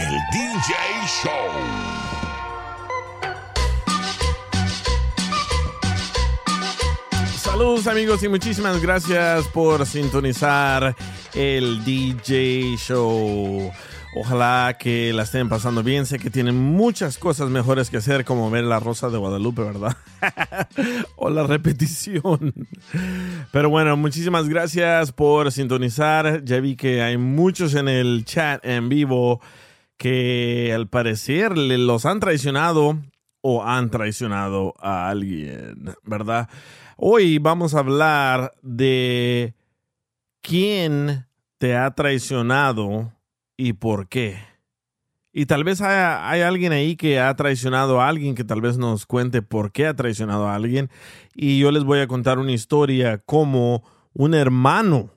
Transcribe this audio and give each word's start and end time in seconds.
El 0.00 0.14
DJ 0.30 0.74
Show. 1.06 1.32
Saludos 7.36 7.88
amigos 7.88 8.22
y 8.22 8.28
muchísimas 8.28 8.80
gracias 8.80 9.48
por 9.48 9.84
sintonizar 9.86 10.94
el 11.34 11.84
DJ 11.84 12.76
Show. 12.76 13.72
Ojalá 14.14 14.76
que 14.78 15.12
la 15.12 15.24
estén 15.24 15.48
pasando 15.48 15.82
bien. 15.82 16.06
Sé 16.06 16.20
que 16.20 16.30
tienen 16.30 16.54
muchas 16.54 17.18
cosas 17.18 17.50
mejores 17.50 17.90
que 17.90 17.96
hacer, 17.96 18.24
como 18.24 18.50
ver 18.50 18.64
la 18.64 18.78
Rosa 18.78 19.10
de 19.10 19.18
Guadalupe, 19.18 19.62
¿verdad? 19.62 19.96
o 21.16 21.28
la 21.28 21.44
repetición. 21.44 22.54
Pero 23.50 23.68
bueno, 23.68 23.96
muchísimas 23.96 24.48
gracias 24.48 25.10
por 25.10 25.50
sintonizar. 25.50 26.44
Ya 26.44 26.60
vi 26.60 26.76
que 26.76 27.02
hay 27.02 27.18
muchos 27.18 27.74
en 27.74 27.88
el 27.88 28.24
chat 28.24 28.64
en 28.64 28.88
vivo 28.88 29.40
que 29.98 30.72
al 30.74 30.88
parecer 30.88 31.58
los 31.58 32.06
han 32.06 32.20
traicionado 32.20 32.98
o 33.40 33.64
han 33.64 33.90
traicionado 33.90 34.74
a 34.78 35.08
alguien, 35.08 35.94
¿verdad? 36.04 36.48
Hoy 36.96 37.38
vamos 37.38 37.74
a 37.74 37.80
hablar 37.80 38.54
de 38.62 39.54
quién 40.40 41.26
te 41.58 41.76
ha 41.76 41.90
traicionado 41.90 43.12
y 43.56 43.74
por 43.74 44.08
qué. 44.08 44.38
Y 45.32 45.46
tal 45.46 45.62
vez 45.62 45.80
hay 45.80 46.40
alguien 46.40 46.72
ahí 46.72 46.96
que 46.96 47.20
ha 47.20 47.34
traicionado 47.36 48.00
a 48.00 48.08
alguien 48.08 48.34
que 48.34 48.44
tal 48.44 48.60
vez 48.60 48.78
nos 48.78 49.04
cuente 49.06 49.42
por 49.42 49.72
qué 49.72 49.86
ha 49.86 49.94
traicionado 49.94 50.48
a 50.48 50.54
alguien. 50.54 50.90
Y 51.34 51.58
yo 51.58 51.70
les 51.70 51.84
voy 51.84 52.00
a 52.00 52.08
contar 52.08 52.38
una 52.38 52.52
historia 52.52 53.18
como 53.18 53.84
un 54.14 54.34
hermano, 54.34 55.10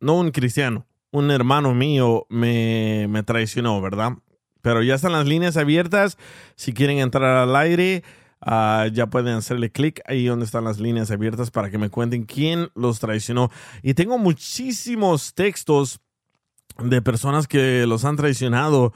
no 0.00 0.18
un 0.18 0.30
cristiano, 0.30 0.85
un 1.10 1.30
hermano 1.30 1.74
mío 1.74 2.26
me, 2.28 3.06
me 3.08 3.22
traicionó, 3.22 3.80
¿verdad? 3.80 4.12
Pero 4.66 4.82
ya 4.82 4.96
están 4.96 5.12
las 5.12 5.26
líneas 5.26 5.56
abiertas. 5.56 6.18
Si 6.56 6.72
quieren 6.72 6.98
entrar 6.98 7.36
al 7.36 7.54
aire, 7.54 8.02
ah, 8.40 8.88
ya 8.92 9.06
pueden 9.06 9.34
hacerle 9.34 9.70
clic 9.70 10.00
ahí 10.06 10.26
donde 10.26 10.44
están 10.44 10.64
las 10.64 10.80
líneas 10.80 11.12
abiertas 11.12 11.52
para 11.52 11.70
que 11.70 11.78
me 11.78 11.88
cuenten 11.88 12.24
quién 12.24 12.70
los 12.74 12.98
traicionó. 12.98 13.48
Y 13.82 13.94
tengo 13.94 14.18
muchísimos 14.18 15.34
textos 15.34 16.00
de 16.78 17.00
personas 17.00 17.46
que 17.46 17.86
los 17.86 18.04
han 18.04 18.16
traicionado, 18.16 18.92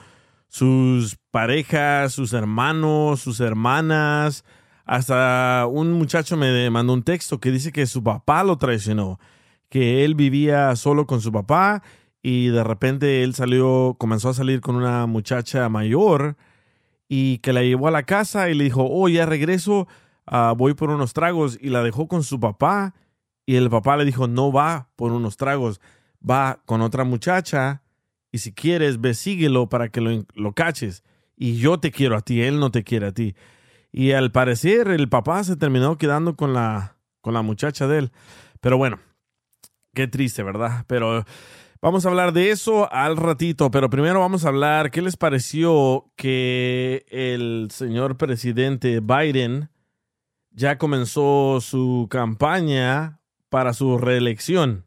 sus 0.49 1.17
parejas, 1.31 2.13
sus 2.13 2.33
hermanos, 2.33 3.21
sus 3.21 3.39
hermanas. 3.39 4.45
Hasta 4.85 5.67
un 5.71 5.93
muchacho 5.93 6.37
me 6.37 6.69
mandó 6.71 6.93
un 6.93 7.05
texto 7.05 7.39
que 7.39 7.53
dice 7.53 7.71
que 7.71 7.87
su 7.87 8.03
papá 8.03 8.43
lo 8.43 8.59
traicionó, 8.59 9.21
que 9.69 10.05
él 10.05 10.17
vivía 10.17 10.75
solo 10.75 11.07
con 11.07 11.21
su 11.21 11.31
papá 11.31 11.83
y 12.23 12.49
de 12.49 12.65
repente 12.65 13.23
él 13.23 13.35
salió, 13.35 13.97
comenzó 13.99 14.31
a 14.31 14.35
salir 14.35 14.61
con 14.61 14.77
una 14.77 15.07
muchacha 15.07 15.69
mayor 15.69 16.37
y 17.09 17.39
que 17.39 17.53
la 17.53 17.63
llevó 17.63 17.89
a 17.89 17.91
la 17.91 18.05
casa 18.05 18.51
y 18.51 18.55
le 18.55 18.65
dijo, 18.65 18.87
oh, 18.89 19.09
ya 19.09 19.27
regreso, 19.27 19.89
ah, 20.27 20.55
voy 20.57 20.75
por 20.75 20.91
unos 20.91 21.13
tragos 21.13 21.59
y 21.61 21.71
la 21.71 21.83
dejó 21.83 22.09
con 22.09 22.23
su 22.23 22.39
papá 22.39 22.95
y 23.47 23.57
el 23.57 23.71
papá 23.71 23.97
le 23.97 24.05
dijo, 24.05 24.29
no 24.29 24.53
va 24.53 24.91
por 24.97 25.13
unos 25.13 25.37
tragos, 25.37 25.81
va 26.29 26.61
con 26.67 26.83
otra 26.83 27.05
muchacha 27.05 27.83
y 28.33 28.39
si 28.39 28.53
quieres, 28.53 29.01
ve, 29.01 29.15
síguelo 29.15 29.69
para 29.69 29.89
que 29.89 30.01
lo, 30.01 30.25
lo 30.35 30.53
caches. 30.53 31.03
Y 31.37 31.57
yo 31.57 31.81
te 31.81 31.91
quiero 31.91 32.17
a 32.17 32.21
ti, 32.21 32.43
él 32.43 32.61
no 32.61 32.71
te 32.71 32.85
quiere 32.85 33.07
a 33.07 33.13
ti. 33.13 33.35
Y 33.93 34.13
al 34.13 34.31
parecer 34.31 34.89
el 34.89 35.09
papá 35.09 35.43
se 35.43 35.57
terminó 35.57 35.99
quedando 35.99 36.37
con 36.37 36.53
la, 36.53 36.97
con 37.23 37.35
la 37.35 37.43
muchacha 37.43 37.89
de 37.89 37.99
él. 37.99 38.13
Pero 38.61 38.77
bueno, 38.77 39.01
qué 39.95 40.07
triste, 40.07 40.43
¿verdad? 40.43 40.85
Pero 40.87 41.25
Vamos 41.83 42.05
a 42.05 42.11
hablar 42.11 42.35
de 42.35 42.51
eso 42.51 42.93
al 42.93 43.17
ratito, 43.17 43.71
pero 43.71 43.89
primero 43.89 44.21
vamos 44.21 44.45
a 44.45 44.49
hablar 44.49 44.91
qué 44.91 45.01
les 45.01 45.17
pareció 45.17 46.13
que 46.15 47.07
el 47.09 47.69
señor 47.71 48.19
presidente 48.19 49.01
Biden 49.01 49.71
ya 50.51 50.77
comenzó 50.77 51.59
su 51.63 52.07
campaña 52.11 53.23
para 53.49 53.73
su 53.73 53.97
reelección. 53.97 54.85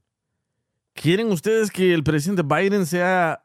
¿Quieren 0.93 1.31
ustedes 1.31 1.71
que 1.71 1.95
el 1.95 2.03
presidente 2.03 2.43
Biden 2.43 2.85
sea 2.85 3.43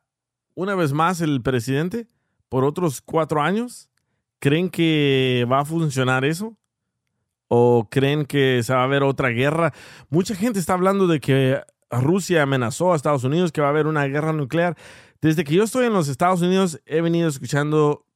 una 0.54 0.74
vez 0.74 0.92
más 0.92 1.22
el 1.22 1.40
presidente 1.40 2.06
por 2.50 2.64
otros 2.64 3.00
cuatro 3.00 3.40
años? 3.40 3.88
¿Creen 4.40 4.68
que 4.68 5.46
va 5.50 5.60
a 5.60 5.64
funcionar 5.64 6.26
eso? 6.26 6.54
¿O 7.48 7.88
creen 7.90 8.26
que 8.26 8.62
se 8.62 8.74
va 8.74 8.82
a 8.82 8.84
haber 8.84 9.02
otra 9.02 9.30
guerra? 9.30 9.72
Mucha 10.10 10.34
gente 10.34 10.58
está 10.58 10.74
hablando 10.74 11.06
de 11.06 11.18
que 11.18 11.62
Rusia 11.90 12.42
amenazó 12.42 12.92
a 12.92 12.96
Estados 12.96 13.24
Unidos 13.24 13.52
que 13.52 13.60
va 13.60 13.68
a 13.68 13.70
haber 13.70 13.86
una 13.86 14.04
guerra 14.06 14.32
nuclear. 14.32 14.76
Desde 15.20 15.44
que 15.44 15.54
yo 15.54 15.64
estoy 15.64 15.86
en 15.86 15.92
los 15.92 16.08
Estados 16.08 16.42
Unidos 16.42 16.80
he 16.86 17.00
venido 17.00 17.28
escuchando 17.28 18.06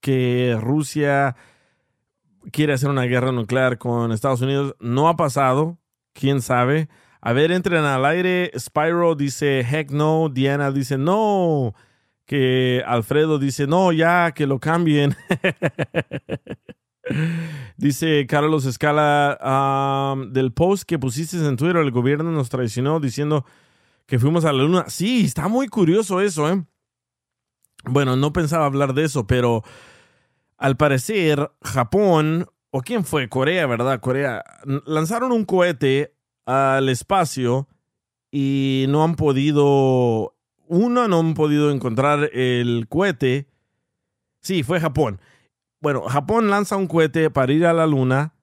que 0.00 0.56
Rusia 0.60 1.36
quiere 2.50 2.72
hacer 2.72 2.88
una 2.88 3.04
guerra 3.04 3.32
nuclear 3.32 3.78
con 3.78 4.12
Estados 4.12 4.40
Unidos. 4.40 4.74
No 4.80 5.08
ha 5.08 5.16
pasado, 5.16 5.78
quién 6.12 6.40
sabe. 6.40 6.88
A 7.20 7.32
ver, 7.32 7.52
entren 7.52 7.84
al 7.84 8.04
aire. 8.04 8.50
Spyro 8.58 9.14
dice, 9.14 9.60
heck 9.60 9.90
no. 9.90 10.28
Diana 10.30 10.70
dice, 10.72 10.96
no. 10.96 11.74
Que 12.24 12.82
Alfredo 12.86 13.38
dice, 13.38 13.66
no, 13.66 13.92
ya, 13.92 14.32
que 14.32 14.46
lo 14.46 14.58
cambien. 14.58 15.16
Dice 17.76 18.26
Carlos 18.26 18.66
Escala, 18.66 20.16
del 20.28 20.52
post 20.52 20.84
que 20.84 20.98
pusiste 20.98 21.36
en 21.38 21.56
Twitter, 21.56 21.76
el 21.78 21.90
gobierno 21.90 22.30
nos 22.30 22.48
traicionó 22.48 23.00
diciendo 23.00 23.44
que 24.06 24.18
fuimos 24.18 24.44
a 24.44 24.52
la 24.52 24.62
luna. 24.62 24.84
Sí, 24.88 25.24
está 25.24 25.48
muy 25.48 25.68
curioso 25.68 26.20
eso, 26.20 26.48
¿eh? 26.50 26.64
Bueno, 27.84 28.16
no 28.16 28.32
pensaba 28.32 28.66
hablar 28.66 28.92
de 28.94 29.04
eso, 29.04 29.26
pero 29.26 29.62
al 30.58 30.76
parecer 30.76 31.50
Japón, 31.62 32.46
o 32.70 32.82
quién 32.82 33.04
fue, 33.04 33.28
Corea, 33.28 33.66
¿verdad? 33.66 34.00
Corea, 34.00 34.44
lanzaron 34.84 35.32
un 35.32 35.44
cohete 35.44 36.14
al 36.44 36.88
espacio 36.90 37.68
y 38.30 38.84
no 38.88 39.02
han 39.02 39.16
podido, 39.16 40.36
uno, 40.66 41.08
no 41.08 41.20
han 41.20 41.34
podido 41.34 41.70
encontrar 41.70 42.30
el 42.34 42.86
cohete. 42.88 43.48
Sí, 44.42 44.62
fue 44.62 44.80
Japón 44.80 45.20
bueno, 45.80 46.02
Japón 46.02 46.50
lanza 46.50 46.76
un 46.76 46.86
cohete 46.86 47.30
para 47.30 47.52
ir 47.52 47.66
a 47.66 47.72
la 47.72 47.86
luna 47.86 48.34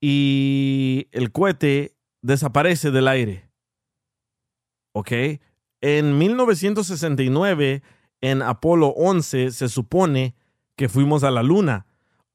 y 0.00 1.08
el 1.12 1.32
cohete 1.32 1.96
desaparece 2.22 2.90
del 2.90 3.08
aire. 3.08 3.50
¿Ok? 4.92 5.12
En 5.80 6.16
1969, 6.18 7.82
en 8.22 8.42
Apolo 8.42 8.88
11, 8.88 9.50
se 9.50 9.68
supone 9.68 10.34
que 10.76 10.88
fuimos 10.88 11.24
a 11.24 11.30
la 11.30 11.42
luna. 11.42 11.86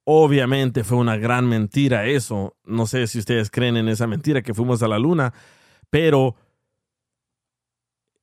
Obviamente 0.03 0.83
fue 0.83 0.97
una 0.97 1.17
gran 1.17 1.47
mentira 1.47 2.05
eso. 2.05 2.55
No 2.63 2.85
sé 2.85 3.07
si 3.07 3.19
ustedes 3.19 3.49
creen 3.49 3.77
en 3.77 3.87
esa 3.87 4.07
mentira 4.07 4.41
que 4.41 4.53
fuimos 4.53 4.83
a 4.83 4.87
la 4.87 4.99
luna, 4.99 5.33
pero 5.89 6.35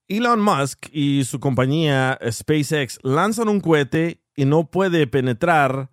Elon 0.09 0.41
Musk 0.41 0.89
y 0.93 1.25
su 1.25 1.39
compañía 1.41 2.19
SpaceX 2.31 2.99
lanzan 3.03 3.49
un 3.49 3.61
cohete 3.61 4.21
y 4.39 4.45
no 4.45 4.71
puede 4.71 5.09
penetrar 5.09 5.91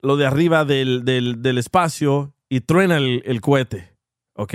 lo 0.00 0.16
de 0.16 0.26
arriba 0.26 0.64
del, 0.64 1.56
espacio 1.56 2.34
y 2.48 2.62
truena 2.62 2.96
el, 2.96 3.22
el, 3.24 3.40
cohete. 3.40 3.96
¿Ok? 4.34 4.54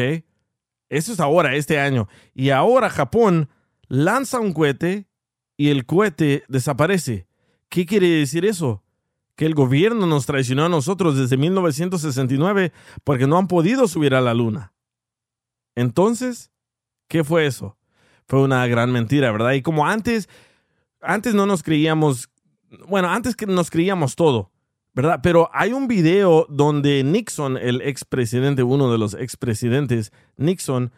Eso 0.90 1.14
es 1.14 1.22
ahora, 1.22 1.56
este 1.56 1.80
año. 1.80 2.10
Y 2.34 2.50
ahora 2.50 2.90
Japón 2.90 3.48
lanza 3.88 4.42
un 4.42 4.52
cohete 4.52 5.08
y 5.56 5.70
el 5.70 5.86
cohete 5.86 6.44
desaparece. 6.50 7.26
¿Qué 7.70 7.86
quiere 7.86 8.08
decir 8.10 8.44
eso? 8.44 8.84
Que 9.38 9.46
el 9.46 9.56
gobierno 9.56 10.06
nos 10.06 10.26
traicionó 10.26 10.66
a 10.66 10.70
nosotros 10.70 11.18
desde 11.18 11.38
1969 11.38 12.74
porque 13.06 13.28
no 13.28 13.38
han 13.38 13.48
podido 13.48 13.88
subir 13.88 14.14
a 14.14 14.20
la 14.20 14.34
luna. 14.34 14.74
Entonces, 15.76 16.52
¿qué 17.08 17.24
fue 17.24 17.46
eso? 17.46 17.78
Fue 18.28 18.42
una 18.42 18.68
gran 18.68 18.92
mentira, 18.92 19.32
¿verdad? 19.32 19.54
Y 19.54 19.62
como 19.62 19.88
antes, 19.88 20.28
antes 21.02 21.34
no 21.34 21.46
nos 21.46 21.64
creíamos, 21.64 22.30
bueno, 22.88 23.10
antes 23.10 23.36
que 23.36 23.46
nos 23.46 23.70
creíamos 23.70 24.16
todo, 24.16 24.52
¿verdad? 24.94 25.20
Pero 25.24 25.50
hay 25.54 25.74
un 25.74 25.88
video 25.88 26.46
donde 26.50 27.04
Nixon, 27.04 27.58
el 27.58 27.82
expresidente, 27.82 28.64
uno 28.64 28.92
de 28.92 28.98
los 28.98 29.14
expresidentes, 29.14 30.12
Nixon, 30.38 30.92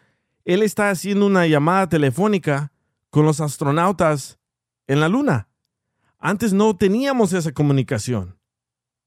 él 0.44 0.62
está 0.62 0.90
haciendo 0.90 1.26
una 1.26 1.46
llamada 1.46 1.88
telefónica 1.88 2.72
con 3.10 3.24
los 3.24 3.40
astronautas 3.40 4.38
en 4.86 5.00
la 5.00 5.08
luna. 5.08 5.48
Antes 6.18 6.52
no 6.52 6.76
teníamos 6.76 7.32
esa 7.32 7.52
comunicación. 7.52 8.36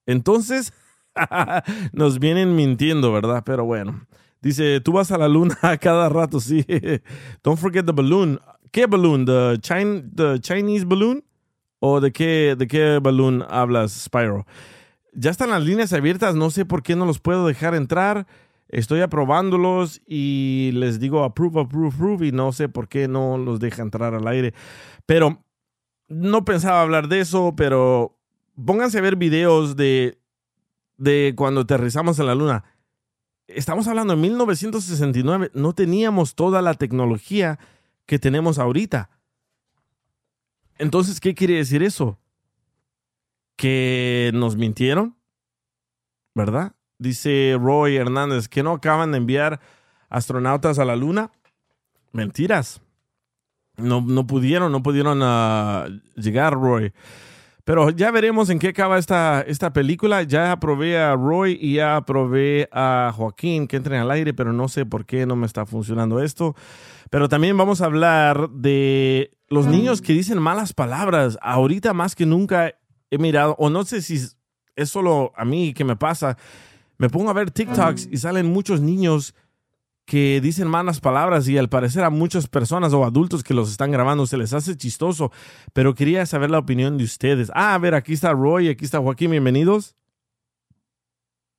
Entonces, 0.05 0.73
nos 1.91 2.19
vienen 2.19 2.55
mintiendo, 2.55 3.11
¿verdad? 3.11 3.43
Pero 3.45 3.65
bueno. 3.65 4.07
Dice, 4.41 4.81
tú 4.81 4.93
vas 4.93 5.11
a 5.11 5.17
la 5.17 5.27
luna 5.27 5.57
a 5.61 5.77
cada 5.77 6.09
rato, 6.09 6.39
sí. 6.39 6.65
Don't 7.43 7.59
forget 7.59 7.85
the 7.85 7.91
balloon. 7.91 8.39
¿Qué 8.71 8.85
balloon? 8.85 9.25
¿The, 9.25 9.59
Chinese 10.41 10.85
balloon? 10.85 11.23
¿O 11.79 12.01
de 12.01 12.11
qué, 12.11 12.55
de 12.57 12.67
qué 12.67 12.99
balloon 13.01 13.43
hablas, 13.49 13.91
Spyro? 13.91 14.45
Ya 15.13 15.31
están 15.31 15.49
las 15.49 15.63
líneas 15.63 15.93
abiertas, 15.93 16.35
no 16.35 16.49
sé 16.49 16.65
por 16.65 16.83
qué 16.83 16.95
no 16.95 17.05
los 17.05 17.19
puedo 17.19 17.47
dejar 17.47 17.75
entrar. 17.75 18.27
Estoy 18.69 19.01
aprobándolos 19.01 20.01
y 20.05 20.71
les 20.73 20.99
digo 20.99 21.23
approve, 21.23 21.61
approve, 21.61 21.87
approve 21.87 22.27
y 22.27 22.31
no 22.31 22.51
sé 22.51 22.67
por 22.67 22.87
qué 22.87 23.07
no 23.07 23.37
los 23.37 23.59
deja 23.59 23.81
entrar 23.81 24.13
al 24.13 24.27
aire. 24.27 24.53
Pero 25.05 25.43
no 26.07 26.45
pensaba 26.45 26.81
hablar 26.81 27.07
de 27.07 27.21
eso, 27.21 27.53
pero 27.55 28.17
pónganse 28.65 28.97
a 28.97 29.01
ver 29.01 29.15
videos 29.15 29.75
de, 29.75 30.19
de 30.97 31.33
cuando 31.35 31.61
aterrizamos 31.61 32.19
en 32.19 32.25
la 32.25 32.35
luna. 32.35 32.63
Estamos 33.47 33.87
hablando 33.87 34.15
de 34.15 34.21
1969, 34.21 35.51
no 35.53 35.73
teníamos 35.73 36.35
toda 36.35 36.61
la 36.61 36.73
tecnología 36.73 37.59
que 38.05 38.19
tenemos 38.19 38.59
ahorita. 38.59 39.09
Entonces, 40.79 41.19
¿qué 41.19 41.33
quiere 41.33 41.55
decir 41.55 41.83
eso? 41.83 42.19
Que 43.55 44.31
nos 44.33 44.55
mintieron, 44.55 45.15
¿verdad? 46.35 46.73
Dice 46.99 47.57
Roy 47.59 47.95
Hernández, 47.95 48.47
que 48.47 48.63
no 48.63 48.73
acaban 48.73 49.11
de 49.11 49.17
enviar 49.17 49.59
astronautas 50.09 50.79
a 50.79 50.85
la 50.85 50.95
luna. 50.95 51.31
Mentiras. 52.11 52.81
No, 53.77 54.01
no 54.01 54.25
pudieron, 54.25 54.71
no 54.71 54.81
pudieron 54.81 55.21
uh, 55.21 56.01
llegar, 56.15 56.53
Roy. 56.53 56.93
Pero 57.63 57.89
ya 57.89 58.11
veremos 58.11 58.49
en 58.49 58.59
qué 58.59 58.69
acaba 58.69 58.97
esta, 58.97 59.41
esta 59.41 59.73
película. 59.73 60.23
Ya 60.23 60.53
aprobé 60.53 60.97
a 60.97 61.15
Roy 61.15 61.57
y 61.59 61.75
ya 61.75 61.97
aprobé 61.97 62.69
a 62.71 63.11
Joaquín 63.13 63.67
que 63.67 63.75
entren 63.75 63.99
al 63.99 64.09
aire, 64.09 64.33
pero 64.33 64.53
no 64.53 64.69
sé 64.69 64.85
por 64.85 65.05
qué 65.05 65.25
no 65.25 65.35
me 65.35 65.45
está 65.45 65.65
funcionando 65.65 66.21
esto. 66.21 66.55
Pero 67.09 67.27
también 67.27 67.57
vamos 67.57 67.81
a 67.81 67.85
hablar 67.85 68.49
de 68.51 69.36
los 69.49 69.67
niños 69.67 70.01
que 70.01 70.13
dicen 70.13 70.39
malas 70.39 70.73
palabras. 70.73 71.37
Ahorita 71.41 71.93
más 71.93 72.15
que 72.15 72.25
nunca 72.25 72.73
he 73.09 73.17
mirado, 73.17 73.55
o 73.57 73.69
no 73.69 73.85
sé 73.85 74.01
si 74.01 74.19
es 74.75 74.89
solo 74.89 75.31
a 75.35 75.45
mí 75.45 75.73
que 75.73 75.83
me 75.83 75.95
pasa, 75.95 76.37
me 76.97 77.09
pongo 77.09 77.29
a 77.29 77.33
ver 77.33 77.51
TikToks 77.51 78.09
y 78.11 78.17
salen 78.17 78.47
muchos 78.47 78.81
niños 78.81 79.33
que 80.05 80.39
dicen 80.39 80.69
malas 80.69 81.01
palabras 81.01 81.47
y 81.49 81.57
al 81.57 81.67
parecer 81.67 82.03
a 82.03 82.09
muchas 82.09 82.47
personas 82.47 82.93
o 82.93 83.03
adultos 83.03 83.43
que 83.43 83.53
los 83.53 83.69
están 83.69 83.91
grabando 83.91 84.25
se 84.25 84.37
les 84.37 84.53
hace 84.53 84.77
chistoso, 84.77 85.31
pero 85.73 85.93
quería 85.93 86.25
saber 86.25 86.49
la 86.49 86.59
opinión 86.59 86.97
de 86.97 87.03
ustedes. 87.03 87.51
Ah, 87.53 87.73
a 87.73 87.77
ver, 87.77 87.93
aquí 87.93 88.13
está 88.13 88.31
Roy, 88.31 88.69
aquí 88.69 88.85
está 88.85 88.99
Joaquín, 88.99 89.31
bienvenidos. 89.31 89.95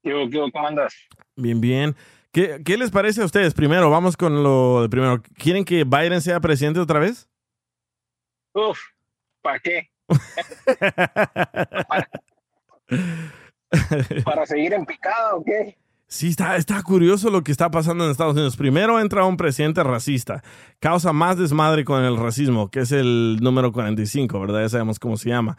¿Qué, 0.02 0.28
qué, 0.32 0.38
¿Cómo 0.50 0.66
andas? 0.66 0.94
Bien, 1.36 1.60
bien. 1.60 1.94
¿Qué, 2.32 2.62
¿Qué, 2.64 2.78
les 2.78 2.90
parece 2.90 3.20
a 3.20 3.26
ustedes? 3.26 3.52
Primero, 3.52 3.90
vamos 3.90 4.16
con 4.16 4.42
lo 4.42 4.82
de 4.82 4.88
primero. 4.88 5.22
¿Quieren 5.36 5.64
que 5.64 5.84
Biden 5.84 6.22
sea 6.22 6.40
presidente 6.40 6.80
otra 6.80 7.00
vez? 7.00 7.28
Uf, 8.52 8.78
¿para 9.42 9.58
qué? 9.60 9.90
¿Para, 11.88 12.08
¿Para 14.24 14.46
seguir 14.46 14.72
en 14.72 14.86
picada 14.86 15.34
o 15.36 15.44
qué? 15.44 15.76
Sí, 16.10 16.28
está, 16.28 16.56
está 16.56 16.82
curioso 16.82 17.28
lo 17.28 17.44
que 17.44 17.52
está 17.52 17.70
pasando 17.70 18.04
en 18.04 18.10
Estados 18.10 18.32
Unidos. 18.32 18.56
Primero 18.56 18.98
entra 18.98 19.26
un 19.26 19.36
presidente 19.36 19.82
racista, 19.84 20.42
causa 20.80 21.12
más 21.12 21.36
desmadre 21.36 21.84
con 21.84 22.02
el 22.02 22.16
racismo, 22.16 22.70
que 22.70 22.80
es 22.80 22.92
el 22.92 23.38
número 23.42 23.72
45, 23.72 24.40
¿verdad? 24.40 24.62
Ya 24.62 24.68
sabemos 24.70 24.98
cómo 24.98 25.18
se 25.18 25.28
llama. 25.28 25.58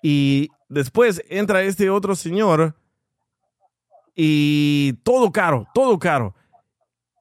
Y 0.00 0.50
después 0.68 1.20
entra 1.28 1.62
este 1.62 1.90
otro 1.90 2.14
señor 2.14 2.76
y 4.14 4.92
todo 5.02 5.32
caro, 5.32 5.66
todo 5.74 5.98
caro. 5.98 6.36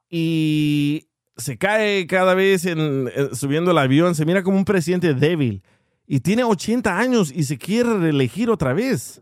Y 0.08 1.07
se 1.38 1.58
cae 1.58 2.08
cada 2.08 2.34
vez 2.34 2.66
en, 2.66 3.10
subiendo 3.34 3.72
el 3.72 3.78
avión, 3.78 4.16
se 4.16 4.26
mira 4.26 4.44
como 4.44 4.58
un 4.58 4.66
presidente 4.66 5.14
débil. 5.14 5.64
Y 6.06 6.22
tiene 6.22 6.44
80 6.44 6.98
años 6.98 7.32
y 7.32 7.44
se 7.44 7.58
quiere 7.58 7.98
reelegir 7.98 8.50
otra 8.50 8.74
vez. 8.74 9.22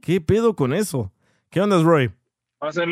¿Qué 0.00 0.20
pedo 0.20 0.54
con 0.54 0.72
eso? 0.72 1.12
¿Qué 1.50 1.60
onda, 1.60 1.82
Roy? 1.82 2.12
va 2.62 2.68
a 2.68 2.72
ser 2.72 2.88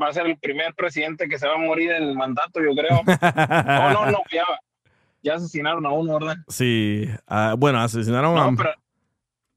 va 0.00 0.08
a 0.08 0.12
ser 0.12 0.26
el 0.26 0.38
primer 0.38 0.74
presidente 0.74 1.28
que 1.28 1.38
se 1.38 1.46
va 1.46 1.54
a 1.54 1.58
morir 1.58 1.90
en 1.90 2.02
el 2.02 2.16
mandato, 2.16 2.60
yo 2.60 2.74
creo. 2.74 3.02
no, 3.04 3.92
no, 3.92 4.10
no, 4.10 4.18
ya, 4.32 4.44
ya 5.22 5.34
asesinaron 5.34 5.84
a 5.84 5.90
uno, 5.90 6.14
¿verdad? 6.18 6.36
Sí, 6.48 7.06
uh, 7.28 7.56
bueno, 7.56 7.80
asesinaron 7.80 8.38
a... 8.38 8.56
Pero, 8.56 8.70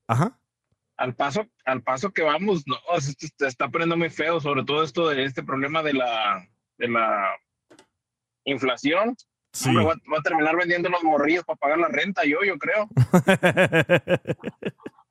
Ajá. 0.07 0.37
Al 0.97 1.15
paso, 1.15 1.45
al 1.65 1.81
paso 1.81 2.11
que 2.11 2.21
vamos, 2.21 2.63
no, 2.67 2.77
se 2.99 3.13
está 3.47 3.69
poniendo 3.69 3.97
muy 3.97 4.09
feo, 4.09 4.39
sobre 4.39 4.63
todo 4.63 4.83
esto 4.83 5.09
de 5.09 5.23
este 5.23 5.43
problema 5.43 5.81
de 5.83 5.93
la, 5.93 6.47
de 6.77 6.87
la 6.87 7.31
inflación. 8.45 9.15
Sí. 9.51 9.69
Hombre, 9.69 9.85
va, 9.85 9.93
va, 10.13 10.19
a 10.19 10.21
terminar 10.21 10.55
vendiendo 10.55 10.89
los 10.89 11.03
morrillos 11.03 11.43
para 11.45 11.57
pagar 11.57 11.79
la 11.79 11.87
renta, 11.87 12.23
yo, 12.25 12.39
yo 12.45 12.57
creo. 12.57 12.89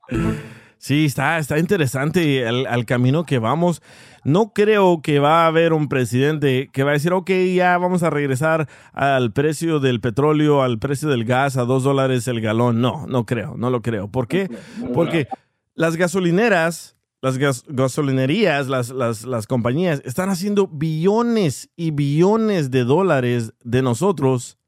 Sí, 0.85 1.07
está, 1.07 1.39
está 1.39 1.59
interesante 1.59 2.43
el, 2.43 2.67
el, 2.67 2.85
camino 2.85 3.25
que 3.25 3.39
vamos. 3.39 3.81
No 4.23 4.53
creo 4.53 5.01
que 5.01 5.19
va 5.19 5.45
a 5.45 5.47
haber 5.47 5.73
un 5.73 5.89
presidente 5.89 6.69
que 6.75 6.83
va 6.83 6.91
a 6.91 6.93
decir, 6.93 7.15
ok, 7.15 7.31
ya 7.55 7.79
vamos 7.79 8.03
a 8.03 8.11
regresar 8.11 8.69
al 8.93 9.33
precio 9.33 9.81
del 9.81 10.03
petróleo, 10.03 10.61
al 10.61 10.79
precio 10.79 11.09
del 11.09 11.25
gas, 11.25 11.57
a 11.57 11.65
dos 11.65 11.85
dólares 11.85 12.29
el 12.29 12.43
galón. 12.43 12.83
No, 12.83 13.07
no 13.07 13.25
creo, 13.25 13.57
no 13.57 13.71
lo 13.71 13.81
creo. 13.81 14.09
¿Por 14.09 14.29
qué? 14.29 14.51
Porque 14.93 15.27
las 15.75 15.97
gasolineras, 15.97 16.94
las 17.25 17.39
gas, 17.39 17.65
gasolinerías, 17.67 18.69
las, 18.69 18.91
las, 18.91 19.25
las 19.25 19.47
compañías 19.47 20.03
están 20.05 20.29
haciendo 20.29 20.69
billones 20.69 21.71
y 21.75 21.91
billones 21.91 22.71
de 22.71 22.85
dólares 22.85 23.55
de 23.65 23.81
nosotros. 23.81 24.59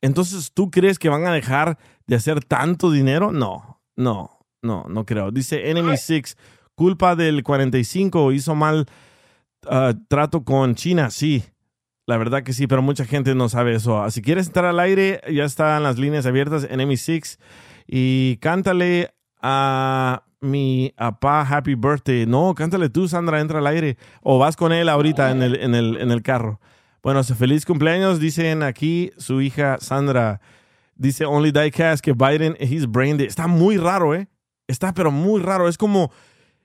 Entonces, 0.00 0.50
¿tú 0.52 0.72
crees 0.72 0.98
que 0.98 1.08
van 1.08 1.28
a 1.28 1.32
dejar 1.32 1.78
de 2.08 2.16
hacer 2.16 2.44
tanto 2.44 2.90
dinero? 2.90 3.30
No, 3.30 3.80
no. 3.94 4.32
No, 4.62 4.86
no 4.88 5.06
creo. 5.06 5.30
Dice 5.30 5.70
Enemy 5.70 5.96
Six, 5.96 6.36
culpa 6.74 7.14
del 7.14 7.44
45, 7.44 8.32
hizo 8.32 8.56
mal 8.56 8.86
uh, 9.66 9.94
trato 10.08 10.42
con 10.42 10.74
China. 10.74 11.10
Sí, 11.10 11.44
la 12.04 12.16
verdad 12.16 12.42
que 12.42 12.52
sí, 12.52 12.66
pero 12.66 12.82
mucha 12.82 13.04
gente 13.04 13.36
no 13.36 13.48
sabe 13.48 13.76
eso. 13.76 14.10
Si 14.10 14.22
quieres 14.22 14.48
entrar 14.48 14.64
al 14.64 14.80
aire, 14.80 15.20
ya 15.32 15.44
están 15.44 15.84
las 15.84 15.98
líneas 16.00 16.26
abiertas, 16.26 16.66
Enemy 16.68 16.96
Six, 16.96 17.38
y 17.86 18.38
cántale 18.38 19.14
a 19.40 20.23
mi 20.44 20.92
papá 20.96 21.42
Happy 21.42 21.74
Birthday. 21.74 22.26
No, 22.26 22.54
cántale 22.54 22.88
tú, 22.88 23.08
Sandra, 23.08 23.40
entra 23.40 23.58
al 23.58 23.66
aire. 23.66 23.96
O 24.22 24.38
vas 24.38 24.56
con 24.56 24.72
él 24.72 24.88
ahorita 24.88 25.30
en 25.30 25.42
el, 25.42 25.56
en 25.56 25.74
el, 25.74 25.96
en 25.96 26.10
el 26.10 26.22
carro. 26.22 26.60
Bueno, 27.02 27.22
feliz 27.24 27.66
cumpleaños, 27.66 28.20
dicen 28.20 28.62
aquí 28.62 29.10
su 29.18 29.40
hija 29.40 29.78
Sandra. 29.80 30.40
Dice 30.96 31.24
Only 31.24 31.50
Diecast 31.50 32.02
que 32.02 32.12
Biden, 32.12 32.56
he's 32.60 32.86
brain. 32.86 33.20
Está 33.20 33.46
muy 33.46 33.76
raro, 33.76 34.14
¿eh? 34.14 34.28
Está 34.68 34.94
pero 34.94 35.10
muy 35.10 35.42
raro. 35.42 35.68
Es 35.68 35.76
como, 35.76 36.12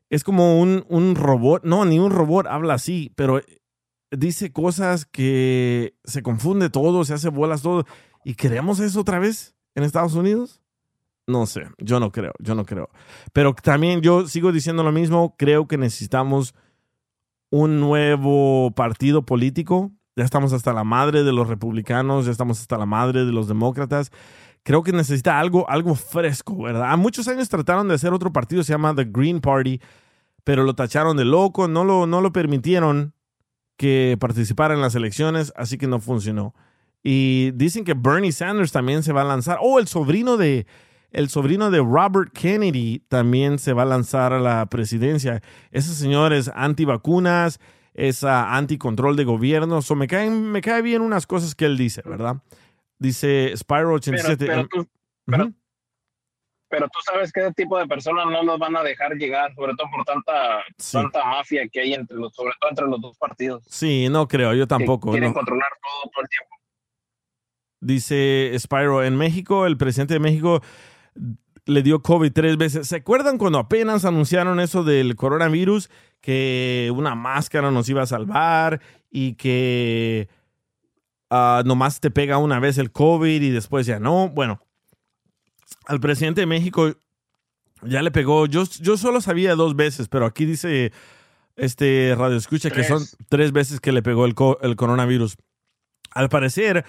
es 0.09 0.23
como 0.23 0.59
un, 0.61 0.85
un 0.87 1.15
robot. 1.15 1.63
No, 1.63 1.83
ni 1.85 1.99
un 1.99 2.11
robot 2.11 2.47
habla 2.47 2.75
así, 2.75 3.11
pero 3.15 3.41
dice 4.11 4.51
cosas 4.51 5.05
que 5.05 5.95
se 6.03 6.21
confunde 6.21 6.69
todo, 6.69 7.03
se 7.03 7.13
hace 7.13 7.29
bolas 7.29 7.61
todo. 7.61 7.85
¿Y 8.23 8.35
queremos 8.35 8.79
eso 8.79 9.01
otra 9.01 9.19
vez 9.19 9.55
en 9.75 9.83
Estados 9.83 10.13
Unidos? 10.13 10.61
No 11.29 11.45
sé, 11.45 11.63
yo 11.77 11.99
no 11.99 12.11
creo, 12.11 12.33
yo 12.39 12.55
no 12.55 12.65
creo. 12.65 12.89
Pero 13.33 13.53
también 13.53 14.01
yo 14.01 14.27
sigo 14.27 14.51
diciendo 14.51 14.83
lo 14.83 14.91
mismo, 14.91 15.35
creo 15.37 15.67
que 15.67 15.77
necesitamos 15.77 16.55
un 17.51 17.79
nuevo 17.79 18.71
partido 18.71 19.25
político. 19.25 19.91
Ya 20.15 20.25
estamos 20.25 20.53
hasta 20.53 20.73
la 20.73 20.83
madre 20.83 21.23
de 21.23 21.31
los 21.31 21.47
republicanos, 21.47 22.25
ya 22.25 22.31
estamos 22.31 22.59
hasta 22.59 22.77
la 22.77 22.85
madre 22.85 23.25
de 23.25 23.31
los 23.31 23.47
demócratas 23.47 24.11
creo 24.63 24.83
que 24.83 24.91
necesita 24.91 25.39
algo, 25.39 25.69
algo 25.69 25.95
fresco, 25.95 26.61
¿verdad? 26.61 26.91
A 26.91 26.97
muchos 26.97 27.27
años 27.27 27.49
trataron 27.49 27.87
de 27.87 27.95
hacer 27.95 28.13
otro 28.13 28.31
partido, 28.31 28.63
se 28.63 28.73
llama 28.73 28.93
The 28.93 29.05
Green 29.05 29.41
Party, 29.41 29.79
pero 30.43 30.63
lo 30.63 30.75
tacharon 30.75 31.17
de 31.17 31.25
loco, 31.25 31.67
no 31.67 31.83
lo, 31.83 32.05
no 32.05 32.21
lo 32.21 32.31
permitieron 32.31 33.13
que 33.77 34.17
participara 34.19 34.73
en 34.73 34.81
las 34.81 34.95
elecciones, 34.95 35.53
así 35.55 35.77
que 35.77 35.87
no 35.87 35.99
funcionó. 35.99 36.53
Y 37.01 37.51
dicen 37.51 37.85
que 37.85 37.93
Bernie 37.93 38.31
Sanders 38.31 38.71
también 38.71 39.03
se 39.03 39.13
va 39.13 39.21
a 39.21 39.25
lanzar. 39.25 39.57
Oh, 39.61 39.79
el 39.79 39.87
sobrino 39.87 40.35
de, 40.35 40.67
el 41.11 41.29
sobrino 41.29 41.71
de 41.71 41.79
Robert 41.79 42.31
Kennedy 42.33 42.99
también 43.07 43.59
se 43.59 43.73
va 43.73 43.83
a 43.83 43.85
lanzar 43.85 44.33
a 44.33 44.39
la 44.39 44.65
presidencia. 44.67 45.41
Ese 45.71 45.93
señor 45.93 46.33
es 46.33 46.49
antivacunas, 46.53 47.59
es 47.93 48.23
anticontrol 48.23 49.15
de 49.15 49.23
gobierno. 49.23 49.81
So 49.81 49.95
me, 49.95 50.07
caen, 50.07 50.51
me 50.51 50.61
cae 50.61 50.81
bien 50.81 51.01
unas 51.01 51.25
cosas 51.25 51.55
que 51.55 51.65
él 51.65 51.77
dice, 51.77 52.01
¿verdad? 52.05 52.37
Dice 52.99 53.53
Spyro 53.55 53.93
87. 53.93 54.45
Pero, 54.45 54.67
pero, 54.67 54.67
tú, 54.67 55.53
pero, 56.69 56.87
tú 56.87 56.99
sabes 57.03 57.31
que 57.31 57.41
ese 57.41 57.53
tipo 57.53 57.79
de 57.79 57.87
personas 57.87 58.27
no 58.27 58.43
los 58.43 58.59
van 58.59 58.77
a 58.77 58.83
dejar 58.83 59.13
llegar, 59.15 59.53
sobre 59.55 59.73
todo 59.75 59.87
por 59.89 60.05
tanta, 60.05 60.63
Sí. 60.77 60.97
tanta 60.97 61.25
mafia 61.25 61.67
que 61.67 61.81
hay 61.81 61.93
entre 61.93 62.17
los, 62.17 62.33
sobre 62.33 62.53
todo 62.59 62.69
entre 62.69 62.87
los 62.87 63.01
dos 63.01 63.17
partidos. 63.17 63.63
Sí, 63.67 64.07
no 64.09 64.27
creo, 64.27 64.53
yo 64.53 64.67
tampoco. 64.67 65.11
quieren 65.11 65.29
no. 65.29 65.33
controlar 65.33 65.69
todo 65.81 66.11
todo 66.11 66.21
el 66.21 66.29
tiempo. 66.29 66.55
Dice 67.81 68.53
Spyro, 68.59 69.03
en 69.03 69.15
México, 69.15 69.65
el 69.65 69.77
presidente 69.77 70.13
de 70.13 70.19
México 70.19 70.61
le 71.65 71.83
dio 71.83 72.01
COVID 72.01 72.31
tres 72.31 72.57
veces. 72.57 72.87
¿Se 72.87 72.97
acuerdan 72.97 73.37
cuando 73.37 73.59
apenas 73.59 74.05
anunciaron 74.05 74.59
eso 74.59 74.83
del 74.83 75.15
coronavirus? 75.15 75.89
Que 76.21 76.91
una 76.95 77.15
máscara 77.15 77.71
nos 77.71 77.87
iba 77.89 78.01
a 78.01 78.07
salvar 78.07 78.81
y 79.11 79.33
que 79.35 80.27
ah, 81.29 81.63
nomás 81.65 81.99
te 81.99 82.11
pega 82.11 82.37
una 82.37 82.59
vez 82.59 82.77
el 82.77 82.91
COVID 82.91 83.41
y 83.41 83.49
después 83.49 83.85
ya 83.85 83.99
no. 83.99 84.29
Bueno, 84.29 84.59
al 85.85 85.99
presidente 85.99 86.41
de 86.41 86.47
México 86.47 86.91
ya 87.83 88.01
le 88.01 88.11
pegó. 88.11 88.45
Yo, 88.47 88.63
yo 88.81 88.97
solo 88.97 89.21
sabía 89.21 89.55
dos 89.55 89.75
veces, 89.75 90.09
pero 90.09 90.25
aquí 90.25 90.45
dice 90.45 90.91
este 91.55 92.15
radio 92.17 92.37
escucha 92.37 92.69
que 92.71 92.83
son 92.83 93.03
tres 93.27 93.51
veces 93.51 93.79
que 93.79 93.91
le 93.91 94.01
pegó 94.01 94.25
el, 94.25 94.33
co- 94.33 94.59
el 94.61 94.75
coronavirus. 94.75 95.35
Al 96.11 96.29
parecer, 96.29 96.85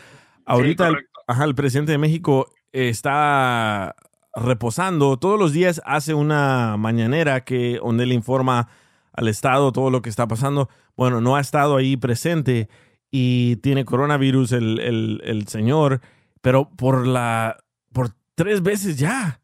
ahorita 0.47 0.89
el, 0.89 0.95
correcto. 0.95 1.21
ajá, 1.27 1.45
el 1.45 1.55
presidente 1.55 1.93
de 1.93 1.99
México 1.99 2.53
está 2.73 3.95
reposando. 4.35 5.17
Todos 5.19 5.39
los 5.39 5.53
días 5.53 5.81
hace 5.85 6.15
una 6.15 6.77
mañanera 6.77 7.45
que 7.45 7.79
donde 7.83 8.05
él 8.05 8.13
informa 8.13 8.69
al 9.13 9.29
Estado 9.29 9.73
todo 9.73 9.91
lo 9.91 10.03
que 10.03 10.11
está 10.11 10.29
pasando. 10.29 10.69
Bueno, 10.97 11.21
no 11.21 11.37
ha 11.37 11.41
estado 11.41 11.77
ahí 11.77 11.97
presente 11.97 12.69
y 13.11 13.57
tiene 13.57 13.85
coronavirus 13.85 14.53
el, 14.53 14.79
el- 15.25 15.49
señor, 15.49 16.01
pero 16.41 16.69
por 16.71 17.07
la 17.07 17.57
por 17.93 18.11
tres 18.37 18.63
veces 18.63 18.99
ya. 18.99 19.41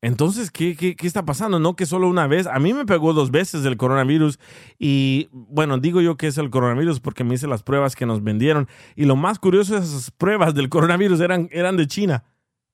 Entonces, 0.00 0.52
¿qué, 0.52 0.76
qué, 0.76 0.94
qué 0.94 1.06
está 1.08 1.24
pasando? 1.24 1.58
No 1.58 1.74
que 1.74 1.84
solo 1.84 2.08
una 2.08 2.28
vez. 2.28 2.46
A 2.46 2.60
mí 2.60 2.72
me 2.72 2.86
pegó 2.86 3.12
dos 3.12 3.32
veces 3.32 3.64
el 3.64 3.76
coronavirus 3.76 4.38
y, 4.78 5.28
bueno, 5.32 5.78
digo 5.78 6.00
yo 6.00 6.16
que 6.16 6.28
es 6.28 6.38
el 6.38 6.50
coronavirus 6.50 7.00
porque 7.00 7.24
me 7.24 7.34
hice 7.34 7.48
las 7.48 7.64
pruebas 7.64 7.96
que 7.96 8.06
nos 8.06 8.22
vendieron. 8.22 8.68
Y 8.94 9.06
lo 9.06 9.16
más 9.16 9.40
curioso 9.40 9.76
es 9.76 9.84
esas 9.88 10.10
pruebas 10.12 10.54
del 10.54 10.68
coronavirus 10.68 11.20
eran, 11.20 11.48
eran 11.50 11.76
de 11.76 11.86
China. 11.88 12.24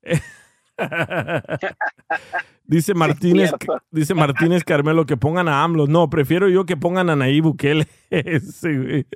dice 2.65 2.95
Martínez, 2.95 3.53
dice 3.91 4.15
Martínez 4.15 4.65
Carmelo 4.65 5.07
que 5.07 5.17
pongan 5.17 5.49
a 5.49 5.63
AMLO. 5.63 5.87
No, 5.87 6.11
prefiero 6.11 6.49
yo 6.49 6.67
que 6.67 6.77
pongan 6.77 7.11
a 7.11 7.17
Nayib 7.17 7.45
Bukele. 7.45 7.87
Güey. 8.63 9.07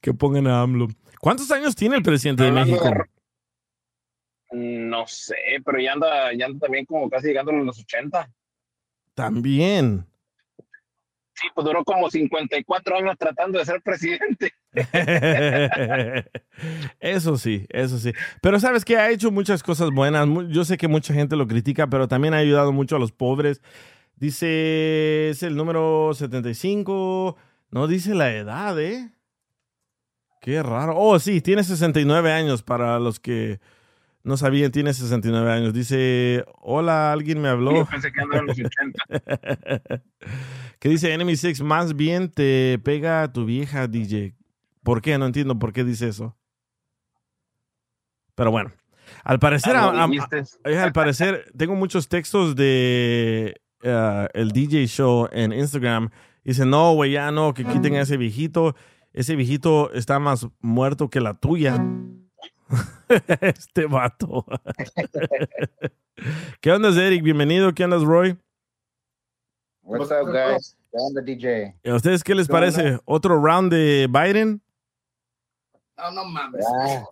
que 0.00 0.14
pongan 0.14 0.46
a 0.46 0.62
AMLO. 0.62 0.88
¿Cuántos 1.20 1.50
años 1.50 1.74
tiene 1.76 1.96
el 1.96 2.02
presidente 2.02 2.44
de 2.44 2.52
México? 2.52 2.90
No 4.52 5.06
sé, 5.06 5.36
pero 5.64 5.80
ya 5.80 5.92
anda, 5.92 6.32
ya 6.34 6.46
anda 6.46 6.58
también 6.58 6.84
como 6.84 7.08
casi 7.08 7.28
llegando 7.28 7.52
a 7.52 7.54
los 7.54 7.78
80. 7.78 8.30
También. 9.14 10.06
Sí, 11.34 11.48
pues 11.54 11.64
duró 11.64 11.82
como 11.84 12.10
54 12.10 12.96
años 12.96 13.16
tratando 13.18 13.58
de 13.58 13.64
ser 13.64 13.80
presidente. 13.80 14.52
eso 17.00 17.36
sí, 17.38 17.66
eso 17.70 17.98
sí. 17.98 18.12
Pero 18.42 18.60
sabes 18.60 18.84
que 18.84 18.96
ha 18.96 19.10
hecho 19.10 19.30
muchas 19.30 19.62
cosas 19.62 19.90
buenas. 19.90 20.28
Yo 20.48 20.64
sé 20.64 20.76
que 20.76 20.88
mucha 20.88 21.14
gente 21.14 21.36
lo 21.36 21.46
critica, 21.46 21.86
pero 21.86 22.06
también 22.06 22.34
ha 22.34 22.38
ayudado 22.38 22.72
mucho 22.72 22.96
a 22.96 22.98
los 22.98 23.12
pobres. 23.12 23.62
Dice, 24.16 25.30
es 25.30 25.42
el 25.42 25.56
número 25.56 26.12
75. 26.14 27.36
No 27.70 27.86
dice 27.86 28.14
la 28.14 28.30
edad, 28.32 28.78
¿eh? 28.78 29.10
Qué 30.42 30.62
raro. 30.62 30.94
Oh, 30.96 31.18
sí, 31.18 31.40
tiene 31.40 31.64
69 31.64 32.30
años 32.30 32.62
para 32.62 32.98
los 32.98 33.20
que 33.20 33.58
no 34.24 34.36
sabían, 34.36 34.70
tiene 34.70 34.92
69 34.92 35.50
años. 35.50 35.72
Dice, 35.72 36.44
hola, 36.60 37.12
alguien 37.12 37.40
me 37.40 37.48
habló. 37.48 37.74
Yo 37.74 37.86
pensé 37.86 38.12
que 38.12 38.20
andaba 38.20 38.40
en 38.40 38.46
los 38.46 38.58
80. 38.58 40.02
que 40.82 40.88
dice 40.88 41.14
Enemy 41.14 41.36
Six, 41.36 41.62
más 41.62 41.94
bien 41.94 42.28
te 42.28 42.76
pega 42.82 43.22
a 43.22 43.32
tu 43.32 43.44
vieja 43.44 43.86
DJ. 43.86 44.34
¿Por 44.82 45.00
qué? 45.00 45.16
No 45.16 45.26
entiendo 45.26 45.56
por 45.56 45.72
qué 45.72 45.84
dice 45.84 46.08
eso. 46.08 46.36
Pero 48.34 48.50
bueno, 48.50 48.72
al 49.22 49.38
parecer, 49.38 49.76
Ah, 49.76 50.08
eh, 50.64 50.78
al 50.78 50.92
parecer, 50.92 51.44
tengo 51.56 51.76
muchos 51.76 52.08
textos 52.08 52.56
de 52.56 53.60
eh, 53.84 54.28
el 54.34 54.50
DJ 54.50 54.88
Show 54.88 55.28
en 55.30 55.52
Instagram. 55.52 56.10
Dice, 56.42 56.66
no, 56.66 56.94
güey, 56.94 57.12
ya 57.12 57.30
no, 57.30 57.54
que 57.54 57.64
quiten 57.64 57.94
a 57.94 58.00
ese 58.00 58.16
viejito. 58.16 58.74
Ese 59.12 59.36
viejito 59.36 59.92
está 59.92 60.18
más 60.18 60.48
muerto 60.58 61.08
que 61.08 61.20
la 61.20 61.34
tuya. 61.34 61.80
este 63.40 63.86
vato. 63.86 64.46
¿Qué 66.60 66.72
onda, 66.72 66.88
Eric? 67.00 67.22
Bienvenido. 67.22 67.72
¿Qué 67.72 67.84
andas, 67.84 68.02
Roy? 68.02 68.36
What's 69.82 70.10
up, 70.10 70.26
guys? 70.32 70.76
¿Qué 70.90 70.98
onda, 70.98 71.22
DJ? 71.22 71.74
¿A 71.84 71.94
ustedes 71.94 72.22
qué 72.22 72.34
les 72.34 72.46
parece? 72.48 72.98
¿Otro 73.04 73.40
round 73.42 73.72
de 73.72 74.06
Biden? 74.08 74.62
No, 75.96 76.10
no 76.12 76.24
mames. 76.24 76.64
Ah, 76.82 77.04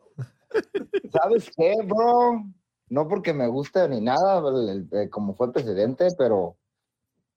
¿Sabes 1.13 1.51
qué, 1.57 1.75
bro? 1.85 2.45
No 2.89 3.09
porque 3.09 3.33
me 3.33 3.47
guste 3.49 3.89
ni 3.89 4.01
nada, 4.01 4.39
el- 4.49 4.69
el- 4.69 4.89
eh, 5.03 5.09
como 5.11 5.35
fue 5.35 5.53
presidente, 5.53 6.09
pero 6.19 6.57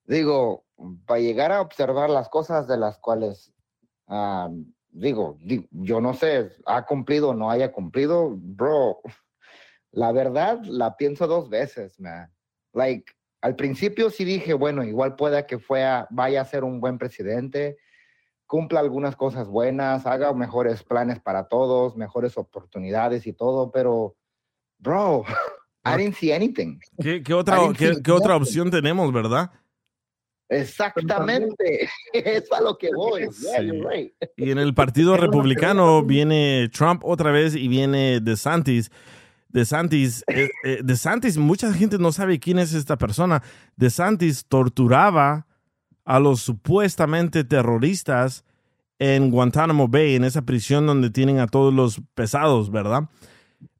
digo, 0.04 0.64
para 1.06 1.20
llegar 1.20 1.52
a 1.52 1.60
observar 1.60 2.10
las 2.10 2.28
cosas 2.28 2.66
de 2.66 2.76
las 2.76 2.98
cuales, 2.98 3.52
ah, 4.08 4.48
digo, 4.90 5.36
di- 5.40 5.68
yo 5.70 6.00
no 6.00 6.14
sé, 6.14 6.50
ha 6.66 6.84
cumplido 6.84 7.30
o 7.30 7.34
no 7.34 7.50
haya 7.50 7.72
cumplido, 7.72 8.30
bro, 8.36 8.98
la 9.92 10.12
verdad 10.12 10.60
la 10.64 10.96
pienso 10.96 11.26
dos 11.26 11.48
veces, 11.48 11.98
man. 12.00 12.30
Like, 12.72 13.12
al 13.44 13.56
principio 13.56 14.08
sí 14.08 14.24
dije, 14.24 14.54
bueno, 14.54 14.82
igual 14.84 15.16
pueda 15.16 15.46
que 15.46 15.58
fuera, 15.58 16.08
vaya 16.08 16.40
a 16.40 16.46
ser 16.46 16.64
un 16.64 16.80
buen 16.80 16.96
presidente, 16.96 17.76
cumpla 18.46 18.80
algunas 18.80 19.16
cosas 19.16 19.48
buenas, 19.48 20.06
haga 20.06 20.32
mejores 20.32 20.82
planes 20.82 21.20
para 21.20 21.46
todos, 21.46 21.94
mejores 21.94 22.38
oportunidades 22.38 23.26
y 23.26 23.34
todo, 23.34 23.70
pero, 23.70 24.16
bro, 24.78 25.26
I 25.84 25.98
didn't 25.98 26.14
see 26.14 26.32
anything. 26.32 26.78
¿Qué, 26.98 27.22
qué 27.22 27.34
otra, 27.34 27.58
qué, 27.76 28.00
qué 28.02 28.12
opción 28.12 28.70
tenemos, 28.70 29.12
verdad? 29.12 29.50
Exactamente, 30.48 31.86
es 32.14 32.50
a 32.50 32.62
lo 32.62 32.78
que 32.78 32.88
voy. 32.96 33.28
Yeah, 33.42 33.60
you're 33.60 33.86
right. 33.86 34.14
Y 34.38 34.52
en 34.52 34.58
el 34.58 34.72
Partido 34.72 35.16
Republicano 35.18 36.02
viene 36.02 36.70
Trump 36.72 37.02
otra 37.04 37.30
vez 37.30 37.54
y 37.54 37.68
viene 37.68 38.20
DeSantis. 38.20 38.90
DeSantis, 39.54 40.24
eh, 40.26 40.50
eh, 40.64 40.80
DeSantis, 40.82 41.38
mucha 41.38 41.72
gente 41.72 41.96
no 41.96 42.10
sabe 42.10 42.40
quién 42.40 42.58
es 42.58 42.74
esta 42.74 42.98
persona. 42.98 43.40
DeSantis 43.76 44.46
torturaba 44.46 45.46
a 46.04 46.18
los 46.18 46.40
supuestamente 46.40 47.44
terroristas 47.44 48.44
en 48.98 49.30
Guantánamo 49.30 49.86
Bay, 49.86 50.16
en 50.16 50.24
esa 50.24 50.42
prisión 50.42 50.86
donde 50.86 51.08
tienen 51.08 51.38
a 51.38 51.46
todos 51.46 51.72
los 51.72 52.02
pesados, 52.14 52.72
¿verdad? 52.72 53.08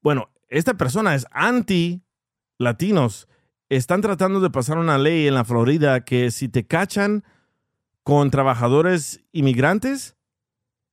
Bueno, 0.01 0.31
esta 0.49 0.75
persona 0.75 1.17
es 1.17 1.27
anti-latinos. 1.33 3.27
Están 3.69 4.01
tratando 4.01 4.39
de 4.39 4.51
pasar 4.51 4.79
una 4.79 4.97
ley 4.97 5.27
en 5.27 5.35
la 5.35 5.45
Florida 5.45 6.05
que 6.05 6.31
si 6.31 6.49
te 6.49 6.69
cachan 6.69 7.25
con 8.05 8.31
trabajadores 8.31 9.25
inmigrantes, 9.33 10.17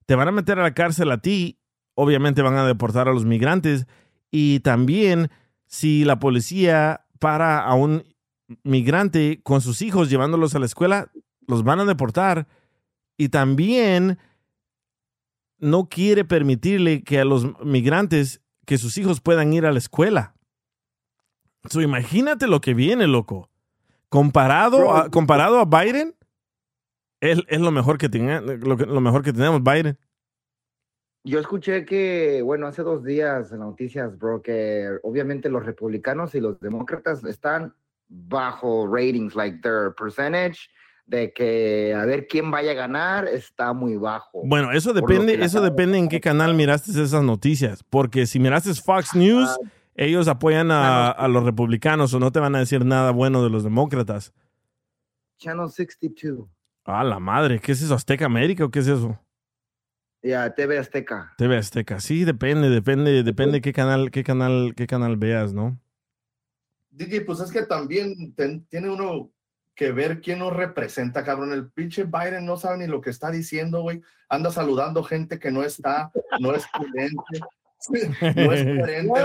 te 0.07 0.15
van 0.15 0.27
a 0.27 0.31
meter 0.31 0.57
a 0.57 0.63
la 0.63 0.73
cárcel 0.73 1.11
a 1.11 1.19
ti, 1.21 1.59
obviamente 1.93 2.41
van 2.41 2.55
a 2.55 2.65
deportar 2.65 3.07
a 3.07 3.13
los 3.13 3.25
migrantes 3.25 3.85
y 4.31 4.61
también 4.61 5.29
si 5.67 6.05
la 6.05 6.19
policía 6.19 7.05
para 7.19 7.63
a 7.63 7.75
un 7.75 8.03
migrante 8.63 9.41
con 9.43 9.61
sus 9.61 9.81
hijos 9.81 10.09
llevándolos 10.09 10.55
a 10.55 10.59
la 10.59 10.65
escuela, 10.65 11.11
los 11.47 11.63
van 11.63 11.81
a 11.81 11.85
deportar 11.85 12.47
y 13.17 13.29
también 13.29 14.17
no 15.59 15.89
quiere 15.89 16.25
permitirle 16.25 17.03
que 17.03 17.19
a 17.19 17.25
los 17.25 17.47
migrantes 17.63 18.41
que 18.65 18.77
sus 18.77 18.97
hijos 18.97 19.21
puedan 19.21 19.53
ir 19.53 19.65
a 19.65 19.71
la 19.71 19.77
escuela. 19.77 20.35
So, 21.69 21.81
imagínate 21.81 22.47
lo 22.47 22.61
que 22.61 22.73
viene, 22.73 23.05
loco. 23.05 23.49
Comparado 24.09 24.95
a, 24.95 25.09
comparado 25.09 25.59
a 25.59 25.65
Biden, 25.65 26.15
es, 27.19 27.39
es 27.47 27.61
lo 27.61 27.71
mejor 27.71 27.97
que 27.97 28.09
tenga, 28.09 28.41
lo 28.41 29.01
mejor 29.01 29.23
que 29.23 29.33
tenemos, 29.33 29.61
Biden. 29.63 29.97
Yo 31.23 31.39
escuché 31.39 31.85
que, 31.85 32.41
bueno, 32.41 32.65
hace 32.65 32.81
dos 32.81 33.03
días 33.03 33.51
en 33.51 33.59
las 33.59 33.67
noticias, 33.69 34.17
bro, 34.17 34.41
que 34.41 34.89
obviamente 35.03 35.49
los 35.49 35.65
republicanos 35.65 36.33
y 36.33 36.39
los 36.39 36.59
demócratas 36.59 37.23
están 37.23 37.75
bajo 38.07 38.87
ratings, 38.87 39.35
like 39.35 39.59
their 39.61 39.93
percentage 39.95 40.69
de 41.05 41.31
que 41.33 41.93
a 41.93 42.05
ver 42.05 42.27
quién 42.27 42.49
vaya 42.49 42.71
a 42.71 42.73
ganar 42.73 43.27
está 43.27 43.73
muy 43.73 43.97
bajo. 43.97 44.41
Bueno, 44.45 44.71
eso 44.71 44.93
depende, 44.93 45.43
eso 45.43 45.61
depende 45.61 45.97
en 45.97 46.09
qué 46.09 46.21
canal 46.21 46.55
miraste 46.55 46.91
esas 46.91 47.23
noticias. 47.23 47.83
Porque 47.83 48.25
si 48.25 48.39
miraste 48.39 48.73
Fox 48.73 49.13
News, 49.13 49.59
ellos 49.95 50.27
apoyan 50.27 50.71
a, 50.71 51.09
a 51.09 51.27
los 51.27 51.43
republicanos 51.43 52.13
o 52.13 52.19
no 52.19 52.31
te 52.31 52.39
van 52.39 52.55
a 52.55 52.59
decir 52.59 52.85
nada 52.85 53.11
bueno 53.11 53.43
de 53.43 53.49
los 53.49 53.63
demócratas. 53.63 54.33
Channel 55.37 55.69
62. 55.69 56.47
Ah, 56.85 57.03
la 57.03 57.19
madre, 57.19 57.59
¿qué 57.59 57.73
es 57.73 57.81
eso? 57.81 57.93
¿Azteca 57.93 58.25
América 58.25 58.65
o 58.65 58.71
qué 58.71 58.79
es 58.79 58.87
eso? 58.87 59.19
Ya, 60.23 60.53
TV 60.53 60.77
Azteca. 60.77 61.33
TV 61.37 61.57
Azteca. 61.57 61.99
Sí, 61.99 62.23
depende, 62.25 62.69
depende, 62.69 63.23
depende 63.23 63.59
qué 63.61 63.73
canal, 63.73 64.11
qué 64.11 64.23
canal, 64.23 64.73
qué 64.75 64.85
canal 64.85 65.17
veas, 65.17 65.53
¿no? 65.53 65.79
DJ, 66.91 67.21
pues 67.21 67.39
es 67.39 67.51
que 67.51 67.63
también 67.63 68.33
ten- 68.35 68.65
tiene 68.67 68.89
uno 68.89 69.31
que 69.73 69.91
ver 69.91 70.21
quién 70.21 70.39
nos 70.39 70.53
representa, 70.53 71.23
cabrón. 71.23 71.53
El 71.53 71.71
pinche 71.71 72.03
Biden 72.03 72.45
no 72.45 72.57
sabe 72.57 72.77
ni 72.79 72.87
lo 72.87 73.01
que 73.01 73.09
está 73.09 73.31
diciendo, 73.31 73.81
güey. 73.81 74.01
Anda 74.29 74.51
saludando 74.51 75.01
gente 75.03 75.39
que 75.39 75.49
no 75.51 75.63
está, 75.63 76.11
no 76.39 76.53
es 76.53 76.65
prudente, 76.71 77.15
no 78.35 78.51
es 78.53 78.63
coherente. 78.63 79.21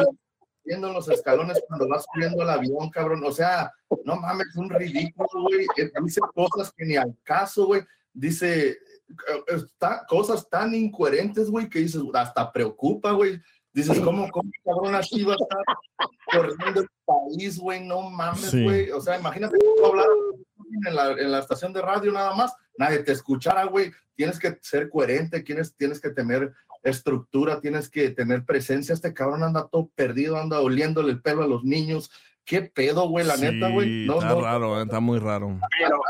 Viendo 0.65 0.93
los 0.93 1.09
escalones 1.09 1.61
cuando 1.69 1.87
vas 1.89 2.05
subiendo 2.13 2.43
al 2.43 2.51
avión, 2.51 2.89
cabrón. 2.91 3.23
O 3.25 3.31
sea, 3.33 3.71
no 4.05 4.17
mames, 4.17 4.49
es 4.49 4.57
un 4.57 4.71
ridículo, 4.71 5.29
güey. 5.43 5.67
Eh, 5.77 5.91
Dice 6.03 6.21
cosas 6.35 6.73
que 6.77 6.85
ni 6.87 6.97
al 6.97 7.15
caso, 7.23 7.67
güey. 7.67 7.83
Dice 8.13 8.79
está, 9.47 10.05
cosas 10.09 10.49
tan 10.49 10.75
incoherentes, 10.75 11.51
güey, 11.51 11.69
que 11.69 11.81
dices, 11.81 12.03
hasta 12.15 12.53
preocupa, 12.53 13.13
güey. 13.13 13.41
Dices, 13.73 14.01
¿cómo, 14.01 14.31
cómo 14.31 14.51
cabrón 14.65 14.95
así 14.95 15.23
va 15.23 15.35
a 15.35 15.37
estar 15.37 15.65
corriendo 16.33 16.81
el 16.81 16.89
país, 17.05 17.59
güey? 17.59 17.87
No 17.87 18.09
mames, 18.11 18.51
Sí. 18.51 18.65
güey. 18.65 18.91
O 18.91 19.01
sea, 19.03 19.19
imagínate 19.19 19.59
tú 19.59 19.85
hablar 19.87 20.07
en 20.87 20.95
la, 20.95 21.11
en 21.13 21.31
la 21.31 21.39
estación 21.41 21.73
de 21.75 21.83
radio 21.83 22.11
nada 22.11 22.35
más, 22.35 22.55
nadie 22.79 23.01
te 23.01 23.13
escuchara, 23.13 23.65
güey. 23.65 23.93
Tienes 24.15 24.39
que 24.39 24.59
ser 24.63 24.89
coherente, 24.89 25.41
tienes, 25.41 25.77
tienes 25.77 26.01
que 26.01 26.09
tener 26.09 26.55
estructura, 26.83 27.61
tienes 27.61 27.91
que 27.91 28.09
tener 28.11 28.45
presencia. 28.47 28.95
Este 28.95 29.13
cabrón 29.13 29.43
anda 29.43 29.69
todo 29.69 29.91
perdido, 29.95 30.39
anda 30.39 30.61
oliéndole 30.61 31.13
el 31.13 31.21
pelo 31.21 31.43
a 31.43 31.47
los 31.47 31.63
niños. 31.63 32.11
¿Qué 32.47 32.63
pedo, 32.63 33.09
güey? 33.09 33.27
La 33.27 33.37
neta, 33.37 33.69
güey. 33.69 34.07
No, 34.07 34.15
está 34.15 34.29
no. 34.31 34.41
raro, 34.41 34.81
eh, 34.81 34.85
está 34.85 35.01
muy 35.01 35.19
raro. 35.19 35.59
Pero, 35.79 36.01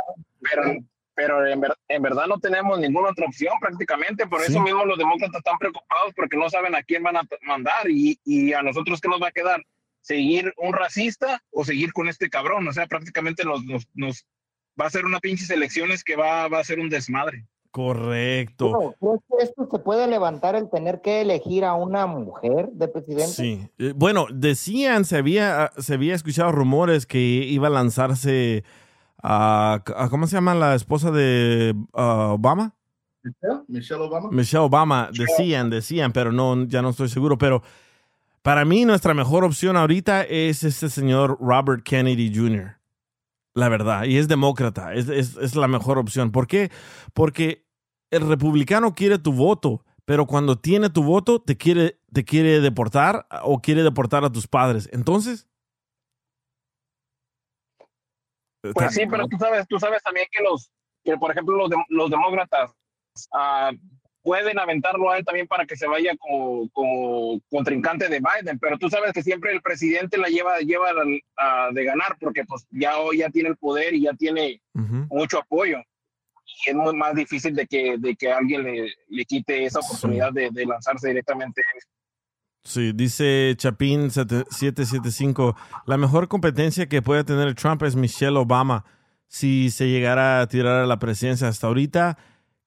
pero, 0.40 0.74
pero 1.16 1.44
en, 1.46 1.60
ver- 1.60 1.74
en 1.88 2.02
verdad 2.02 2.26
no 2.28 2.38
tenemos 2.38 2.78
ninguna 2.78 3.10
otra 3.10 3.26
opción 3.26 3.54
prácticamente. 3.60 4.26
Por 4.26 4.40
Sí. 4.42 4.52
eso 4.52 4.60
mismo 4.60 4.84
los 4.84 4.98
demócratas 4.98 5.38
están 5.38 5.58
preocupados 5.58 6.12
porque 6.14 6.36
no 6.36 6.48
saben 6.50 6.74
a 6.76 6.82
quién 6.82 7.02
van 7.02 7.16
a 7.16 7.22
mandar 7.42 7.90
y, 7.90 8.20
y 8.24 8.52
a 8.52 8.62
nosotros 8.62 9.00
qué 9.00 9.08
nos 9.08 9.20
va 9.20 9.28
a 9.28 9.32
quedar. 9.32 9.60
¿Seguir 10.02 10.52
un 10.58 10.72
racista 10.72 11.42
o 11.50 11.64
seguir 11.64 11.92
con 11.92 12.06
este 12.08 12.30
cabrón? 12.30 12.68
O 12.68 12.72
sea, 12.72 12.86
prácticamente 12.86 13.44
nos, 13.44 13.64
nos, 13.64 13.88
nos 13.94 14.24
va 14.80 14.86
a 14.86 14.90
ser 14.90 15.04
una 15.04 15.18
pinches 15.18 15.50
elecciones 15.50 16.04
que 16.04 16.14
va, 16.14 16.46
va 16.46 16.60
a 16.60 16.64
ser 16.64 16.78
un 16.78 16.88
desmadre. 16.90 17.44
Correcto. 17.72 18.70
Bueno, 18.70 18.94
¿crees 19.00 19.20
que 19.28 19.44
esto 19.44 19.68
se 19.70 19.78
puede 19.80 20.06
levantar 20.06 20.54
el 20.54 20.70
tener 20.70 21.00
que 21.02 21.20
elegir 21.20 21.64
a 21.64 21.74
una 21.74 22.06
mujer 22.06 22.68
de 22.72 22.88
presidente? 22.88 23.26
Sí. 23.26 23.68
Eh, 23.78 23.92
Bueno, 23.94 24.26
decían, 24.32 25.04
se 25.04 25.16
había, 25.18 25.72
se 25.78 25.94
había 25.94 26.14
escuchado 26.14 26.52
rumores 26.52 27.06
que 27.06 27.18
iba 27.18 27.68
a 27.68 27.70
lanzarse 27.70 28.64
a, 29.22 29.82
a- 29.96 30.08
¿cómo 30.08 30.26
se 30.26 30.36
llama 30.36 30.54
la 30.54 30.74
esposa 30.74 31.10
de 31.10 31.74
ah, 31.94 32.28
Obama? 32.32 32.74
Michelle, 33.22 33.62
Michelle 33.68 34.02
Obama. 34.02 34.28
Michelle 34.30 34.64
Obama, 34.64 35.10
decían, 35.12 35.68
decían, 35.70 36.12
pero 36.12 36.30
no, 36.32 36.64
ya 36.66 36.80
no 36.82 36.90
estoy 36.90 37.08
seguro. 37.08 37.36
Pero 37.38 37.62
para 38.42 38.64
mí 38.64 38.84
nuestra 38.84 39.14
mejor 39.14 39.42
opción 39.44 39.76
ahorita 39.76 40.22
es 40.22 40.62
este 40.62 40.88
señor 40.88 41.36
Robert 41.40 41.82
Kennedy 41.82 42.32
Jr. 42.34 42.76
La 43.54 43.68
verdad, 43.68 44.04
y 44.04 44.18
es 44.18 44.28
demócrata, 44.28 44.94
es, 44.94 45.08
es- 45.08 45.36
es 45.38 45.56
la 45.56 45.66
mejor 45.66 45.98
opción. 45.98 46.30
¿Por 46.30 46.46
qué? 46.46 46.70
Porque 47.14 47.64
el 48.10 48.28
republicano 48.28 48.94
quiere 48.94 49.18
tu 49.18 49.32
voto, 49.32 49.82
pero 50.04 50.26
cuando 50.26 50.56
tiene 50.58 50.90
tu 50.90 51.02
voto 51.02 51.40
te 51.40 51.56
quiere, 51.56 51.98
te 52.12 52.24
quiere 52.24 52.60
deportar 52.60 53.26
o 53.42 53.60
quiere 53.60 53.82
deportar 53.82 54.24
a 54.24 54.30
tus 54.30 54.46
padres. 54.46 54.88
Entonces... 54.92 55.48
Pues 58.74 58.94
sí, 58.94 59.06
pero 59.10 59.28
tú 59.28 59.36
sabes, 59.38 59.66
tú 59.68 59.78
sabes 59.78 60.02
también 60.02 60.26
que 60.30 60.42
los, 60.42 60.70
que 61.04 61.16
por 61.16 61.30
ejemplo 61.30 61.56
los, 61.56 61.70
dem- 61.70 61.84
los 61.88 62.10
demócratas 62.10 62.72
ah, 63.32 63.70
pueden 64.22 64.58
aventarlo 64.58 65.10
a 65.10 65.18
él 65.18 65.24
también 65.24 65.46
para 65.46 65.64
que 65.66 65.76
se 65.76 65.86
vaya 65.86 66.16
como, 66.18 66.68
como 66.70 67.40
contrincante 67.48 68.08
de 68.08 68.18
Biden, 68.20 68.58
pero 68.58 68.76
tú 68.76 68.90
sabes 68.90 69.12
que 69.12 69.22
siempre 69.22 69.52
el 69.52 69.62
presidente 69.62 70.18
la 70.18 70.26
lleva, 70.28 70.58
lleva 70.58 70.88
de 71.72 71.84
ganar 71.84 72.16
porque 72.18 72.44
pues 72.44 72.66
ya 72.70 72.98
hoy 72.98 73.18
ya 73.18 73.30
tiene 73.30 73.50
el 73.50 73.56
poder 73.56 73.94
y 73.94 74.02
ya 74.02 74.14
tiene 74.14 74.60
mucho 75.10 75.38
apoyo. 75.38 75.78
Y 76.66 76.70
es 76.70 76.76
muy 76.76 76.96
más 76.96 77.14
difícil 77.14 77.54
de 77.54 77.66
que, 77.66 77.96
de 77.98 78.16
que 78.16 78.32
alguien 78.32 78.62
le, 78.64 78.92
le 79.08 79.24
quite 79.24 79.64
esa 79.64 79.80
oportunidad 79.80 80.32
de, 80.32 80.48
de 80.50 80.64
lanzarse 80.66 81.08
directamente. 81.08 81.62
Sí, 82.66 82.90
dice 82.92 83.54
Chapín 83.56 84.10
775, 84.10 85.54
la 85.86 85.96
mejor 85.96 86.26
competencia 86.26 86.88
que 86.88 87.00
puede 87.00 87.22
tener 87.22 87.54
Trump 87.54 87.80
es 87.84 87.94
Michelle 87.94 88.36
Obama 88.36 88.84
si 89.28 89.70
se 89.70 89.88
llegara 89.88 90.40
a 90.40 90.48
tirar 90.48 90.82
a 90.82 90.86
la 90.86 90.98
presidencia 90.98 91.46
hasta 91.46 91.68
ahorita, 91.68 92.18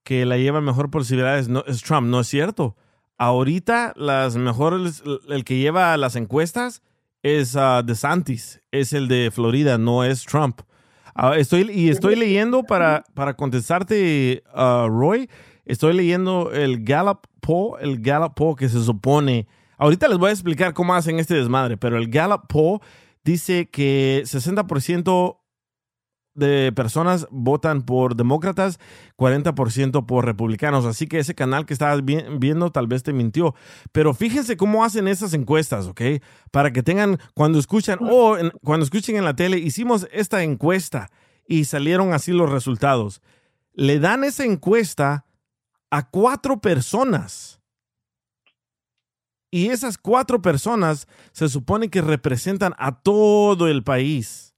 que 0.05 0.25
la 0.25 0.37
lleva 0.37 0.61
mejor 0.61 0.89
posibilidades 0.89 1.49
no, 1.49 1.65
es 1.67 1.83
Trump, 1.83 2.07
no 2.07 2.21
es 2.21 2.27
cierto. 2.27 2.77
Ahorita 3.17 3.91
las 3.97 4.37
mejores, 4.37 5.03
el 5.27 5.43
que 5.43 5.57
lleva 5.57 5.97
las 5.97 6.15
encuestas 6.15 6.81
es 7.21 7.57
ah, 7.57 7.83
DeSantis, 7.85 8.61
es 8.71 8.93
el 8.93 9.09
de 9.09 9.31
Florida, 9.31 9.77
no 9.77 10.05
es 10.05 10.23
Trump. 10.23 10.61
Ah, 11.13 11.35
estoy, 11.35 11.69
y 11.73 11.89
estoy 11.89 12.15
leyendo 12.15 12.63
para, 12.63 13.03
para 13.15 13.33
contestarte, 13.33 14.43
ah, 14.53 14.87
Roy, 14.89 15.29
estoy 15.65 15.93
leyendo 15.93 16.53
el 16.53 16.85
Gallup 16.85 17.27
poll, 17.41 17.81
el 17.81 17.99
Gallup 18.01 18.33
poll 18.35 18.55
que 18.55 18.69
se 18.69 18.81
supone, 18.81 19.45
ahorita 19.79 20.07
les 20.07 20.17
voy 20.19 20.29
a 20.29 20.33
explicar 20.33 20.73
cómo 20.75 20.93
hacen 20.93 21.17
este 21.19 21.33
desmadre, 21.33 21.77
pero 21.77 21.97
el 21.97 22.09
Gallup 22.09 22.43
poll 22.47 22.79
dice 23.23 23.69
que 23.69 24.21
60% 24.25 25.37
de 26.35 26.71
personas 26.71 27.27
votan 27.31 27.81
por 27.81 28.15
demócratas, 28.15 28.79
40% 29.17 30.05
por 30.05 30.25
republicanos. 30.25 30.85
Así 30.85 31.05
que 31.07 31.19
ese 31.19 31.35
canal 31.35 31.65
que 31.65 31.73
estabas 31.73 32.05
vi- 32.05 32.23
viendo 32.37 32.71
tal 32.71 32.87
vez 32.87 33.03
te 33.03 33.11
mintió. 33.11 33.55
Pero 33.91 34.13
fíjense 34.13 34.55
cómo 34.55 34.85
hacen 34.85 35.07
esas 35.09 35.33
encuestas, 35.33 35.87
¿ok? 35.87 36.01
Para 36.51 36.71
que 36.71 36.81
tengan, 36.81 37.19
cuando 37.33 37.59
escuchan, 37.59 37.99
o 38.01 38.37
en- 38.37 38.51
cuando 38.63 38.85
escuchen 38.85 39.17
en 39.17 39.25
la 39.25 39.35
tele, 39.35 39.57
hicimos 39.57 40.07
esta 40.13 40.41
encuesta 40.43 41.09
y 41.45 41.65
salieron 41.65 42.13
así 42.13 42.31
los 42.31 42.49
resultados. 42.49 43.21
Le 43.73 43.99
dan 43.99 44.23
esa 44.23 44.45
encuesta 44.45 45.25
a 45.91 46.09
cuatro 46.09 46.61
personas. 46.61 47.58
Y 49.51 49.69
esas 49.69 49.97
cuatro 49.97 50.41
personas 50.41 51.07
se 51.31 51.49
supone 51.49 51.89
que 51.89 52.01
representan 52.01 52.75
a 52.77 52.99
todo 53.01 53.67
el 53.67 53.83
país. 53.83 54.49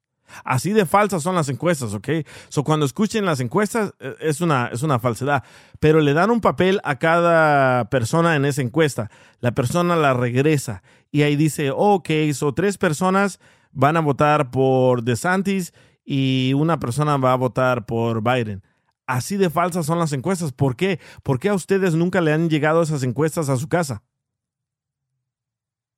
Así 0.44 0.72
de 0.72 0.86
falsas 0.86 1.24
son 1.24 1.36
las 1.36 1.50
encuestas, 1.50 1.94
¿ok? 1.94 2.10
So, 2.50 2.64
cuando 2.64 2.86
escuchen 2.86 3.26
las 3.26 3.40
encuestas, 3.40 3.94
eh, 4.00 4.16
es 4.20 4.42
una, 4.42 4.68
es 4.68 4.82
una 4.84 5.00
falsedad. 5.00 5.44
Pero 5.80 6.02
le 6.02 6.14
dan 6.14 6.32
un 6.32 6.42
papel 6.42 6.80
a 6.84 7.00
cada 7.00 7.90
persona 7.90 8.36
en 8.36 8.46
esa 8.46 8.62
encuesta. 8.62 9.10
La 9.40 9.52
persona 9.52 9.96
la 9.96 10.14
regresa. 10.14 10.84
Y 11.12 11.24
ahí 11.24 11.36
dice, 11.36 11.72
ok, 11.76 12.10
so 12.34 12.54
tres 12.54 12.78
personas 12.78 13.40
van 13.72 13.98
a 13.98 14.02
votar 14.02 14.52
por 14.52 15.04
DeSantis 15.04 15.74
y 16.06 16.54
una 16.56 16.80
persona 16.80 17.18
va 17.18 17.34
a 17.34 17.38
votar 17.38 17.86
por 17.86 18.22
Biden. 18.24 18.64
Así 19.08 19.36
de 19.36 19.50
falsas 19.50 19.86
son 19.86 20.00
las 20.00 20.14
encuestas. 20.14 20.54
¿Por 20.54 20.76
qué? 20.76 21.00
¿Por 21.24 21.40
qué 21.40 21.50
a 21.50 21.54
ustedes 21.54 21.96
nunca 21.96 22.22
le 22.22 22.32
han 22.32 22.50
llegado 22.50 22.82
esas 22.82 23.04
encuestas 23.04 23.50
a 23.50 23.58
su 23.58 23.68
casa? 23.68 24.04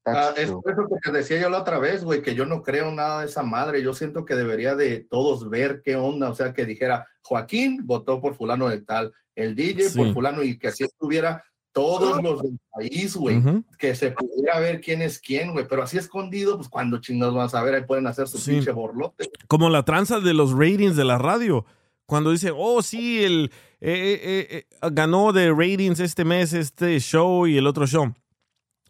Ah, 0.05 0.33
es 0.35 0.43
eso 0.49 0.61
que 0.63 0.99
te 1.01 1.11
decía 1.11 1.39
yo 1.39 1.49
la 1.49 1.59
otra 1.61 1.79
vez, 1.79 2.03
güey, 2.03 2.21
que 2.21 2.35
yo 2.35 2.45
no 2.45 2.61
creo 2.61 2.91
nada 2.91 3.21
de 3.21 3.27
esa 3.27 3.41
madre. 3.43 3.81
Yo 3.81 3.93
siento 3.93 4.25
que 4.25 4.35
debería 4.35 4.75
de 4.75 4.99
todos 4.99 5.49
ver 5.49 5.81
qué 5.83 5.95
onda. 5.95 6.29
O 6.29 6.35
sea, 6.35 6.53
que 6.53 6.65
dijera, 6.65 7.07
Joaquín 7.21 7.81
votó 7.85 8.19
por 8.19 8.35
fulano 8.35 8.67
de 8.67 8.81
tal, 8.81 9.13
el 9.35 9.55
DJ 9.55 9.89
Sí. 9.89 9.97
por 9.97 10.13
fulano, 10.13 10.43
y 10.43 10.57
que 10.59 10.67
así 10.67 10.83
estuviera 10.83 11.43
todos 11.71 12.21
los 12.21 12.43
del 12.43 12.59
país, 12.71 13.15
güey. 13.15 13.41
Que 13.79 13.95
se 13.95 14.11
pudiera 14.11 14.59
ver 14.59 14.81
quién 14.81 15.01
es 15.01 15.19
quién, 15.19 15.53
güey. 15.53 15.65
Pero 15.67 15.83
así 15.83 15.97
escondido, 15.97 16.57
pues 16.57 16.67
cuando 16.69 16.99
chingados 16.99 17.33
van 17.33 17.45
a 17.45 17.49
saber, 17.49 17.73
ahí 17.73 17.83
pueden 17.83 18.05
hacer 18.05 18.27
su 18.27 18.37
Sí. 18.37 18.51
pinche 18.51 18.71
borlote. 18.71 19.29
como 19.47 19.69
la 19.69 19.83
tranza 19.83 20.19
de 20.19 20.33
los 20.33 20.51
ratings 20.51 20.95
de 20.97 21.05
la 21.05 21.17
radio. 21.17 21.65
Cuando 22.05 22.31
dicen, 22.31 22.53
oh, 22.57 22.81
sí, 22.81 23.23
el, 23.23 23.51
eh, 23.79 24.19
eh, 24.21 24.47
eh, 24.51 24.65
ganó 24.91 25.31
de 25.31 25.49
ratings 25.51 25.99
este 26.01 26.25
mes 26.25 26.51
este 26.53 26.99
show 26.99 27.47
y 27.47 27.57
el 27.57 27.65
otro 27.67 27.87
show. 27.87 28.13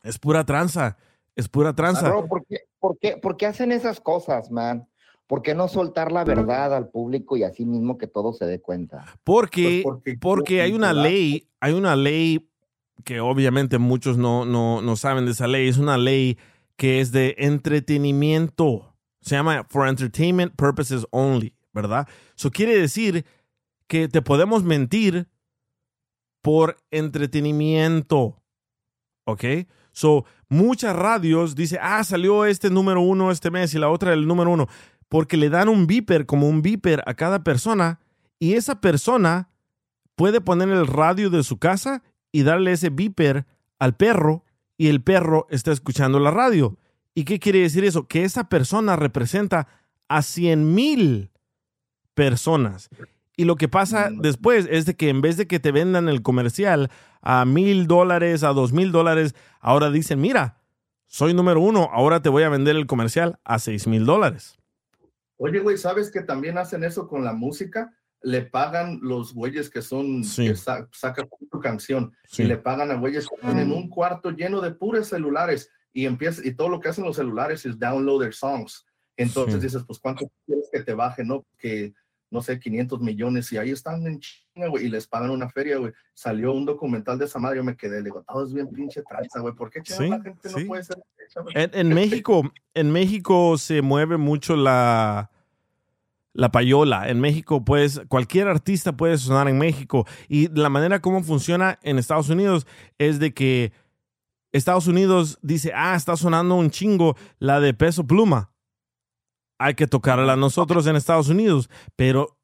Es 0.03 0.19
pura 0.19 0.45
tranza. 0.45 0.97
Es 1.35 1.49
pura 1.49 1.73
tranza. 1.73 2.09
Bro, 2.09 2.27
¿por 2.27 2.45
qué, 2.45 2.59
por, 2.79 2.99
qué, 2.99 3.17
por 3.17 3.37
qué 3.37 3.47
hacen 3.47 3.71
esas 3.71 3.99
cosas, 3.99 4.51
man? 4.51 4.87
¿Por 5.25 5.41
qué 5.41 5.55
no 5.55 5.67
soltar 5.67 6.11
la 6.11 6.23
verdad 6.25 6.75
al 6.75 6.89
público 6.89 7.37
y 7.37 7.43
así 7.43 7.65
mismo 7.65 7.97
que 7.97 8.05
todo 8.07 8.33
se 8.33 8.45
dé 8.45 8.61
cuenta? 8.61 9.05
Porque, 9.23 9.81
Pues 9.83 9.95
porque- 9.95 10.17
porque 10.19 10.61
hay 10.61 10.73
una 10.73 10.93
ley, 10.93 11.49
hay 11.59 11.73
una 11.73 11.95
ley 11.95 12.47
que 13.03 13.19
obviamente 13.21 13.79
muchos 13.79 14.17
no, 14.17 14.45
no, 14.45 14.81
no 14.81 14.95
saben 14.95 15.25
de 15.25 15.31
esa 15.31 15.47
ley. 15.47 15.67
Es 15.69 15.77
una 15.77 15.97
ley 15.97 16.37
que 16.75 16.99
es 16.99 17.11
de 17.11 17.35
entretenimiento. 17.39 18.93
Se 19.21 19.35
llama 19.35 19.65
For 19.69 19.87
Entertainment 19.87 20.53
Purposes 20.55 21.07
Only, 21.11 21.55
¿verdad? 21.71 22.07
Eso 22.37 22.51
quiere 22.51 22.77
decir 22.77 23.25
que 23.87 24.07
te 24.09 24.21
podemos 24.21 24.63
mentir 24.63 25.27
por 26.41 26.77
entretenimiento. 26.91 28.41
¿Ok? 29.25 29.43
So, 29.93 30.25
muchas 30.49 30.95
radios 30.95 31.55
dicen, 31.55 31.79
ah, 31.81 32.03
salió 32.03 32.45
este 32.45 32.69
número 32.69 32.99
uno 33.01 33.31
este 33.31 33.49
mes 33.51 33.73
y 33.73 33.79
la 33.79 33.89
otra 33.89 34.11
el 34.13 34.27
número 34.27 34.51
uno, 34.51 34.67
porque 35.07 35.37
le 35.37 35.49
dan 35.49 35.69
un 35.69 35.87
beeper 35.87 36.25
como 36.25 36.49
un 36.49 36.61
beeper 36.61 37.01
a 37.05 37.13
cada 37.13 37.43
persona 37.43 37.99
y 38.39 38.53
esa 38.55 38.81
persona 38.81 39.49
puede 40.15 40.41
poner 40.41 40.69
el 40.69 40.87
radio 40.87 41.29
de 41.29 41.43
su 41.43 41.57
casa 41.59 42.03
y 42.31 42.43
darle 42.43 42.71
ese 42.73 42.89
beeper 42.89 43.45
al 43.79 43.95
perro 43.95 44.43
y 44.77 44.87
el 44.87 45.01
perro 45.01 45.47
está 45.49 45.71
escuchando 45.71 46.19
la 46.19 46.31
radio. 46.31 46.77
¿Y 47.15 47.23
qué 47.25 47.39
quiere 47.39 47.59
decir 47.59 47.85
eso? 47.85 48.07
Que 48.07 48.23
esa 48.23 48.49
persona 48.49 48.95
representa 48.95 49.67
a 50.09 50.21
100 50.23 50.73
mil 50.73 51.29
personas. 52.13 52.89
Y 53.35 53.45
lo 53.45 53.55
que 53.55 53.67
pasa 53.67 54.09
Mm. 54.09 54.21
después 54.21 54.67
es 54.69 54.85
de 54.85 54.95
que 54.95 55.09
en 55.09 55.21
vez 55.21 55.37
de 55.37 55.47
que 55.47 55.59
te 55.59 55.71
vendan 55.71 56.09
el 56.09 56.21
comercial 56.21 56.89
a 57.23 57.45
mil 57.45 57.87
dólares, 57.87 58.43
a 58.43 58.49
dos 58.49 58.71
mil 58.73 58.91
dólares, 58.91 59.33
ahora 59.59 59.89
dicen, 59.89 60.21
mira, 60.21 60.57
soy 61.07 61.33
número 61.33 61.61
uno, 61.61 61.89
ahora 61.91 62.21
te 62.21 62.29
voy 62.29 62.43
a 62.43 62.49
vender 62.49 62.75
el 62.75 62.85
comercial 62.85 63.39
a 63.43 63.57
seis 63.59 63.87
mil 63.87 64.05
dólares. 64.05 64.57
Oye, 65.37 65.59
güey, 65.59 65.77
¿sabes 65.77 66.11
que 66.11 66.21
también 66.21 66.57
hacen 66.57 66.83
eso 66.83 67.07
con 67.07 67.23
la 67.23 67.33
música? 67.33 67.93
Le 68.21 68.41
pagan 68.43 68.99
los 69.01 69.33
güeyes 69.33 69.69
que 69.69 69.81
son, 69.81 70.23
Sí. 70.23 70.47
que 70.49 70.55
sa- 70.55 70.87
sacan 70.91 71.27
tu 71.51 71.59
canción 71.59 72.13
Sí. 72.27 72.43
y 72.43 72.45
le 72.45 72.57
pagan 72.57 72.91
a 72.91 72.95
güeyes 72.95 73.27
que 73.27 73.35
tienen 73.41 73.71
un 73.71 73.89
cuarto 73.89 74.31
lleno 74.31 74.61
de 74.61 74.71
puros 74.71 75.07
celulares 75.07 75.69
y 75.91 76.05
empieza, 76.05 76.41
y 76.45 76.53
todo 76.53 76.69
lo 76.69 76.79
que 76.79 76.89
hacen 76.89 77.03
los 77.03 77.15
celulares 77.15 77.65
es 77.65 77.77
download 77.79 78.21
their 78.21 78.33
songs. 78.33 78.85
Entonces 79.17 79.55
Sí. 79.55 79.61
dices, 79.67 79.83
pues, 79.85 79.99
¿cuánto 79.99 80.29
quieres 80.45 80.69
que 80.71 80.81
te 80.81 80.93
baje, 80.93 81.23
no? 81.23 81.45
Que, 81.57 81.93
no 82.33 82.41
sé, 82.41 82.59
500 82.59 82.99
millones 82.99 83.51
y 83.53 83.57
ahí 83.57 83.69
están 83.69 84.05
en 84.07 84.19
chinga, 84.19 84.67
güey, 84.67 84.87
y 84.87 84.89
les 84.89 85.07
pagan 85.07 85.29
una 85.29 85.49
feria, 85.49 85.77
güey. 85.77 85.93
Salió 86.13 86.51
un 86.51 86.65
documental 86.65 87.17
de 87.17 87.25
esa 87.25 87.39
madre, 87.39 87.57
yo 87.57 87.63
me 87.63 87.77
quedé, 87.77 87.99
le 87.99 88.05
digo, 88.05 88.23
todo 88.27 88.45
es 88.45 88.53
bien 88.53 88.67
pinche 88.69 89.03
tranza, 89.03 89.39
güey, 89.39 89.53
¿por 89.53 89.69
qué 89.69 89.81
Sí, 89.85 90.09
la 90.09 90.21
gente 90.21 90.49
sí. 90.49 90.61
no 90.61 90.67
puede 90.67 90.83
ser 90.83 90.97
en 91.55 91.89
México, 91.89 92.51
en 92.73 92.91
México 92.91 93.57
se 93.57 93.81
mueve 93.81 94.17
mucho 94.17 94.55
la, 94.55 95.31
la 96.33 96.51
payola. 96.51 97.09
En 97.09 97.19
México, 97.19 97.63
pues, 97.63 98.01
cualquier 98.07 98.47
artista 98.47 98.95
puede 98.95 99.17
sonar 99.17 99.47
en 99.47 99.57
México. 99.57 100.05
Y 100.27 100.49
la 100.49 100.69
manera 100.69 101.01
como 101.01 101.23
funciona 101.23 101.79
en 101.81 101.97
Estados 101.97 102.29
Unidos 102.29 102.67
es 102.97 103.19
de 103.19 103.33
que 103.33 103.71
Estados 104.51 104.87
Unidos 104.87 105.39
dice, 105.41 105.71
ah, 105.75 105.95
está 105.95 106.15
sonando 106.15 106.55
un 106.55 106.69
chingo 106.69 107.15
la 107.39 107.59
de 107.59 107.73
peso 107.73 108.05
pluma. 108.05 108.51
Hay 109.63 109.75
que 109.75 109.87
tocarla 109.87 110.35
nosotros 110.35 110.87
en 110.87 110.95
Estados 110.95 111.29
Unidos. 111.29 111.69
Pero 111.95 112.37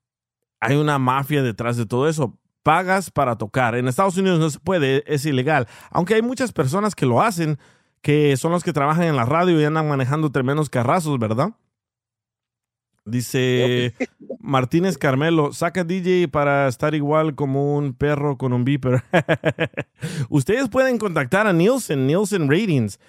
hay 0.60 0.78
una 0.78 0.98
mafia 1.00 1.44
detrás 1.44 1.76
de 1.76 1.86
todo 1.86 2.08
eso. 2.08 2.38
Pagas 2.64 3.12
para 3.12 3.38
tocar. 3.38 3.76
En 3.76 3.88
Estados 3.88 4.18
Unidos 4.18 4.40
no 4.40 4.50
se 4.50 4.60
puede, 4.60 5.04
es 5.06 5.26
ilegal. 5.26 5.68
Aunque 5.92 6.14
hay 6.14 6.22
muchas 6.22 6.52
personas 6.52 6.96
que 6.96 7.06
lo 7.06 7.22
hacen, 7.22 7.60
que 8.02 8.38
son 8.38 8.52
los 8.52 8.64
que 8.64 8.74
trabajan 8.74 9.04
en 9.04 9.16
la 9.16 9.26
radio 9.26 9.60
y 9.60 9.66
andan 9.66 9.88
manejando 9.88 10.32
tremendos 10.32 10.70
carrazos, 10.70 11.20
¿verdad? 11.20 11.52
Dice 13.06 13.94
Martínez 14.40 14.98
Carmelo, 14.98 15.52
saca 15.52 15.84
DJ 15.84 16.28
para 16.28 16.68
estar 16.68 16.96
igual 16.96 17.36
como 17.36 17.76
un 17.76 17.94
perro 17.94 18.38
con 18.38 18.54
un 18.54 18.64
beeper. 18.64 19.04
ustedes 20.30 20.70
pueden 20.70 20.98
contactar 20.98 21.48
a 21.48 21.54
Nielsen, 21.54 22.08
Nielsen 22.08 22.50
Ratings, 22.50 23.00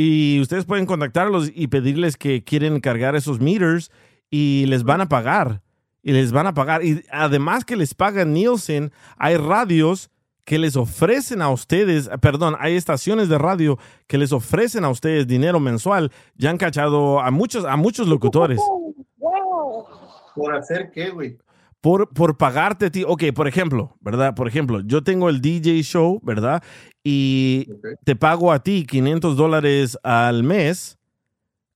y 0.00 0.40
ustedes 0.40 0.64
pueden 0.64 0.86
contactarlos 0.86 1.50
y 1.52 1.66
pedirles 1.66 2.16
que 2.16 2.44
quieren 2.44 2.78
cargar 2.78 3.16
esos 3.16 3.40
meters 3.40 3.90
y 4.30 4.64
les 4.66 4.84
van 4.84 5.00
a 5.00 5.08
pagar. 5.08 5.60
Y 6.04 6.12
les 6.12 6.30
van 6.30 6.46
a 6.46 6.54
pagar. 6.54 6.84
Y 6.84 7.04
además 7.10 7.64
que 7.64 7.74
les 7.74 7.94
pagan 7.94 8.32
Nielsen, 8.32 8.92
hay 9.16 9.36
radios 9.36 10.08
que 10.44 10.56
les 10.60 10.76
ofrecen 10.76 11.42
a 11.42 11.50
ustedes, 11.50 12.08
perdón, 12.20 12.54
hay 12.60 12.76
estaciones 12.76 13.28
de 13.28 13.38
radio 13.38 13.76
que 14.06 14.18
les 14.18 14.30
ofrecen 14.30 14.84
a 14.84 14.88
ustedes 14.88 15.26
dinero 15.26 15.58
mensual. 15.58 16.12
Ya 16.36 16.50
han 16.50 16.58
cachado 16.58 17.18
a 17.18 17.32
muchos, 17.32 17.64
a 17.64 17.74
muchos 17.74 18.06
locutores. 18.06 18.60
¿Por 20.36 20.54
hacer 20.54 20.92
qué, 20.92 21.10
güey? 21.10 21.38
Por, 21.80 22.08
por 22.12 22.36
pagarte 22.36 22.86
a 22.86 22.90
ti. 22.90 23.04
Ok, 23.06 23.24
por 23.34 23.46
ejemplo, 23.46 23.96
¿verdad? 24.00 24.34
Por 24.34 24.48
ejemplo, 24.48 24.80
yo 24.80 25.02
tengo 25.02 25.28
el 25.28 25.40
DJ 25.40 25.82
show, 25.82 26.20
¿verdad? 26.22 26.62
Y 27.04 27.68
te 28.04 28.16
pago 28.16 28.52
a 28.52 28.62
ti 28.62 28.84
500 28.84 29.36
dólares 29.36 29.96
al 30.02 30.42
mes, 30.42 30.98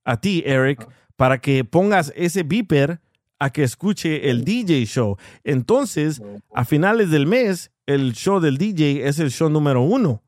a 0.04 0.20
ti, 0.20 0.42
Eric, 0.44 0.88
para 1.16 1.40
que 1.40 1.64
pongas 1.64 2.12
ese 2.16 2.42
beeper 2.42 3.00
a 3.38 3.50
que 3.50 3.62
escuche 3.62 4.30
el 4.30 4.44
DJ 4.44 4.84
show. 4.86 5.16
Entonces, 5.42 6.22
a 6.54 6.64
finales 6.64 7.10
del 7.10 7.26
mes, 7.26 7.72
el 7.86 8.12
show 8.12 8.40
del 8.40 8.56
DJ 8.56 9.06
es 9.08 9.18
el 9.18 9.30
show 9.30 9.48
número 9.48 9.82
uno. 9.82 10.22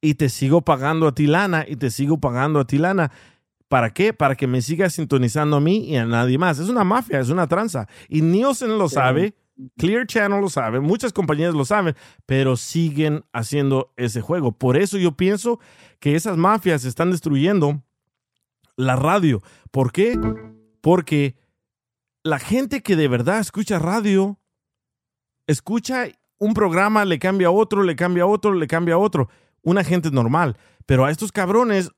Y 0.00 0.14
te 0.14 0.28
sigo 0.28 0.62
pagando 0.62 1.06
a 1.06 1.14
ti 1.14 1.26
lana 1.26 1.64
y 1.68 1.76
te 1.76 1.90
sigo 1.90 2.18
pagando 2.18 2.60
a 2.60 2.66
ti 2.66 2.78
lana. 2.78 3.12
¿Para 3.72 3.88
qué? 3.88 4.12
Para 4.12 4.34
que 4.34 4.46
me 4.46 4.60
sigas 4.60 4.92
sintonizando 4.92 5.56
a 5.56 5.60
mí 5.62 5.86
y 5.88 5.96
a 5.96 6.04
nadie 6.04 6.36
más. 6.36 6.58
Es 6.58 6.68
una 6.68 6.84
mafia, 6.84 7.20
es 7.20 7.30
una 7.30 7.46
tranza. 7.46 7.88
Y 8.06 8.20
Nielsen 8.20 8.76
lo 8.76 8.86
sabe, 8.90 9.34
Clear 9.78 10.06
Channel 10.06 10.42
lo 10.42 10.50
sabe, 10.50 10.78
muchas 10.78 11.14
compañías 11.14 11.54
lo 11.54 11.64
saben, 11.64 11.96
pero 12.26 12.58
siguen 12.58 13.24
haciendo 13.32 13.94
ese 13.96 14.20
juego. 14.20 14.52
Por 14.52 14.76
eso 14.76 14.98
yo 14.98 15.16
pienso 15.16 15.58
que 16.00 16.16
esas 16.16 16.36
mafias 16.36 16.84
están 16.84 17.12
destruyendo 17.12 17.82
la 18.76 18.94
radio. 18.94 19.42
¿Por 19.70 19.90
qué? 19.90 20.20
Porque 20.82 21.36
la 22.24 22.38
gente 22.38 22.82
que 22.82 22.94
de 22.94 23.08
verdad 23.08 23.40
escucha 23.40 23.78
radio, 23.78 24.38
escucha 25.46 26.08
un 26.36 26.52
programa, 26.52 27.06
le 27.06 27.18
cambia 27.18 27.46
a 27.46 27.52
otro, 27.52 27.84
le 27.84 27.96
cambia 27.96 28.24
a 28.24 28.26
otro, 28.26 28.52
le 28.52 28.66
cambia 28.66 28.96
a 28.96 28.98
otro. 28.98 29.30
Una 29.62 29.82
gente 29.82 30.10
normal. 30.10 30.58
Pero 30.84 31.06
a 31.06 31.10
estos 31.10 31.32
cabrones 31.32 31.90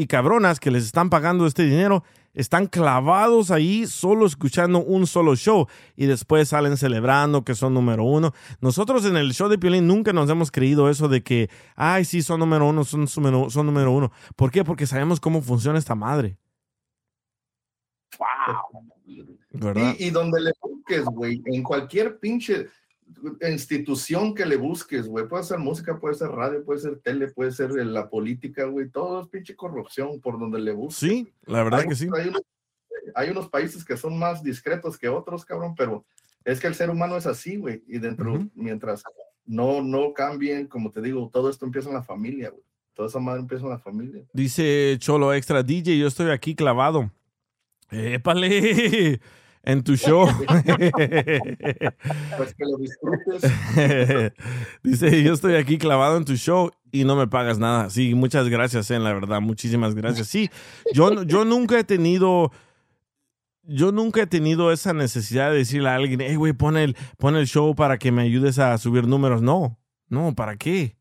y 0.00 0.06
cabronas 0.06 0.58
que 0.60 0.70
les 0.70 0.84
están 0.84 1.10
pagando 1.10 1.46
este 1.46 1.62
dinero, 1.64 2.02
están 2.32 2.66
clavados 2.66 3.50
ahí 3.50 3.86
solo 3.86 4.24
escuchando 4.24 4.78
un 4.78 5.06
solo 5.06 5.34
show 5.36 5.66
y 5.96 6.06
después 6.06 6.48
salen 6.48 6.76
celebrando 6.76 7.44
que 7.44 7.54
son 7.54 7.74
número 7.74 8.04
uno. 8.04 8.32
Nosotros 8.60 9.04
en 9.04 9.16
el 9.16 9.32
show 9.32 9.48
de 9.48 9.58
Piolín 9.58 9.86
nunca 9.86 10.12
nos 10.12 10.30
hemos 10.30 10.50
creído 10.50 10.88
eso 10.88 11.08
de 11.08 11.22
que, 11.22 11.50
ay, 11.76 12.04
sí, 12.04 12.22
son 12.22 12.40
número 12.40 12.68
uno, 12.68 12.84
son, 12.84 13.06
número- 13.16 13.50
son 13.50 13.66
número 13.66 13.90
uno. 13.92 14.12
¿Por 14.36 14.50
qué? 14.50 14.64
Porque 14.64 14.86
sabemos 14.86 15.18
cómo 15.20 15.42
funciona 15.42 15.78
esta 15.78 15.94
madre. 15.94 16.38
¿Verdad? 19.52 19.94
Y, 19.98 20.04
y 20.06 20.10
donde 20.10 20.40
le 20.40 20.52
busques, 20.62 21.04
güey, 21.06 21.42
en 21.46 21.62
cualquier 21.62 22.18
pinche 22.18 22.68
institución 23.48 24.34
que 24.34 24.46
le 24.46 24.56
busques, 24.56 25.06
güey, 25.06 25.26
puede 25.28 25.44
ser 25.44 25.58
música, 25.58 25.98
puede 25.98 26.14
ser 26.14 26.28
radio, 26.28 26.64
puede 26.64 26.80
ser 26.80 26.98
tele, 27.00 27.28
puede 27.28 27.52
ser 27.52 27.70
la 27.72 28.08
política, 28.08 28.64
güey, 28.64 28.88
todo 28.88 29.22
es 29.22 29.28
pinche 29.28 29.56
corrupción 29.56 30.20
por 30.20 30.38
donde 30.38 30.60
le 30.60 30.72
busques. 30.72 31.08
Sí, 31.08 31.32
la 31.46 31.62
verdad 31.62 31.80
hay, 31.80 31.88
que 31.88 31.94
sí. 31.94 32.08
Hay 32.14 32.28
unos, 32.28 32.42
hay 33.14 33.30
unos 33.30 33.48
países 33.48 33.84
que 33.84 33.96
son 33.96 34.18
más 34.18 34.42
discretos 34.42 34.98
que 34.98 35.08
otros, 35.08 35.44
cabrón, 35.44 35.74
pero 35.76 36.04
es 36.44 36.60
que 36.60 36.66
el 36.66 36.74
ser 36.74 36.90
humano 36.90 37.16
es 37.16 37.26
así, 37.26 37.56
güey, 37.56 37.82
y 37.86 37.98
dentro, 37.98 38.34
Ujú. 38.34 38.50
mientras 38.54 39.02
no, 39.44 39.82
no 39.82 40.12
cambien, 40.12 40.66
como 40.66 40.90
te 40.90 41.00
digo, 41.00 41.28
todo 41.32 41.50
esto 41.50 41.66
empieza 41.66 41.88
en 41.88 41.94
la 41.94 42.02
familia, 42.02 42.50
güey. 42.50 42.62
Toda 42.94 43.08
esa 43.08 43.18
madre 43.18 43.40
empieza 43.40 43.64
en 43.64 43.70
la 43.70 43.78
familia. 43.78 44.22
Dice 44.32 44.96
Cholo 44.98 45.32
Extra 45.32 45.62
DJ, 45.62 45.98
yo 45.98 46.06
estoy 46.06 46.30
aquí 46.30 46.54
clavado. 46.54 47.10
¡Épale! 47.90 49.20
En 49.62 49.82
tu 49.82 49.96
show. 49.96 50.26
Pues 52.36 52.54
que 52.54 52.64
lo 52.64 52.78
disfrutes. 52.78 53.42
Dice, 54.82 55.22
yo 55.22 55.34
estoy 55.34 55.54
aquí 55.56 55.76
clavado 55.76 56.16
en 56.16 56.24
tu 56.24 56.36
show 56.36 56.70
y 56.90 57.04
no 57.04 57.16
me 57.16 57.26
pagas 57.26 57.58
nada. 57.58 57.90
Sí, 57.90 58.14
muchas 58.14 58.48
gracias, 58.48 58.90
en 58.90 59.04
la 59.04 59.12
verdad, 59.12 59.40
muchísimas 59.40 59.94
gracias. 59.94 60.28
Sí, 60.28 60.50
yo, 60.94 61.22
yo 61.24 61.44
nunca 61.44 61.78
he 61.78 61.84
tenido, 61.84 62.50
yo 63.62 63.92
nunca 63.92 64.22
he 64.22 64.26
tenido 64.26 64.72
esa 64.72 64.94
necesidad 64.94 65.50
de 65.50 65.58
decirle 65.58 65.90
a 65.90 65.96
alguien, 65.96 66.20
hey, 66.22 66.36
güey, 66.36 66.54
pon 66.54 66.76
el, 66.76 66.96
pon 67.18 67.36
el 67.36 67.46
show 67.46 67.74
para 67.74 67.98
que 67.98 68.10
me 68.12 68.22
ayudes 68.22 68.58
a 68.58 68.76
subir 68.78 69.06
números. 69.06 69.42
No, 69.42 69.78
no, 70.08 70.34
¿para 70.34 70.56
qué? 70.56 70.96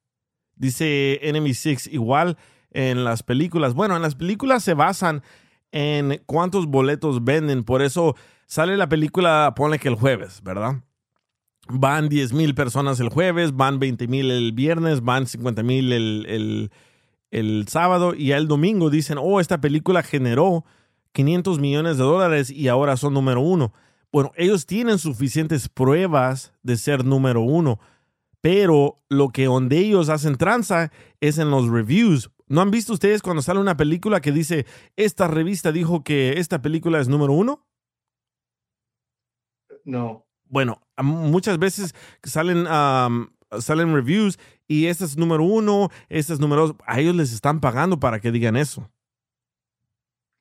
Dice 0.56 1.20
Enemy 1.22 1.54
Six, 1.54 1.88
igual 1.88 2.38
en 2.72 3.06
las 3.06 3.24
películas. 3.24 3.74
Bueno, 3.74 3.96
en 3.96 4.02
las 4.02 4.16
películas 4.16 4.64
se 4.64 4.74
basan 4.74 5.24
en 5.72 6.22
cuántos 6.26 6.68
boletos 6.68 7.24
venden, 7.24 7.64
por 7.64 7.82
eso 7.82 8.16
sale 8.50 8.76
la 8.78 8.90
película, 8.90 9.54
ponle 9.56 9.78
que 9.80 9.88
el 9.88 9.96
jueves, 9.96 10.42
¿verdad? 10.44 10.84
Van 11.70 12.10
10 12.10 12.34
mil 12.34 12.56
personas 12.56 13.00
el 13.00 13.10
jueves, 13.10 13.56
van 13.56 13.80
20 13.80 14.08
mil 14.08 14.32
el 14.32 14.52
viernes, 14.54 15.02
van 15.02 15.28
50 15.28 15.62
mil 15.62 15.94
el, 15.94 16.26
el, 16.28 16.72
el 17.30 17.68
sábado 17.68 18.16
y 18.16 18.32
el 18.32 18.48
domingo 18.48 18.90
dicen, 18.90 19.20
oh, 19.22 19.40
esta 19.40 19.62
película 19.62 20.02
generó 20.02 20.66
500 21.12 21.60
millones 21.60 21.98
de 21.98 22.04
dólares 22.04 22.50
y 22.50 22.68
ahora 22.68 22.98
son 22.98 23.14
número 23.14 23.40
uno. 23.40 23.72
Bueno, 24.12 24.32
ellos 24.36 24.66
tienen 24.66 24.98
suficientes 24.98 25.70
pruebas 25.70 26.52
de 26.64 26.76
ser 26.76 27.06
número 27.06 27.42
uno, 27.42 27.80
pero 28.42 29.04
lo 29.10 29.30
que 29.30 29.46
donde 29.46 29.78
ellos 29.78 30.10
hacen 30.10 30.38
tranza 30.38 30.92
es 31.22 31.38
en 31.38 31.52
los 31.52 31.70
reviews. 31.70 32.32
¿No 32.48 32.62
han 32.62 32.72
visto 32.72 32.94
ustedes 32.94 33.22
cuando 33.22 33.44
sale 33.44 33.60
una 33.60 33.78
película 33.78 34.22
que 34.22 34.32
dice, 34.32 34.66
esta 34.96 35.28
revista 35.28 35.72
dijo 35.72 36.04
que 36.04 36.40
esta 36.40 36.64
película 36.64 37.00
es 37.00 37.08
número 37.08 37.34
uno? 37.34 37.69
No. 39.90 40.26
bueno, 40.46 40.82
muchas 40.98 41.58
veces 41.58 41.96
salen, 42.24 42.66
salen 43.60 43.94
reviews 43.94 44.38
y 44.68 44.86
este 44.86 45.06
es 45.06 45.18
número 45.18 45.44
uno, 45.44 45.90
este 46.10 46.34
es 46.34 46.40
número 46.40 46.68
dos. 46.68 46.76
A 46.86 47.00
ellos 47.00 47.16
les 47.16 47.34
están 47.34 47.60
pagando 47.60 48.00
para 48.00 48.20
que 48.20 48.32
digan 48.32 48.56
eso. 48.56 48.90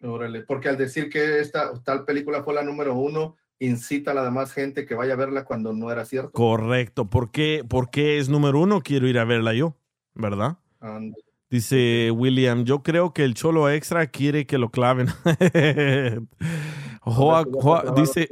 Órale, 0.03 0.43
porque 0.43 0.69
al 0.69 0.77
decir 0.77 1.09
que 1.09 1.41
esta 1.41 1.73
tal 1.83 2.05
película 2.05 2.43
fue 2.45 2.55
la 2.55 2.63
número 2.63 2.95
uno, 2.95 3.37
incita 3.59 4.11
a 4.11 4.15
la 4.15 4.23
demás 4.23 4.53
gente 4.53 4.87
que 4.87 4.95
vaya 4.95 5.15
a 5.15 5.17
verla 5.17 5.45
cuando 5.45 5.73
no 5.73 5.91
era 5.91 6.05
cierto. 6.05 6.33
Correcto. 6.33 7.07
¿Por 7.09 7.31
qué, 7.31 7.65
¿Por 7.67 7.91
qué 7.91 8.19
es 8.19 8.29
número 8.29 8.61
uno? 8.61 8.83
Quiero 8.83 9.09
ir 9.09 9.19
a 9.19 9.25
verla 9.25 9.55
yo, 9.55 9.75
¿verdad? 10.15 10.59
Dice 11.51 12.11
William, 12.11 12.65
yo 12.65 12.83
creo 12.83 13.15
que 13.15 13.25
el 13.25 13.33
Cholo 13.35 13.71
Extra 13.71 14.07
quiere 14.07 14.47
que 14.47 14.59
lo 14.59 14.71
claven. 14.71 15.09
dice, 17.97 18.29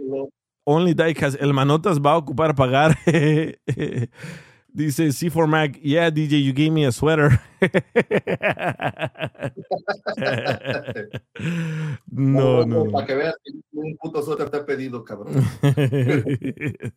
Only 0.68 0.94
Diecast, 0.94 1.40
el 1.40 1.54
Manotas 1.54 2.00
va 2.00 2.12
a 2.12 2.16
ocupar 2.16 2.56
pagar. 2.56 2.98
Dice 4.76 5.06
C4 5.06 5.46
Mac, 5.46 5.80
yeah, 5.80 6.10
DJ, 6.10 6.42
you 6.42 6.52
gave 6.52 6.70
me 6.70 6.84
a 6.84 6.92
sweater. 6.92 7.40
no, 12.10 12.66
no, 12.66 12.84
Para 12.90 13.06
que 13.06 13.14
veas 13.14 13.34
un 13.72 13.96
puto 13.96 14.22
suéter 14.22 14.50
te 14.50 14.56
he 14.58 14.64
pedido, 14.64 15.04
cabrón. 15.04 15.34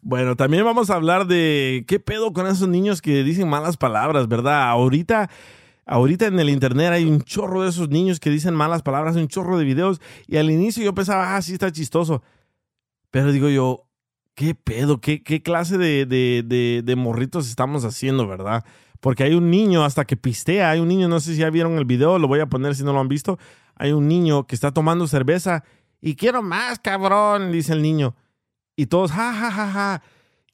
bueno, 0.00 0.36
también 0.36 0.64
vamos 0.64 0.88
a 0.88 0.94
hablar 0.94 1.26
de 1.26 1.84
qué 1.88 1.98
pedo 2.00 2.32
con 2.32 2.46
esos 2.46 2.68
niños 2.68 3.02
que 3.02 3.24
dicen 3.24 3.48
malas 3.48 3.76
palabras, 3.76 4.28
¿verdad? 4.28 4.68
Ahorita. 4.68 5.28
Ahorita 5.86 6.24
en 6.24 6.40
el 6.40 6.48
internet 6.48 6.92
hay 6.92 7.04
un 7.04 7.20
chorro 7.20 7.60
de 7.62 7.68
esos 7.68 7.90
niños 7.90 8.18
que 8.18 8.30
dicen 8.30 8.54
malas 8.54 8.80
palabras, 8.80 9.16
un 9.16 9.28
chorro 9.28 9.58
de 9.58 9.66
videos. 9.66 10.00
Y 10.26 10.38
al 10.38 10.50
inicio 10.50 10.82
yo 10.82 10.94
pensaba, 10.94 11.36
ah, 11.36 11.42
sí 11.42 11.52
está 11.52 11.70
chistoso. 11.70 12.22
Pero 13.14 13.30
digo 13.30 13.48
yo, 13.48 13.86
¿qué 14.34 14.56
pedo? 14.56 15.00
¿Qué, 15.00 15.22
qué 15.22 15.40
clase 15.40 15.78
de, 15.78 16.04
de, 16.04 16.82
de, 16.84 16.96
morritos 16.96 17.48
estamos 17.48 17.84
haciendo, 17.84 18.26
verdad? 18.26 18.64
Porque 18.98 19.22
hay 19.22 19.34
un 19.34 19.52
niño 19.52 19.84
hasta 19.84 20.04
que 20.04 20.16
pistea, 20.16 20.70
hay 20.70 20.80
un 20.80 20.88
niño, 20.88 21.06
no 21.06 21.20
sé 21.20 21.34
si 21.34 21.38
ya 21.38 21.48
vieron 21.48 21.78
el 21.78 21.84
video, 21.84 22.18
lo 22.18 22.26
voy 22.26 22.40
a 22.40 22.46
poner 22.46 22.74
si 22.74 22.82
no 22.82 22.92
lo 22.92 22.98
han 22.98 23.06
visto. 23.06 23.38
Hay 23.76 23.92
un 23.92 24.08
niño 24.08 24.48
que 24.48 24.56
está 24.56 24.72
tomando 24.72 25.06
cerveza 25.06 25.62
y 26.00 26.16
quiero 26.16 26.42
más, 26.42 26.80
cabrón, 26.80 27.52
dice 27.52 27.72
el 27.72 27.82
niño. 27.82 28.16
Y 28.74 28.86
todos, 28.86 29.12
ja, 29.12 29.32
ja, 29.32 29.48
ja, 29.52 29.70
ja. 29.70 30.02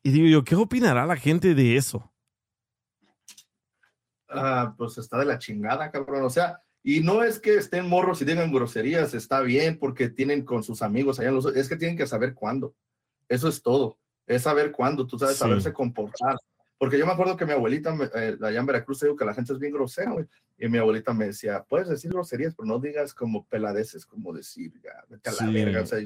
Y 0.02 0.10
digo 0.10 0.28
yo, 0.28 0.44
¿qué 0.44 0.54
opinará 0.54 1.06
la 1.06 1.16
gente 1.16 1.54
de 1.54 1.78
eso? 1.78 2.12
Ah, 4.28 4.74
pues 4.76 4.98
está 4.98 5.16
de 5.18 5.24
la 5.24 5.38
chingada, 5.38 5.90
cabrón. 5.90 6.24
O 6.24 6.30
sea, 6.30 6.60
y 6.82 7.00
no 7.00 7.22
es 7.22 7.38
que 7.38 7.56
estén 7.56 7.88
morros 7.88 8.22
y 8.22 8.24
digan 8.24 8.52
groserías, 8.52 9.12
está 9.14 9.40
bien 9.40 9.78
porque 9.78 10.08
tienen 10.08 10.44
con 10.44 10.62
sus 10.62 10.82
amigos 10.82 11.18
allá 11.18 11.28
en 11.28 11.34
los... 11.34 11.46
Es 11.54 11.68
que 11.68 11.76
tienen 11.76 11.96
que 11.96 12.06
saber 12.06 12.34
cuándo. 12.34 12.74
Eso 13.28 13.48
es 13.48 13.62
todo. 13.62 13.98
Es 14.26 14.42
saber 14.42 14.72
cuándo, 14.72 15.06
tú 15.06 15.18
sabes, 15.18 15.36
saberse 15.36 15.72
comportar. 15.72 16.36
Porque 16.78 16.98
yo 16.98 17.04
me 17.04 17.12
acuerdo 17.12 17.36
que 17.36 17.44
mi 17.44 17.52
abuelita, 17.52 17.94
eh, 18.14 18.38
allá 18.40 18.60
en 18.60 18.64
Veracruz, 18.64 19.00
digo 19.00 19.14
que 19.14 19.26
la 19.26 19.34
gente 19.34 19.52
es 19.52 19.58
bien 19.58 19.74
grosera, 19.74 20.14
Y 20.56 20.68
mi 20.68 20.78
abuelita 20.78 21.12
me 21.12 21.26
decía, 21.26 21.62
puedes 21.68 21.88
decir 21.88 22.10
groserías, 22.10 22.54
pero 22.54 22.66
no 22.66 22.78
digas 22.78 23.12
como 23.12 23.44
peladeces, 23.44 24.06
como 24.06 24.32
decir, 24.32 24.72
ya, 24.82 25.04
vete 25.08 25.28
a 25.28 25.44
la 25.44 25.52
verga. 25.52 25.82
O 25.82 25.86
sea, 25.86 25.98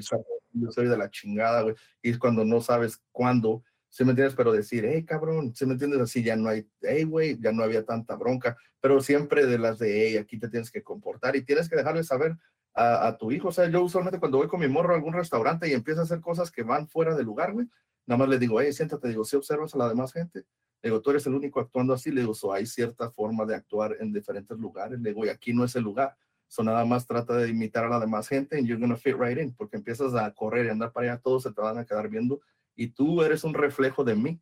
yo 0.51 0.71
soy 0.71 0.87
de 0.89 0.97
la 0.97 1.09
chingada, 1.09 1.61
güey. 1.61 1.75
Y 2.01 2.09
es 2.09 2.17
cuando 2.17 2.43
no 2.43 2.59
sabes 2.59 3.01
cuándo, 3.13 3.63
¿sí 3.95 4.03
me 4.03 4.09
entiendes? 4.09 4.35
Pero 4.35 4.51
decir, 4.51 4.83
hey, 4.85 5.05
cabrón, 5.05 5.55
¿sí 5.55 5.65
me 5.65 5.71
entiendes? 5.71 6.01
Así 6.01 6.21
ya 6.21 6.35
no 6.35 6.49
hay, 6.49 6.67
hey, 6.81 7.05
güey, 7.05 7.39
ya 7.39 7.53
no 7.53 7.63
había 7.63 7.85
tanta 7.85 8.17
bronca. 8.17 8.57
Pero 8.81 8.99
siempre 8.99 9.45
de 9.45 9.57
las 9.57 9.79
de, 9.79 10.07
hey, 10.07 10.17
aquí 10.17 10.37
te 10.37 10.49
tienes 10.49 10.69
que 10.69 10.83
comportar 10.83 11.37
y 11.37 11.43
tienes 11.43 11.69
que 11.69 11.77
dejarle 11.77 12.03
saber 12.03 12.35
a, 12.73 13.15
tu 13.17 13.31
hijo. 13.31 13.47
O 13.47 13.51
sea, 13.53 13.69
yo 13.69 13.81
usualmente 13.81 14.19
cuando 14.19 14.37
voy 14.37 14.49
con 14.49 14.59
mi 14.59 14.67
morro 14.67 14.91
a 14.91 14.97
algún 14.97 15.13
restaurante 15.13 15.69
y 15.69 15.71
empieza 15.71 16.01
a 16.01 16.03
hacer 16.03 16.19
cosas 16.19 16.51
que 16.51 16.63
van 16.63 16.89
fuera 16.89 17.15
de 17.15 17.23
lugar, 17.23 17.53
güey, 17.53 17.67
nada 18.05 18.19
más 18.19 18.27
le 18.27 18.37
digo, 18.37 18.59
hey, 18.59 18.73
siéntate, 18.73 19.07
digo, 19.07 19.23
si 19.23 19.37
observas 19.37 19.73
a 19.75 19.77
la 19.77 19.87
demás 19.87 20.11
gente, 20.11 20.39
le 20.81 20.89
digo, 20.89 21.01
tú 21.01 21.11
eres 21.11 21.25
el 21.27 21.33
único 21.33 21.61
actuando 21.61 21.93
así, 21.93 22.11
le 22.11 22.19
digo, 22.19 22.33
so, 22.33 22.51
hay 22.51 22.65
cierta 22.65 23.09
forma 23.11 23.45
de 23.45 23.55
actuar 23.55 23.95
en 24.01 24.11
diferentes 24.11 24.57
lugares, 24.57 24.99
le 24.99 25.11
digo, 25.11 25.25
y 25.25 25.29
aquí 25.29 25.53
no 25.53 25.63
es 25.63 25.73
el 25.77 25.83
lugar. 25.83 26.17
So, 26.49 26.63
nada 26.63 26.83
más 26.83 27.07
trata 27.07 27.37
de 27.37 27.47
imitar 27.47 27.85
a 27.85 27.89
la 27.89 27.99
demás 28.01 28.27
gente 28.27 28.59
y 28.59 28.67
you're 28.67 28.79
gonna 28.79 28.97
fit 28.97 29.15
right 29.17 29.37
in, 29.37 29.55
porque 29.55 29.77
empiezas 29.77 30.13
a 30.13 30.29
correr 30.33 30.65
y 30.65 30.69
andar 30.69 30.91
para 30.91 31.13
allá, 31.13 31.21
todos 31.21 31.43
se 31.43 31.53
te 31.53 31.61
van 31.61 31.77
a 31.77 31.85
quedar 31.85 32.09
viendo 32.09 32.41
y 32.75 32.87
tú 32.87 33.21
eres 33.23 33.43
un 33.43 33.53
reflejo 33.53 34.03
de 34.03 34.15
mí. 34.15 34.41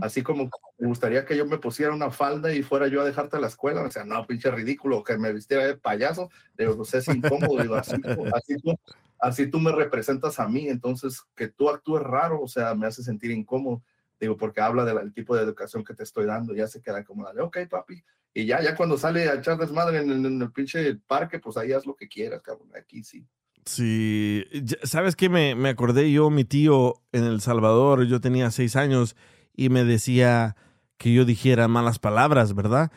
Así 0.00 0.24
como 0.24 0.50
me 0.78 0.88
gustaría 0.88 1.24
que 1.24 1.36
yo 1.36 1.46
me 1.46 1.58
pusiera 1.58 1.94
una 1.94 2.10
falda 2.10 2.52
y 2.52 2.60
fuera 2.60 2.88
yo 2.88 3.02
a 3.02 3.04
dejarte 3.04 3.36
a 3.36 3.40
la 3.40 3.46
escuela, 3.46 3.82
o 3.82 3.90
sea, 3.90 4.04
no, 4.04 4.26
pinche 4.26 4.50
ridículo, 4.50 5.04
que 5.04 5.16
me 5.16 5.32
vistiera 5.32 5.64
de 5.64 5.76
payaso, 5.76 6.28
digo, 6.58 6.76
pues 6.76 6.92
es 6.94 7.06
incómodo, 7.06 7.62
digo, 7.62 7.76
así, 7.76 7.94
así, 8.34 8.56
tú, 8.56 8.76
así 9.20 9.46
tú 9.46 9.60
me 9.60 9.70
representas 9.70 10.40
a 10.40 10.48
mí, 10.48 10.66
entonces 10.68 11.22
que 11.36 11.46
tú 11.46 11.70
actúes 11.70 12.02
raro, 12.02 12.42
o 12.42 12.48
sea, 12.48 12.74
me 12.74 12.88
hace 12.88 13.04
sentir 13.04 13.30
incómodo, 13.30 13.80
digo, 14.18 14.36
porque 14.36 14.60
habla 14.60 14.84
del 14.84 15.12
tipo 15.12 15.36
de 15.36 15.44
educación 15.44 15.84
que 15.84 15.94
te 15.94 16.02
estoy 16.02 16.26
dando, 16.26 16.52
ya 16.52 16.66
se 16.66 16.82
queda 16.82 17.04
como, 17.04 17.28
ok, 17.28 17.58
papi, 17.70 18.02
y 18.34 18.46
ya, 18.46 18.60
ya 18.60 18.74
cuando 18.74 18.98
sale 18.98 19.28
a 19.28 19.34
echar 19.34 19.56
desmadre 19.56 19.98
en, 19.98 20.10
en 20.10 20.42
el 20.42 20.50
pinche 20.50 20.96
parque, 21.06 21.38
pues 21.38 21.56
ahí 21.56 21.72
haz 21.72 21.86
lo 21.86 21.94
que 21.94 22.08
quieras, 22.08 22.42
cabrón, 22.42 22.70
aquí 22.76 23.04
sí. 23.04 23.24
Sí, 23.64 24.44
¿sabes 24.82 25.16
qué? 25.16 25.28
Me, 25.28 25.54
me 25.54 25.68
acordé 25.68 26.10
yo, 26.10 26.30
mi 26.30 26.44
tío 26.44 27.02
en 27.12 27.24
El 27.24 27.40
Salvador, 27.40 28.04
yo 28.06 28.20
tenía 28.20 28.50
seis 28.50 28.76
años 28.76 29.16
y 29.54 29.68
me 29.68 29.84
decía 29.84 30.56
que 30.96 31.12
yo 31.12 31.24
dijera 31.24 31.68
malas 31.68 31.98
palabras, 31.98 32.54
¿verdad? 32.54 32.90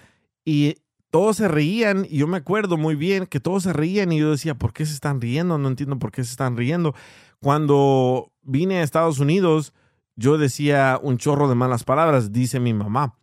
Y 0.46 0.76
todos 1.10 1.38
se 1.38 1.48
reían 1.48 2.08
y 2.10 2.18
yo 2.18 2.28
me 2.28 2.38
acuerdo 2.38 2.76
muy 2.76 2.96
bien 2.96 3.28
que 3.28 3.40
todos 3.40 3.64
se 3.64 3.74
reían 3.74 4.12
y 4.12 4.20
yo 4.20 4.32
decía, 4.32 4.56
¿por 4.56 4.74
qué 4.74 4.86
se 4.86 4.94
están 4.94 5.22
riendo? 5.22 5.58
No 5.58 5.68
entiendo 5.68 6.00
por 6.00 6.12
qué 6.12 6.24
se 6.24 6.32
están 6.32 6.58
riendo. 6.58 6.96
Cuando 7.40 8.32
vine 8.42 8.80
a 8.80 8.84
Estados 8.84 9.20
Unidos, 9.20 9.74
yo 10.16 10.38
decía 10.38 11.00
un 11.02 11.18
chorro 11.18 11.48
de 11.48 11.56
malas 11.56 11.84
palabras, 11.84 12.32
dice 12.32 12.60
mi 12.60 12.74
mamá. 12.74 13.18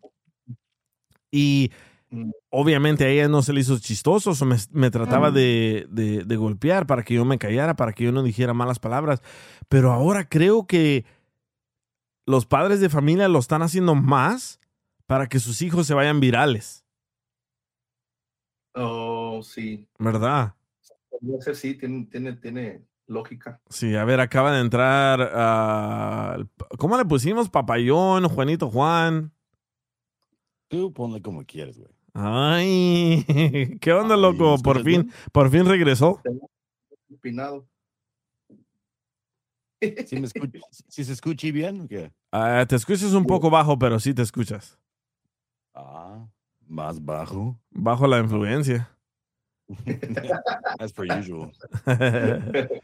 Y. 1.30 1.72
obviamente 2.50 3.04
a 3.04 3.08
ella 3.08 3.28
no 3.28 3.42
se 3.42 3.52
le 3.52 3.60
hizo 3.60 3.78
chistoso, 3.78 4.32
o 4.32 4.46
me, 4.72 4.90
trataba 4.90 5.30
de, 5.30 5.86
de, 5.90 6.36
golpear 6.36 6.86
para 6.86 7.02
que 7.02 7.14
yo 7.14 7.24
me 7.24 7.38
callara, 7.38 7.76
para 7.76 7.92
que 7.92 8.04
yo 8.04 8.12
no 8.12 8.22
dijera 8.22 8.54
malas 8.54 8.78
palabras. 8.78 9.22
Pero 9.68 9.92
ahora 9.92 10.28
creo 10.28 10.66
que 10.66 11.04
los 12.26 12.46
padres 12.46 12.80
de 12.80 12.88
familia 12.88 13.28
lo 13.28 13.38
están 13.38 13.62
haciendo 13.62 13.94
más 13.94 14.60
para 15.06 15.28
que 15.28 15.38
sus 15.38 15.62
hijos 15.62 15.86
se 15.86 15.94
vayan 15.94 16.20
virales. 16.20 16.84
Oh, 18.74 19.40
sí. 19.42 19.88
¿Verdad? 19.98 20.54
Sí, 21.54 21.74
tiene, 21.74 22.06
tiene, 22.06 22.32
tiene 22.34 22.84
lógica. 23.06 23.60
Sí, 23.68 23.94
a 23.96 24.04
ver, 24.04 24.20
acaba 24.20 24.52
de 24.52 24.60
entrar. 24.60 26.38
Uh, 26.38 26.76
¿Cómo 26.78 26.96
le 26.96 27.04
pusimos? 27.04 27.50
Papayón, 27.50 28.28
Juanito 28.28 28.70
Juan. 28.70 29.32
Tú 30.68 30.92
ponle 30.92 31.20
como 31.20 31.44
quieres, 31.44 31.78
güey. 31.78 31.90
Ay, 32.22 33.24
¿qué 33.80 33.92
onda, 33.94 34.14
loco? 34.14 34.58
Por 34.62 34.84
fin, 34.84 35.10
por 35.32 35.50
fin 35.50 35.64
regresó. 35.64 36.20
Pinado. 37.22 37.66
¿Si, 40.88 41.04
se 41.04 41.12
escucha 41.14 41.50
bien 41.50 41.80
o 41.80 41.88
qué? 41.88 42.12
Ah, 42.30 42.66
te 42.68 42.76
escuchas 42.76 43.14
un 43.14 43.24
poco 43.24 43.48
bajo, 43.48 43.78
pero 43.78 43.98
sí 43.98 44.12
te 44.12 44.20
escuchas. 44.20 44.78
Ah, 45.72 46.28
más 46.66 47.02
bajo. 47.02 47.58
Bajo 47.70 48.06
la 48.06 48.18
influencia. 48.18 48.94
As 50.78 50.92
per 50.92 51.06
usual. 51.06 51.52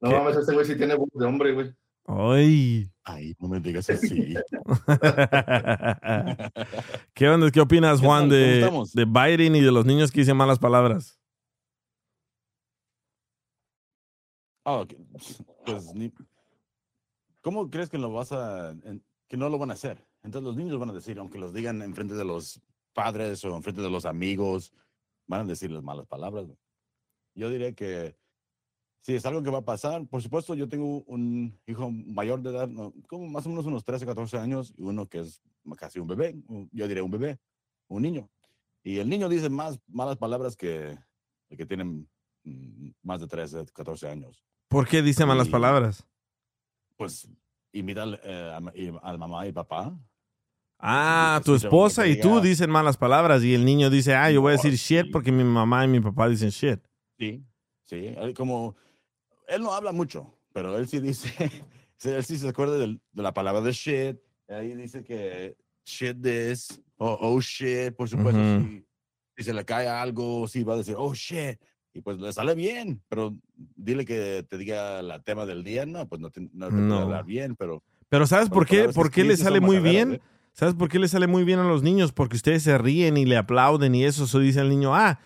no 0.00 0.10
mames, 0.12 0.36
este 0.36 0.54
güey 0.54 0.66
sí 0.66 0.76
tiene 0.76 0.94
voz 0.94 1.08
de 1.12 1.26
hombre, 1.26 1.52
güey. 1.52 1.74
Ay. 2.06 2.90
Ay, 3.04 3.34
no 3.38 3.48
me 3.48 3.60
digas 3.60 3.88
así. 3.90 4.34
¿Qué 7.14 7.28
onda? 7.28 7.50
¿Qué 7.50 7.60
opinas, 7.60 8.00
Juan, 8.00 8.28
de, 8.28 8.68
de 8.94 9.04
Biden 9.04 9.56
y 9.56 9.60
de 9.60 9.72
los 9.72 9.86
niños 9.86 10.10
que 10.10 10.20
dicen 10.20 10.36
malas 10.36 10.58
palabras? 10.58 11.18
Oh, 14.64 14.86
pues 15.64 15.86
¿cómo 17.40 17.70
crees 17.70 17.88
que 17.88 17.98
lo 17.98 18.12
vas 18.12 18.30
a, 18.32 18.74
que 19.26 19.36
no 19.36 19.48
lo 19.48 19.58
van 19.58 19.70
a 19.70 19.74
hacer? 19.74 20.04
Entonces 20.22 20.46
los 20.46 20.56
niños 20.56 20.78
van 20.78 20.90
a 20.90 20.92
decir, 20.92 21.18
aunque 21.18 21.38
los 21.38 21.54
digan 21.54 21.80
en 21.82 21.94
frente 21.94 22.14
de 22.14 22.24
los 22.24 22.60
padres 22.92 23.42
o 23.44 23.56
en 23.56 23.62
frente 23.62 23.80
de 23.80 23.90
los 23.90 24.04
amigos, 24.04 24.72
van 25.26 25.42
a 25.42 25.44
decir 25.44 25.70
las 25.70 25.82
malas 25.82 26.06
palabras. 26.06 26.46
Yo 27.34 27.48
diría 27.48 27.72
que 27.72 28.16
si 29.02 29.14
es 29.14 29.24
algo 29.24 29.42
que 29.42 29.50
va 29.50 29.58
a 29.58 29.64
pasar, 29.64 30.06
por 30.06 30.22
supuesto, 30.22 30.54
yo 30.54 30.68
tengo 30.68 31.02
un 31.06 31.58
hijo 31.66 31.90
mayor 31.90 32.42
de 32.42 32.50
edad, 32.50 32.68
como 33.08 33.28
más 33.28 33.46
o 33.46 33.48
menos 33.48 33.66
unos 33.66 33.84
13, 33.84 34.04
14 34.06 34.38
años, 34.38 34.74
y 34.76 34.82
uno 34.82 35.06
que 35.08 35.20
es 35.20 35.40
casi 35.76 35.98
un 35.98 36.06
bebé, 36.06 36.36
yo 36.72 36.86
diría 36.86 37.02
un 37.02 37.10
bebé, 37.10 37.38
un 37.88 38.02
niño. 38.02 38.28
Y 38.82 38.98
el 38.98 39.08
niño 39.08 39.28
dice 39.28 39.48
más 39.48 39.78
malas 39.88 40.16
palabras 40.16 40.56
que 40.56 40.98
el 41.48 41.56
que 41.56 41.66
tienen 41.66 42.08
mm, 42.44 42.90
más 43.02 43.20
de 43.20 43.26
13, 43.26 43.66
14 43.72 44.08
años. 44.08 44.44
¿Por 44.68 44.86
qué 44.86 45.02
dice 45.02 45.26
malas 45.26 45.48
palabras? 45.48 46.06
Pues 46.96 47.28
imita 47.72 48.04
eh, 48.22 48.92
al, 49.02 49.18
mamá 49.18 49.46
y 49.46 49.52
papá. 49.52 49.98
Ah, 50.78 51.40
tu 51.44 51.54
esposa 51.54 52.06
y 52.06 52.20
tú 52.20 52.40
dicen 52.40 52.70
malas 52.70 52.96
palabras 52.96 53.42
y 53.42 53.54
el 53.54 53.64
niño 53.64 53.90
dice, 53.90 54.14
ah, 54.14 54.30
yo 54.30 54.40
voy 54.40 54.50
a 54.50 54.56
decir 54.56 54.74
shit 54.74 55.10
porque 55.12 55.32
mi 55.32 55.44
mamá 55.44 55.84
y 55.84 55.88
mi 55.88 56.00
papá 56.00 56.28
dicen 56.28 56.50
shit. 56.50 56.80
Sí, 57.18 57.44
sí, 57.84 58.14
como 58.34 58.76
él 59.50 59.62
no 59.62 59.74
habla 59.74 59.92
mucho, 59.92 60.32
pero 60.52 60.76
él 60.78 60.88
sí 60.88 61.00
dice, 61.00 61.28
él 62.04 62.24
sí 62.24 62.38
se 62.38 62.48
acuerda 62.48 62.78
de, 62.78 62.98
la 63.14 63.34
palabra 63.34 63.60
de 63.60 63.72
shit. 63.72 64.16
Ahí 64.48 64.74
dice 64.74 65.04
que 65.04 65.56
shit 65.84 66.20
this, 66.22 66.80
o 66.96 67.18
oh, 67.20 67.40
shit, 67.40 67.94
por 67.94 68.08
supuesto. 68.08 68.40
Ujú. 68.40 68.60
si, 68.62 68.86
si 69.36 69.44
se 69.44 69.54
le 69.54 69.64
cae 69.64 69.88
algo, 69.88 70.46
sí 70.48 70.64
va 70.64 70.74
a 70.74 70.78
decir, 70.78 70.94
oh 70.96 71.14
shit. 71.14 71.58
Y 71.92 72.00
pues 72.02 72.18
le 72.18 72.32
sale 72.32 72.54
bien, 72.54 73.02
pero 73.08 73.34
dile 73.74 74.04
que 74.04 74.46
te 74.48 74.56
diga 74.56 75.02
la 75.02 75.20
tema 75.22 75.44
del 75.44 75.64
día, 75.64 75.86
no, 75.86 76.06
pues 76.08 76.20
no 76.20 76.30
te, 76.30 76.40
no 76.52 76.66
te 76.66 76.72
puede 76.72 76.86
No. 76.86 76.98
hablar 77.00 77.24
bien, 77.24 77.56
pero 77.56 77.82
Pero 78.08 78.26
¿sabes 78.26 78.48
por 78.48 78.66
qué? 78.66 78.88
¿Por 78.90 79.10
qué 79.10 79.24
le 79.24 79.36
sale 79.36 79.60
muy 79.60 79.80
bien? 79.80 80.20
¿Sabes 80.52 80.74
por 80.74 80.88
qué 80.88 80.98
le 80.98 81.08
sale 81.08 81.26
muy 81.26 81.44
bien 81.44 81.58
a 81.58 81.64
los 81.64 81.82
niños? 81.82 82.12
Porque 82.12 82.36
ustedes 82.36 82.62
se 82.62 82.76
ríen 82.78 83.16
y 83.16 83.24
le 83.24 83.36
aplauden 83.36 83.94
y 83.94 84.04
eso, 84.04 84.24
eso 84.24 84.38
dice 84.38 84.60
el 84.60 84.68
niño, 84.68 84.94
ah, 84.94 85.20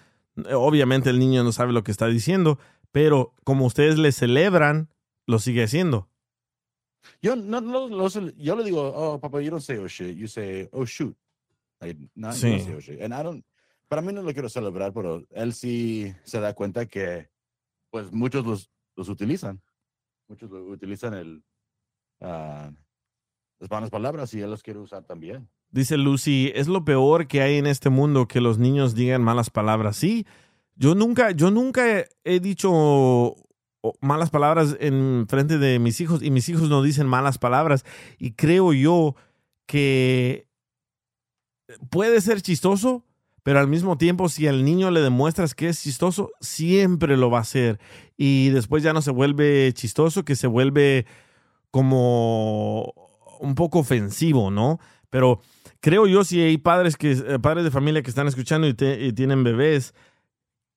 obviamente 0.52 1.10
el 1.10 1.18
niño 1.18 1.44
no 1.44 1.52
sabe 1.52 1.72
lo 1.72 1.82
que 1.82 1.90
está 1.90 2.06
diciendo, 2.06 2.58
pero 2.94 3.34
como 3.42 3.66
ustedes 3.66 3.98
le 3.98 4.12
celebran, 4.12 4.88
lo 5.26 5.40
sigue 5.40 5.64
haciendo. 5.64 6.08
Yo 7.20 7.34
no, 7.34 7.60
no, 7.60 7.88
no 7.88 8.08
yo 8.08 8.54
le 8.54 8.62
digo, 8.62 8.92
oh, 8.94 9.18
papá, 9.18 9.40
you 9.40 9.50
don't 9.50 9.60
say 9.60 9.78
oh 9.78 9.88
shit, 9.88 10.16
you 10.16 10.28
say 10.28 10.68
oh 10.70 10.86
shoot. 10.86 11.16
Like, 11.80 11.98
no, 12.14 12.30
you 12.32 12.40
don't 12.40 12.60
Sí. 12.60 12.60
say, 12.60 12.74
oh, 12.76 12.80
shit. 12.80 13.02
And 13.02 13.12
I 13.12 13.24
don't, 13.24 13.44
para 13.88 14.00
mí 14.00 14.12
no 14.12 14.22
lo 14.22 14.32
quiero 14.32 14.48
celebrar, 14.48 14.92
pero 14.92 15.24
él 15.30 15.52
sí 15.54 16.14
se 16.22 16.38
da 16.38 16.54
cuenta 16.54 16.86
que, 16.86 17.28
pues, 17.90 18.12
muchos 18.12 18.46
los, 18.46 18.70
los 18.94 19.08
utilizan. 19.08 19.60
Muchos 20.28 20.48
lo 20.48 20.64
utilizan 20.64 21.14
el, 21.14 21.42
ah, 22.20 22.70
las 23.58 23.70
malas 23.72 23.90
palabras 23.90 24.32
y 24.34 24.40
él 24.40 24.50
los 24.50 24.62
quiere 24.62 24.78
usar 24.78 25.02
también. 25.02 25.48
Dice 25.72 25.96
Lucy, 25.96 26.52
es 26.54 26.68
lo 26.68 26.84
peor 26.84 27.26
que 27.26 27.40
hay 27.42 27.56
en 27.56 27.66
este 27.66 27.90
mundo 27.90 28.28
que 28.28 28.40
los 28.40 28.58
niños 28.58 28.94
digan 28.94 29.20
malas 29.24 29.50
palabras. 29.50 29.96
Sí, 29.96 30.24
yo 30.76 30.94
nunca, 30.94 31.30
yo 31.32 31.50
nunca 31.50 32.04
he, 32.24 32.40
dicho 32.40 32.70
o- 32.72 33.36
malas 34.00 34.30
palabras 34.30 34.76
en 34.80 35.26
frente 35.28 35.58
de 35.58 35.78
mis 35.78 36.00
hijos 36.00 36.22
y 36.22 36.30
mis 36.30 36.48
hijos 36.48 36.68
no 36.68 36.82
dicen 36.82 37.06
malas 37.06 37.38
palabras 37.38 37.84
y 38.18 38.32
creo 38.32 38.72
yo 38.72 39.14
que 39.66 40.48
puede 41.90 42.20
ser 42.20 42.42
chistoso, 42.42 43.04
pero 43.42 43.58
al 43.58 43.68
mismo 43.68 43.98
tiempo 43.98 44.28
si 44.28 44.46
al 44.46 44.64
niño 44.64 44.90
le 44.90 45.00
demuestras 45.00 45.54
que 45.54 45.68
es 45.68 45.82
chistoso, 45.82 46.30
siempre 46.40 47.16
lo 47.16 47.30
va 47.30 47.38
a 47.38 47.42
hacer 47.42 47.78
y 48.16 48.48
después 48.50 48.82
ya 48.82 48.92
no 48.92 49.02
se 49.02 49.10
vuelve 49.10 49.72
chistoso, 49.74 50.24
que 50.24 50.36
se 50.36 50.46
vuelve 50.46 51.06
como 51.70 52.94
un 53.40 53.54
poco 53.54 53.80
ofensivo, 53.80 54.50
¿no? 54.50 54.78
Pero 55.10 55.40
creo 55.80 56.06
yo 56.06 56.24
si 56.24 56.40
hay 56.40 56.56
padres 56.58 56.96
que 56.96 57.12
eh, 57.12 57.38
padres 57.40 57.64
de 57.64 57.70
familia 57.70 58.02
que 58.02 58.10
están 58.10 58.28
escuchando 58.28 58.66
y, 58.66 58.74
te- 58.74 59.04
y 59.04 59.12
tienen 59.12 59.44
bebés, 59.44 59.94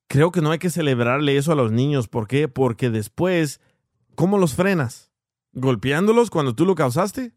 creo 0.07 0.31
que 0.31 0.41
no 0.41 0.51
hay 0.51 0.59
que 0.59 0.69
celebrarle 0.69 1.37
eso 1.37 1.51
a 1.51 1.55
los 1.55 1.71
niños. 1.71 2.07
¿Por 2.07 2.27
qué? 2.27 2.47
Porque 2.47 2.89
después, 2.89 3.59
¿cómo 4.15 4.37
los 4.37 4.53
frenas? 4.55 5.11
¿Golpeándolos 5.53 6.29
cuando 6.29 6.55
tú 6.55 6.65
lo 6.65 6.75
causaste? 6.75 7.33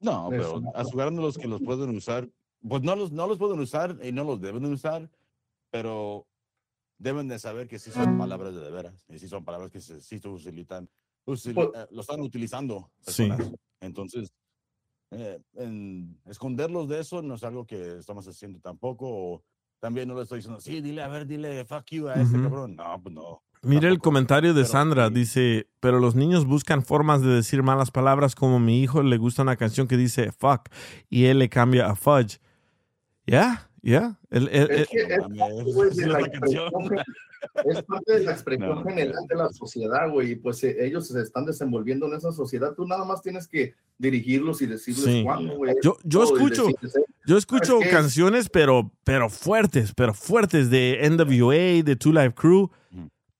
No, 0.00 0.28
pero 0.30 0.60
asegurándolos 0.74 1.38
que 1.38 1.48
los 1.48 1.62
pueden 1.62 1.96
usar, 1.96 2.28
pues 2.66 2.82
no 2.82 2.94
los, 2.96 3.12
no 3.12 3.26
los 3.26 3.38
pueden 3.38 3.60
usar 3.60 3.98
y 4.02 4.12
no 4.12 4.24
los 4.24 4.40
deben 4.40 4.62
de 4.62 4.70
usar, 4.70 5.10
pero 5.70 6.26
deben 6.98 7.28
de 7.28 7.38
saber 7.38 7.68
que 7.68 7.78
sí 7.78 7.90
son 7.90 8.18
palabras 8.18 8.54
de, 8.54 8.60
de 8.60 8.70
veras, 8.70 9.04
y 9.08 9.18
sí 9.18 9.28
son 9.28 9.44
palabras 9.44 9.70
que 9.70 9.80
se, 9.80 10.00
sí 10.00 10.18
se 10.18 10.28
utilizan, 10.28 10.88
usil- 11.26 11.54
Pues- 11.54 11.68
eh, 11.74 11.86
lo 11.90 12.00
están 12.02 12.20
utilizando. 12.20 12.90
Sí. 13.00 13.28
personas. 13.28 13.52
Entonces, 13.80 14.32
eh, 15.10 15.40
en 15.54 16.18
esconderlos 16.26 16.88
de 16.88 17.00
eso 17.00 17.22
no 17.22 17.34
es 17.34 17.44
algo 17.44 17.66
que 17.66 17.98
estamos 17.98 18.26
haciendo 18.28 18.60
tampoco, 18.60 19.06
o 19.08 19.42
también 19.84 20.08
no 20.08 20.14
le 20.14 20.22
estoy 20.22 20.38
diciendo, 20.38 20.60
sí, 20.62 20.80
dile, 20.80 21.02
a 21.02 21.08
ver, 21.08 21.26
dile, 21.26 21.62
fuck 21.66 21.84
you 21.90 22.08
a 22.08 22.14
este 22.14 22.36
Ujú. 22.36 22.44
cabrón. 22.44 22.74
No, 22.74 22.98
pues 23.02 23.14
no. 23.14 23.42
Mira 23.60 23.90
el 23.90 23.98
comentario 23.98 24.54
de 24.54 24.64
Sandra, 24.64 25.10
dice, 25.10 25.68
pero 25.80 25.98
los 26.00 26.14
niños 26.14 26.46
buscan 26.46 26.82
formas 26.82 27.20
de 27.20 27.28
decir 27.28 27.62
malas 27.62 27.90
palabras 27.90 28.34
como 28.34 28.58
mi 28.60 28.80
hijo 28.82 29.02
le 29.02 29.18
gusta 29.18 29.42
una 29.42 29.56
canción 29.56 29.86
que 29.86 29.98
dice 29.98 30.32
fuck 30.32 30.70
y 31.10 31.26
él 31.26 31.38
le 31.38 31.50
cambia 31.50 31.90
a 31.90 31.96
fudge. 31.96 32.40
Ya, 33.26 33.68
ya. 33.82 34.18
El- 34.30 34.48
el- 34.48 34.70
el- 34.70 34.80
Es 34.80 34.88
que 34.88 35.02
es 35.02 35.08
es 35.98 36.06
la 36.06 36.20
la 36.20 36.30
canción. 36.30 36.70
Es 37.64 37.82
parte 37.82 38.12
de 38.18 38.24
la 38.24 38.32
expresión 38.32 38.68
No, 38.76 38.84
general 38.84 39.24
de 39.28 39.34
la 39.36 39.48
sociedad, 39.50 40.10
güey, 40.10 40.32
y 40.32 40.34
pues 40.36 40.62
eh, 40.64 40.76
ellos 40.86 41.08
se 41.08 41.20
están 41.20 41.44
desenvolviendo 41.44 42.06
en 42.06 42.14
esa 42.14 42.32
sociedad. 42.32 42.74
Tú 42.76 42.86
nada 42.86 43.04
más 43.04 43.22
tienes 43.22 43.46
que 43.48 43.74
dirigirlos 43.98 44.60
y 44.62 44.66
decirles 44.66 45.04
Sí. 45.04 45.22
cuándo, 45.24 45.56
güey. 45.56 45.74
Yo- 45.82 45.96
yo 46.04 46.24
escucho- 46.24 46.66
decirles, 46.66 46.96
eh, 46.96 47.04
Yo 47.26 47.38
escucho 47.38 47.78
canciones, 47.90 48.50
pero, 48.50 48.90
pero 49.02 49.30
fuertes, 49.30 49.92
pero 49.96 50.12
fuertes 50.12 50.68
de 50.68 50.98
NWA, 51.02 51.82
de 51.82 51.96
Two 51.96 52.12
Life 52.12 52.34
Crew, 52.34 52.70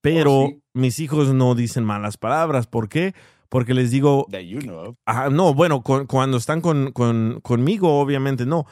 pero 0.01 0.33
Oh, 0.33 0.47
sí. 0.47 0.61
mis 0.73 0.99
hijos 0.99 1.33
no 1.33 1.53
dicen 1.55 1.83
malas 1.83 2.17
palabras. 2.17 2.67
¿Por 2.67 2.89
qué? 2.89 3.13
Porque 3.49 3.73
les 3.75 3.91
digo, 3.91 4.25
That 4.31 4.39
you 4.41 4.59
know 4.59 4.97
ajá, 5.05 5.29
no, 5.29 5.53
bueno, 5.53 5.83
con- 5.83 6.07
cuando 6.07 6.37
están 6.37 6.61
con, 6.61 6.91
con- 6.93 7.39
conmigo, 7.41 7.99
obviamente 7.99 8.45
no. 8.45 8.65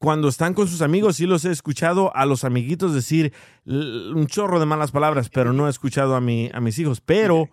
Cuando 0.00 0.28
están 0.28 0.54
con 0.54 0.66
sus 0.66 0.80
amigos, 0.80 1.16
sí 1.16 1.26
los 1.26 1.44
he 1.44 1.50
escuchado 1.50 2.10
a 2.16 2.24
los 2.24 2.44
amiguitos 2.44 2.94
decir 2.94 3.34
un 3.66 4.26
chorro 4.26 4.58
de 4.58 4.64
malas 4.64 4.92
palabras, 4.92 5.28
pero 5.28 5.52
no 5.52 5.66
he 5.66 5.70
escuchado 5.70 6.16
a, 6.16 6.22
mi, 6.22 6.50
a 6.54 6.60
mis 6.62 6.78
hijos. 6.78 7.02
Pero 7.02 7.50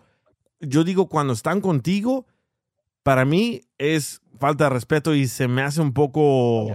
yo 0.58 0.82
digo, 0.82 1.10
cuando 1.10 1.34
están 1.34 1.60
contigo, 1.60 2.26
para 3.02 3.26
mí 3.26 3.60
es 3.76 4.22
falta 4.38 4.64
de 4.64 4.70
respeto 4.70 5.14
y 5.14 5.26
se 5.26 5.46
me 5.46 5.60
hace 5.60 5.82
un 5.82 5.92
poco 5.92 6.74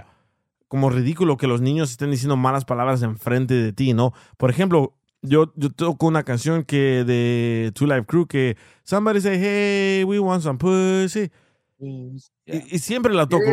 como 0.68 0.92
ridículo 0.92 1.38
que 1.38 1.48
los 1.48 1.60
niños 1.60 1.90
estén 1.90 2.12
diciendo 2.12 2.38
malas 2.38 2.66
palabras 2.66 3.02
enfrente 3.02 3.56
de 3.56 3.74
ti, 3.74 3.94
¿no? 3.94 4.14
Por 4.38 4.52
ejemplo, 4.52 4.94
yo, 5.24 5.54
yo 5.56 5.72
toco 5.72 6.06
una 6.06 6.22
canción 6.22 6.66
que 6.66 7.04
de 7.04 7.72
Two 7.74 7.88
Life 7.88 8.06
Crew 8.06 8.28
que 8.28 8.58
somebody 8.84 9.22
say, 9.22 9.40
hey, 9.42 10.04
we 10.04 10.20
want 10.20 10.44
some 10.44 10.60
pussy. 10.60 11.32
Y, 11.80 12.22
y 12.46 12.78
siempre 12.78 13.12
la 13.12 13.28
toco. 13.28 13.44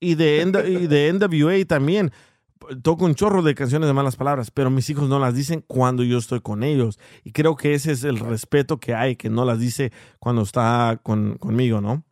Y 0.00 0.14
de, 0.14 0.42
y 0.68 0.86
de 0.86 1.12
NWA 1.12 1.64
también. 1.66 2.12
Toco 2.82 3.04
un 3.04 3.14
chorro 3.14 3.42
de 3.42 3.54
canciones 3.54 3.86
de 3.86 3.92
malas 3.92 4.16
palabras, 4.16 4.50
pero 4.50 4.70
mis 4.70 4.88
hijos 4.90 5.08
no 5.08 5.18
las 5.18 5.34
dicen 5.34 5.62
cuando 5.66 6.02
yo 6.02 6.18
estoy 6.18 6.40
con 6.40 6.62
ellos. 6.62 6.98
Y 7.22 7.32
creo 7.32 7.54
que 7.54 7.74
ese 7.74 7.92
es 7.92 8.02
el 8.02 8.18
respeto 8.18 8.78
que 8.78 8.94
hay, 8.94 9.16
que 9.16 9.28
no 9.28 9.44
las 9.44 9.60
dice 9.60 9.92
cuando 10.18 10.42
está 10.42 10.98
con, 11.02 11.36
conmigo, 11.38 11.80
¿no? 11.80 12.02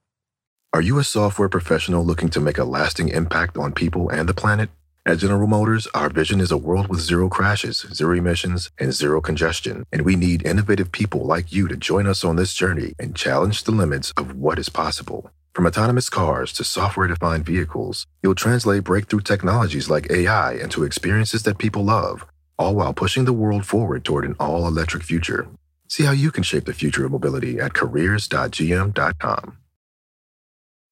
Are 0.72 0.82
you 0.82 0.98
a 0.98 1.04
software 1.04 1.48
professional 1.48 2.04
looking 2.04 2.28
to 2.30 2.40
make 2.40 2.58
a 2.58 2.64
lasting 2.64 3.08
impact 3.08 3.56
on 3.56 3.72
people 3.72 4.10
and 4.10 4.28
the 4.28 4.34
planet? 4.34 4.70
At 5.06 5.18
General 5.18 5.46
Motors, 5.46 5.86
our 5.94 6.08
vision 6.08 6.40
is 6.40 6.50
a 6.50 6.56
world 6.56 6.88
with 6.88 6.98
zero 6.98 7.28
crashes, 7.28 7.86
zero 7.92 8.16
emissions, 8.16 8.70
and 8.78 8.92
zero 8.92 9.20
congestion. 9.20 9.84
And 9.92 10.02
we 10.02 10.16
need 10.16 10.46
innovative 10.46 10.90
people 10.90 11.26
like 11.26 11.52
you 11.52 11.68
to 11.68 11.76
join 11.76 12.06
us 12.06 12.24
on 12.24 12.36
this 12.36 12.54
journey 12.54 12.94
and 12.98 13.14
challenge 13.14 13.64
the 13.64 13.70
limits 13.70 14.12
of 14.16 14.34
what 14.34 14.58
is 14.58 14.70
possible. 14.70 15.30
From 15.54 15.66
autonomous 15.66 16.10
cars 16.10 16.52
to 16.54 16.64
software 16.64 17.06
defined 17.06 17.46
vehicles, 17.46 18.08
you'll 18.24 18.34
translate 18.34 18.82
breakthrough 18.82 19.20
technologies 19.20 19.88
like 19.88 20.10
AI 20.10 20.54
into 20.54 20.82
experiences 20.82 21.44
that 21.44 21.58
people 21.58 21.84
love, 21.84 22.26
all 22.58 22.74
while 22.74 22.92
pushing 22.92 23.24
the 23.24 23.32
world 23.32 23.64
forward 23.64 24.04
toward 24.04 24.24
an 24.24 24.34
all 24.40 24.66
electric 24.66 25.04
future. 25.04 25.46
See 25.86 26.02
how 26.02 26.10
you 26.10 26.32
can 26.32 26.42
shape 26.42 26.64
the 26.64 26.74
future 26.74 27.04
of 27.04 27.12
mobility 27.12 27.60
at 27.60 27.72
careers.gm.com. 27.72 29.58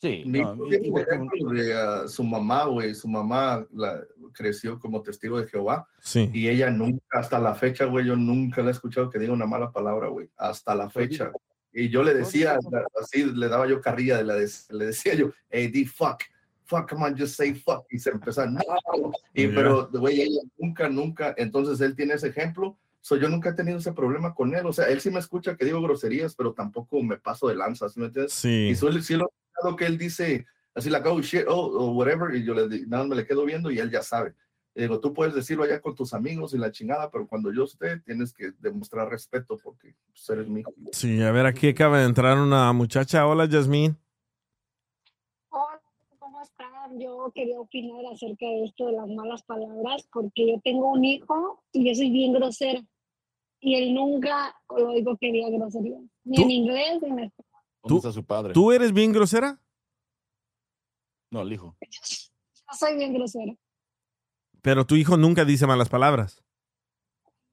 Sí, 0.00 0.24
Mi 0.26 0.40
no, 0.40 0.66
ejemplo 0.98 1.50
de 1.52 1.74
ah, 1.74 2.04
su 2.06 2.22
mamá, 2.22 2.64
güey. 2.66 2.94
Su 2.94 3.08
mamá 3.08 3.66
la, 3.72 4.02
creció 4.32 4.78
como 4.78 5.02
testigo 5.02 5.40
de 5.40 5.48
Jehová 5.48 5.88
Sí. 6.00 6.30
y 6.32 6.48
ella 6.48 6.70
nunca, 6.70 7.18
hasta 7.18 7.38
la 7.38 7.54
fecha, 7.54 7.86
güey, 7.86 8.04
yo 8.06 8.14
nunca 8.16 8.60
le 8.62 8.68
he 8.68 8.72
escuchado 8.72 9.08
que 9.10 9.18
diga 9.18 9.32
una 9.32 9.46
mala 9.46 9.72
palabra, 9.72 10.08
güey. 10.08 10.28
Hasta 10.36 10.74
la 10.74 10.90
fecha. 10.90 11.30
Y 11.72 11.88
yo 11.88 12.02
le 12.02 12.14
decía, 12.14 12.58
así 13.00 13.24
le 13.24 13.48
daba 13.48 13.66
yo 13.66 13.80
carrilla, 13.80 14.22
le, 14.22 14.34
dec- 14.44 14.70
le 14.70 14.86
decía 14.86 15.14
yo, 15.14 15.30
hey, 15.50 15.68
di 15.68 15.84
fuck, 15.86 16.22
fuck, 16.64 16.88
come 16.90 17.04
on, 17.06 17.16
just 17.18 17.34
say 17.36 17.54
fuck. 17.54 17.84
Y 17.90 17.98
se 17.98 18.10
empezaba, 18.10 18.48
no. 18.50 18.60
Y 19.34 19.48
Ya. 19.48 19.54
pero, 19.54 19.88
güey, 19.90 20.20
ella 20.22 20.40
nunca, 20.58 20.88
nunca, 20.88 21.34
entonces 21.38 21.80
él 21.80 21.94
tiene 21.96 22.14
ese 22.14 22.28
ejemplo. 22.28 22.78
So, 23.00 23.16
yo 23.16 23.28
nunca 23.28 23.50
he 23.50 23.54
tenido 23.54 23.78
ese 23.78 23.92
problema 23.92 24.34
con 24.34 24.54
él. 24.54 24.66
O 24.66 24.72
sea, 24.72 24.86
él 24.86 25.00
sí 25.00 25.10
me 25.10 25.20
escucha 25.20 25.56
que 25.56 25.64
digo 25.64 25.80
groserías, 25.80 26.34
pero 26.34 26.52
tampoco 26.52 27.00
me 27.02 27.16
paso 27.18 27.46
de 27.48 27.54
lanza, 27.54 27.88
¿sí 27.88 28.00
me 28.00 28.06
entiendes? 28.06 28.32
Sí. 28.32 28.68
Y 28.70 28.74
suele, 28.74 29.00
sí 29.00 29.14
lo 29.14 29.30
escuchado 29.56 29.76
que 29.76 29.86
él 29.86 29.98
dice 29.98 30.46
así 30.74 30.90
la 30.90 30.98
oh 30.98 31.20
shit, 31.20 31.44
oh, 31.48 31.54
o 31.54 31.92
whatever, 31.92 32.34
y 32.34 32.44
yo 32.44 32.54
le 32.54 32.86
nada 32.86 33.04
más 33.04 33.08
me 33.08 33.16
le 33.16 33.26
quedo 33.26 33.44
viendo 33.44 33.70
y 33.70 33.78
él 33.78 33.90
ya 33.90 34.02
sabe. 34.02 34.34
Digo, 34.74 35.00
tú 35.00 35.14
puedes 35.14 35.34
decirlo 35.34 35.64
allá 35.64 35.80
con 35.80 35.94
tus 35.94 36.12
amigos 36.12 36.52
y 36.52 36.58
la 36.58 36.70
chingada, 36.70 37.10
pero 37.10 37.26
cuando 37.26 37.50
yo 37.50 37.64
esté, 37.64 37.98
tienes 38.00 38.34
que 38.34 38.52
demostrar 38.58 39.08
respeto 39.08 39.56
porque 39.56 39.94
pues, 40.08 40.28
eres 40.28 40.48
mi 40.48 40.60
hijo. 40.60 40.74
Sí, 40.92 41.22
a 41.22 41.32
ver, 41.32 41.46
aquí 41.46 41.68
acaba 41.68 42.00
de 42.00 42.04
entrar 42.04 42.36
una 42.36 42.70
muchacha. 42.74 43.26
Hola, 43.26 43.46
Yasmín. 43.46 43.96
Hola, 45.48 45.80
¿cómo 46.18 46.42
están? 46.42 47.00
Yo 47.00 47.32
quería 47.34 47.58
opinar 47.58 48.04
acerca 48.12 48.44
de 48.44 48.64
esto 48.64 48.88
de 48.88 48.92
las 48.92 49.08
malas 49.08 49.42
palabras 49.44 50.06
porque 50.12 50.46
yo 50.46 50.60
tengo 50.62 50.92
un 50.92 51.06
hijo 51.06 51.64
y 51.72 51.88
yo 51.88 51.94
soy 51.94 52.10
bien 52.10 52.34
grosera. 52.34 52.82
Y 53.60 53.76
él 53.76 53.94
nunca 53.94 54.54
lo 54.76 54.92
digo 54.92 55.16
que 55.16 55.32
diga 55.32 55.48
grosería. 55.48 56.00
Ni 56.24 56.36
¿Tú? 56.36 56.42
en 56.42 56.50
inglés 56.50 57.00
ni 57.00 57.08
en 57.08 57.18
español. 57.20 57.45
¿Dónde 57.88 58.08
está 58.08 58.12
su 58.12 58.24
padre? 58.24 58.52
¿Tú 58.52 58.72
eres 58.72 58.92
bien 58.92 59.12
grosera? 59.12 59.60
No, 61.30 61.42
el 61.42 61.52
hijo. 61.52 61.76
Yo 61.80 62.76
soy 62.78 62.96
bien 62.96 63.12
grosera. 63.14 63.54
Pero 64.62 64.86
tu 64.86 64.96
hijo 64.96 65.16
nunca 65.16 65.44
dice 65.44 65.66
malas 65.66 65.88
palabras. 65.88 66.42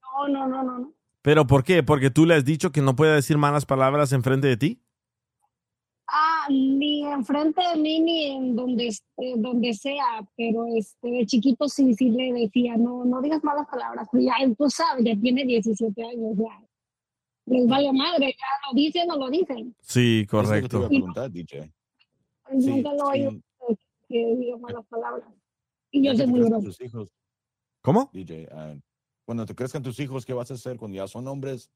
No, 0.02 0.28
no, 0.28 0.48
no, 0.48 0.64
no. 0.64 0.80
no. 0.80 0.94
¿Pero 1.22 1.48
por 1.48 1.64
qué? 1.64 1.84
¿Porque 1.84 2.10
tú 2.10 2.26
le 2.26 2.36
has 2.36 2.46
dicho 2.46 2.72
que 2.72 2.82
no 2.82 2.96
puede 2.96 3.16
decir 3.16 3.38
malas 3.38 3.66
palabras 3.66 4.12
enfrente 4.12 4.48
de 4.48 4.58
ti? 4.58 4.80
Ah, 6.08 6.48
ni 6.50 7.04
enfrente 7.06 7.62
de 7.74 7.82
mí 7.82 8.00
ni 8.02 8.26
en 8.26 8.56
donde, 8.56 8.88
esté- 8.90 9.36
donde 9.38 9.74
sea, 9.74 10.22
pero 10.36 10.66
este, 10.76 11.10
de 11.10 11.26
chiquito 11.26 11.68
sí, 11.70 11.94
sí 11.94 12.10
le 12.10 12.34
decía, 12.34 12.76
no, 12.78 13.06
no 13.06 13.22
digas 13.22 13.44
malas 13.44 13.66
palabras, 13.68 14.08
pero 14.12 14.24
ya 14.24 14.34
él, 14.42 14.56
tú 14.56 14.70
sabes, 14.70 15.06
ya 15.06 15.16
tiene 15.20 15.46
17 15.46 16.04
años, 16.04 16.38
ya. 16.38 16.62
Les 17.46 17.68
vale 17.68 17.92
madre, 17.92 18.28
ya 18.40 18.48
lo 18.68 18.74
dicen 18.76 19.12
o 19.12 19.18
lo 19.18 19.30
dicen. 19.30 19.76
Sí, 19.82 20.26
Es 20.26 20.34
lo 20.34 20.40
que 20.42 20.46
te 20.48 20.48
iba 20.48 20.48
correcto. 20.70 20.86
a 20.86 20.88
preguntar, 20.88 21.32
DJ. 21.32 21.72
Sí, 22.60 22.68
nunca 22.70 22.94
lo 22.94 23.14
he 23.14 23.30
sí. 23.30 23.44
que 24.08 24.36
diga 24.36 24.58
malas 24.58 24.86
palabras. 24.88 25.28
Y 25.92 26.04
yo 26.06 26.16
soy 26.16 26.28
muy 26.28 26.42
hijos, 26.80 27.10
¿Cómo? 27.82 28.10
DJ, 28.14 28.48
ah, 28.52 28.76
cuando 29.26 29.46
te 29.46 29.56
crezcan 29.56 29.84
tus 29.84 30.00
hijos, 30.00 30.26
¿qué 30.26 30.34
vas 30.34 30.52
a 30.52 30.54
hacer 30.56 30.78
cuando 30.78 30.96
ya 30.98 31.08
son 31.08 31.28
hombres 31.28 31.70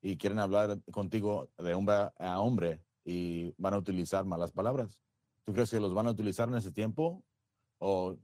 y 0.00 0.16
quieren 0.16 0.38
hablar 0.40 0.80
contigo 0.90 1.48
de 1.58 1.74
hombre 1.74 1.94
a 2.18 2.40
hombre 2.40 2.80
y 3.04 3.54
van 3.58 3.74
a 3.74 3.78
utilizar 3.78 4.24
malas 4.24 4.50
palabras? 4.52 4.98
¿Tú 5.44 5.52
crees 5.52 5.70
que 5.70 5.80
los 5.80 5.94
van 5.94 6.06
a 6.06 6.10
utilizar 6.10 6.48
en 6.48 6.56
ese 6.56 6.70
tiempo 6.72 7.22
o 7.78 8.16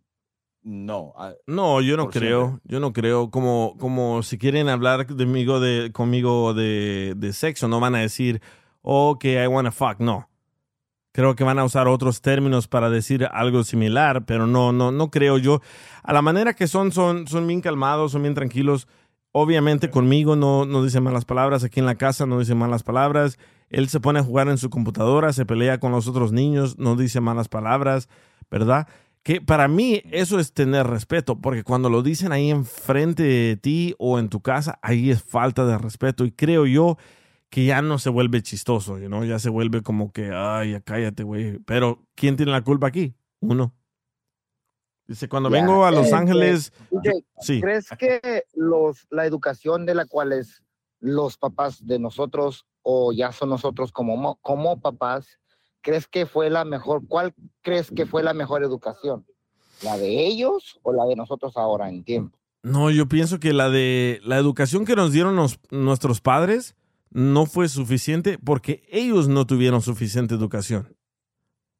no? 0.62 1.12
Ah, 1.16 1.32
No, 1.46 1.80
yo 1.80 1.96
no 1.96 2.08
creo. 2.10 2.46
siempre. 2.48 2.62
Yo 2.72 2.80
no 2.80 2.92
creo. 2.92 3.30
Como, 3.30 3.76
como 3.78 4.22
si 4.22 4.38
quieren 4.38 4.68
hablar 4.68 5.06
conmigo 5.06 5.60
de, 5.60 5.90
conmigo 5.92 6.54
de, 6.54 7.14
de 7.16 7.32
sexo, 7.32 7.68
no 7.68 7.80
van 7.80 7.94
a 7.94 7.98
decir, 8.00 8.40
oh, 8.82 9.18
que 9.18 9.42
I 9.42 9.46
wanna 9.46 9.70
fuck. 9.72 9.98
No. 10.00 10.28
Creo 11.12 11.34
que 11.34 11.42
van 11.42 11.58
a 11.58 11.64
usar 11.64 11.88
otros 11.88 12.20
términos 12.20 12.68
para 12.68 12.90
decir 12.90 13.26
algo 13.32 13.64
similar, 13.64 14.24
pero 14.24 14.46
no, 14.46 14.72
no, 14.72 14.92
no 14.92 15.10
creo 15.10 15.38
yo. 15.38 15.60
A 16.02 16.12
la 16.12 16.22
manera 16.22 16.54
que 16.54 16.66
son, 16.68 16.92
son, 16.92 17.26
son 17.26 17.46
bien 17.46 17.60
calmados, 17.60 18.12
son 18.12 18.22
bien 18.22 18.34
tranquilos. 18.34 18.86
Obviamente 19.32 19.90
conmigo 19.90 20.36
no, 20.36 20.64
no 20.64 20.84
dicen 20.84 21.02
malas 21.02 21.24
palabras. 21.24 21.64
Aquí 21.64 21.80
en 21.80 21.86
la 21.86 21.96
casa 21.96 22.24
no 22.26 22.38
dicen 22.38 22.58
malas 22.58 22.82
palabras. 22.82 23.38
Él 23.70 23.88
se 23.88 24.00
pone 24.00 24.20
a 24.20 24.22
jugar 24.22 24.48
en 24.48 24.58
su 24.58 24.70
computadora, 24.70 25.32
se 25.32 25.44
pelea 25.44 25.78
con 25.80 25.92
los 25.92 26.08
otros 26.08 26.32
niños, 26.32 26.78
no 26.78 26.96
dice 26.96 27.20
malas 27.20 27.48
palabras, 27.48 28.08
¿verdad? 28.50 28.88
Que 29.28 29.42
para 29.42 29.68
mí 29.68 30.00
eso 30.10 30.38
es 30.38 30.54
tener 30.54 30.86
respeto, 30.86 31.38
porque 31.38 31.62
cuando 31.62 31.90
lo 31.90 32.00
dicen 32.02 32.32
ahí 32.32 32.48
enfrente 32.48 33.22
de 33.24 33.56
ti 33.58 33.94
o 33.98 34.18
en 34.18 34.30
tu 34.30 34.40
casa, 34.40 34.78
ahí 34.80 35.10
es 35.10 35.22
falta 35.22 35.66
de 35.66 35.76
respeto. 35.76 36.24
Y 36.24 36.32
creo 36.32 36.64
yo 36.64 36.96
que 37.50 37.66
ya 37.66 37.82
no 37.82 37.98
se 37.98 38.08
vuelve 38.08 38.40
chistoso, 38.40 38.96
¿no? 38.98 39.26
Ya 39.26 39.38
se 39.38 39.50
vuelve 39.50 39.82
como 39.82 40.12
que, 40.12 40.30
ay, 40.34 40.72
ya 40.72 40.80
cállate, 40.80 41.24
güey. 41.24 41.58
Pero, 41.66 42.06
¿quién 42.14 42.36
tiene 42.36 42.52
la 42.52 42.64
culpa 42.64 42.86
aquí? 42.86 43.12
Uno. 43.40 43.74
Dice, 45.06 45.28
cuando 45.28 45.50
vengo 45.50 45.84
a 45.84 45.90
Los 45.90 46.10
Ángeles, 46.14 46.72
DJ, 46.90 47.12
yo- 47.12 47.20
sí. 47.42 47.60
¿Crees 47.60 47.90
que 47.98 48.44
los, 48.54 49.06
la 49.10 49.26
educación 49.26 49.84
de 49.84 49.94
la 49.94 50.06
cual 50.06 50.32
es 50.32 50.64
los 51.00 51.36
papás 51.36 51.86
de 51.86 51.98
nosotros 51.98 52.64
o 52.80 53.12
ya 53.12 53.30
son 53.32 53.50
nosotros 53.50 53.92
como, 53.92 54.16
mo- 54.16 54.38
como 54.40 54.80
papás, 54.80 55.38
crees 55.80 56.06
que 56.06 56.26
fue 56.26 56.50
la 56.50 56.64
mejor? 56.64 57.06
¿Cuál 57.06 57.34
crees 57.62 57.90
que 57.90 58.06
fue 58.06 58.22
la 58.22 58.34
mejor 58.34 58.62
educación? 58.62 59.26
¿La 59.82 59.96
de 59.96 60.26
ellos 60.26 60.78
o 60.82 60.92
la 60.92 61.04
de 61.06 61.16
nosotros 61.16 61.56
ahora 61.56 61.88
en 61.88 62.04
tiempo? 62.04 62.38
No, 62.62 62.90
yo 62.90 63.08
pienso 63.08 63.38
que 63.38 63.52
la 63.52 63.70
de 63.70 64.20
la 64.24 64.36
educación 64.36 64.84
que 64.84 64.96
nos 64.96 65.12
dieron 65.12 65.36
nuestros 65.70 66.20
padres 66.20 66.74
no 67.10 67.46
fue 67.46 67.68
suficiente 67.68 68.38
porque 68.38 68.82
ellos 68.90 69.28
no 69.28 69.46
tuvieron 69.46 69.80
suficiente 69.80 70.34
educación. 70.34 70.96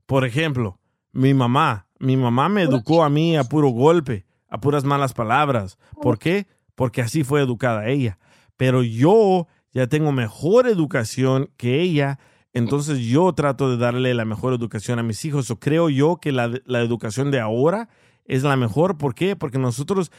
Por 0.07 0.25
ejemplo, 0.25 0.79
mi 1.13 1.35
mamá, 1.35 1.89
mi 1.99 2.17
mamá 2.17 2.49
me 2.49 2.63
educó 2.63 3.05
a 3.05 3.11
mí 3.11 3.37
a 3.37 3.45
puro 3.45 3.69
golpe, 3.69 4.27
a 4.49 4.61
puras 4.61 4.85
malas 4.85 5.13
palabras. 5.13 5.79
¿Por 6.01 6.19
qué? 6.19 6.47
Porque 6.75 7.03
así 7.03 7.25
fue 7.25 7.43
educada 7.43 7.89
ella. 7.89 8.19
Pero 8.57 8.83
yo 8.83 9.49
ya 9.73 9.87
tengo 9.87 10.13
mejor 10.13 10.67
educación 10.67 11.51
que 11.57 11.81
ella, 11.81 12.19
entonces 12.59 12.99
yo 13.01 13.33
trato 13.33 13.71
de 13.71 13.77
darle 13.77 14.15
la 14.15 14.25
mejor 14.25 14.53
educación 14.55 14.99
a 14.99 15.03
mis 15.03 15.25
hijos. 15.25 15.51
O 15.51 15.59
creo 15.59 15.89
yo 15.89 16.17
que 16.17 16.33
la, 16.33 16.61
la 16.65 16.81
educación 16.81 17.31
de 17.31 17.41
ahora 17.41 17.89
es 18.25 18.43
la 18.43 18.57
mejor. 18.57 18.99
¿Por 18.99 19.15
qué? 19.15 19.37
Porque 19.37 19.59
nosotros 19.59 20.13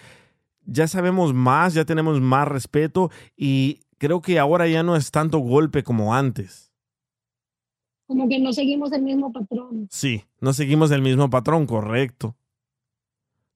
ya 0.65 0.87
sabemos 0.87 1.33
más, 1.33 1.73
ya 1.73 1.85
tenemos 1.85 2.19
más 2.21 2.47
respeto 2.47 3.11
y 3.35 3.81
creo 3.97 4.21
que 4.21 4.39
ahora 4.39 4.67
ya 4.67 4.83
no 4.83 4.95
es 4.95 5.11
tanto 5.11 5.39
golpe 5.39 5.83
como 5.83 6.15
antes. 6.15 6.71
Como 8.07 8.27
que 8.27 8.39
no 8.39 8.51
seguimos 8.53 8.91
el 8.91 9.03
mismo 9.03 9.31
patrón. 9.31 9.87
Sí, 9.91 10.23
no 10.41 10.51
seguimos 10.53 10.89
el 10.89 11.03
mismo 11.03 11.29
patrón, 11.29 11.67
correcto. 11.67 12.35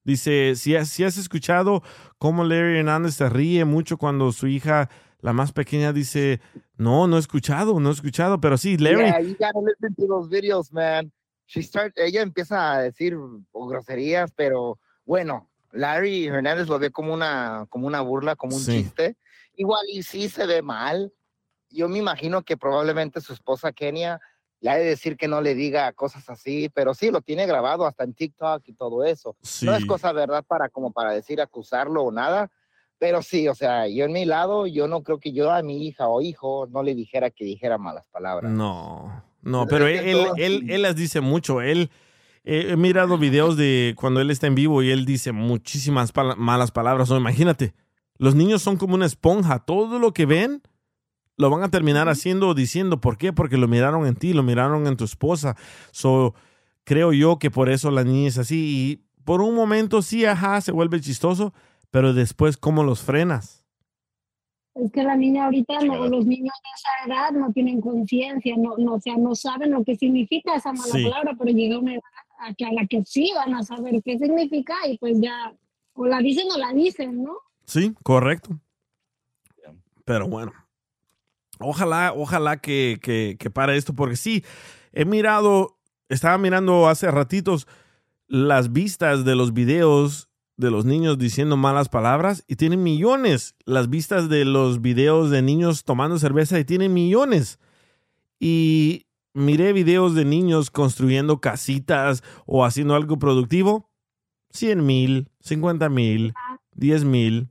Dice, 0.04 0.54
si 0.54 0.76
has, 0.76 0.90
si 0.90 1.02
has 1.02 1.16
escuchado 1.16 1.82
cómo 2.18 2.44
Larry 2.44 2.78
Hernández 2.78 3.14
se 3.14 3.28
ríe 3.28 3.64
mucho 3.64 3.96
cuando 3.96 4.30
su 4.32 4.46
hija, 4.46 4.90
la 5.24 5.32
más 5.32 5.52
pequeña, 5.52 5.94
dice, 5.94 6.38
no, 6.76 7.06
no 7.06 7.16
he 7.16 7.20
escuchado, 7.20 7.80
no 7.80 7.88
he 7.88 7.92
escuchado, 7.92 8.38
pero 8.42 8.58
sí, 8.58 8.76
Larry, 8.76 9.06
Yeah, 9.06 9.20
you 9.22 9.36
gotta 9.38 9.58
listen 9.66 9.94
to 9.94 10.06
those 10.06 10.28
videos, 10.28 10.70
man. 10.70 11.10
She 11.46 11.62
start, 11.62 11.94
ella 11.96 12.20
empieza 12.20 12.72
a 12.74 12.82
decir 12.82 13.16
groserías, 13.54 14.32
pero 14.36 14.78
bueno, 15.06 15.48
Larry 15.72 16.26
Hernández 16.26 16.68
lo 16.68 16.78
ve 16.78 16.90
como 16.90 17.14
una, 17.14 17.64
como 17.70 17.86
una 17.86 18.02
burla, 18.02 18.36
como 18.36 18.54
un 18.56 18.62
Sí. 18.62 18.72
chiste. 18.82 19.16
Igual 19.56 19.86
y 19.90 20.02
sí 20.02 20.28
se 20.28 20.44
ve 20.44 20.60
mal. 20.60 21.10
Yo 21.70 21.88
me 21.88 21.98
imagino 21.98 22.42
que 22.42 22.58
probablemente 22.58 23.22
su 23.22 23.32
esposa 23.32 23.72
Kenia 23.72 24.20
le 24.60 24.70
ha 24.70 24.76
de 24.76 24.84
decir 24.84 25.16
que 25.16 25.26
no 25.28 25.40
le 25.40 25.54
diga 25.54 25.90
cosas 25.94 26.28
así, 26.28 26.68
pero 26.68 26.92
sí, 26.92 27.10
lo 27.10 27.22
tiene 27.22 27.46
grabado 27.46 27.86
hasta 27.86 28.04
en 28.04 28.12
TikTok 28.12 28.62
y 28.66 28.74
todo 28.74 29.04
eso. 29.04 29.36
sí, 29.40 29.64
No 29.64 29.74
es 29.74 29.86
cosa 29.86 30.12
verdad 30.12 30.44
para 30.46 30.68
como 30.68 30.92
para 30.92 31.12
decir 31.12 31.40
acusarlo 31.40 32.02
o 32.02 32.12
nada, 32.12 32.50
pero 32.98 33.22
sí, 33.22 33.48
o 33.48 33.54
sea, 33.54 33.86
yo 33.88 34.04
en 34.04 34.12
mi 34.12 34.24
lado, 34.24 34.66
yo 34.66 34.88
no 34.88 35.02
creo 35.02 35.18
que 35.18 35.32
yo 35.32 35.50
a 35.50 35.62
mi 35.62 35.86
hija 35.86 36.08
o 36.08 36.20
hijo 36.22 36.66
no 36.70 36.82
le 36.82 36.94
dijera 36.94 37.30
que 37.30 37.44
dijera 37.44 37.78
malas 37.78 38.04
palabras. 38.10 38.50
no, 38.52 39.22
no, 39.42 39.66
pero 39.68 39.86
él, 39.86 40.12
todo- 40.12 40.36
él, 40.36 40.66
él 40.70 40.82
las 40.82 40.96
dice 40.96 41.20
mucho, 41.20 41.60
él, 41.60 41.90
eh, 42.44 42.68
he 42.70 42.76
mirado 42.76 43.18
videos 43.18 43.56
de 43.56 43.94
cuando 43.96 44.20
él 44.20 44.30
está 44.30 44.46
en 44.46 44.54
vivo 44.54 44.82
y 44.82 44.90
él 44.90 45.04
dice 45.04 45.32
muchísimas 45.32 46.12
malas 46.36 46.70
palabras, 46.70 47.10
o 47.10 47.16
imagínate, 47.16 47.74
los 48.16 48.34
niños 48.34 48.62
son 48.62 48.76
como 48.76 48.94
una 48.94 49.06
esponja, 49.06 49.58
todo 49.60 49.98
lo 49.98 50.12
que 50.12 50.24
ven 50.26 50.62
lo 51.36 51.50
van 51.50 51.64
a 51.64 51.68
terminar 51.68 52.08
haciendo 52.08 52.48
o 52.48 52.54
diciendo. 52.54 53.00
¿Por 53.00 53.18
qué? 53.18 53.32
Porque 53.32 53.56
lo 53.56 53.66
miraron 53.66 54.06
en 54.06 54.14
ti, 54.14 54.32
lo 54.32 54.44
miraron 54.44 54.86
en 54.86 54.96
tu 54.96 55.02
esposa. 55.04 55.56
So, 55.90 56.32
creo 56.84 57.12
yo 57.12 57.40
que 57.40 57.50
por 57.50 57.68
eso 57.68 57.90
la 57.90 58.04
niña 58.04 58.28
es 58.28 58.38
así. 58.38 58.56
Y 58.64 59.22
por 59.24 59.40
un 59.40 59.54
momento 59.56 60.00
sí, 60.00 60.24
ajá, 60.24 60.60
se 60.60 60.70
vuelve 60.70 61.00
chistoso, 61.00 61.52
pero 61.94 62.12
después, 62.12 62.56
¿cómo 62.56 62.82
los 62.82 63.02
frenas? 63.02 63.64
Es 64.74 64.90
que 64.90 65.04
la 65.04 65.14
niña 65.14 65.44
ahorita, 65.44 65.78
no, 65.84 66.08
los 66.08 66.26
niños 66.26 66.52
de 66.64 66.70
esa 66.74 67.06
edad 67.06 67.30
no 67.30 67.52
tienen 67.52 67.80
conciencia, 67.80 68.56
no, 68.56 68.76
no, 68.78 68.94
o 68.94 69.00
sea, 69.00 69.16
no 69.16 69.36
saben 69.36 69.70
lo 69.70 69.84
que 69.84 69.94
significa 69.94 70.56
esa 70.56 70.72
mala 70.72 70.92
Sí. 70.92 71.04
palabra, 71.04 71.36
pero 71.38 71.52
llega 71.52 71.78
una 71.78 71.92
edad 71.92 72.02
a 72.40 72.72
la 72.72 72.84
que 72.88 73.04
sí 73.04 73.30
van 73.36 73.54
a 73.54 73.62
saber 73.62 74.02
qué 74.04 74.18
significa 74.18 74.74
y 74.88 74.98
pues 74.98 75.20
ya, 75.20 75.54
o 75.92 76.06
la 76.06 76.18
dicen 76.18 76.48
o 76.52 76.58
la 76.58 76.72
dicen, 76.72 77.22
¿no? 77.22 77.36
Sí, 77.64 77.94
correcto. 78.02 78.58
Pero 80.04 80.26
bueno, 80.26 80.52
ojalá, 81.60 82.12
ojalá 82.12 82.56
que, 82.56 82.98
que, 83.00 83.36
que 83.38 83.50
pare 83.50 83.76
esto, 83.76 83.94
porque 83.94 84.16
sí, 84.16 84.42
he 84.92 85.04
mirado, 85.04 85.78
estaba 86.08 86.38
mirando 86.38 86.88
hace 86.88 87.08
ratitos 87.12 87.68
las 88.26 88.72
vistas 88.72 89.24
de 89.24 89.36
los 89.36 89.52
videos 89.54 90.28
de 90.56 90.70
los 90.70 90.84
niños 90.84 91.18
diciendo 91.18 91.56
malas 91.56 91.88
palabras 91.88 92.44
y 92.46 92.56
tienen 92.56 92.82
millones. 92.82 93.54
Las 93.64 93.90
vistas 93.90 94.28
de 94.28 94.44
los 94.44 94.80
videos 94.80 95.30
de 95.30 95.42
niños 95.42 95.84
tomando 95.84 96.18
cerveza 96.18 96.58
y 96.58 96.64
tienen 96.64 96.94
millones. 96.94 97.58
Y 98.38 99.06
miré 99.32 99.72
videos 99.72 100.14
de 100.14 100.24
niños 100.24 100.70
construyendo 100.70 101.40
casitas 101.40 102.22
o 102.46 102.64
haciendo 102.64 102.94
algo 102.94 103.18
productivo. 103.18 103.90
100 104.50 104.86
mil, 104.86 105.28
50 105.40 105.88
mil, 105.88 106.32
10 106.74 107.04
mil. 107.04 107.48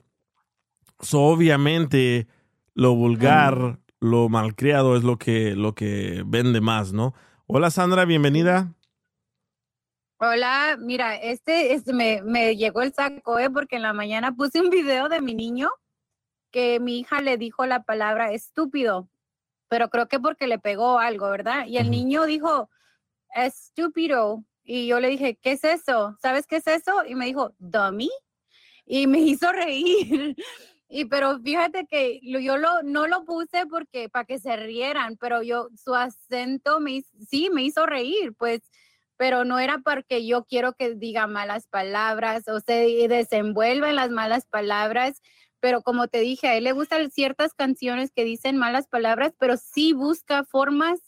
So, 1.02 1.20
obviamente, 1.20 2.28
lo 2.74 2.96
vulgar, 2.96 3.80
lo 4.00 4.30
malcriado 4.30 4.96
es 4.96 5.04
lo 5.04 5.18
que, 5.18 5.56
lo 5.56 5.76
que 5.76 6.24
vende 6.26 6.62
más, 6.62 6.94
¿no? 6.94 7.14
Hola 7.46 7.72
Sandra, 7.72 8.06
bienvenida. 8.06 8.74
Hola, 10.26 10.78
mira, 10.80 11.18
este, 11.18 11.74
este 11.74 11.92
me, 11.92 12.22
me 12.24 12.56
llegó 12.56 12.82
el 12.82 12.94
saco, 12.94 13.40
¿eh? 13.40 13.50
porque 13.50 13.76
en 13.76 13.82
la 13.82 13.92
mañana 13.92 14.34
puse 14.34 14.62
un 14.62 14.70
video 14.70 15.10
de 15.10 15.20
mi 15.20 15.34
niño 15.36 15.70
que 16.50 16.80
mi 16.80 17.00
hija 17.00 17.20
le 17.22 17.36
dijo 17.38 17.66
la 17.66 17.84
palabra 17.84 18.32
estúpido, 18.32 19.10
pero 19.68 19.90
creo 19.90 20.08
que 20.08 20.22
porque 20.22 20.48
le 20.48 20.60
pegó 20.60 20.98
algo, 20.98 21.30
¿verdad? 21.30 21.66
Y 21.68 21.76
el 21.76 21.92
niño 21.92 22.24
dijo, 22.24 22.70
estúpido. 23.36 24.46
Y 24.64 24.88
yo 24.88 25.02
le 25.02 25.10
dije, 25.10 25.38
¿qué 25.42 25.52
es 25.52 25.66
eso? 25.66 26.16
¿Sabes 26.22 26.48
qué 26.48 26.56
es 26.58 26.68
eso? 26.68 27.04
Y 27.06 27.16
me 27.16 27.26
dijo, 27.26 27.54
dummy. 27.60 28.10
Y 28.86 29.08
me 29.08 29.20
hizo 29.20 29.52
reír. 29.52 30.38
Y 30.88 31.04
pero 31.04 31.38
fíjate 31.42 31.86
que 31.86 32.22
yo 32.22 32.56
lo, 32.56 32.82
no 32.84 33.08
lo 33.08 33.26
puse 33.26 33.66
porque 33.66 34.08
para 34.08 34.24
que 34.24 34.40
se 34.40 34.56
rieran, 34.56 35.18
pero 35.18 35.44
yo, 35.44 35.68
su 35.76 35.94
acento 35.94 36.80
me, 36.80 37.04
sí, 37.30 37.50
me 37.50 37.64
hizo 37.64 37.86
reír, 37.86 38.34
pues, 38.38 38.62
pero 39.24 39.46
no 39.46 39.58
era 39.58 39.78
porque 39.78 40.26
yo 40.28 40.44
quiero 40.44 40.74
que 40.74 40.96
diga 40.96 41.28
malas 41.28 41.68
palabras 41.68 42.46
o 42.50 42.60
se 42.60 43.08
desenvuelva 43.08 43.88
en 43.90 43.96
las 43.96 44.10
malas 44.10 44.46
palabras, 44.46 45.22
pero 45.62 45.82
como 45.82 46.10
te 46.10 46.20
dije, 46.20 46.50
a 46.50 46.58
él 46.58 46.66
le 46.66 46.74
gustan 46.74 47.10
ciertas 47.10 47.54
canciones 47.54 48.12
que 48.14 48.26
dicen 48.26 48.58
malas 48.58 48.90
palabras, 48.90 49.32
pero 49.40 49.56
sí 49.56 49.94
busca 49.94 50.44
formas 50.44 51.00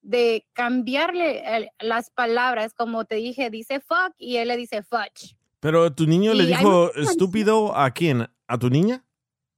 de 0.00 0.46
cambiarle 0.54 1.42
el- 1.54 1.68
las 1.80 2.08
palabras, 2.08 2.72
como 2.72 3.04
te 3.04 3.16
dije, 3.16 3.50
dice 3.50 3.80
fuck 3.80 4.14
y 4.16 4.38
él 4.38 4.48
le 4.48 4.56
dice 4.56 4.82
fudge. 4.82 5.36
Pero 5.60 5.94
tu 5.94 6.06
niño 6.06 6.32
le 6.32 6.44
Y 6.44 6.46
dijo 6.46 6.90
estúpido 6.94 7.76
a 7.76 7.90
quién? 7.90 8.26
¿A 8.46 8.56
tu 8.56 8.70
niña? 8.70 9.04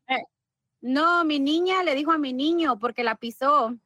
Eh, 0.08 0.24
No, 0.80 1.24
mi 1.24 1.38
niña 1.38 1.84
le 1.84 1.94
dijo 1.94 2.10
a 2.10 2.18
mi 2.18 2.32
niño 2.32 2.80
porque 2.80 3.04
la 3.04 3.14
pisó. 3.14 3.76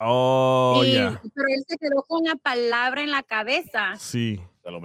Oh, 0.00 0.82
Y- 0.84 0.92
ya. 0.92 1.20
Pero 1.34 1.48
él 1.48 1.64
se 1.66 1.76
quedó 1.76 2.02
con 2.04 2.24
la 2.24 2.36
palabra 2.36 3.02
en 3.02 3.10
la 3.10 3.22
cabeza. 3.22 3.94
Sí. 3.98 4.40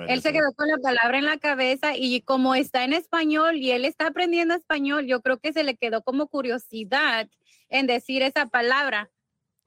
Él 0.07 0.22
se 0.22 0.32
quedó 0.32 0.53
con 0.55 0.68
la 0.70 0.78
palabra 0.78 1.18
en 1.18 1.26
la 1.26 1.38
cabeza 1.38 1.95
y 1.95 2.22
como 2.22 2.55
está 2.55 2.86
en 2.86 2.93
español 2.93 3.57
y 3.57 3.72
él 3.72 3.84
está 3.84 4.07
aprendiendo 4.07 4.53
español, 4.53 5.05
yo 5.07 5.22
creo 5.22 5.39
que 5.39 5.51
se 5.51 5.64
le 5.64 5.76
quedó 5.76 6.01
como 6.03 6.28
curiosidad 6.28 7.28
en 7.70 7.86
decir 7.88 8.22
esa 8.22 8.45
palabra. 8.45 9.11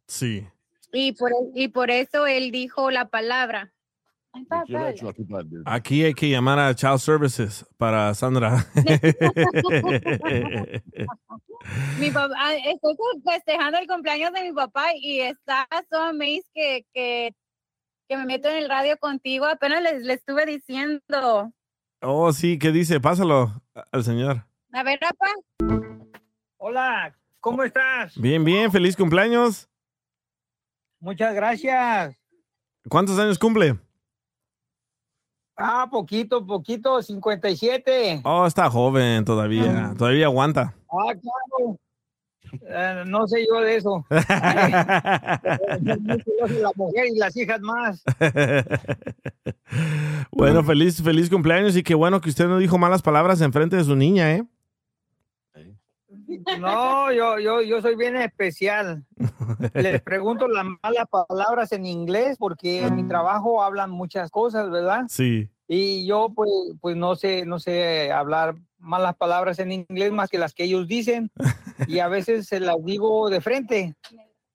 Sí. 0.07 0.47
Y 0.93 1.13
por, 1.13 1.33
y 1.55 1.69
por 1.69 1.91
eso 1.91 2.27
él 2.27 2.51
dijo 2.51 2.91
la 2.91 3.09
palabra. 3.09 3.75
Aquí 5.65 6.05
hay 6.05 6.15
que 6.15 6.29
llamar 6.29 6.59
a 6.59 6.75
Child 6.75 6.99
Services 6.99 7.65
para 7.77 8.13
Sandra. 8.15 8.67
Mi 11.99 12.11
papá, 12.11 12.55
estoy 12.55 12.97
festejando 13.25 13.79
el 13.79 13.87
cumpleaños 13.87 14.33
de 14.33 14.45
mi 14.45 14.53
papá 14.53 14.87
y 14.95 15.21
está 15.21 15.67
so 15.91 16.01
amazed 16.01 16.45
que, 16.55 16.87
que, 16.95 17.35
que 18.09 18.17
me 18.17 18.25
meto 18.25 18.49
en 18.49 18.59
el 18.59 18.69
radio 18.69 18.97
contigo. 18.99 19.47
Apenas 19.47 19.83
les, 19.83 20.03
les 20.03 20.19
estuve 20.19 20.47
diciendo. 20.47 21.53
oh, 22.03 22.33
sí, 22.33 22.59
¿qué 22.59 22.71
dice? 22.71 23.01
Pásalo 23.01 23.63
al 23.91 24.05
señor. 24.05 24.47
A 24.73 24.83
ver, 24.85 25.01
papá. 25.01 25.27
Hola, 26.59 27.17
¿cómo 27.41 27.65
estás? 27.65 28.21
Bien, 28.21 28.45
bien, 28.45 28.71
feliz 28.71 28.97
cumpleaños. 28.97 29.69
Muchas 31.01 31.35
gracias. 31.35 32.17
¿Cuántos 32.89 33.19
años 33.19 33.39
cumple? 33.39 33.77
Ah, 35.57 35.89
poquito, 35.91 36.45
poquito, 36.47 37.03
57. 37.03 38.21
Oh, 38.25 38.47
está 38.47 38.69
joven 38.69 39.25
todavía. 39.25 39.95
Todavía 39.97 40.27
aguanta. 40.27 40.75
Ah, 40.91 41.15
claro. 41.15 41.79
Eh, 42.63 43.05
no 43.07 43.27
sé 43.27 43.47
yo 43.49 43.61
de 43.61 43.77
eso. 43.77 44.05
la 44.11 45.41
mujer 46.77 47.07
y 47.13 47.19
las 47.19 47.37
hijas 47.37 47.61
más. 47.61 48.05
bueno, 50.31 50.63
feliz, 50.63 51.03
feliz 51.03 51.31
cumpleaños 51.31 51.77
y 51.77 51.83
qué 51.83 51.95
bueno 51.95 52.21
que 52.21 52.29
usted 52.29 52.47
no 52.47 52.59
dijo 52.59 52.79
malas 52.79 53.03
palabras 53.03 53.41
en 53.41 53.53
frente 53.53 53.77
de 53.77 53.85
su 53.85 53.97
niña, 53.97 54.35
¿eh? 54.35 54.45
No, 56.61 57.13
yo, 57.13 57.39
yo, 57.39 57.63
yo 57.63 57.81
soy 57.81 57.97
bien 57.97 58.17
especial. 58.17 59.05
Les 59.75 60.01
pregunto 60.03 60.49
las 60.49 60.65
malas 60.83 61.07
palabras 61.29 61.73
en 61.73 61.87
inglés 61.87 62.37
porque 62.39 62.83
en 62.83 62.97
mi 62.97 63.07
trabajo 63.07 63.63
hablan 63.63 63.91
muchas 63.91 64.31
cosas, 64.31 64.71
¿verdad? 64.71 65.05
Sí. 65.09 65.49
Y 65.69 66.07
yo 66.07 66.31
pues, 66.35 66.51
pues 66.81 66.97
no 66.97 67.17
sé, 67.17 67.45
no 67.45 67.59
sé 67.59 68.13
hablar 68.13 68.57
malas 68.79 69.17
palabras 69.17 69.59
en 69.59 69.73
inglés 69.73 70.13
más 70.13 70.31
que 70.31 70.39
las 70.39 70.55
que 70.55 70.65
ellos 70.65 70.87
dicen 70.87 71.31
y 71.89 71.99
a 71.99 72.09
veces 72.09 72.47
se 72.47 72.61
las 72.61 72.77
digo 72.85 73.31
de 73.31 73.41
frente 73.41 73.97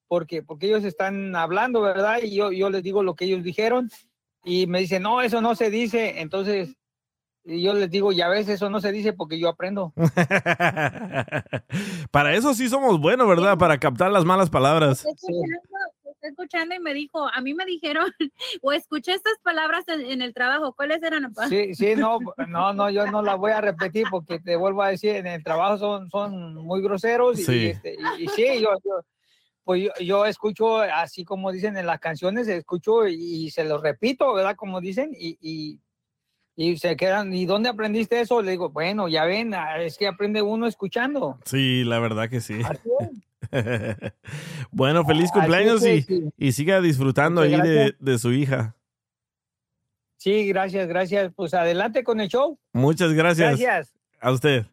porque, 0.08 0.44
porque 0.44 0.68
ellos 0.68 0.84
están 0.84 1.36
hablando, 1.36 1.82
¿verdad? 1.82 2.20
Y 2.22 2.36
yo, 2.36 2.52
yo 2.52 2.70
les 2.70 2.84
digo 2.84 3.02
lo 3.02 3.16
que 3.16 3.26
ellos 3.26 3.44
dijeron 3.44 3.90
y 4.44 4.68
me 4.68 4.80
dicen, 4.80 5.04
no, 5.04 5.22
eso 5.22 5.40
no 5.42 5.56
se 5.56 5.70
dice. 5.70 6.20
Entonces, 6.20 6.76
y 7.44 7.64
yo 7.64 7.74
les 7.74 7.90
digo, 7.90 8.12
ya 8.12 8.28
ves, 8.30 8.48
eso 8.50 8.70
no 8.70 8.80
se 8.82 8.92
dice 8.92 9.14
porque 9.14 9.40
yo 9.40 9.50
aprendo. 9.50 9.94
Para 12.12 12.36
eso 12.36 12.54
sí 12.54 12.70
somos 12.70 13.00
buenos, 13.00 13.28
¿verdad? 13.28 13.58
Para 13.58 13.80
captar 13.80 14.12
las 14.12 14.26
malas 14.26 14.50
palabras. 14.50 15.06
Estoy 15.06 15.12
escuchando, 15.14 15.58
estoy 16.12 16.30
escuchando 16.30 16.76
y 16.76 16.80
me 16.80 16.94
dijo, 16.94 17.28
a 17.28 17.42
mí 17.42 17.54
me 17.54 17.66
dijeron, 17.66 18.12
o 18.62 18.72
escuché 18.74 19.14
estas 19.14 19.38
palabras 19.44 19.88
en, 19.88 20.02
en 20.02 20.22
el 20.22 20.34
trabajo. 20.34 20.74
¿Cuáles 20.74 21.02
eran, 21.04 21.34
papá? 21.34 21.48
Sí, 21.48 21.74
sí, 21.76 21.96
no, 21.96 22.20
no, 22.48 22.74
no, 22.74 22.90
yo 22.90 23.10
no 23.12 23.22
las 23.22 23.38
voy 23.38 23.52
a 23.52 23.62
repetir 23.62 24.08
porque 24.10 24.40
te 24.40 24.56
vuelvo 24.56 24.84
a 24.84 24.90
decir, 24.90 25.16
en 25.16 25.28
el 25.28 25.44
trabajo 25.44 25.78
son, 25.78 26.10
son 26.10 26.56
muy 26.56 26.82
groseros 26.82 27.40
y, 27.40 27.44
Sí. 27.46 27.66
este, 27.68 27.96
y- 28.20 28.24
y 28.24 28.28
sí, 28.30 28.46
yo, 28.62 28.70
yo- 28.84 29.02
pues 29.64 29.84
yo, 29.84 29.92
yo 30.04 30.26
escucho, 30.26 30.78
así 30.80 31.24
como 31.24 31.52
dicen 31.52 31.78
en 31.78 31.86
las 31.86 32.00
canciones, 32.00 32.48
escucho 32.48 33.08
y, 33.08 33.50
se 33.52 33.64
los 33.64 33.82
repito, 33.82 34.34
¿verdad? 34.34 34.56
Como 34.56 34.82
dicen, 34.82 35.12
y, 35.18 35.80
y, 36.56 36.78
se 36.78 36.96
quedan, 36.96 37.34
¿y 37.34 37.46
dónde 37.46 37.70
aprendiste 37.70 38.22
eso? 38.22 38.42
Le 38.42 38.52
digo, 38.52 38.70
bueno, 38.70 39.08
ya 39.08 39.26
ven, 39.26 39.54
ah, 39.54 39.82
es 39.82 39.98
que 39.98 40.08
aprende 40.08 40.42
uno 40.42 40.68
escuchando. 40.68 41.40
Sí, 41.46 41.84
la 41.84 42.00
verdad 42.00 42.30
que 42.30 42.42
sí. 42.42 42.60
bueno, 44.72 45.06
feliz 45.06 45.30
Así 45.32 45.34
cumpleaños 45.34 45.82
que 45.82 45.96
y, 45.96 46.02
sí. 46.04 46.30
y 46.38 46.52
siga 46.52 46.82
disfrutando 46.82 47.42
ahí 47.42 47.60
de, 47.60 47.96
de 48.00 48.20
su 48.20 48.32
hija. 48.32 48.76
Sí, 50.18 50.48
gracias, 50.48 50.88
gracias. 50.88 51.32
Pues 51.36 51.54
adelante 51.56 52.04
con 52.04 52.22
el 52.22 52.28
show. 52.28 52.60
Muchas 52.74 53.12
gracias. 53.14 53.60
Gracias. 53.60 53.94
A 54.20 54.32
usted. 54.32 54.68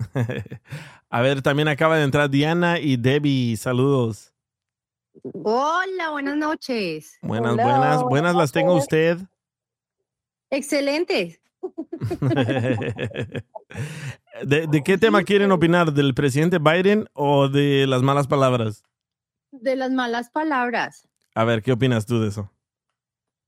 A 1.10 1.20
ver, 1.20 1.42
también 1.42 1.68
acaba 1.68 1.96
de 1.96 2.04
entrar 2.04 2.28
Diana 2.28 2.80
y 2.80 2.96
Debbie. 2.96 3.56
Saludos. 3.56 4.32
Hola, 5.44 6.10
buenas 6.10 6.36
noches. 6.36 7.18
Buenas, 7.22 7.54
buenas, 7.54 8.02
buenas 8.02 8.34
las 8.34 8.52
tengo 8.52 8.74
usted. 8.74 9.18
Excelente. 10.50 11.40
¿De, 14.44 14.66
de 14.66 14.82
qué 14.82 14.98
tema 14.98 15.22
quieren 15.22 15.52
opinar? 15.52 15.92
¿Del 15.92 16.14
presidente 16.14 16.58
Biden 16.58 17.08
o 17.12 17.48
de 17.48 17.86
las 17.86 18.02
malas 18.02 18.26
palabras? 18.26 18.82
De 19.52 19.76
las 19.76 19.90
malas 19.90 20.30
palabras. 20.30 21.08
A 21.34 21.44
ver, 21.44 21.62
¿qué 21.62 21.72
opinas 21.72 22.06
tú 22.06 22.20
de 22.20 22.28
eso? 22.28 22.50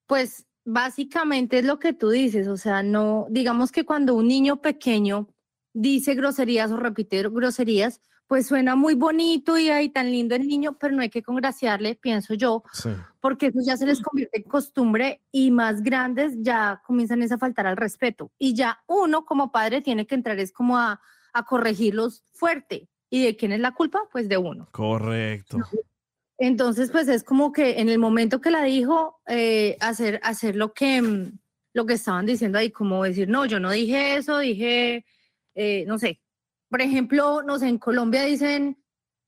Pues 0.06 0.46
básicamente 0.64 1.58
es 1.58 1.64
lo 1.64 1.78
que 1.78 1.92
tú 1.92 2.10
dices, 2.10 2.48
o 2.48 2.56
sea, 2.56 2.82
no, 2.82 3.26
digamos 3.30 3.72
que 3.72 3.84
cuando 3.84 4.14
un 4.14 4.28
niño 4.28 4.60
pequeño 4.60 5.28
dice 5.72 6.14
groserías 6.14 6.70
o 6.70 6.76
repite 6.76 7.22
groserías, 7.28 8.00
pues 8.32 8.46
suena 8.46 8.76
muy 8.76 8.94
bonito 8.94 9.58
y 9.58 9.68
ahí 9.68 9.90
tan 9.90 10.10
lindo 10.10 10.34
el 10.34 10.48
niño, 10.48 10.78
pero 10.80 10.94
no 10.96 11.02
hay 11.02 11.10
que 11.10 11.22
congraciarle, 11.22 11.96
pienso 11.96 12.32
yo, 12.32 12.62
Sí. 12.72 12.88
porque 13.20 13.48
eso 13.48 13.58
ya 13.62 13.76
se 13.76 13.84
les 13.84 14.00
convierte 14.00 14.38
en 14.38 14.44
costumbre 14.44 15.20
y 15.30 15.50
más 15.50 15.82
grandes 15.82 16.32
ya 16.38 16.80
comienzan 16.86 17.22
a 17.22 17.36
faltar 17.36 17.66
al 17.66 17.76
respeto. 17.76 18.32
Y 18.38 18.54
ya 18.54 18.82
uno 18.86 19.26
como 19.26 19.52
padre 19.52 19.82
tiene 19.82 20.06
que 20.06 20.14
entrar 20.14 20.38
es 20.38 20.50
como 20.50 20.78
a, 20.78 20.98
a 21.34 21.44
corregirlos 21.44 22.24
fuerte. 22.32 22.88
¿Y 23.10 23.22
de 23.22 23.36
quién 23.36 23.52
es 23.52 23.60
la 23.60 23.72
culpa? 23.74 24.00
Pues 24.10 24.30
de 24.30 24.38
uno. 24.38 24.66
Correcto. 24.72 25.58
Entonces, 26.38 26.90
pues 26.90 27.08
es 27.08 27.24
como 27.24 27.52
que 27.52 27.80
en 27.80 27.90
el 27.90 27.98
momento 27.98 28.40
que 28.40 28.50
la 28.50 28.62
dijo, 28.64 29.20
eh, 29.26 29.76
hacer, 29.80 30.20
hacer 30.22 30.56
lo 30.56 30.72
que, 30.72 31.02
mm, 31.02 31.38
lo 31.74 31.84
que 31.84 31.92
estaban 31.92 32.24
diciendo 32.24 32.56
ahí, 32.56 32.70
como 32.70 33.04
decir, 33.04 33.28
no, 33.28 33.44
yo 33.44 33.60
no 33.60 33.70
dije 33.72 34.16
eso, 34.16 34.38
dije, 34.38 35.04
eh, 35.54 35.84
no 35.86 35.98
sé, 35.98 36.21
por 36.72 36.80
ejemplo, 36.80 37.42
no 37.42 37.58
sé, 37.58 37.68
en 37.68 37.76
Colombia 37.76 38.22
dicen 38.24 38.78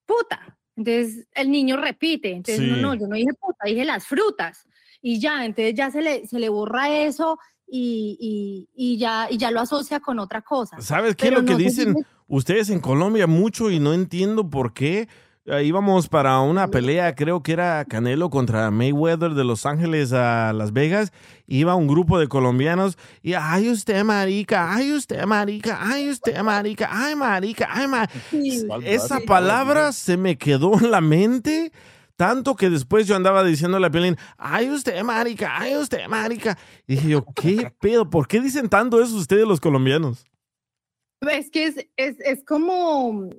puta, 0.06 0.56
entonces 0.76 1.28
el 1.34 1.50
niño 1.50 1.76
repite, 1.76 2.30
entonces 2.32 2.62
no, 2.66 2.74
Sí. 2.76 2.80
no, 2.80 2.94
yo 2.94 3.06
no 3.06 3.16
dije 3.16 3.34
puta, 3.38 3.66
dije 3.66 3.84
las 3.84 4.06
frutas, 4.06 4.66
y 5.02 5.20
ya, 5.20 5.44
entonces 5.44 5.74
ya 5.74 5.90
se 5.90 6.00
le, 6.00 6.26
se 6.26 6.38
le 6.38 6.48
borra 6.48 6.88
eso 7.04 7.38
y, 7.66 8.16
y, 8.18 8.68
y 8.74 8.96
ya, 8.96 9.28
y 9.30 9.36
ya 9.36 9.50
lo 9.50 9.60
asocia 9.60 10.00
con 10.00 10.18
otra 10.18 10.40
cosa. 10.40 10.80
¿Sabes 10.80 11.16
qué 11.16 11.26
es 11.28 11.34
lo 11.34 11.44
que 11.44 11.52
no 11.52 11.58
dicen 11.58 11.92
dice- 11.94 12.06
ustedes 12.28 12.70
en 12.70 12.80
Colombia 12.80 13.26
mucho 13.26 13.70
y 13.70 13.78
no 13.78 13.92
entiendo 13.92 14.48
por 14.48 14.72
qué? 14.72 15.06
Íbamos 15.46 16.08
para 16.08 16.40
una 16.40 16.68
pelea, 16.68 17.14
creo 17.14 17.42
que 17.42 17.52
era 17.52 17.84
Canelo 17.84 18.30
contra 18.30 18.70
Mayweather 18.70 19.34
de 19.34 19.44
Los 19.44 19.66
Ángeles 19.66 20.14
a 20.14 20.54
Las 20.54 20.72
Vegas. 20.72 21.12
Iba 21.46 21.74
un 21.74 21.86
grupo 21.86 22.18
de 22.18 22.28
colombianos 22.28 22.96
y, 23.20 23.34
ay 23.34 23.68
usted 23.68 24.02
marica, 24.04 24.74
ay 24.74 24.92
usted 24.92 25.24
marica, 25.26 25.78
ay 25.82 26.08
usted 26.08 26.40
marica, 26.42 26.88
ay 26.90 27.14
marica, 27.14 27.68
ay 27.70 27.86
marica. 27.86 28.18
Esa 28.84 29.20
palabra 29.20 29.92
se 29.92 30.16
me 30.16 30.38
quedó 30.38 30.78
en 30.78 30.90
la 30.90 31.02
mente 31.02 31.72
Tanto 32.16 32.54
que 32.54 32.70
después 32.70 33.08
yo 33.08 33.16
andaba 33.16 33.42
diciéndole 33.42 33.88
a 33.88 33.90
Piolín, 33.90 34.16
ay 34.38 34.70
usted, 34.70 35.02
marica, 35.02 35.58
ay 35.58 35.76
usted, 35.76 36.06
marica. 36.06 36.56
Y 36.86 36.94
dije 36.94 37.08
yo, 37.08 37.24
¿qué 37.34 37.72
pedo? 37.80 38.08
¿Por 38.08 38.28
qué 38.28 38.40
dicen 38.40 38.68
tanto 38.68 39.02
eso 39.02 39.16
ustedes 39.16 39.46
los 39.46 39.60
colombianos? 39.60 40.24
Es 41.20 41.50
que 41.50 41.66
es, 41.66 41.76
es, 41.96 42.16
es 42.20 42.44
como, 42.44 43.30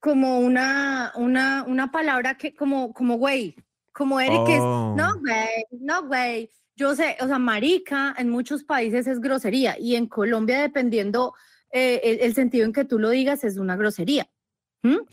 como 0.00 0.38
una, 0.40 1.12
una, 1.16 1.64
una 1.64 1.90
palabra 1.90 2.36
que, 2.36 2.54
como, 2.54 2.92
como 2.92 3.16
güey, 3.16 3.56
como 3.92 4.20
Eric, 4.20 4.46
que 4.46 4.54
es, 4.54 4.60
Oh. 4.60 4.94
no 4.96 5.18
güey, 5.18 5.64
no 5.72 6.06
güey. 6.06 6.50
Yo 6.76 6.94
sé, 6.94 7.16
o 7.20 7.26
sea, 7.26 7.38
marica 7.40 8.14
en 8.16 8.30
muchos 8.30 8.62
países 8.62 9.06
es 9.08 9.20
grosería 9.20 9.76
y 9.78 9.96
en 9.96 10.06
Colombia, 10.06 10.60
dependiendo 10.60 11.34
eh, 11.72 12.00
el, 12.04 12.20
el 12.20 12.34
sentido 12.34 12.64
en 12.64 12.72
que 12.72 12.84
tú 12.84 12.98
lo 13.00 13.10
digas, 13.10 13.42
es 13.42 13.58
una 13.58 13.76
grosería. 13.76 14.28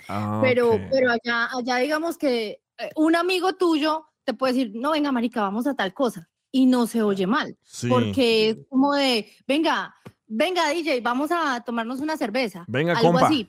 Ah, 0.07 0.39
pero, 0.43 0.79
pero 0.91 1.11
allá, 1.11 1.49
allá 1.51 1.77
digamos 1.77 2.17
que 2.17 2.61
eh, 2.77 2.89
un 2.95 3.15
amigo 3.15 3.53
tuyo 3.53 4.05
te 4.23 4.33
puede 4.33 4.53
decir, 4.53 4.71
no, 4.75 4.91
venga, 4.91 5.11
marica, 5.11 5.41
vamos 5.41 5.67
a 5.67 5.75
tal 5.75 5.93
cosa. 5.93 6.29
Y 6.51 6.65
no 6.67 6.87
se 6.87 7.01
oye 7.01 7.27
mal. 7.27 7.57
Sí. 7.63 7.87
Porque 7.89 8.49
es 8.49 8.57
como 8.69 8.93
de, 8.93 9.31
venga, 9.47 9.93
venga, 10.27 10.69
DJ, 10.69 11.01
vamos 11.01 11.29
a 11.31 11.61
tomarnos 11.61 11.99
una 11.99 12.15
cerveza. 12.15 12.63
Venga, 12.67 12.93
algo 12.93 13.11
compa. 13.11 13.27
así. 13.27 13.47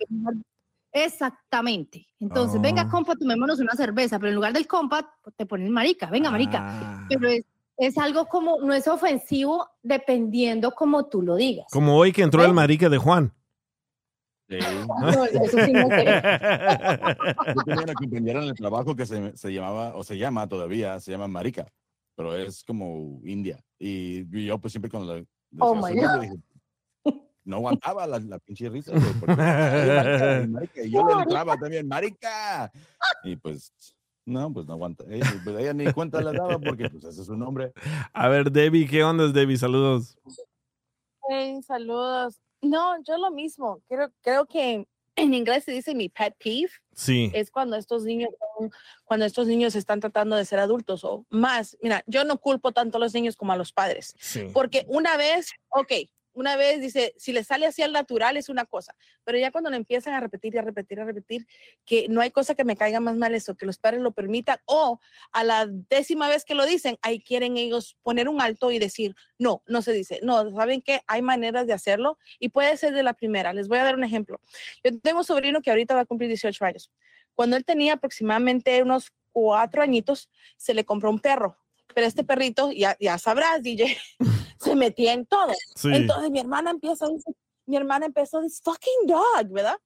Exactamente. 1.05 2.07
Entonces, 2.21 2.61
venga, 2.61 2.85
Oh. 2.87 2.91
compa, 2.91 3.15
tomémonos 3.17 3.59
una 3.61 3.73
cerveza, 3.75 4.19
pero 4.19 4.31
en 4.31 4.35
lugar 4.37 4.53
del 4.53 4.67
compa, 4.67 5.15
te 5.37 5.47
ponen 5.47 5.71
marica, 5.71 6.07
venga, 6.11 6.31
marica. 6.31 6.59
Ah. 6.63 7.07
Pero 7.09 7.29
es, 7.29 7.45
es 7.77 7.99
algo 7.99 8.27
como, 8.27 8.61
no 8.61 8.73
es 8.73 8.89
ofensivo 8.89 9.69
dependiendo 9.83 10.73
como 10.73 11.07
tú 11.07 11.23
lo 11.23 11.37
digas. 11.37 11.67
Como 11.71 11.97
hoy 11.97 12.13
que 12.13 12.23
entró 12.23 12.45
el 12.45 12.53
marica 12.55 12.89
de 12.89 12.99
Juan. 12.99 13.33
No, 14.49 15.25
eso 15.25 15.59
sí 15.65 15.73
no 15.73 15.89
sé. 15.89 16.05
Yo 17.57 17.63
tenía 17.65 17.83
una 17.83 17.95
compañera 17.95 18.43
en 18.43 18.49
el 18.51 18.55
trabajo 18.55 18.95
que 18.95 19.05
se, 19.05 19.37
se 19.37 19.53
llamaba, 19.53 19.97
o 19.97 20.05
se 20.05 20.17
llama 20.17 20.49
todavía, 20.49 21.01
se 21.01 21.11
llama 21.11 21.27
Marica, 21.27 21.67
pero 22.15 22.37
es 22.37 22.63
como 22.63 23.21
India. 23.25 23.59
Y 23.77 24.25
yo 24.47 24.57
pues 24.59 24.73
siempre 24.73 24.89
cuando 24.89 25.17
le 25.17 25.27
Oh, 25.59 25.75
my 25.75 25.93
God. 26.01 26.21
dije, 26.21 26.35
no 27.47 27.57
aguantaba 27.57 28.07
la, 28.07 28.19
la 28.19 28.39
pinche 28.39 28.69
risa. 28.69 28.93
güey, 28.93 29.13
porque, 29.21 29.35
"Ay, 29.41 29.89
marica, 29.89 30.47
marica", 30.49 30.83
y 30.83 30.91
yo 30.91 31.07
le 31.07 31.13
entraba 31.23 31.57
también, 31.57 31.89
marica. 31.89 32.71
Y 33.25 33.37
pues, 33.37 33.73
no, 34.27 34.53
pues 34.53 34.67
no 34.67 34.75
aguanta. 34.75 35.05
Ella, 35.09 35.27
pues, 35.45 35.57
ella 35.59 35.73
ni 35.73 35.91
cuenta 35.93 36.21
le 36.21 36.33
daba 36.37 36.59
porque 36.59 36.91
pues 36.91 37.05
ese 37.05 37.21
es 37.23 37.27
su 37.27 37.37
nombre. 37.37 37.73
A 38.13 38.29
ver, 38.29 38.51
Debbie, 38.51 38.87
¿qué 38.89 39.03
onda, 39.05 39.29
Debbie? 39.29 39.57
Saludos. 39.57 40.19
Hey, 41.29 41.61
saludos. 41.63 42.41
No, 42.63 43.03
yo 43.05 43.17
lo 43.19 43.31
mismo. 43.31 43.81
Creo, 43.89 44.11
creo 44.23 44.47
que 44.47 44.87
en 45.17 45.35
inglés 45.35 45.65
se 45.65 45.73
dice 45.73 45.95
mi 45.95 46.09
pet 46.09 46.35
peeve. 46.43 46.71
Sí. 46.95 47.31
Es 47.35 47.51
cuando 47.51 47.77
estos 47.77 48.05
niños 48.05 48.31
son- 48.59 48.71
cuando 49.05 49.25
estos 49.27 49.47
niños 49.47 49.75
están 49.75 50.01
tratando 50.01 50.37
de 50.37 50.45
ser 50.45 50.59
adultos 50.59 51.05
o 51.05 51.25
más. 51.31 51.77
Mira, 51.83 52.03
yo 52.07 52.25
no 52.25 52.39
culpo 52.39 52.73
tanto 52.73 52.97
a 52.97 53.01
los 53.01 53.15
niños 53.15 53.37
como 53.37 53.53
a 53.53 53.57
los 53.57 53.73
padres. 53.73 54.15
Sí. 54.19 54.49
Porque 54.53 54.85
una 54.89 55.17
vez, 55.17 55.51
ok, 55.69 55.93
una 56.37 56.55
vez 56.57 56.83
dice, 56.83 57.15
si 57.17 57.33
le 57.33 57.43
sale 57.45 57.65
así 57.65 57.81
al 57.83 57.93
natural 57.93 58.37
es 58.37 58.51
una 58.51 58.67
cosa, 58.67 58.95
pero 59.25 59.39
ya 59.39 59.51
cuando 59.51 59.71
lo 59.71 59.77
empiezan 59.77 60.13
a 60.13 60.21
repetir 60.21 60.55
y 60.55 60.59
a 60.59 60.63
repetir 60.63 60.99
y 60.99 61.01
a 61.01 61.05
repetir, 61.05 61.47
que 61.87 62.09
no 62.11 62.21
hay 62.21 62.31
cosa 62.31 62.55
que 62.55 62.65
me 62.65 62.77
caiga 62.77 63.01
más 63.01 63.17
mal 63.17 63.35
eso, 63.35 63.57
que 63.57 63.65
los 63.65 63.79
padres 63.79 64.03
lo 64.03 64.13
permitan, 64.13 64.59
o 64.67 65.01
a 65.33 65.45
la 65.45 65.67
décima 65.67 66.29
vez 66.29 66.45
que 66.45 66.55
lo 66.55 66.67
dicen, 66.67 66.99
ahí 67.01 67.21
quieren 67.21 67.57
ellos 67.57 67.97
poner 68.03 68.29
un 68.29 68.43
alto 68.43 68.71
y 68.71 68.79
decir, 68.79 69.17
no, 69.39 69.63
no 69.67 69.81
se 69.81 69.93
dice, 69.93 70.21
no, 70.23 70.51
¿saben 70.51 70.83
qué? 70.83 71.01
Hay 71.07 71.23
maneras 71.23 71.67
de 71.67 71.73
hacerlo 71.73 72.19
y 72.39 72.51
puede 72.51 72.77
ser 72.77 72.93
de 72.93 73.03
la 73.03 73.15
primera. 73.15 73.55
Les 73.55 73.67
voy 73.67 73.79
a 73.79 73.85
dar 73.85 73.95
un 73.95 74.05
ejemplo. 74.05 74.39
Yo 74.85 74.91
tengo 75.01 75.21
un 75.21 75.25
sobrino 75.25 75.63
que 75.63 75.71
ahorita 75.71 75.95
va 75.95 76.03
a 76.03 76.07
cumplir 76.07 76.29
18 76.29 76.65
años. 76.67 76.91
Cuando 77.35 77.57
él 77.57 77.65
tenía 77.65 77.95
aproximadamente 77.95 78.83
unos 78.83 79.11
cuatro 79.33 79.83
añitos, 79.83 80.31
se 80.59 80.75
le 80.75 80.85
compró 80.85 81.09
un 81.09 81.19
perro. 81.19 81.57
Pero 81.95 82.07
este 82.07 82.25
perrito, 82.25 82.71
ya, 82.73 82.97
ya 83.01 83.19
sabrás, 83.19 83.63
DJ, 83.63 83.97
se 84.61 84.77
metía 84.77 85.13
en 85.13 85.27
todo. 85.27 85.53
Sí. 85.75 85.89
Entonces 85.93 86.31
mi 86.31 86.41
hermana 86.41 86.71
empieza 86.71 87.07
a 87.07 87.09
decir, 87.09 87.35
mi 87.67 87.77
hermana 87.77 88.07
empezó 88.07 88.39
a 88.39 88.43
decir, 88.43 88.63
fucking 88.63 89.07
dog, 89.07 89.49
¿verdad? 89.51 89.77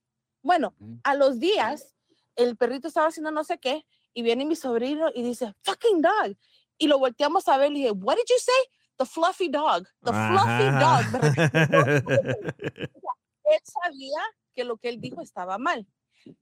Bueno, 0.43 0.73
a 1.03 1.15
los 1.15 1.39
días, 1.39 1.93
el 2.35 2.57
perrito 2.57 2.87
estaba 2.87 3.07
haciendo 3.07 3.31
no 3.31 3.43
sé 3.43 3.59
qué, 3.59 3.85
y 4.13 4.23
viene 4.23 4.45
mi 4.45 4.55
sobrino 4.55 5.09
y 5.13 5.23
dice, 5.23 5.53
fucking 5.63 6.01
dog. 6.01 6.35
Y 6.77 6.87
lo 6.87 6.99
volteamos 6.99 7.47
a 7.47 7.57
ver 7.57 7.71
y 7.71 7.75
dije, 7.75 7.91
what 7.91 8.15
did 8.15 8.25
you 8.27 8.39
say? 8.39 8.63
The 8.97 9.05
fluffy 9.05 9.49
dog. 9.49 9.87
The 10.03 10.11
fluffy 10.11 10.69
dog. 10.79 11.05
Él 13.51 13.59
sabía 13.63 14.19
que 14.53 14.63
lo 14.63 14.77
que 14.77 14.89
él 14.89 14.99
dijo 14.99 15.21
estaba 15.21 15.57
mal. 15.57 15.87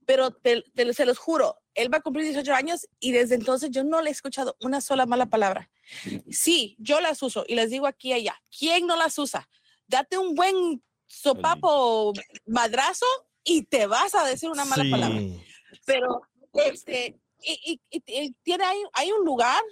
Pero 0.06 0.30
te, 0.32 0.62
te- 0.74 0.92
se 0.94 1.06
los 1.06 1.18
juro, 1.18 1.60
él 1.74 1.92
va 1.92 1.98
a 1.98 2.02
cumplir 2.02 2.24
18 2.26 2.52
años 2.54 2.86
y 2.98 3.12
desde 3.12 3.34
entonces 3.36 3.70
yo 3.70 3.84
no 3.84 4.00
le 4.02 4.10
he 4.10 4.12
escuchado 4.12 4.56
una 4.60 4.80
sola 4.80 5.06
mala 5.06 5.26
palabra. 5.26 5.70
Sí, 6.30 6.76
yo 6.78 7.00
las 7.00 7.22
uso 7.22 7.44
y 7.46 7.54
les 7.54 7.70
digo 7.70 7.86
aquí 7.86 8.08
y 8.10 8.12
allá. 8.14 8.42
¿Quién 8.56 8.86
no 8.86 8.96
las 8.96 9.18
usa? 9.18 9.48
Date 9.86 10.18
un 10.18 10.34
buen 10.34 10.82
sopapo 11.06 12.12
madrazo 12.46 13.06
y 13.44 13.62
te 13.64 13.86
vas 13.86 14.14
a 14.14 14.24
decir 14.24 14.50
una 14.50 14.64
mala 14.64 14.84
palabra. 14.90 15.20
Pero 15.86 16.22
este, 16.52 17.20
y, 17.42 17.80
y- 17.90 18.32
tiene, 18.42 18.64
hay, 18.64 18.78
hay 18.92 19.12
un 19.12 19.24
lugar 19.24 19.62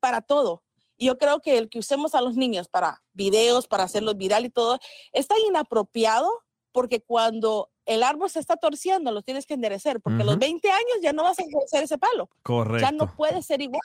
para 0.00 0.20
todo. 0.22 0.62
Yo 0.98 1.18
creo 1.18 1.40
que 1.40 1.58
el 1.58 1.68
que 1.68 1.78
usemos 1.78 2.14
a 2.14 2.22
los 2.22 2.36
niños 2.36 2.68
para 2.68 3.02
videos, 3.12 3.66
para 3.68 3.84
hacerlos 3.84 4.16
viral 4.16 4.46
y 4.46 4.50
todo, 4.50 4.78
está 5.12 5.34
inapropiado 5.46 6.30
porque 6.72 7.00
cuando 7.02 7.70
el 7.86 8.02
árbol 8.02 8.28
se 8.28 8.40
está 8.40 8.56
torciendo, 8.56 9.12
lo 9.12 9.22
tienes 9.22 9.46
que 9.46 9.54
enderecer, 9.54 10.00
porque 10.00 10.22
a 10.22 10.24
los 10.24 10.34
Ujú. 10.34 10.40
20 10.40 10.70
años 10.70 10.98
ya 11.00 11.12
no 11.12 11.22
vas 11.22 11.38
a 11.38 11.42
enderecer 11.42 11.84
ese 11.84 11.98
palo. 11.98 12.28
Ya 12.28 12.42
Correcto. 12.42 12.92
no 12.92 13.16
puede 13.16 13.42
ser 13.42 13.62
igual. 13.62 13.80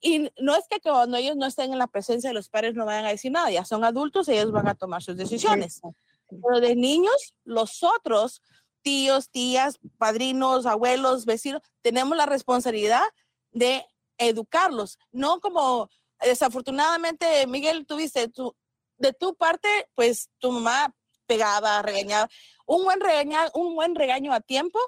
Y 0.00 0.30
no 0.40 0.56
es 0.56 0.66
que 0.68 0.80
cuando 0.80 1.16
ellos 1.16 1.36
no 1.36 1.46
estén 1.46 1.72
en 1.72 1.78
la 1.78 1.86
presencia 1.86 2.30
de 2.30 2.34
los 2.34 2.48
padres 2.48 2.74
no 2.74 2.84
vayan 2.84 3.04
a 3.04 3.10
decir 3.10 3.30
nada, 3.30 3.50
ya 3.50 3.64
son 3.64 3.84
adultos, 3.84 4.28
ellos 4.28 4.50
van 4.50 4.66
a 4.66 4.74
tomar 4.74 5.02
sus 5.02 5.16
decisiones. 5.16 5.80
Pero 6.28 6.60
de 6.60 6.74
niños, 6.74 7.34
los 7.44 7.84
otros, 7.84 8.42
tíos, 8.82 9.30
tías, 9.30 9.78
padrinos, 9.98 10.66
abuelos, 10.66 11.24
vecinos, 11.24 11.62
tenemos 11.82 12.16
la 12.16 12.26
responsabilidad 12.26 13.04
de 13.52 13.86
educarlos, 14.18 14.98
no 15.12 15.40
como 15.40 15.88
desafortunadamente, 16.20 17.46
Miguel, 17.46 17.86
tuviste 17.86 18.28
tu, 18.28 18.56
de 18.96 19.12
tu 19.12 19.34
parte, 19.34 19.68
pues 19.94 20.30
tu 20.38 20.50
mamá 20.52 20.94
pegaba, 21.26 21.82
regañaba. 21.82 22.28
Un 22.74 22.84
buen, 22.84 23.00
regaña, 23.00 23.50
un 23.54 23.74
buen 23.74 23.94
regaño 23.94 24.32
a 24.32 24.40
tiempo 24.40 24.78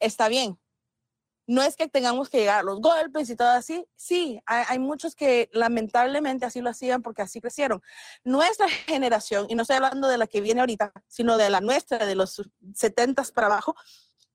está 0.00 0.28
bien. 0.28 0.58
No 1.46 1.62
es 1.62 1.76
que 1.76 1.88
tengamos 1.88 2.30
que 2.30 2.38
llegar 2.38 2.60
a 2.60 2.62
los 2.62 2.80
golpes 2.80 3.28
y 3.28 3.36
todo 3.36 3.48
así. 3.50 3.86
Sí, 3.96 4.40
hay, 4.46 4.64
hay 4.66 4.78
muchos 4.78 5.14
que 5.14 5.50
lamentablemente 5.52 6.46
así 6.46 6.60
lo 6.62 6.70
hacían 6.70 7.02
porque 7.02 7.22
así 7.22 7.40
crecieron. 7.40 7.82
Nuestra 8.24 8.66
generación, 8.88 9.46
y 9.48 9.54
no 9.54 9.62
estoy 9.62 9.76
hablando 9.76 10.08
de 10.08 10.18
la 10.18 10.26
que 10.26 10.40
viene 10.40 10.60
ahorita, 10.60 10.92
sino 11.06 11.36
de 11.36 11.50
la 11.50 11.60
nuestra, 11.60 12.06
de 12.06 12.14
los 12.14 12.42
70 12.74 13.22
para 13.34 13.46
abajo, 13.48 13.76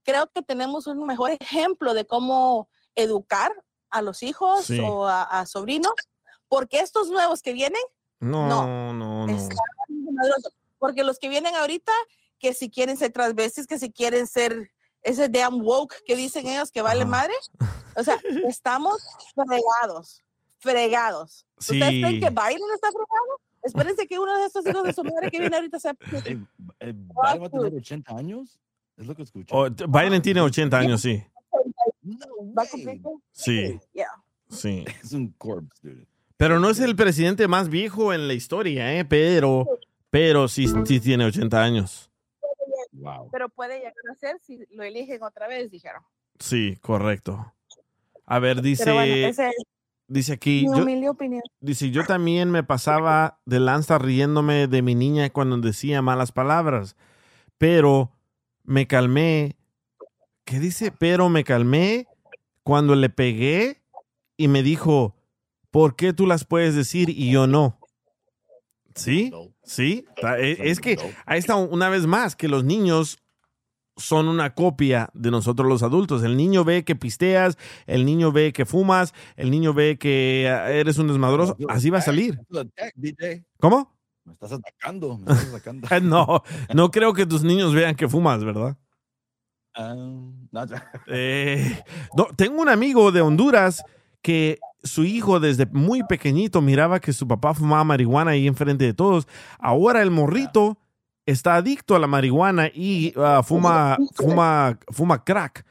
creo 0.04 0.28
que 0.32 0.42
tenemos 0.42 0.88
un 0.88 1.06
mejor 1.06 1.32
ejemplo 1.32 1.94
de 1.94 2.06
cómo 2.06 2.70
educar 2.96 3.52
a 3.90 4.02
los 4.02 4.22
hijos 4.24 4.66
Sí. 4.66 4.80
o 4.80 5.08
a, 5.08 5.24
a 5.24 5.46
sobrinos, 5.46 5.94
porque 6.48 6.80
estos 6.80 7.10
nuevos 7.10 7.42
que 7.42 7.54
vienen, 7.54 7.82
No, 8.20 8.48
no, 8.48 8.94
no. 8.94 9.28
madrosos. 9.28 10.54
porque 10.78 11.04
los 11.04 11.18
que 11.20 11.28
vienen 11.28 11.56
ahorita, 11.56 11.92
que 12.40 12.54
si 12.54 12.70
quieren 12.70 12.98
ser 12.98 13.12
transvestis, 13.12 13.68
que 13.68 13.78
si 13.78 13.92
quieren 13.92 14.26
ser 14.28 14.72
ese 15.02 15.30
damn 15.30 15.62
woke 15.62 15.96
que 16.06 16.16
dicen 16.16 16.48
ellos 16.48 16.72
que 16.72 16.82
vale 16.82 17.06
madre, 17.06 17.34
o 17.96 18.04
sea, 18.04 18.18
estamos 18.48 19.02
fregados, 19.36 20.24
fregados. 20.58 21.46
¿Ustedes 21.58 21.82
creen 21.84 22.06
Sí. 22.16 22.20
que 22.20 22.30
Biden 22.30 22.70
está 22.74 22.88
fregado? 22.88 23.42
Espérense 23.62 24.08
que 24.08 24.18
uno 24.20 24.38
de 24.40 24.46
estos 24.46 24.66
hijos 24.66 24.84
de 24.84 24.94
su 24.94 25.04
madre 25.04 25.30
que 25.30 25.40
viene 25.40 25.56
ahorita 25.56 25.80
sea... 25.80 25.92
Eh, 25.92 26.38
eh, 26.80 26.94
¿Biden 26.94 27.10
va 27.20 27.48
a 27.48 27.50
tener 27.50 27.74
80 27.76 28.16
años? 28.16 28.60
Es 28.98 29.06
lo 29.06 29.16
que 29.16 29.24
escuché. 29.24 29.54
Oh, 29.54 29.70
Biden 29.70 30.22
tiene 30.22 30.42
80 30.42 30.78
años, 30.78 31.02
sí. 31.02 31.22
Va 32.58 32.64
a 32.64 32.68
cumplir 32.68 33.02
Sí, 33.32 33.80
Yeah. 33.94 34.08
sí. 34.50 34.86
Es 35.04 35.12
un 35.14 35.32
corpse, 35.38 35.88
dude. 35.90 36.08
Pero 36.38 36.60
no 36.62 36.70
es 36.70 36.80
el 36.80 36.96
presidente 36.96 37.50
más 37.50 37.68
viejo 37.70 38.14
en 38.14 38.28
la 38.30 38.34
historia, 38.34 38.94
¿eh? 38.98 39.04
Pero, 39.04 39.68
pero 40.10 40.48
sí, 40.48 40.68
sí 40.86 41.00
tiene 41.02 41.26
80 41.26 41.62
años. 41.62 42.09
Wow. 43.00 43.30
Pero 43.32 43.50
puede 43.50 43.78
llegar 43.78 43.94
a 44.12 44.16
ser 44.16 44.40
si 44.40 44.66
lo 44.72 44.84
eligen 44.84 45.24
otra 45.24 45.48
vez, 45.48 45.72
dijeron. 45.72 46.02
Sí, 46.40 46.78
correcto. 46.82 47.54
A 48.26 48.40
ver, 48.40 48.62
dice, 48.62 48.84
Pero 48.84 48.96
bueno, 48.96 49.14
ese 49.28 49.50
es 49.50 49.56
dice 50.08 50.34
aquí, 50.34 50.68
mi 50.68 50.78
yo, 50.78 50.84
humilde 50.84 51.10
opinión. 51.10 51.42
dice, 51.60 51.92
yo 51.92 52.06
también 52.06 52.52
me 52.52 52.64
pasaba 52.64 53.40
de 53.46 53.60
lanza 53.60 53.98
riéndome 53.98 54.68
de 54.68 54.82
mi 54.82 54.96
niña 54.96 55.30
cuando 55.30 55.58
decía 55.58 56.02
malas 56.02 56.32
palabras, 56.32 56.96
pero 57.58 58.12
me 58.64 58.88
calmé. 58.88 59.56
¿Qué 60.46 60.60
dice? 60.60 60.92
Pero 60.92 61.30
me 61.30 61.44
calmé 61.44 62.08
cuando 62.64 62.96
le 62.96 63.10
pegué 63.10 63.82
y 64.36 64.48
me 64.48 64.64
dijo, 64.64 65.16
¿por 65.72 65.96
qué 65.96 66.14
tú 66.14 66.26
las 66.26 66.44
puedes 66.44 66.76
decir 66.76 67.10
y 67.10 67.32
yo 67.32 67.48
no? 67.48 67.80
¿Sí? 68.96 69.32
¿Sí? 69.70 70.04
E- 70.40 70.58
Es 70.62 70.80
que 70.80 70.98
ahí 71.28 71.38
está 71.38 71.56
una 71.56 71.90
vez 71.90 72.08
más 72.08 72.36
que 72.36 72.48
los 72.48 72.64
niños 72.64 73.20
son 73.98 74.28
una 74.28 74.56
copia 74.56 75.12
de 75.14 75.30
nosotros 75.30 75.68
los 75.70 75.84
adultos. 75.84 76.24
El 76.24 76.38
niño 76.38 76.64
ve 76.64 76.84
que 76.84 76.96
pisteas, 76.96 77.56
el 77.86 78.04
niño 78.04 78.32
ve 78.32 78.52
que 78.52 78.66
fumas, 78.66 79.14
el 79.36 79.52
niño 79.52 79.76
ve 79.76 80.00
que 80.00 80.46
eh, 80.48 80.80
eres 80.80 80.98
un 80.98 81.08
desmadroso. 81.08 81.56
Así 81.68 81.92
va 81.92 82.00
a 82.00 82.02
salir. 82.02 82.40
¿Cómo? 83.60 83.96
Me 84.26 84.34
estás 84.34 84.54
atacando, 84.54 85.20
me 85.20 85.32
estás 85.34 85.54
atacando. 85.54 85.88
no, 86.02 86.44
no 86.74 86.90
creo 86.90 87.14
que 87.14 87.28
tus 87.28 87.44
niños 87.44 87.72
vean 87.76 87.94
que 87.94 88.10
fumas, 88.10 88.44
¿verdad? 88.44 88.76
Ah, 89.76 89.94
no. 89.94 90.66
Eh, 91.06 91.84
no, 92.18 92.26
tengo 92.36 92.60
un 92.60 92.70
amigo 92.70 93.12
de 93.12 93.22
Honduras 93.22 93.84
que 94.24 94.60
su 94.84 95.04
hijo 95.04 95.40
desde 95.40 95.66
muy 95.68 96.04
pequeñito 96.04 96.62
miraba 96.62 97.00
que 97.00 97.14
su 97.14 97.28
papá 97.28 97.54
fumaba 97.54 97.84
marihuana 97.84 98.32
ahí 98.32 98.48
enfrente 98.48 98.86
de 98.86 98.94
todos. 98.94 99.28
Ahora 99.60 100.02
el 100.02 100.12
morrito 100.12 100.78
está 101.26 101.56
adicto 101.56 101.96
a 101.96 102.00
la 102.00 102.08
marihuana 102.08 102.68
y 102.74 103.14
ah, 103.18 103.42
fuma, 103.44 103.98
fuma, 104.16 104.80
fuma 104.90 105.24
crack. 105.24 105.66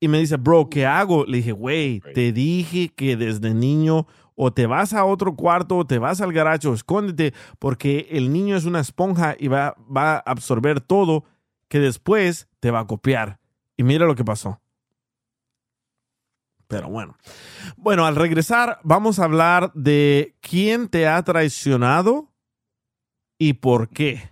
Y 0.00 0.08
me 0.08 0.18
dice, 0.18 0.36
bro, 0.36 0.68
¿qué 0.70 0.86
hago? 0.86 1.26
Le 1.26 1.38
dije, 1.38 1.52
güey, 1.52 2.00
te 2.14 2.32
dije 2.32 2.88
que 2.88 3.16
desde 3.16 3.52
niño 3.52 4.06
o 4.34 4.50
te 4.50 4.66
vas 4.66 4.94
a 4.94 5.04
otro 5.04 5.36
cuarto 5.36 5.76
o 5.76 5.86
te 5.86 5.98
vas 5.98 6.22
al 6.22 6.32
garacho, 6.32 6.72
escóndete, 6.72 7.34
porque 7.58 8.08
el 8.10 8.32
niño 8.32 8.56
es 8.56 8.64
una 8.64 8.80
esponja 8.80 9.36
y 9.38 9.48
va, 9.48 9.76
va 9.94 10.14
a 10.14 10.18
absorber 10.20 10.80
todo 10.80 11.24
que 11.68 11.78
después 11.78 12.48
te 12.60 12.70
va 12.70 12.80
a 12.80 12.86
copiar. 12.86 13.38
Y 13.76 13.82
mira 13.82 14.06
lo 14.06 14.14
que 14.14 14.24
pasó. 14.24 14.60
Pero 16.70 16.88
bueno. 16.88 17.18
Bueno, 17.76 18.06
al 18.06 18.14
regresar 18.14 18.78
vamos 18.84 19.18
a 19.18 19.24
hablar 19.24 19.72
de 19.74 20.36
quién 20.40 20.88
te 20.88 21.08
ha 21.08 21.20
traicionado 21.24 22.30
y 23.38 23.54
por 23.54 23.88
qué. 23.88 24.30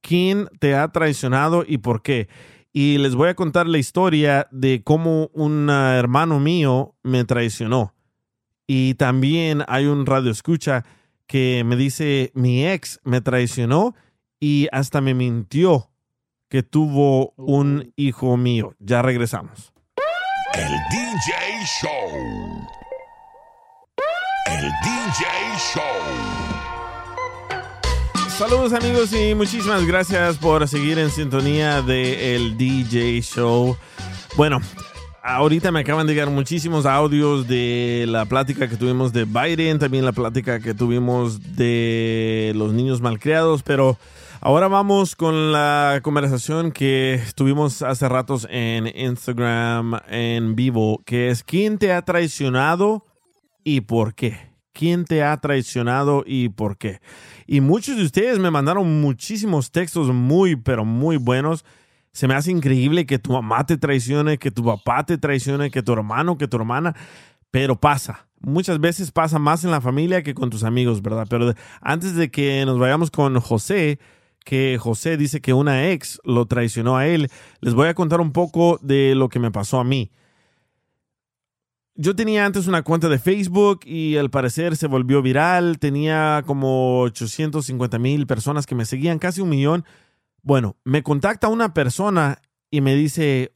¿Quién 0.00 0.48
te 0.58 0.74
ha 0.74 0.88
traicionado 0.88 1.64
y 1.66 1.78
por 1.78 2.02
qué? 2.02 2.28
Y 2.72 2.98
les 2.98 3.14
voy 3.14 3.28
a 3.28 3.36
contar 3.36 3.68
la 3.68 3.78
historia 3.78 4.48
de 4.50 4.82
cómo 4.82 5.30
un 5.32 5.70
ah, 5.70 5.96
hermano 5.96 6.40
mío 6.40 6.96
me 7.04 7.24
traicionó. 7.24 7.94
Y 8.66 8.94
también 8.94 9.62
hay 9.68 9.86
un 9.86 10.04
radio 10.04 10.32
escucha 10.32 10.84
que 11.28 11.62
me 11.64 11.76
dice, 11.76 12.32
mi 12.34 12.66
ex 12.66 12.98
me 13.04 13.20
traicionó 13.20 13.94
y 14.40 14.66
hasta 14.72 15.00
me 15.00 15.14
mintió 15.14 15.92
que 16.48 16.64
tuvo 16.64 17.34
un 17.36 17.92
hijo 17.94 18.36
mío. 18.36 18.74
Ya 18.80 19.00
regresamos. 19.00 19.72
El 20.58 20.72
DJ 20.90 21.32
Show. 21.80 22.66
El 24.46 24.64
DJ 24.82 25.24
Show. 25.72 25.82
Saludos 28.28 28.72
amigos 28.72 29.12
y 29.12 29.36
muchísimas 29.36 29.86
gracias 29.86 30.36
por 30.36 30.66
seguir 30.66 30.98
en 30.98 31.12
sintonía 31.12 31.80
de 31.80 32.34
el 32.34 32.58
DJ 32.58 33.20
Show. 33.22 33.76
Bueno, 34.36 34.60
ahorita 35.22 35.70
me 35.70 35.78
acaban 35.78 36.08
de 36.08 36.14
llegar 36.14 36.30
muchísimos 36.30 36.86
audios 36.86 37.46
de 37.46 38.06
la 38.08 38.24
plática 38.24 38.68
que 38.68 38.76
tuvimos 38.76 39.12
de 39.12 39.26
Biden, 39.26 39.78
también 39.78 40.04
la 40.04 40.10
plática 40.10 40.58
que 40.58 40.74
tuvimos 40.74 41.54
de 41.54 42.52
los 42.56 42.72
niños 42.72 43.00
malcriados, 43.00 43.62
pero 43.62 43.96
ahora 44.40 44.68
vamos 44.68 45.16
con 45.16 45.52
la 45.52 46.00
conversación 46.02 46.72
que 46.72 47.20
tuvimos 47.34 47.82
hace 47.82 48.08
ratos 48.08 48.46
en 48.50 48.86
Instagram 48.86 50.00
en 50.08 50.54
vivo, 50.54 51.02
que 51.04 51.30
es 51.30 51.42
¿quién 51.42 51.78
te 51.78 51.92
ha 51.92 52.02
traicionado 52.02 53.04
y 53.64 53.82
por 53.82 54.14
qué? 54.14 54.36
¿Quién 54.72 55.04
te 55.04 55.22
ha 55.22 55.36
traicionado 55.38 56.22
y 56.26 56.50
por 56.50 56.78
qué? 56.78 57.00
Y 57.46 57.60
muchos 57.60 57.96
de 57.96 58.04
ustedes 58.04 58.38
me 58.38 58.50
mandaron 58.50 59.00
muchísimos 59.00 59.70
textos 59.70 60.08
muy, 60.12 60.56
pero 60.56 60.84
muy 60.84 61.16
buenos. 61.16 61.64
Se 62.12 62.28
me 62.28 62.34
hace 62.34 62.50
increíble 62.50 63.06
que 63.06 63.18
tu 63.18 63.32
mamá 63.32 63.66
te 63.66 63.76
traicione, 63.76 64.38
que 64.38 64.50
tu 64.50 64.64
papá 64.64 65.04
te 65.04 65.18
traicione, 65.18 65.70
que 65.70 65.82
tu 65.82 65.92
hermano, 65.92 66.38
que 66.38 66.48
tu 66.48 66.56
hermana, 66.56 66.94
pero 67.50 67.80
pasa. 67.80 68.28
Muchas 68.40 68.78
veces 68.78 69.10
pasa 69.10 69.38
más 69.38 69.64
en 69.64 69.72
la 69.72 69.80
familia 69.80 70.22
que 70.22 70.34
con 70.34 70.48
tus 70.48 70.62
amigos, 70.62 71.02
¿verdad? 71.02 71.26
Pero 71.28 71.54
antes 71.80 72.14
de 72.14 72.30
que 72.30 72.64
nos 72.64 72.78
vayamos 72.78 73.10
con 73.10 73.38
José, 73.40 73.98
que 74.44 74.78
José 74.78 75.16
dice 75.16 75.40
que 75.40 75.52
una 75.52 75.90
ex 75.90 76.20
lo 76.24 76.46
traicionó 76.46 76.96
a 76.96 77.06
él, 77.06 77.30
les 77.60 77.74
voy 77.74 77.88
a 77.88 77.94
contar 77.94 78.20
un 78.20 78.32
poco 78.32 78.78
de 78.82 79.14
lo 79.14 79.28
que 79.28 79.38
me 79.38 79.50
pasó 79.50 79.78
a 79.80 79.84
mí 79.84 80.10
yo 82.00 82.14
tenía 82.14 82.46
antes 82.46 82.68
una 82.68 82.82
cuenta 82.82 83.08
de 83.08 83.18
Facebook 83.18 83.80
y 83.84 84.16
al 84.16 84.30
parecer 84.30 84.76
se 84.76 84.86
volvió 84.86 85.20
viral. 85.20 85.80
Tenía 85.80 86.44
como 86.46 87.00
850 87.00 87.98
mil 87.98 88.24
personas 88.28 88.66
que 88.66 88.76
me 88.76 88.84
seguían, 88.84 89.18
casi 89.18 89.40
un 89.40 89.48
millón. 89.48 89.84
Bueno, 90.40 90.76
me 90.84 91.02
contacta 91.02 91.48
una 91.48 91.74
persona 91.74 92.40
y 92.70 92.82
me 92.82 92.94
dice, 92.94 93.52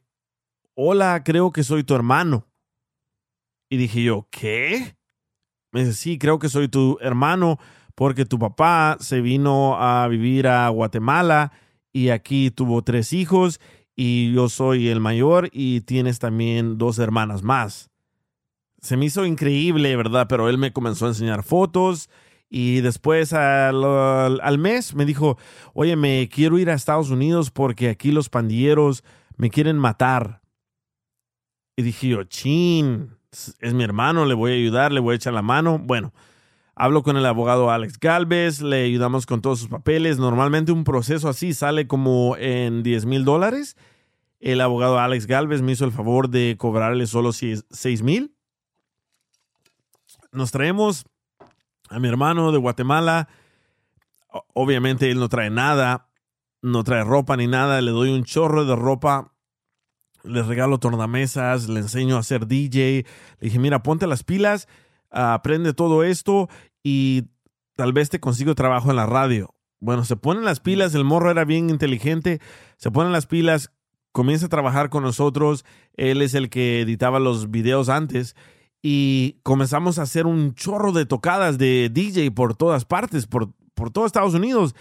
hola, 0.75 1.23
creo 1.23 1.53
que 1.53 1.63
soy 1.63 1.85
tu 1.85 1.95
hermano. 1.95 2.45
Y 3.69 3.77
dije 3.77 4.03
yo, 4.03 4.27
¿qué? 4.29 4.97
Me 5.71 5.85
dice, 5.85 5.93
sí, 5.93 6.17
creo 6.17 6.37
que 6.37 6.49
soy 6.49 6.67
tu 6.67 6.97
hermano 6.99 7.59
porque 7.95 8.25
tu 8.25 8.39
papá 8.39 8.97
se 8.99 9.21
vino 9.21 9.77
a 9.79 10.07
vivir 10.07 10.47
a 10.47 10.67
Guatemala 10.69 11.51
y 11.91 12.09
aquí 12.09 12.51
tuvo 12.51 12.81
tres 12.83 13.13
hijos 13.13 13.59
y 13.95 14.33
yo 14.33 14.49
soy 14.49 14.89
el 14.89 14.99
mayor 14.99 15.49
y 15.51 15.81
tienes 15.81 16.19
también 16.19 16.77
dos 16.77 16.99
hermanas 16.99 17.43
más 17.43 17.91
se 18.83 18.97
me 18.97 19.05
hizo 19.05 19.25
increíble, 19.25 19.95
¿verdad? 19.95 20.27
Pero 20.27 20.49
él 20.49 20.57
me 20.57 20.73
comenzó 20.73 21.05
a 21.05 21.09
enseñar 21.09 21.41
fotos 21.41 22.09
y 22.49 22.81
después 22.81 23.31
al, 23.31 24.57
mes 24.59 24.93
me 24.93 25.05
dijo, 25.05 25.37
oye, 25.73 25.95
me 25.95 26.27
quiero 26.27 26.59
ir 26.59 26.69
a 26.69 26.73
Estados 26.73 27.09
Unidos 27.09 27.49
porque 27.49 27.87
aquí 27.87 28.11
los 28.11 28.27
pandilleros 28.27 29.05
me 29.37 29.49
quieren 29.49 29.77
matar. 29.77 30.41
Y 31.77 31.83
dije 31.83 32.09
yo, 32.09 32.25
chin, 32.25 33.15
es 33.31 33.73
mi 33.73 33.85
hermano, 33.85 34.25
le 34.25 34.33
voy 34.33 34.51
a 34.51 34.55
ayudar, 34.55 34.91
le 34.91 34.99
voy 34.99 35.13
a 35.13 35.15
echar 35.15 35.33
la 35.33 35.41
mano. 35.41 35.79
Bueno, 35.79 36.13
hablo 36.75 37.03
con 37.03 37.17
el 37.17 37.25
abogado 37.25 37.71
Alex 37.71 37.99
Galvez, 37.99 38.61
le 38.61 38.85
ayudamos 38.85 39.25
con 39.25 39.41
todos 39.41 39.59
sus 39.59 39.69
papeles. 39.69 40.17
Normalmente 40.17 40.71
un 40.71 40.83
proceso 40.83 41.29
así 41.29 41.53
sale 41.53 41.87
como 41.87 42.35
en 42.37 42.83
10 42.83 43.05
mil 43.05 43.25
dólares. 43.25 43.77
El 44.39 44.61
abogado 44.61 44.99
Alex 44.99 45.27
Galvez 45.27 45.61
me 45.61 45.71
hizo 45.71 45.85
el 45.85 45.91
favor 45.91 46.29
de 46.29 46.55
cobrarle 46.57 47.07
solo 47.07 47.31
6 47.31 47.63
mil 48.03 48.33
nos 50.33 50.51
traemos 50.51 51.05
a 51.89 51.99
mi 51.99 52.07
hermano 52.07 52.51
de 52.51 52.57
Guatemala. 52.57 53.29
Obviamente 54.53 55.09
él 55.11 55.19
no 55.19 55.29
trae 55.29 55.49
nada, 55.49 56.09
no 56.61 56.83
trae 56.83 57.03
ropa 57.03 57.37
ni 57.37 57.47
nada. 57.47 57.81
Le 57.81 57.91
doy 57.91 58.09
un 58.09 58.23
chorro 58.23 58.65
de 58.65 58.75
ropa, 58.75 59.33
le 60.23 60.41
regalo 60.41 60.79
tornamesas, 60.79 61.69
le 61.69 61.79
enseño 61.79 62.17
a 62.17 62.19
hacer 62.19 62.47
DJ. 62.47 63.05
Le 63.39 63.45
dije, 63.47 63.59
mira, 63.59 63.83
ponte 63.83 64.07
las 64.07 64.23
pilas, 64.23 64.67
aprende 65.13 65.73
todo 65.73 66.03
esto 66.03 66.49
y 66.83 67.25
tal 67.75 67.93
vez 67.93 68.09
te 68.09 68.19
consigo 68.19 68.55
trabajo 68.55 68.89
en 68.89 68.97
la 68.97 69.05
radio. 69.05 69.53
Bueno, 69.79 70.05
se 70.05 70.15
ponen 70.15 70.45
las 70.45 70.59
pilas, 70.59 70.95
el 70.95 71.03
morro 71.03 71.29
era 71.29 71.45
bien 71.45 71.69
inteligente, 71.69 72.39
se 72.77 72.91
ponen 72.91 73.11
las 73.11 73.25
pilas, 73.25 73.71
comienza 74.11 74.45
a 74.45 74.49
trabajar 74.49 74.89
con 74.89 75.03
nosotros. 75.03 75.65
Él 75.95 76.21
es 76.21 76.33
el 76.33 76.49
que 76.49 76.81
editaba 76.81 77.19
los 77.19 77.51
videos 77.51 77.89
antes 77.89 78.35
y 78.81 79.39
comenzamos 79.43 79.99
a 79.99 80.03
hacer 80.03 80.25
un 80.25 80.55
chorro 80.55 80.91
de 80.91 81.05
tocadas 81.05 81.57
de 81.57 81.89
DJ 81.91 82.31
por 82.31 82.55
todas 82.55 82.85
partes, 82.85 83.27
por, 83.27 83.53
por 83.73 83.91
todo 83.91 84.05
Estados 84.05 84.33
Unidos. 84.33 84.75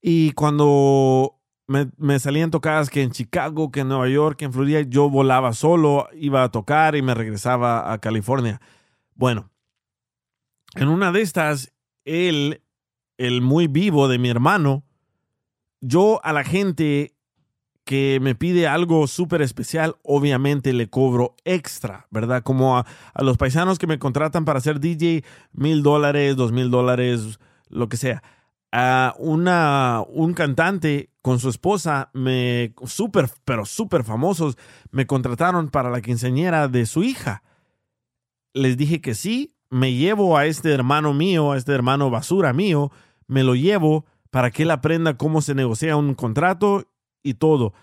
Y 0.00 0.32
cuando 0.32 1.40
me, 1.66 1.90
me, 1.96 2.18
salían 2.18 2.50
tocadas 2.50 2.90
que 2.90 3.02
en 3.02 3.10
Chicago, 3.10 3.70
que 3.70 3.80
en 3.80 3.88
Nueva 3.88 4.08
York, 4.08 4.38
que 4.38 4.44
en 4.44 4.52
Florida, 4.52 4.82
yo 4.82 5.08
volaba 5.08 5.52
solo, 5.52 6.08
iba 6.12 6.42
a 6.42 6.50
tocar 6.50 6.94
y 6.96 7.02
me 7.02 7.14
regresaba 7.14 7.92
a 7.92 7.98
California. 7.98 8.60
Bueno, 9.14 9.50
en 10.74 10.88
una 10.88 11.12
de 11.12 11.22
estas, 11.22 11.72
él, 12.04 12.62
el 13.18 13.40
muy 13.40 13.66
vivo 13.66 14.08
de 14.08 14.18
mi 14.18 14.28
hermano, 14.28 14.84
yo 15.80 16.20
a 16.24 16.32
la 16.32 16.44
gente 16.44 17.14
que 17.84 18.18
me 18.20 18.34
pide 18.34 18.66
algo 18.66 19.06
súper 19.06 19.42
especial, 19.42 19.96
obviamente 20.02 20.72
le 20.72 20.88
cobro 20.88 21.36
extra, 21.44 22.06
¿verdad? 22.10 22.42
Como 22.42 22.78
a, 22.78 22.86
los 23.18 23.36
paisanos 23.36 23.78
que 23.78 23.86
me 23.86 23.98
contratan 23.98 24.44
para 24.44 24.60
ser 24.60 24.80
DJ, 24.80 25.22
mil 25.52 25.82
dólares, 25.82 26.34
dos 26.36 26.50
mil 26.50 26.70
dólares, 26.70 27.38
lo 27.68 27.88
que 27.88 27.98
sea. 27.98 28.22
A 28.72 29.14
una, 29.18 30.02
un 30.08 30.32
cantante 30.32 31.10
con 31.20 31.38
su 31.38 31.48
esposa, 31.48 32.10
me 32.14 32.74
súper, 32.86 33.30
pero 33.44 33.66
súper 33.66 34.02
famosos, 34.02 34.56
me 34.90 35.06
contrataron 35.06 35.68
para 35.68 35.90
la 35.90 36.00
quinceañera 36.00 36.68
de 36.68 36.86
su 36.86 37.02
hija. 37.04 37.42
Les 38.54 38.76
dije 38.76 39.00
que 39.00 39.14
sí, 39.14 39.53
me 39.74 39.92
llevo 39.92 40.38
a 40.38 40.46
este 40.46 40.72
hermano 40.72 41.12
mío, 41.14 41.50
a 41.50 41.56
este 41.56 41.72
hermano 41.72 42.08
basura 42.08 42.52
mío, 42.52 42.92
me 43.26 43.42
lo 43.42 43.56
llevo 43.56 44.06
para 44.30 44.52
que 44.52 44.62
él 44.62 44.70
aprenda 44.70 45.16
cómo 45.16 45.42
se 45.42 45.56
negocia 45.56 45.96
un 45.96 46.14
contrato 46.14 46.86
y 47.24 47.34
todo. 47.34 47.74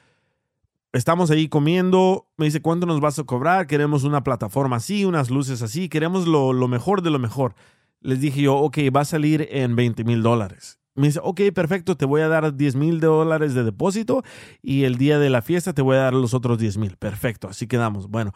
Estamos 0.94 1.32
ahí 1.32 1.50
comiendo, 1.50 2.30
me 2.38 2.46
dice, 2.46 2.62
¿cuánto 2.62 2.86
nos 2.86 3.02
vas 3.02 3.20
a 3.20 3.26
cobrar? 3.26 3.68
Queremos 3.68 4.06
una 4.06 4.24
plataforma 4.24 4.78
así, 4.78 5.04
unas 5.04 5.30
luces 5.30 5.62
así, 5.62 5.89
queremos 5.89 6.28
lo, 6.28 6.54
mejor 6.70 7.02
de 7.02 7.10
lo 7.10 7.20
mejor. 7.20 7.56
Les 8.00 8.22
dije 8.22 8.44
yo, 8.44 8.56
ok, 8.56 8.78
va 8.96 9.02
a 9.02 9.06
salir 9.06 9.50
en 9.52 9.76
20 9.76 10.06
mil 10.06 10.24
dólares. 10.24 10.80
Me 10.96 11.08
dice, 11.08 11.20
ok, 11.22 11.42
perfecto, 11.54 11.98
te 11.98 12.06
voy 12.06 12.22
a 12.22 12.30
dar 12.30 12.56
10 12.56 12.76
mil 12.76 13.02
dólares 13.02 13.54
de 13.54 13.66
depósito 13.66 14.24
y 14.62 14.86
el 14.86 14.98
día 14.98 15.20
de 15.20 15.30
la 15.30 15.42
fiesta 15.42 15.74
te 15.74 15.82
voy 15.82 15.98
a 15.98 16.04
dar 16.04 16.14
los 16.14 16.34
otros 16.34 16.58
10 16.58 16.78
mil. 16.78 16.96
Perfecto, 16.96 17.50
así 17.50 17.68
quedamos. 17.68 18.08
Bueno, 18.08 18.32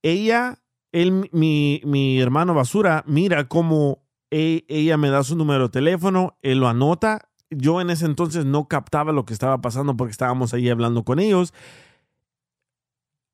ella, 0.00 0.58
él, 0.92 1.28
mi, 1.32 1.80
mi 1.84 2.20
hermano 2.20 2.54
Basura, 2.54 3.04
mira 3.06 3.48
cómo 3.48 4.02
e- 4.30 4.64
ella 4.68 4.96
me 4.96 5.10
da 5.10 5.22
su 5.22 5.36
número 5.36 5.64
de 5.64 5.72
teléfono, 5.72 6.36
él 6.42 6.58
lo 6.58 6.68
anota. 6.68 7.28
Yo 7.50 7.80
en 7.80 7.90
ese 7.90 8.06
entonces 8.06 8.44
no 8.44 8.66
captaba 8.66 9.12
lo 9.12 9.24
que 9.24 9.32
estaba 9.32 9.60
pasando 9.60 9.96
porque 9.96 10.10
estábamos 10.10 10.52
ahí 10.52 10.68
hablando 10.68 11.04
con 11.04 11.18
ellos. 11.18 11.54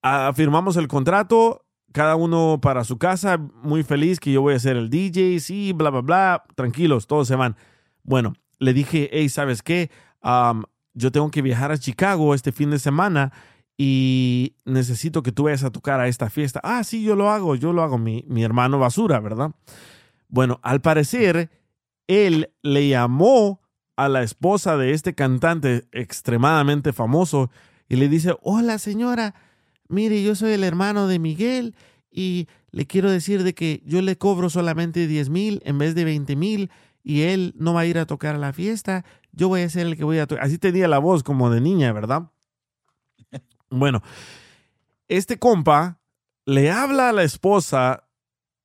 Ah, 0.02 0.32
firmamos 0.34 0.76
el 0.76 0.88
contrato, 0.88 1.64
cada 1.92 2.16
uno 2.16 2.58
para 2.60 2.84
su 2.84 2.98
casa, 2.98 3.38
muy 3.38 3.82
feliz 3.84 4.18
que 4.18 4.32
yo 4.32 4.42
voy 4.42 4.54
a 4.54 4.58
ser 4.58 4.76
el 4.76 4.90
DJ, 4.90 5.38
sí, 5.40 5.72
bla, 5.72 5.90
bla, 5.90 6.00
bla, 6.00 6.44
tranquilos, 6.56 7.06
todos 7.06 7.28
se 7.28 7.36
van. 7.36 7.56
Bueno, 8.02 8.34
le 8.58 8.72
dije, 8.72 9.08
hey, 9.12 9.28
¿sabes 9.28 9.62
qué? 9.62 9.90
Yo 10.94 11.12
tengo 11.12 11.30
que 11.30 11.42
viajar 11.42 11.72
a 11.72 11.78
Chicago 11.78 12.34
este 12.34 12.52
fin 12.52 12.70
de 12.70 12.78
semana 12.78 13.32
y 13.84 14.54
necesito 14.64 15.24
que 15.24 15.32
tú 15.32 15.42
vayas 15.42 15.64
a 15.64 15.72
tocar 15.72 15.98
a 15.98 16.06
esta 16.06 16.30
fiesta. 16.30 16.60
Ah, 16.62 16.84
sí, 16.84 17.02
yo 17.02 17.16
lo 17.16 17.30
hago, 17.32 17.56
yo 17.56 17.72
lo 17.72 17.82
hago, 17.82 17.98
mi, 17.98 18.24
mi 18.28 18.44
hermano 18.44 18.78
basura, 18.78 19.18
¿verdad? 19.18 19.56
Bueno, 20.28 20.60
al 20.62 20.80
parecer, 20.80 21.50
él 22.06 22.52
le 22.62 22.86
llamó 22.86 23.60
a 23.96 24.08
la 24.08 24.22
esposa 24.22 24.76
de 24.76 24.92
este 24.92 25.16
cantante 25.16 25.88
extremadamente 25.90 26.92
famoso 26.92 27.50
y 27.88 27.96
le 27.96 28.08
dice, 28.08 28.36
hola 28.42 28.78
señora, 28.78 29.34
mire, 29.88 30.22
yo 30.22 30.36
soy 30.36 30.52
el 30.52 30.62
hermano 30.62 31.08
de 31.08 31.18
Miguel 31.18 31.74
y 32.08 32.46
le 32.70 32.86
quiero 32.86 33.10
decir 33.10 33.42
de 33.42 33.52
que 33.52 33.82
yo 33.84 34.00
le 34.00 34.16
cobro 34.16 34.48
solamente 34.48 35.08
10 35.08 35.28
mil 35.28 35.60
en 35.64 35.78
vez 35.78 35.96
de 35.96 36.04
20 36.04 36.36
mil 36.36 36.70
y 37.02 37.22
él 37.22 37.52
no 37.56 37.74
va 37.74 37.80
a 37.80 37.86
ir 37.86 37.98
a 37.98 38.06
tocar 38.06 38.36
a 38.36 38.38
la 38.38 38.52
fiesta, 38.52 39.04
yo 39.32 39.48
voy 39.48 39.62
a 39.62 39.68
ser 39.68 39.88
el 39.88 39.96
que 39.96 40.04
voy 40.04 40.18
a 40.18 40.28
tocar. 40.28 40.44
Así 40.44 40.56
tenía 40.56 40.86
la 40.86 41.00
voz 41.00 41.24
como 41.24 41.50
de 41.50 41.60
niña, 41.60 41.92
¿verdad? 41.92 42.30
Bueno, 43.72 44.02
este 45.08 45.38
compa 45.38 45.98
le 46.44 46.70
habla 46.70 47.08
a 47.08 47.12
la 47.12 47.22
esposa 47.22 48.06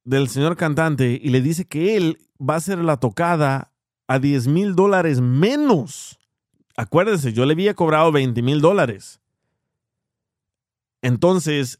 del 0.04 0.28
señor 0.28 0.58
cantante 0.58 1.20
y 1.22 1.30
le 1.30 1.42
dice 1.42 1.66
que 1.66 1.96
él 1.96 2.18
va 2.40 2.56
a 2.56 2.58
hacer 2.58 2.80
la 2.80 2.98
tocada 2.98 3.72
a 4.08 4.20
10 4.20 4.48
mil 4.48 4.76
dólares 4.76 5.22
menos. 5.22 6.20
Acuérdense, 6.76 7.32
yo 7.32 7.46
le 7.46 7.54
había 7.54 7.74
cobrado 7.74 8.12
20 8.12 8.42
mil 8.42 8.60
dólares. 8.60 9.22
Entonces 11.02 11.80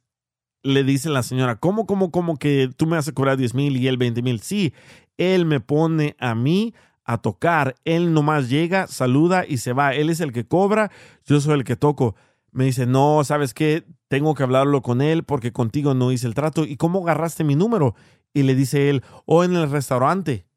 le 0.64 0.84
dice 0.84 1.10
la 1.10 1.24
señora, 1.24 1.58
¿cómo, 1.58 1.86
cómo, 1.86 2.12
cómo 2.12 2.38
que 2.38 2.70
tú 2.78 2.86
me 2.86 2.96
vas 2.96 3.08
a 3.10 3.14
cobrar 3.14 3.38
10 3.38 3.54
mil 3.56 3.76
y 3.76 3.88
él 3.88 3.98
20 3.98 4.22
mil? 4.22 4.40
Sí, 4.40 4.74
él 5.18 5.46
me 5.46 5.60
pone 5.60 6.16
a 6.20 6.34
mí 6.34 6.74
a 7.04 7.18
tocar. 7.18 7.76
Él 7.84 8.14
nomás 8.14 8.50
llega, 8.50 8.88
saluda 8.88 9.46
y 9.46 9.58
se 9.58 9.74
va. 9.74 9.94
Él 9.94 10.10
es 10.10 10.22
el 10.22 10.32
que 10.32 10.46
cobra, 10.46 10.92
yo 11.26 11.42
soy 11.42 11.56
el 11.56 11.64
que 11.66 11.76
toco. 11.76 12.16
Me 12.58 12.66
dice, 12.66 12.88
no, 12.88 13.24
¿sabes 13.24 13.54
qué? 13.54 13.86
Tengo 14.08 14.34
que 14.34 14.42
hablarlo 14.42 14.82
con 14.82 15.02
él 15.04 15.24
porque 15.24 15.54
contigo 15.54 15.94
no 15.94 16.12
hice 16.12 16.26
el 16.26 16.34
trato. 16.34 16.66
¿Y 16.66 16.76
cómo 16.76 17.04
agarraste 17.04 17.44
mi 17.44 17.54
número? 17.56 17.94
Y 18.34 18.42
le 18.44 18.56
dice 18.56 18.90
él, 18.90 19.04
o 19.26 19.44
en 19.44 19.56
el 19.56 19.70
restaurante. 19.70 20.48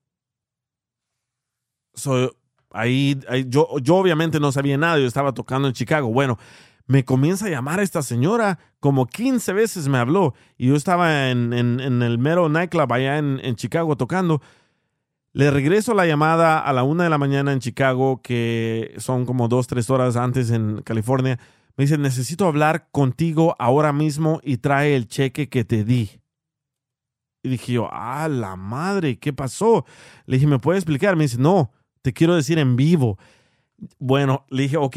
So, 1.92 2.34
ahí, 2.70 3.18
yo, 3.48 3.68
yo 3.82 3.96
obviamente 3.96 4.40
no 4.40 4.51
sabía 4.51 4.78
nada, 4.78 4.98
yo 4.98 5.07
estaba 5.07 5.32
tocando 5.34 5.68
en 5.68 5.74
Chicago. 5.74 6.09
Bueno, 6.11 6.38
me 6.86 7.05
comienza 7.05 7.46
a 7.46 7.51
llamar 7.51 7.80
esta 7.80 8.03
señora, 8.03 8.59
como 8.80 9.07
15 9.07 9.53
veces 9.53 9.88
me 9.88 9.98
habló, 9.98 10.32
y 10.57 10.68
yo 10.68 10.76
estaba 10.76 11.28
en, 11.30 11.53
en- 11.53 11.80
en 11.80 12.03
el 12.03 12.16
mero 12.18 12.48
nightclub 12.48 12.90
allá 12.92 13.18
en, 13.18 13.40
en 13.42 13.57
Chicago 13.57 13.96
tocando. 13.98 14.40
Le 15.34 15.51
regreso 15.51 15.92
la 15.92 16.07
llamada 16.07 16.59
a 16.61 16.72
la 16.72 16.82
una 16.82 17.05
de 17.05 17.11
la 17.11 17.18
mañana 17.18 17.53
en 17.53 17.61
Chicago, 17.61 18.22
que 18.22 18.94
son 18.96 19.26
como 19.26 19.48
dos, 19.48 19.66
tres 19.66 19.90
horas 19.90 20.16
antes 20.16 20.51
en 20.51 20.80
California. 20.82 21.38
Me 21.77 21.85
dice, 21.85 21.99
necesito 21.99 22.47
hablar 22.47 22.89
contigo 22.91 23.57
ahora 23.59 23.93
mismo 23.93 24.41
y 24.43 24.59
trae 24.59 24.95
el 24.97 25.09
cheque 25.09 25.49
que 25.49 25.64
te 25.64 25.85
di. 25.85 26.11
Y 27.43 27.49
dije 27.49 27.73
yo, 27.73 27.89
ah, 27.91 28.29
la 28.29 28.57
madre, 28.57 29.18
¿qué 29.18 29.33
pasó? 29.33 29.87
Le 30.27 30.37
dije, 30.37 30.47
¿me 30.47 30.59
puede 30.59 30.79
explicar? 30.79 31.16
Me 31.16 31.25
dice, 31.25 31.39
no, 31.39 31.73
te 32.03 32.12
quiero 32.12 32.35
decir 32.37 32.59
en 32.59 32.77
vivo. 32.77 33.18
Bueno, 33.99 34.45
le 34.51 34.64
dije, 34.64 34.77
ok, 34.77 34.97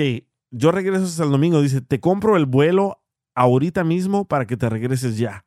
yo 0.51 0.71
regreso 0.71 1.05
hasta 1.05 1.24
el 1.24 1.32
domingo. 1.32 1.61
Dice, 1.61 1.80
te 1.82 1.99
compro 2.01 2.36
el 2.36 2.45
vuelo 2.45 3.01
ahorita 3.34 3.84
mismo 3.86 4.26
para 4.26 4.45
que 4.45 4.57
te 4.57 4.69
regreses 4.69 5.17
ya. 5.17 5.45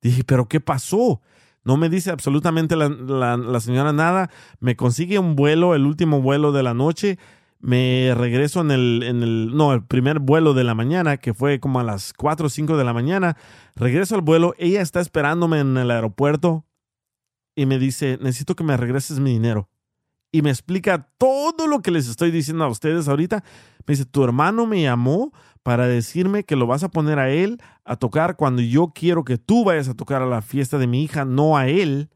Dije, 0.00 0.24
¿pero 0.24 0.48
qué 0.48 0.60
pasó? 0.60 1.20
No 1.64 1.76
me 1.76 1.88
dice 1.90 2.10
absolutamente 2.10 2.76
la, 2.76 2.88
la- 2.88 3.36
la 3.36 3.60
señora 3.60 3.92
nada. 3.92 4.30
Me 4.58 4.74
consigue 4.74 5.18
un 5.18 5.36
vuelo, 5.36 5.74
el 5.74 5.84
último 5.84 6.22
vuelo 6.22 6.50
de 6.52 6.62
la 6.62 6.72
noche. 6.74 7.18
Me 7.62 8.12
regreso 8.16 8.60
en 8.60 8.72
el, 8.72 9.04
en 9.04 9.22
el, 9.22 9.56
no, 9.56 9.72
el 9.72 9.84
primer 9.84 10.18
vuelo 10.18 10.52
de 10.52 10.64
la 10.64 10.74
mañana, 10.74 11.16
que 11.16 11.32
fue 11.32 11.60
como 11.60 11.78
a 11.78 11.84
las 11.84 12.12
4 12.12 12.46
o 12.46 12.50
5 12.50 12.76
de 12.76 12.82
la 12.82 12.92
mañana. 12.92 13.36
Regreso 13.76 14.16
al 14.16 14.20
vuelo. 14.20 14.54
Ella 14.58 14.82
está 14.82 15.00
esperándome 15.00 15.60
en 15.60 15.76
el 15.76 15.92
aeropuerto 15.92 16.66
y 17.54 17.66
me 17.66 17.78
dice, 17.78 18.18
necesito 18.20 18.56
que 18.56 18.64
me 18.64 18.76
regreses 18.76 19.20
mi 19.20 19.30
dinero. 19.30 19.68
Y 20.32 20.42
me 20.42 20.50
explica 20.50 21.08
todo 21.18 21.68
lo 21.68 21.82
que 21.82 21.92
les 21.92 22.08
estoy 22.08 22.32
diciendo 22.32 22.64
a 22.64 22.68
ustedes 22.68 23.06
ahorita. 23.06 23.44
Me 23.86 23.92
dice, 23.92 24.06
tu 24.06 24.24
hermano 24.24 24.66
me 24.66 24.82
llamó 24.82 25.32
para 25.62 25.86
decirme 25.86 26.42
que 26.42 26.56
lo 26.56 26.66
vas 26.66 26.82
a 26.82 26.90
poner 26.90 27.20
a 27.20 27.30
él 27.30 27.60
a 27.84 27.94
tocar 27.94 28.34
cuando 28.34 28.60
yo 28.60 28.92
quiero 28.92 29.22
que 29.22 29.38
tú 29.38 29.62
vayas 29.64 29.88
a 29.88 29.94
tocar 29.94 30.20
a 30.20 30.26
la 30.26 30.42
fiesta 30.42 30.78
de 30.78 30.88
mi 30.88 31.04
hija, 31.04 31.24
no 31.24 31.56
a 31.56 31.68
él. 31.68 32.10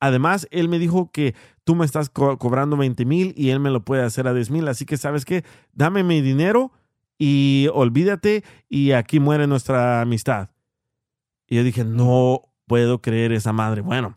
Además, 0.00 0.48
él 0.50 0.68
me 0.68 0.78
dijo 0.78 1.10
que 1.12 1.34
tú 1.64 1.74
me 1.74 1.84
estás 1.84 2.08
co- 2.10 2.38
cobrando 2.38 2.76
20 2.76 3.04
mil 3.04 3.34
y 3.36 3.50
él 3.50 3.60
me 3.60 3.70
lo 3.70 3.84
puede 3.84 4.02
hacer 4.02 4.26
a 4.26 4.34
10 4.34 4.50
mil. 4.50 4.66
Así 4.68 4.86
que, 4.86 4.96
¿sabes 4.96 5.24
qué? 5.24 5.44
Dame 5.72 6.02
mi 6.02 6.20
dinero 6.22 6.72
y 7.18 7.68
olvídate 7.74 8.42
y 8.68 8.92
aquí 8.92 9.20
muere 9.20 9.46
nuestra 9.46 10.00
amistad. 10.00 10.48
Y 11.46 11.56
yo 11.56 11.64
dije, 11.64 11.84
no 11.84 12.42
puedo 12.66 13.02
creer 13.02 13.32
esa 13.32 13.52
madre. 13.52 13.82
Bueno, 13.82 14.16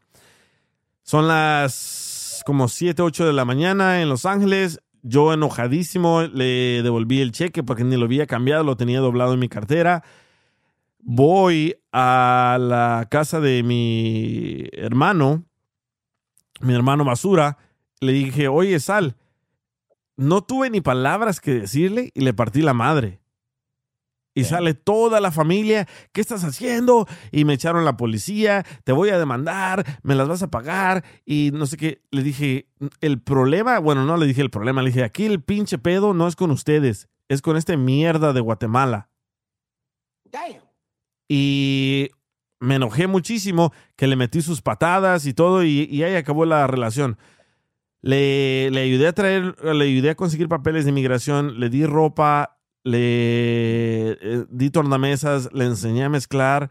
son 1.03 1.27
las 1.27 2.41
como 2.45 2.67
7, 2.67 3.01
8 3.01 3.25
de 3.25 3.34
la 3.34 3.43
mañana 3.45 4.01
en 4.01 4.09
Los 4.09 4.25
Ángeles. 4.25 4.79
Yo 5.01 5.34
enojadísimo 5.34 6.21
le 6.21 6.81
devolví 6.81 7.19
el 7.19 7.34
cheque 7.34 7.61
porque 7.61 7.84
ni 7.84 7.97
lo 7.97 8.05
había 8.05 8.25
cambiado, 8.25 8.63
lo 8.63 8.77
tenía 8.77 8.99
doblado 9.01 9.34
en 9.34 9.39
mi 9.39 9.49
cartera. 9.49 10.03
Voy 10.99 11.75
a 11.91 12.57
la 12.59 13.07
casa 13.11 13.41
de 13.41 13.63
mi 13.63 14.63
hermano, 14.71 15.43
mi 16.62 16.74
hermano 16.74 17.06
Basura. 17.06 17.58
Le 17.99 18.12
dije, 18.12 18.47
oye, 18.47 18.80
Sal, 18.80 19.16
no 20.16 20.43
tuve 20.43 20.70
ni 20.70 20.82
palabras 20.82 21.39
que 21.39 21.54
decirle 21.54 22.12
y 22.14 22.22
le 22.22 22.34
partí 22.34 22.62
la 22.62 22.74
madre. 22.74 23.22
Y 24.36 24.45
sale 24.45 24.74
toda 24.74 25.22
la 25.22 25.32
familia, 25.32 25.88
¿qué 26.12 26.20
estás 26.20 26.43
haciendo? 26.43 27.08
Y 27.32 27.45
me 27.45 27.54
echaron 27.54 27.86
la 27.86 27.97
policía, 27.97 28.66
te 28.84 28.91
voy 28.91 29.10
a 29.10 29.20
demandar, 29.20 29.99
me 30.01 30.16
las 30.16 30.28
vas 30.28 30.41
a 30.41 30.49
pagar 30.49 31.04
y 31.24 31.51
no 31.54 31.68
sé 31.68 31.78
qué. 31.78 32.01
Le 32.10 32.24
dije, 32.24 32.68
el 33.01 33.22
problema, 33.22 33.78
bueno, 33.78 34.06
no 34.06 34.18
le 34.18 34.26
dije 34.26 34.41
el 34.41 34.49
problema, 34.49 34.82
le 34.82 34.89
dije, 34.89 35.04
aquí 35.04 35.26
el 35.26 35.43
pinche 35.43 35.78
pedo 35.78 36.16
no 36.16 36.28
es 36.28 36.36
con 36.36 36.49
ustedes, 36.49 37.10
es 37.30 37.43
con 37.43 37.58
este 37.58 37.78
mierda 37.78 38.34
de 38.34 38.41
Guatemala. 38.41 39.12
Y 41.28 42.10
me 42.64 42.76
enojé 42.76 43.07
muchísimo 43.07 43.74
que 43.95 44.07
le 44.07 44.16
metí 44.16 44.41
sus 44.41 44.61
patadas 44.61 45.26
y 45.26 45.34
todo 45.34 45.64
y, 45.64 46.01
ahí 46.03 46.16
acabó 46.16 46.45
la 46.45 46.66
relación. 46.66 47.18
Le, 48.01 48.72
le 48.72 48.82
ayudé 48.82 49.07
a 49.07 49.14
traer, 49.14 49.55
le 49.64 49.86
ayudé 49.86 50.11
a 50.11 50.16
conseguir 50.16 50.47
papeles 50.47 50.86
de 50.86 50.91
inmigración, 50.91 51.59
le 51.59 51.70
di 51.70 51.86
ropa, 51.86 52.57
le 52.84 54.11
eh, 54.11 54.45
di 54.49 54.70
tornamesas, 54.70 55.49
le 55.53 55.66
enseñé 55.66 56.05
a 56.05 56.09
mezclar 56.09 56.70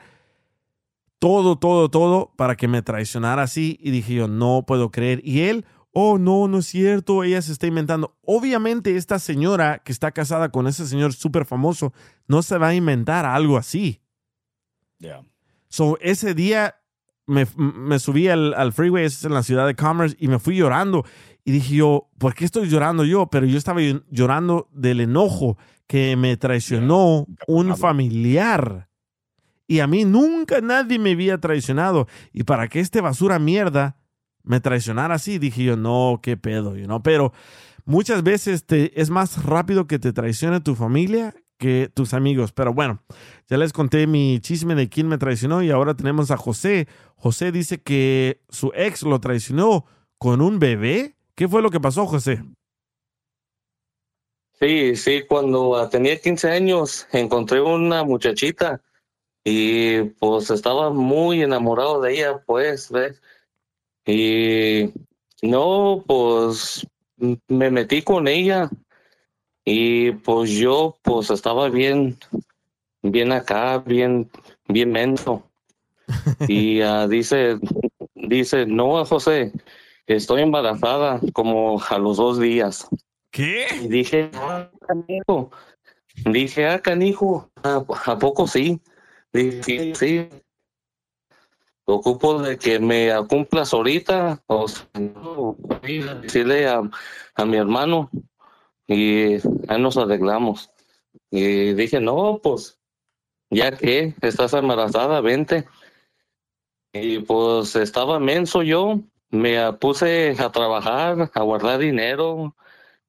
todo, 1.19 1.57
todo, 1.57 1.89
todo 1.89 2.33
para 2.37 2.57
que 2.57 2.69
me 2.69 2.83
traicionara 2.83 3.43
así. 3.43 3.79
Y 3.81 3.91
dije 3.91 4.15
yo, 4.15 4.29
no 4.29 4.65
puedo 4.67 4.91
creer. 4.91 5.21
Y 5.25 5.43
él, 5.43 5.65
oh, 5.93 6.19
no, 6.19 6.49
no 6.49 6.59
es 6.59 6.67
cierto, 6.67 7.23
ella 7.23 7.41
se 7.43 7.53
está 7.53 7.67
inventando. 7.67 8.17
Obviamente 8.23 8.97
esta 8.97 9.19
señora 9.19 9.79
que 9.85 9.93
está 9.93 10.13
casada 10.13 10.51
con 10.51 10.67
ese 10.67 10.87
señor 10.87 11.13
súper 11.13 11.45
famoso 11.45 11.93
no 12.27 12.43
se 12.43 12.59
va 12.59 12.69
a 12.69 12.75
inventar 12.75 13.25
algo 13.25 13.57
así. 13.57 14.01
Yeah. 14.99 15.23
So, 15.73 15.97
ese 16.03 16.35
día 16.35 16.77
me, 17.27 17.47
me 17.57 17.99
subí 17.99 18.29
al, 18.29 18.53
al 18.53 18.75
freeway, 18.75 19.07
es 19.07 19.25
en 19.25 19.33
la 19.33 19.43
ciudad 19.43 19.67
de 19.67 19.75
Commerce, 19.75 20.15
y 20.21 20.29
me 20.29 20.39
fui 20.39 20.57
llorando. 20.59 21.07
Y 21.47 21.53
dije 21.53 21.77
yo, 21.77 22.11
¿por 22.19 22.35
qué 22.35 22.45
estoy 22.45 22.69
llorando 22.69 23.07
yo? 23.07 23.29
Pero 23.29 23.47
yo 23.47 23.57
estaba 23.57 23.81
llorando 24.11 24.69
del 24.71 25.01
enojo 25.01 25.57
que 25.87 26.15
me 26.15 26.37
traicionó 26.37 27.27
un 27.47 27.75
familiar. 27.75 28.91
Y 29.67 29.81
a 29.81 29.87
mí 29.87 30.05
nunca 30.05 30.61
nadie 30.61 30.99
me 30.99 31.13
había 31.13 31.39
traicionado. 31.39 32.07
Y 32.35 32.43
para 32.43 32.69
que 32.69 32.81
este 32.81 33.01
basura 33.01 33.39
mierda 33.39 33.97
me 34.43 34.61
traicionara 34.61 35.15
así, 35.15 35.39
dije 35.39 35.65
yo, 35.65 35.79
no, 35.79 36.21
qué 36.23 36.37
pedo, 36.37 36.77
you 36.77 36.85
know? 36.85 37.03
Pero 37.03 37.33
muchas 37.87 38.23
veces 38.23 38.67
te, 38.67 39.01
es 39.01 39.09
más 39.09 39.43
rápido 39.43 39.87
que 39.87 39.99
te 39.99 40.13
traicione 40.13 40.61
tu 40.61 40.75
familia 40.75 41.35
tus 41.95 42.15
amigos. 42.15 42.53
Pero 42.53 42.73
bueno, 42.75 43.03
ya 43.49 43.57
les 43.57 43.73
conté 43.73 44.07
mi 44.07 44.41
chisme 44.41 44.75
de 44.75 44.89
quién 44.89 45.09
me 45.09 45.19
traicionó 45.19 45.63
y 45.63 45.71
ahora 45.71 45.95
tenemos 45.95 46.31
a 46.31 46.37
José. 46.37 46.89
José 47.17 47.53
dice 47.53 47.81
que 47.81 48.41
su 48.49 48.73
ex 48.75 49.03
lo 49.03 49.21
traicionó 49.21 49.87
con 50.19 50.41
un 50.41 50.59
bebé 50.59 51.17
¿Qué 51.35 51.49
fue 51.49 51.63
lo 51.63 51.71
que 51.71 51.81
pasó, 51.81 52.07
José? 52.07 52.43
Sí, 54.61 54.95
sí, 54.97 55.23
cuando 55.27 55.89
tenía 55.89 56.21
15 56.21 56.51
años 56.51 57.09
encontré 57.11 57.61
una 57.61 58.05
muchachita 58.05 58.81
y 59.45 60.03
pues 60.21 60.51
estaba 60.51 60.91
muy 60.91 61.43
enamorado 61.43 62.01
de 62.01 62.13
ella, 62.13 62.43
pues, 62.47 62.91
¿ves? 62.91 63.21
Y 64.07 64.93
no, 65.43 66.05
pues 66.07 66.87
me 67.49 67.71
metí 67.71 68.03
con 68.03 68.29
ella 68.29 68.71
y 69.65 70.13
pues 70.13 70.51
yo 70.51 70.97
pues 71.03 71.31
estaba 71.31 71.69
bien, 71.69 72.17
bien 73.03 73.33
acá, 73.33 73.79
bien, 73.79 74.31
bien 74.69 74.91
menso. 74.91 75.49
Y 76.49 76.81
ah, 76.83 77.07
dice, 77.07 77.59
dice, 78.15 78.67
no, 78.67 79.05
José, 79.05 79.53
estoy 80.07 80.43
embarazada 80.43 81.21
como 81.33 81.81
a 81.89 81.99
los 81.99 82.17
dos 82.17 82.39
días. 82.41 82.89
¿Qué? 83.31 83.67
Y 83.81 83.89
dije, 83.89 84.31
ah, 84.35 84.69
canijo. 84.87 85.51
Dije, 86.27 86.67
ah, 86.67 86.81
canijo, 86.81 87.51
¿a, 87.63 87.85
a 88.07 88.19
poco 88.19 88.47
sí? 88.47 88.81
Dije, 89.33 89.95
sí, 89.95 89.95
sí. 89.95 90.29
Ocupo 91.85 92.43
de 92.43 92.59
que 92.59 92.79
me 92.79 93.11
cumplas 93.29 93.73
ahorita, 93.73 94.43
o 94.47 94.69
si 94.69 94.85
no, 94.95 95.57
decirle 96.21 96.69
a, 96.69 96.83
a 97.35 97.45
mi 97.45 97.57
hermano 97.57 98.11
y 98.87 99.35
ahí 99.69 99.81
nos 99.81 99.97
arreglamos. 99.97 100.71
Y 101.31 101.75
dije, 101.75 102.01
no, 102.01 102.41
pues, 102.43 102.79
ya 103.51 103.77
que 103.77 104.15
estás 104.23 104.55
embarazada, 104.55 105.21
vente. 105.21 105.67
Y 106.93 107.21
pues 107.21 107.75
estaba 107.77 108.19
menso 108.19 108.63
yo, 108.63 109.01
me 109.31 109.73
puse 109.75 110.37
a 110.39 110.53
trabajar, 110.53 111.31
a 111.33 111.43
guardar 111.43 111.79
dinero 111.79 112.55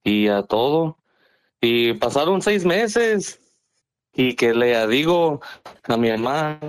y 0.03 0.29
a 0.29 0.43
todo. 0.43 0.97
Y 1.61 1.93
pasaron 1.93 2.41
seis 2.41 2.65
meses 2.65 3.39
y 4.13 4.35
que 4.35 4.53
le 4.53 4.87
digo 4.87 5.41
a 5.83 5.97
mi 5.97 6.09
mamá, 6.11 6.59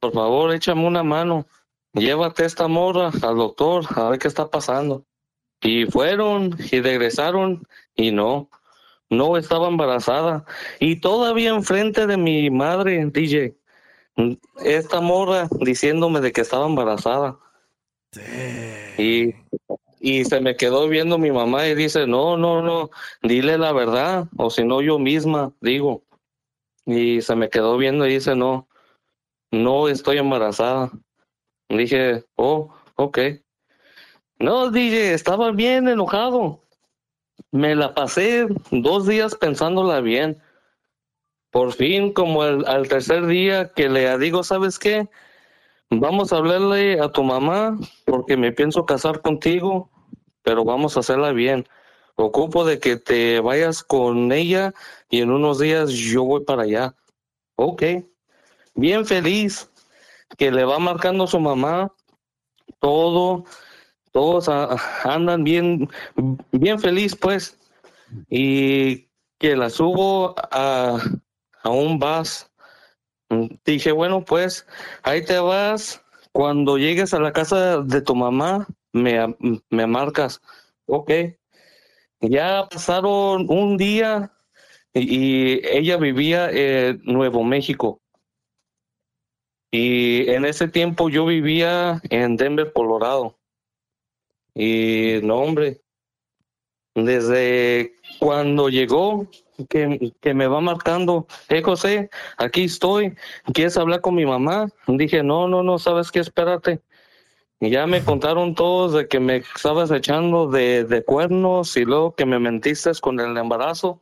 por 0.00 0.12
favor, 0.12 0.54
échame 0.54 0.86
una 0.86 1.02
mano, 1.02 1.46
llévate 1.92 2.44
esta 2.44 2.68
morra 2.68 3.10
al 3.22 3.36
doctor 3.36 3.84
a 3.94 4.10
ver 4.10 4.18
qué 4.18 4.28
está 4.28 4.50
pasando. 4.50 5.04
Y 5.62 5.86
fueron 5.86 6.56
y 6.70 6.80
regresaron 6.80 7.66
y 7.94 8.10
no, 8.10 8.50
no 9.10 9.36
estaba 9.36 9.68
embarazada. 9.68 10.44
Y 10.80 10.96
todavía 10.96 11.50
enfrente 11.50 12.06
de 12.06 12.16
mi 12.16 12.50
madre, 12.50 13.04
DJ, 13.06 13.54
esta 14.64 15.00
morra 15.00 15.48
diciéndome 15.60 16.20
de 16.20 16.32
que 16.32 16.40
estaba 16.40 16.66
embarazada. 16.66 17.38
Y, 18.98 19.34
y 20.00 20.24
se 20.24 20.40
me 20.40 20.56
quedó 20.56 20.88
viendo 20.88 21.16
mi 21.16 21.30
mamá 21.30 21.66
y 21.68 21.74
dice, 21.74 22.06
no, 22.06 22.36
no, 22.36 22.60
no, 22.60 22.90
dile 23.22 23.56
la 23.56 23.72
verdad, 23.72 24.26
o 24.36 24.50
si 24.50 24.64
no 24.64 24.82
yo 24.82 24.98
misma 24.98 25.52
digo. 25.60 26.02
Y 26.84 27.22
se 27.22 27.36
me 27.36 27.48
quedó 27.48 27.76
viendo 27.78 28.06
y 28.06 28.14
dice, 28.14 28.34
no, 28.34 28.68
no 29.52 29.88
estoy 29.88 30.18
embarazada. 30.18 30.90
Dije, 31.68 32.24
oh, 32.34 32.74
ok. 32.96 33.18
No, 34.42 34.72
dije, 34.72 35.14
estaba 35.14 35.52
bien 35.52 35.86
enojado. 35.86 36.60
Me 37.52 37.76
la 37.76 37.94
pasé 37.94 38.48
dos 38.72 39.06
días 39.06 39.36
pensándola 39.36 40.00
bien. 40.00 40.42
Por 41.52 41.72
fin, 41.72 42.12
como 42.12 42.42
el- 42.44 42.66
al 42.66 42.88
tercer 42.88 43.26
día 43.26 43.72
que 43.72 43.88
le 43.88 44.18
digo, 44.18 44.42
¿sabes 44.42 44.80
qué? 44.80 45.08
Vamos 45.90 46.32
a 46.32 46.38
hablarle 46.38 47.00
a 47.00 47.08
tu 47.12 47.22
mamá 47.22 47.78
porque 48.04 48.36
me 48.36 48.50
pienso 48.50 48.84
casar 48.84 49.20
contigo, 49.22 49.88
pero 50.42 50.64
vamos 50.64 50.96
a 50.96 51.00
hacerla 51.00 51.30
bien. 51.30 51.68
Ocupo 52.16 52.64
de 52.64 52.80
que 52.80 52.96
te 52.96 53.38
vayas 53.38 53.84
con 53.84 54.32
ella 54.32 54.74
y 55.08 55.20
en 55.20 55.30
unos 55.30 55.60
días 55.60 55.90
yo 55.90 56.24
voy 56.24 56.42
para 56.44 56.62
allá. 56.64 56.96
Ok. 57.54 57.84
Bien 58.74 59.06
feliz 59.06 59.70
que 60.36 60.50
le 60.50 60.64
va 60.64 60.80
marcando 60.80 61.28
su 61.28 61.38
mamá 61.38 61.92
todo, 62.80 63.44
todos 64.12 64.48
andan 64.48 65.42
bien, 65.44 65.88
bien 66.52 66.78
feliz 66.78 67.16
pues 67.16 67.58
y 68.28 69.08
que 69.38 69.56
la 69.56 69.70
subo 69.70 70.34
a, 70.52 70.98
a 71.62 71.68
un 71.70 71.98
bus. 71.98 72.46
Dije, 73.64 73.92
bueno, 73.92 74.24
pues 74.24 74.66
ahí 75.02 75.24
te 75.24 75.38
vas. 75.38 76.04
Cuando 76.32 76.78
llegues 76.78 77.12
a 77.14 77.20
la 77.20 77.32
casa 77.32 77.82
de 77.82 78.00
tu 78.00 78.14
mamá, 78.14 78.66
me, 78.92 79.34
me 79.70 79.86
marcas. 79.86 80.40
Ok. 80.86 81.10
Ya 82.20 82.68
pasaron 82.70 83.46
un 83.50 83.76
día 83.76 84.32
y 84.94 85.66
ella 85.66 85.96
vivía 85.96 86.50
en 86.50 87.00
Nuevo 87.04 87.42
México. 87.42 88.00
Y 89.70 90.28
en 90.30 90.44
ese 90.44 90.68
tiempo 90.68 91.08
yo 91.08 91.24
vivía 91.24 92.00
en 92.10 92.36
Denver, 92.36 92.72
Colorado. 92.72 93.38
Y 94.54 95.20
no, 95.22 95.36
hombre, 95.36 95.80
desde 96.94 97.94
cuando 98.18 98.68
llegó, 98.68 99.26
que, 99.68 100.12
que 100.20 100.34
me 100.34 100.46
va 100.46 100.60
marcando, 100.60 101.26
eh, 101.48 101.62
José, 101.62 102.10
aquí 102.36 102.64
estoy, 102.64 103.14
¿quieres 103.54 103.76
hablar 103.76 104.00
con 104.00 104.14
mi 104.14 104.26
mamá? 104.26 104.68
Dije, 104.86 105.22
no, 105.22 105.48
no, 105.48 105.62
no, 105.62 105.78
¿sabes 105.78 106.10
qué? 106.10 106.20
Espérate. 106.20 106.80
Y 107.60 107.70
ya 107.70 107.86
me 107.86 108.02
contaron 108.02 108.54
todos 108.56 108.92
de 108.92 109.06
que 109.06 109.20
me 109.20 109.36
estabas 109.36 109.90
echando 109.92 110.48
de, 110.48 110.84
de 110.84 111.04
cuernos 111.04 111.76
y 111.76 111.84
luego 111.84 112.14
que 112.14 112.26
me 112.26 112.40
mentiste 112.40 112.90
con 113.00 113.20
el 113.20 113.36
embarazo. 113.36 114.00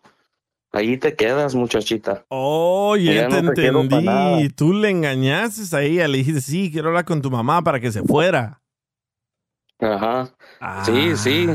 Ahí 0.72 0.96
te 0.96 1.14
quedas, 1.14 1.54
muchachita. 1.54 2.24
Oh, 2.28 2.96
ya 2.96 3.12
ya 3.12 3.28
te 3.28 3.42
no 3.42 3.52
te 3.52 3.66
entendí. 3.66 4.48
Tú 4.50 4.72
le 4.72 4.88
engañaste 4.88 5.76
a 5.76 5.82
ella, 5.82 6.08
le 6.08 6.18
dijiste, 6.18 6.40
sí, 6.40 6.70
quiero 6.72 6.88
hablar 6.88 7.04
con 7.04 7.20
tu 7.20 7.30
mamá 7.30 7.62
para 7.62 7.80
que 7.80 7.92
se 7.92 8.02
fuera. 8.02 8.62
Ajá. 9.78 10.32
Sí, 10.84 11.16
sí. 11.16 11.46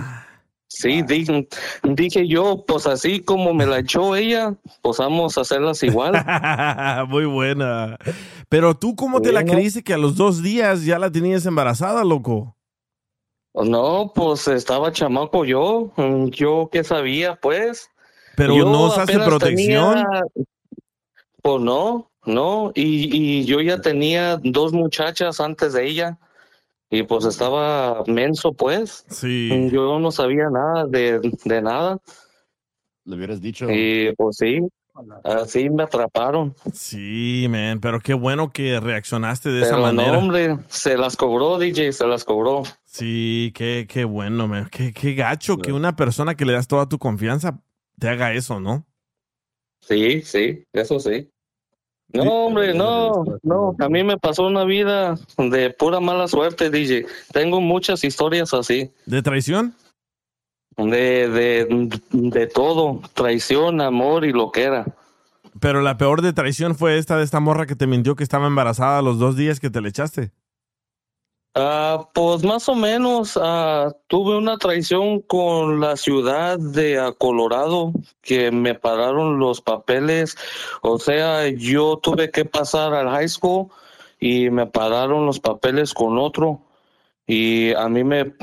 Sí, 0.67 1.03
dije, 1.03 1.47
dije 1.83 2.27
yo, 2.27 2.65
pues 2.67 2.85
así 2.87 3.21
como 3.21 3.53
me 3.53 3.65
la 3.65 3.79
echó 3.79 4.15
ella, 4.15 4.55
pues 4.81 4.97
vamos 4.97 5.37
a 5.37 5.41
hacerlas 5.41 5.81
igual. 5.83 6.13
Muy 7.07 7.25
buena. 7.25 7.97
Pero 8.49 8.75
tú, 8.75 8.95
¿cómo 8.95 9.21
te 9.21 9.31
la 9.31 9.45
creíste 9.45 9.83
que 9.83 9.93
a 9.93 9.97
los 9.97 10.15
dos 10.17 10.41
días 10.43 10.83
ya 10.83 10.99
la 10.99 11.11
tenías 11.11 11.45
embarazada, 11.45 12.03
loco? 12.03 12.57
No, 13.53 14.11
pues 14.13 14.47
estaba 14.49 14.91
chamaco 14.91 15.45
yo, 15.45 15.93
mm, 15.95 16.25
yo 16.29 16.67
qué 16.71 16.83
sabía, 16.83 17.35
pues. 17.35 17.89
Pero 18.35 18.57
Yo 18.57 18.65
no 18.65 18.87
usaste 18.87 19.17
protección. 19.19 19.93
tenía- 19.93 20.23
Pues 21.41 21.61
no, 21.61 22.11
no, 22.25 22.71
y, 22.75 23.15
y 23.15 23.45
yo 23.45 23.61
ya 23.61 23.79
tenía 23.79 24.37
dos 24.43 24.73
muchachas 24.73 25.39
antes 25.39 25.71
de 25.73 25.87
ella, 25.87 26.17
y 26.89 27.03
pues 27.03 27.25
estaba 27.25 28.03
menso, 28.07 28.53
pues. 28.53 29.05
Sí. 29.09 29.69
Yo 29.71 29.99
no 29.99 30.11
sabía 30.11 30.49
nada 30.49 30.85
de, 30.85 31.19
de 31.43 31.61
nada. 31.61 31.97
Le 33.05 33.15
hubieras 33.15 33.41
dicho. 33.41 33.67
Y 33.69 34.13
pues 34.15 34.37
sí, 34.37 34.59
así 35.23 35.69
me 35.69 35.83
atraparon. 35.83 36.55
Sí, 36.73 37.47
man, 37.49 37.79
pero 37.79 37.99
qué 37.99 38.13
bueno 38.13 38.51
que 38.51 38.79
reaccionaste 38.79 39.49
de 39.49 39.61
esa 39.61 39.77
manera. 39.77 40.13
no, 40.13 40.19
hombre, 40.19 40.57
se 40.67 40.97
las 40.97 41.15
cobró, 41.15 41.57
DJ, 41.57 41.91
se 41.93 42.07
las 42.07 42.23
cobró. 42.23 42.63
Sí, 42.83 43.51
qué, 43.55 43.85
qué 43.89 44.05
bueno, 44.05 44.47
man. 44.47 44.69
Qué, 44.71 44.93
qué 44.93 45.13
gacho 45.13 45.57
que 45.57 45.73
una 45.73 45.95
persona 45.95 46.35
que 46.35 46.45
le 46.45 46.53
das 46.53 46.67
toda 46.67 46.87
tu 46.87 46.97
confianza 46.97 47.61
te 47.99 48.09
haga 48.09 48.33
eso, 48.33 48.59
¿no? 48.59 48.85
Sí, 49.81 50.21
sí, 50.21 50.63
eso 50.73 50.99
sí. 50.99 51.29
No, 52.15 52.45
hombre, 52.45 52.73
no, 52.73 53.23
no, 53.43 53.75
a 53.79 53.89
mí 53.89 54.03
me 54.03 54.17
pasó 54.17 54.47
una 54.47 54.63
vida 54.63 55.17
de 55.37 55.69
pura 55.71 55.99
mala 55.99 56.27
suerte, 56.27 56.69
DJ. 56.69 57.05
Tengo 57.31 57.61
muchas 57.61 58.03
historias 58.03 58.53
así, 58.53 58.91
¿De 59.05 59.21
traición? 59.21 59.73
de, 60.77 61.29
de, 61.29 61.89
de 62.11 62.47
todo, 62.47 63.01
traición, 63.13 63.81
amor 63.81 64.25
y 64.25 64.31
lo 64.31 64.51
que 64.51 64.63
era. 64.63 64.85
Pero 65.59 65.81
la 65.81 65.97
peor 65.97 66.21
de 66.21 66.33
traición 66.33 66.75
fue 66.75 66.97
esta 66.97 67.17
de 67.17 67.23
esta 67.23 67.39
morra 67.39 67.65
que 67.65 67.75
te 67.75 67.87
mintió 67.87 68.15
que 68.15 68.23
estaba 68.23 68.47
embarazada 68.47 69.01
los 69.01 69.19
dos 69.19 69.37
días 69.37 69.59
que 69.59 69.69
te 69.69 69.81
le 69.81 69.89
echaste. 69.89 70.31
Ah, 71.57 72.09
pues 72.13 72.43
más 72.43 72.67
o 72.67 72.75
menos 72.75 73.39
ah, 73.41 73.89
tuve 74.07 74.37
una 74.37 74.57
traición 74.57 75.21
con 75.21 75.79
la 75.79 75.95
ciudad 75.95 76.59
de 76.59 76.99
ah, 76.99 77.13
Colorado 77.17 77.93
que 78.21 78.51
me 78.51 78.75
pararon 78.75 79.39
los 79.39 79.61
papeles. 79.61 80.35
O 80.81 80.99
sea, 80.99 81.47
yo 81.47 81.97
tuve 82.03 82.29
que 82.29 82.43
pasar 82.43 82.93
al 82.93 83.07
high 83.07 83.29
school 83.29 83.69
y 84.19 84.49
me 84.49 84.67
pararon 84.67 85.25
los 85.25 85.39
papeles 85.39 85.93
con 85.93 86.17
otro. 86.17 86.61
Y 87.25 87.73
a 87.75 87.87
mí 87.87 88.03
me, 88.03 88.33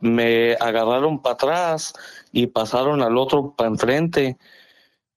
me 0.00 0.54
agarraron 0.60 1.22
para 1.22 1.34
atrás 1.34 1.94
y 2.32 2.48
pasaron 2.48 3.00
al 3.02 3.16
otro 3.16 3.54
para 3.56 3.70
enfrente. 3.70 4.36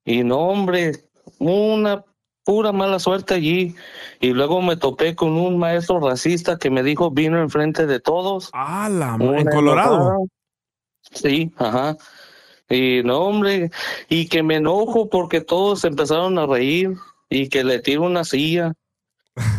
Y 0.06 0.24
no, 0.24 0.40
hombre, 0.40 0.94
una 1.40 2.06
pura 2.44 2.72
mala 2.72 3.00
suerte 3.00 3.34
allí. 3.34 3.76
Y 4.20 4.32
luego 4.32 4.62
me 4.62 4.78
topé 4.78 5.16
con 5.16 5.32
un 5.32 5.58
maestro 5.58 6.00
racista 6.00 6.58
que 6.58 6.70
me 6.70 6.84
dijo, 6.84 7.12
vino 7.12 7.42
enfrente 7.42 7.86
de 7.86 8.00
todos. 8.00 8.50
Ah, 8.54 8.90
la 8.90 9.16
en 9.20 9.46
Colorado. 9.46 9.96
enojada. 9.96 10.18
Sí, 11.12 11.52
ajá. 11.58 11.98
Y 12.70 13.02
no, 13.04 13.20
hombre, 13.20 13.70
y 14.08 14.28
que 14.28 14.44
me 14.44 14.56
enojo 14.56 15.10
porque 15.10 15.42
todos 15.42 15.84
empezaron 15.84 16.40
a 16.40 16.46
reír 16.46 16.96
y 17.30 17.50
que 17.50 17.64
le 17.64 17.80
tiro 17.80 18.04
una 18.04 18.24
silla. 18.24 18.74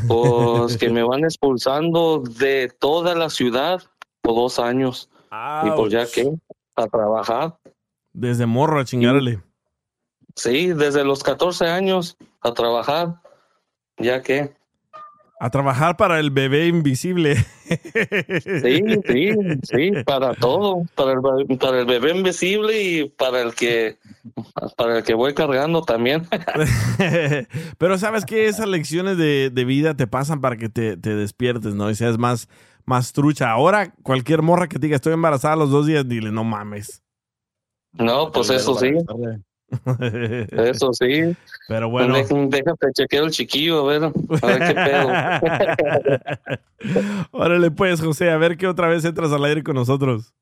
Pues 0.07 0.76
que 0.76 0.91
me 0.91 1.03
van 1.03 1.24
expulsando 1.24 2.22
de 2.22 2.70
toda 2.78 3.14
la 3.14 3.30
ciudad 3.30 3.83
por 4.20 4.35
dos 4.35 4.59
años. 4.59 5.09
Y 5.64 5.70
pues 5.70 5.93
ya 5.93 6.07
que, 6.07 6.30
a 6.76 6.87
trabajar. 6.87 7.57
Desde 8.12 8.47
morro 8.47 8.80
a 8.80 8.85
chingarle. 8.85 9.41
Sí, 10.37 10.68
desde 10.68 11.05
los 11.05 11.22
14 11.22 11.66
años 11.66 12.16
a 12.41 12.53
trabajar. 12.53 13.20
Ya 13.99 14.22
que. 14.22 14.53
A 15.39 15.51
trabajar 15.51 15.97
para 15.97 16.20
el 16.20 16.30
bebé 16.30 16.68
invisible. 16.68 17.37
Sí, 17.37 18.80
sí, 19.09 19.33
sí, 19.62 19.91
para 20.05 20.35
todo, 20.35 20.85
para 20.95 21.12
el, 21.12 21.59
para 21.59 21.80
el 21.80 21.87
bebé 21.87 22.16
invisible 22.16 22.80
y 22.80 23.09
para 23.09 23.41
el 23.41 23.55
que 23.55 23.99
para 24.76 24.99
el 24.99 25.05
que 25.05 25.14
voy 25.14 25.35
cargando 25.35 25.83
también. 25.83 26.28
Pero 27.78 27.99
sabes 27.99 28.24
que 28.24 28.47
esas 28.47 28.68
lecciones 28.68 29.16
de, 29.18 29.51
de 29.51 29.64
vida 29.64 29.97
te 29.97 30.07
pasan 30.07 30.41
para 30.41 30.57
que 30.57 30.68
te, 30.68 30.97
te 30.97 31.16
despiertes, 31.16 31.74
¿no? 31.74 31.91
Y 31.91 31.97
seas 31.97 32.18
más, 32.18 32.49
más 32.85 33.12
trucha. 33.12 33.51
Ahora, 33.51 33.93
cualquier 34.03 34.43
morra 34.43 34.68
que 34.68 34.78
te 34.78 34.87
diga 34.87 34.97
estoy 34.97 35.14
embarazada 35.14 35.55
a 35.55 35.59
los 35.59 35.70
dos 35.70 35.87
días, 35.87 36.09
dile, 36.09 36.30
no 36.30 36.45
mames. 36.45 37.03
No, 37.93 38.30
pues 38.30 38.51
eso 38.51 38.74
sí, 38.78 38.93
eso 40.53 40.93
sí. 40.93 41.35
Pero 41.68 41.89
bueno. 41.91 42.14
Dé- 42.14 42.25
Déjate 42.49 42.87
chequear 42.95 43.25
el 43.25 43.31
chiquillo, 43.31 43.81
a 43.81 43.93
ver, 43.93 44.05
a 44.05 44.47
ver 44.47 44.59
qué 44.59 44.75
pedo. 44.75 46.59
Órale 47.33 47.70
pues, 47.70 48.01
José, 48.01 48.31
a 48.31 48.37
ver 48.37 48.57
qué 48.57 48.66
otra 48.66 48.89
vez 48.89 49.05
entras 49.05 49.33
al 49.33 49.45
aire 49.45 49.62
con 49.62 49.75
nosotros. 49.75 50.35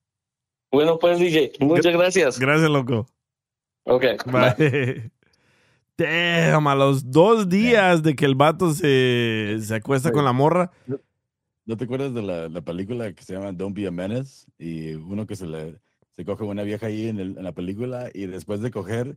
Bueno, 0.72 0.98
pues, 0.98 1.18
DJ, 1.18 1.52
muchas 1.60 1.92
gracias. 1.92 2.38
Gracias, 2.38 2.70
loco. 2.70 3.06
Ok, 3.84 4.04
Bye. 4.26 5.10
Damn, 5.98 6.66
a 6.66 6.74
los 6.74 7.10
dos 7.10 7.48
días 7.48 8.02
de 8.02 8.14
que 8.16 8.24
el 8.24 8.34
vato 8.34 8.72
se, 8.72 9.58
se 9.60 9.74
acuesta 9.74 10.12
con 10.12 10.24
la 10.24 10.32
morra. 10.32 10.70
¿No 11.66 11.76
te 11.76 11.84
acuerdas 11.84 12.14
de 12.14 12.22
la, 12.22 12.48
la 12.48 12.60
película 12.62 13.12
que 13.12 13.22
se 13.22 13.34
llama 13.34 13.52
Don't 13.52 13.76
Be 13.76 13.86
a 13.86 13.90
Menace? 13.90 14.46
Y 14.58 14.94
uno 14.94 15.26
que 15.26 15.36
se 15.36 15.46
le 15.46 15.76
se 16.20 16.26
coge 16.26 16.44
una 16.44 16.62
vieja 16.64 16.86
ahí 16.86 17.08
en, 17.08 17.18
el- 17.18 17.38
en 17.38 17.44
la 17.44 17.52
película 17.52 18.10
y 18.12 18.26
después 18.26 18.60
de 18.60 18.70
coger 18.70 19.16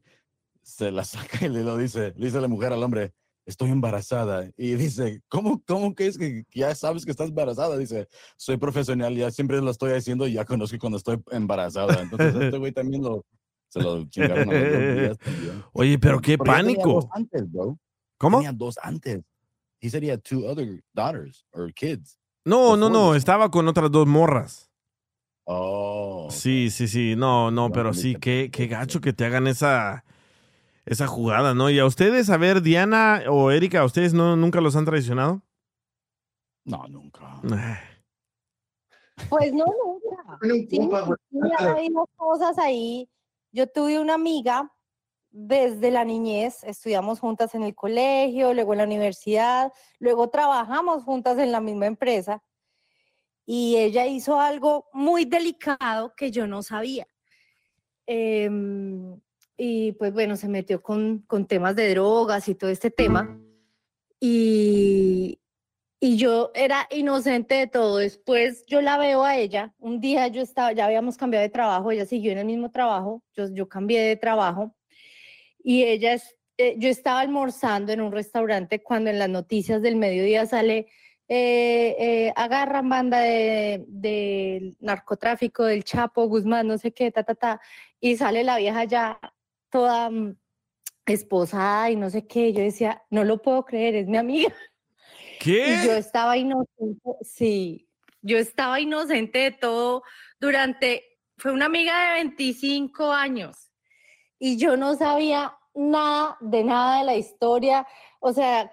se 0.61 0.89
la 0.89 1.03
saca 1.37 1.45
y 1.45 1.49
le 1.49 1.61
lo 1.63 1.75
dice, 1.77 2.13
le 2.15 2.27
dice 2.27 2.39
la 2.39 2.47
mujer 2.47 2.71
al 2.71 2.81
hombre, 2.81 3.11
estoy 3.45 3.71
embarazada. 3.71 4.49
Y 4.55 4.75
dice, 4.75 5.21
¿cómo, 5.27 5.61
cómo 5.67 5.93
que 5.95 6.07
es 6.07 6.17
que 6.17 6.45
ya 6.53 6.73
sabes 6.75 7.03
que 7.03 7.11
estás 7.11 7.27
embarazada? 7.27 7.77
Dice, 7.77 8.07
soy 8.37 8.55
profesional, 8.55 9.13
ya 9.17 9.29
siempre 9.31 9.59
lo 9.61 9.69
estoy 9.69 9.91
haciendo 9.91 10.25
y 10.27 10.33
ya 10.33 10.45
conozco 10.45 10.77
cuando 10.79 10.97
estoy 10.97 11.21
embarazada. 11.31 12.01
Entonces 12.01 12.33
este 12.35 12.57
güey 12.57 12.71
también 12.71 13.03
lo, 13.03 13.25
se 13.67 13.81
lo 13.81 14.05
chingaron 14.05 14.49
a 14.49 14.53
días 14.53 15.17
también. 15.17 15.63
Oye, 15.73 15.99
pero 15.99 16.21
qué 16.21 16.37
Pero 16.37 16.45
pánico. 16.45 16.93
dos 16.93 17.05
antes, 17.11 17.51
bro. 17.51 17.77
¿Cómo? 18.17 18.37
Tenía 18.37 18.53
dos 18.53 18.79
antes. 18.81 19.21
He 19.81 19.89
said 19.89 20.01
he 20.03 20.09
had 20.09 20.21
two 20.23 20.47
other 20.47 20.81
daughters 20.93 21.45
or 21.51 21.73
kids. 21.73 22.17
No, 22.45 22.77
no, 22.77 22.89
no, 22.89 23.13
estaba 23.15 23.51
con 23.51 23.67
otras 23.67 23.91
dos 23.91 24.07
morras. 24.07 24.69
Oh. 25.45 26.29
Sí, 26.31 26.69
sí, 26.71 26.87
sí, 26.87 27.15
no, 27.17 27.51
no, 27.51 27.71
pero 27.71 27.93
sí, 27.93 28.15
qué, 28.15 28.49
qué 28.51 28.67
gacho 28.67 29.01
que 29.01 29.11
te 29.11 29.25
hagan 29.25 29.47
esa, 29.47 30.05
esa 30.85 31.07
jugada, 31.07 31.53
¿no? 31.53 31.69
Y 31.69 31.79
a 31.79 31.85
ustedes, 31.85 32.29
a 32.29 32.37
ver, 32.37 32.61
Diana 32.61 33.23
o 33.29 33.51
Erika, 33.51 33.81
¿a 33.81 33.85
ustedes 33.85 34.13
no, 34.13 34.35
nunca 34.37 34.61
los 34.61 34.75
han 34.75 34.85
traicionado? 34.85 35.41
No, 36.63 36.87
nunca. 36.87 37.41
Pues 39.29 39.53
no, 39.53 39.65
nunca. 39.65 40.39
Sí, 40.41 40.67
sí, 40.69 40.79
ha 41.59 41.71
habido 41.71 42.07
cosas 42.15 42.57
ahí. 42.57 43.09
Yo 43.51 43.67
tuve 43.67 43.99
una 43.99 44.13
amiga 44.13 44.71
desde 45.29 45.91
la 45.91 46.05
niñez, 46.05 46.63
estudiamos 46.63 47.19
juntas 47.19 47.53
en 47.53 47.63
el 47.63 47.75
colegio, 47.75 48.53
luego 48.53 48.73
en 48.73 48.77
la 48.77 48.85
universidad, 48.85 49.73
luego 49.99 50.29
trabajamos 50.29 51.03
juntas 51.03 51.37
en 51.37 51.51
la 51.51 51.59
misma 51.59 51.87
empresa 51.87 52.41
y 53.45 53.77
ella 53.77 54.05
hizo 54.05 54.39
algo 54.39 54.89
muy 54.93 55.25
delicado 55.25 56.13
que 56.15 56.31
yo 56.31 56.47
no 56.47 56.63
sabía. 56.63 57.07
Em, 58.05 59.19
y 59.57 59.93
pues 59.93 60.13
bueno, 60.13 60.35
se 60.35 60.47
metió 60.47 60.81
con, 60.81 61.19
con 61.27 61.45
temas 61.47 61.75
de 61.75 61.89
drogas 61.91 62.47
y 62.47 62.55
todo 62.55 62.69
este 62.69 62.91
tema. 62.91 63.39
Y, 64.19 65.39
y 65.99 66.17
yo 66.17 66.51
era 66.53 66.87
inocente 66.91 67.55
de 67.55 67.67
todo. 67.67 67.97
Después 67.97 68.65
yo 68.67 68.81
la 68.81 68.97
veo 68.97 69.23
a 69.23 69.37
ella. 69.37 69.73
Un 69.79 69.99
día 69.99 70.27
yo 70.27 70.41
estaba, 70.41 70.73
ya 70.73 70.85
habíamos 70.85 71.17
cambiado 71.17 71.43
de 71.43 71.49
trabajo, 71.49 71.91
ella 71.91 72.05
siguió 72.05 72.31
en 72.31 72.39
el 72.39 72.45
mismo 72.45 72.71
trabajo, 72.71 73.23
yo, 73.35 73.47
yo 73.53 73.69
cambié 73.69 74.01
de 74.01 74.15
trabajo 74.17 74.75
y 75.63 75.83
ella, 75.83 76.17
eh, 76.57 76.75
yo 76.77 76.89
estaba 76.89 77.21
almorzando 77.21 77.93
en 77.93 78.01
un 78.01 78.11
restaurante 78.11 78.83
cuando 78.83 79.09
en 79.09 79.17
las 79.17 79.29
noticias 79.29 79.81
del 79.81 79.95
mediodía 79.95 80.45
sale, 80.45 80.87
eh, 81.28 81.95
eh, 81.99 82.34
agarran 82.36 82.89
banda 82.89 83.19
de, 83.19 83.86
de 83.88 84.76
narcotráfico 84.80 85.63
del 85.63 85.84
Chapo, 85.84 86.28
Guzmán, 86.28 86.67
no 86.67 86.78
sé 86.78 86.91
qué, 86.93 87.11
ta, 87.11 87.24
ta, 87.24 87.36
ta, 87.36 87.61
y 87.99 88.17
sale 88.17 88.43
la 88.43 88.57
vieja 88.57 88.84
ya 88.84 89.19
toda 89.69 90.09
mm, 90.09 90.36
esposada 91.05 91.89
y 91.89 91.95
no 91.95 92.09
sé 92.09 92.28
qué. 92.28 92.53
Yo 92.53 92.61
decía, 92.61 93.03
no 93.09 93.24
lo 93.24 93.41
puedo 93.41 93.65
creer, 93.65 93.95
es 93.95 94.07
mi 94.07 94.17
amiga. 94.17 94.53
¿Qué? 95.39 95.78
Y 95.84 95.88
yo 95.88 95.93
estaba 95.93 96.38
inocente, 96.38 97.09
sí, 97.21 97.88
yo 98.21 98.38
estaba 98.38 98.80
inocente 98.80 99.39
de 99.39 99.51
todo 99.51 100.03
durante, 100.39 101.03
fue 101.38 101.51
una 101.51 101.65
amiga 101.65 102.07
de 102.07 102.13
25 102.24 103.11
años 103.11 103.71
y 104.39 104.57
yo 104.57 104.78
no 104.78 104.95
sabía 104.95 105.57
nada 105.74 106.38
de 106.41 106.63
nada 106.63 106.99
de 106.99 107.05
la 107.05 107.15
historia. 107.15 107.88
O 108.19 108.34
sea, 108.34 108.71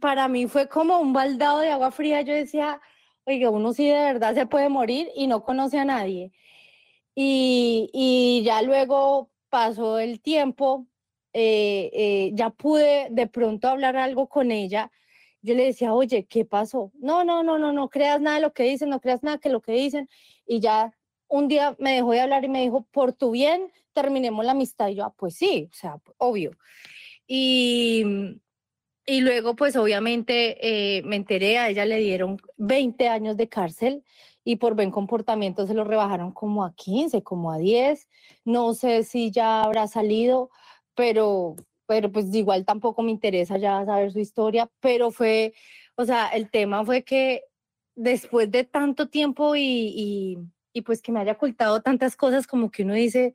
para 0.00 0.28
mí 0.28 0.46
fue 0.46 0.68
como 0.68 0.98
un 0.98 1.12
baldado 1.12 1.60
de 1.60 1.70
agua 1.70 1.90
fría. 1.90 2.22
Yo 2.22 2.34
decía, 2.34 2.80
oiga, 3.24 3.50
uno 3.50 3.72
sí 3.72 3.86
de 3.86 3.94
verdad 3.94 4.34
se 4.34 4.46
puede 4.46 4.68
morir 4.68 5.08
y 5.14 5.26
no 5.26 5.42
conoce 5.44 5.78
a 5.78 5.84
nadie. 5.84 6.32
Y, 7.14 7.90
y 7.92 8.42
ya 8.44 8.62
luego 8.62 9.30
pasó 9.48 9.98
el 9.98 10.20
tiempo, 10.20 10.86
eh, 11.32 11.90
eh, 11.92 12.30
ya 12.34 12.50
pude 12.50 13.08
de 13.10 13.26
pronto 13.26 13.68
hablar 13.68 13.96
algo 13.96 14.28
con 14.28 14.50
ella. 14.50 14.90
Yo 15.42 15.54
le 15.54 15.66
decía, 15.66 15.94
oye, 15.94 16.26
¿qué 16.26 16.44
pasó? 16.44 16.92
No, 16.94 17.24
no, 17.24 17.42
no, 17.42 17.58
no, 17.58 17.72
no 17.72 17.88
creas 17.88 18.20
nada 18.20 18.36
de 18.36 18.42
lo 18.42 18.52
que 18.52 18.64
dicen, 18.64 18.90
no 18.90 19.00
creas 19.00 19.22
nada 19.22 19.38
de 19.42 19.50
lo 19.50 19.60
que 19.60 19.72
dicen. 19.72 20.08
Y 20.46 20.60
ya 20.60 20.92
un 21.28 21.48
día 21.48 21.76
me 21.78 21.94
dejó 21.94 22.12
de 22.12 22.20
hablar 22.20 22.44
y 22.44 22.48
me 22.48 22.62
dijo, 22.62 22.86
por 22.90 23.12
tu 23.12 23.30
bien, 23.30 23.72
terminemos 23.92 24.44
la 24.44 24.52
amistad. 24.52 24.88
Y 24.88 24.96
yo, 24.96 25.04
ah, 25.04 25.14
pues 25.16 25.36
sí, 25.36 25.68
o 25.70 25.74
sea, 25.74 25.98
obvio. 26.18 26.52
Y, 27.26 28.04
y 29.06 29.20
luego, 29.20 29.54
pues 29.54 29.76
obviamente 29.76 30.98
eh, 30.98 31.02
me 31.04 31.16
enteré, 31.16 31.58
a 31.58 31.68
ella 31.68 31.84
le 31.84 31.98
dieron 31.98 32.38
20 32.56 33.08
años 33.08 33.36
de 33.36 33.48
cárcel 33.48 34.04
y 34.44 34.56
por 34.56 34.74
buen 34.74 34.90
comportamiento 34.90 35.66
se 35.66 35.74
lo 35.74 35.84
rebajaron 35.84 36.32
como 36.32 36.64
a 36.64 36.74
15, 36.74 37.22
como 37.22 37.52
a 37.52 37.58
10. 37.58 38.08
No 38.44 38.74
sé 38.74 39.04
si 39.04 39.30
ya 39.30 39.62
habrá 39.62 39.86
salido, 39.86 40.50
pero, 40.94 41.54
pero 41.86 42.10
pues 42.10 42.34
igual 42.34 42.64
tampoco 42.64 43.02
me 43.02 43.12
interesa 43.12 43.58
ya 43.58 43.84
saber 43.84 44.12
su 44.12 44.18
historia, 44.18 44.70
pero 44.80 45.12
fue, 45.12 45.54
o 45.96 46.04
sea, 46.04 46.28
el 46.28 46.50
tema 46.50 46.84
fue 46.84 47.04
que 47.04 47.44
después 47.94 48.50
de 48.50 48.64
tanto 48.64 49.08
tiempo 49.08 49.56
y, 49.56 49.62
y, 49.62 50.38
y 50.76 50.82
pues 50.82 51.00
que 51.00 51.10
me 51.10 51.20
haya 51.20 51.32
ocultado 51.32 51.80
tantas 51.80 52.16
cosas 52.16 52.46
como 52.46 52.70
que 52.70 52.82
uno 52.82 52.92
dice, 52.92 53.34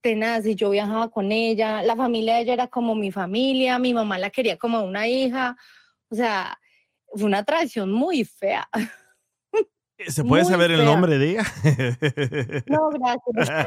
tenaz, 0.00 0.46
y 0.46 0.54
yo 0.54 0.70
viajaba 0.70 1.10
con 1.10 1.32
ella, 1.32 1.82
la 1.82 1.96
familia 1.96 2.36
de 2.36 2.42
ella 2.42 2.52
era 2.52 2.66
como 2.68 2.94
mi 2.94 3.10
familia, 3.10 3.80
mi 3.80 3.92
mamá 3.92 4.20
la 4.20 4.30
quería 4.30 4.56
como 4.56 4.80
una 4.84 5.08
hija, 5.08 5.56
o 6.10 6.14
sea, 6.14 6.56
fue 7.12 7.24
una 7.24 7.44
traición 7.44 7.90
muy 7.90 8.24
fea. 8.24 8.68
¿Se 10.06 10.22
puede 10.22 10.44
Muy 10.44 10.52
saber 10.52 10.70
el 10.70 10.84
nombre 10.84 11.18
de 11.18 11.30
ella? 11.30 11.42
No, 12.68 12.88
gracias. 12.90 13.66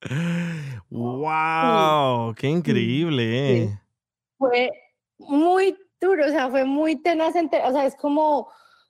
¡Wow! 0.88 2.34
¡Qué 2.36 2.48
increíble! 2.48 3.62
eh. 3.64 3.78
fue 4.38 4.70
muy 5.18 5.76
duro, 6.00 6.24
o 6.24 6.30
sea, 6.30 6.48
fue 6.48 6.64
muy 6.64 6.96
tenaz, 6.96 7.34
o 7.36 7.72
sea, 7.72 7.84
es 7.84 7.94
como, 7.96 8.48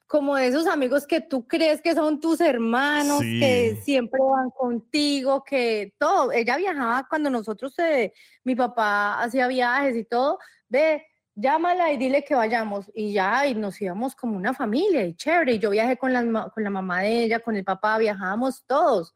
como 0.08 0.36
de 0.36 0.46
esos 0.46 0.66
amigos 0.66 1.06
que 1.06 1.20
tú 1.20 1.46
crees 1.46 1.82
que 1.82 1.94
son 1.94 2.18
tus 2.18 2.40
hermanos, 2.40 3.20
que 3.20 3.78
siempre 3.84 4.18
van 4.18 4.50
contigo, 4.50 5.44
que 5.44 5.94
todo. 5.98 6.32
Ella 6.32 6.56
viajaba 6.56 7.06
cuando 7.06 7.28
nosotros, 7.28 7.78
eh, 7.78 8.14
mi 8.42 8.56
papá 8.56 9.20
hacía 9.22 9.46
viajes 9.46 9.94
y 9.96 10.04
todo, 10.04 10.38
ve, 10.66 11.06
llámala 11.34 11.92
y 11.92 11.98
dile 11.98 12.24
que 12.24 12.34
vayamos. 12.34 12.90
Y 12.94 13.12
ya, 13.12 13.46
y 13.46 13.54
nos 13.54 13.80
íbamos 13.82 14.16
como 14.16 14.34
una 14.34 14.54
familia, 14.54 15.04
y 15.04 15.14
chévere. 15.14 15.52
Y 15.52 15.58
yo 15.58 15.70
viajé 15.70 15.98
con 15.98 16.14
la, 16.14 16.50
con 16.54 16.64
la 16.64 16.70
mamá 16.70 17.02
de 17.02 17.24
ella, 17.24 17.40
con 17.40 17.54
el 17.54 17.64
papá, 17.64 17.98
viajábamos 17.98 18.64
todos. 18.66 19.14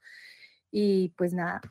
Y 0.71 1.09
pues 1.17 1.33
nada, 1.33 1.63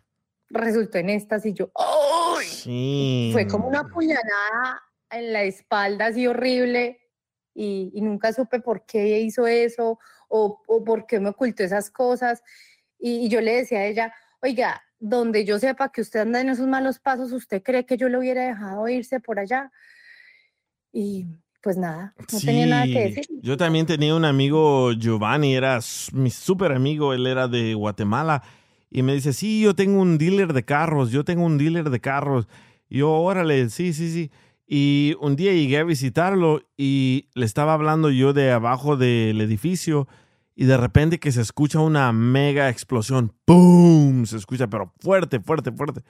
resultó 0.50 0.98
en 0.98 1.12
estas 1.12 1.46
y 1.46 1.54
yo, 1.54 1.72
¡ay! 1.76 2.48
Sí. 2.48 3.30
Fue 3.34 3.46
como 3.46 3.68
una 3.68 3.84
puñalada 3.84 4.82
en 5.12 5.32
la 5.32 5.44
espalda 5.44 6.08
así 6.08 6.26
horrible 6.26 7.01
y, 7.54 7.92
y 7.94 8.02
nunca 8.02 8.34
supe 8.34 8.60
por 8.60 8.86
qué 8.86 9.20
hizo 9.20 9.48
eso 9.48 10.00
o, 10.28 10.62
o 10.68 10.84
por 10.84 11.06
qué 11.06 11.20
me 11.20 11.30
ocultó 11.30 11.64
esas 11.64 11.90
cosas. 11.90 12.44
Y, 13.00 13.26
y 13.26 13.30
yo 13.30 13.42
le 13.42 13.56
decía 13.56 13.80
a 13.80 13.86
ella, 13.86 14.14
oiga, 14.42 14.82
donde 15.00 15.46
yo 15.46 15.58
sepa 15.60 15.92
que 15.92 16.02
usted 16.02 16.22
anda 16.22 16.42
en 16.42 16.50
esos 16.50 16.68
malos 16.68 17.00
pasos, 17.00 17.32
¿usted 17.32 17.64
cree 17.64 17.86
que 17.86 17.98
yo 17.98 18.08
lo 18.10 18.20
hubiera 18.20 18.46
dejado 18.48 18.88
irse 18.88 19.20
por 19.20 19.40
allá? 19.40 19.72
Y 20.94 21.26
pues 21.62 21.78
nada, 21.78 22.14
no 22.32 22.40
tenía 22.40 22.66
nada 22.66 22.86
que 22.86 22.92
Sí, 22.92 23.16
decir. 23.16 23.26
Yo 23.42 23.58
también 23.58 23.86
tenía 23.86 24.16
un 24.16 24.26
amigo, 24.26 24.92
Giovanni, 24.94 25.56
era 25.56 25.80
mi 26.14 26.30
súper 26.30 26.72
amigo, 26.72 27.14
él 27.14 27.28
era 27.28 27.48
de 27.48 27.74
Guatemala, 27.76 28.44
y 28.90 29.04
me 29.04 29.14
dice, 29.14 29.32
sí, 29.32 29.62
yo 29.62 29.74
tengo 29.76 30.02
un 30.02 30.18
dealer 30.18 30.54
de 30.54 30.64
carros, 30.64 31.12
yo 31.12 31.24
tengo 31.24 31.46
un 31.46 31.58
dealer 31.58 31.90
de 31.90 32.00
carros. 32.00 32.48
Y 32.90 33.00
yo, 33.00 33.12
órale, 33.12 33.70
sí, 33.70 33.94
sí, 33.94 34.12
sí. 34.12 34.32
Y 34.74 35.18
un 35.20 35.36
día 35.36 35.52
llegué 35.52 35.80
a 35.80 35.84
visitarlo 35.84 36.62
y 36.78 37.28
le 37.34 37.46
estaba 37.46 37.74
hablando 37.74 38.10
yo 38.10 38.32
de 38.32 38.52
abajo 38.54 38.96
del 38.96 39.42
edificio 39.42 40.08
y 40.56 40.64
de 40.64 40.78
repente 40.78 41.20
que 41.20 41.34
se 41.34 41.42
escucha 41.42 41.82
una 41.82 42.14
mega 42.14 42.70
explosión. 42.70 43.34
¡Boom! 43.46 44.26
Se 44.26 44.38
escucha, 44.38 44.70
pero 44.70 44.94
fuerte, 45.02 45.42
fuerte, 45.42 45.74
fuerte. 45.74 46.04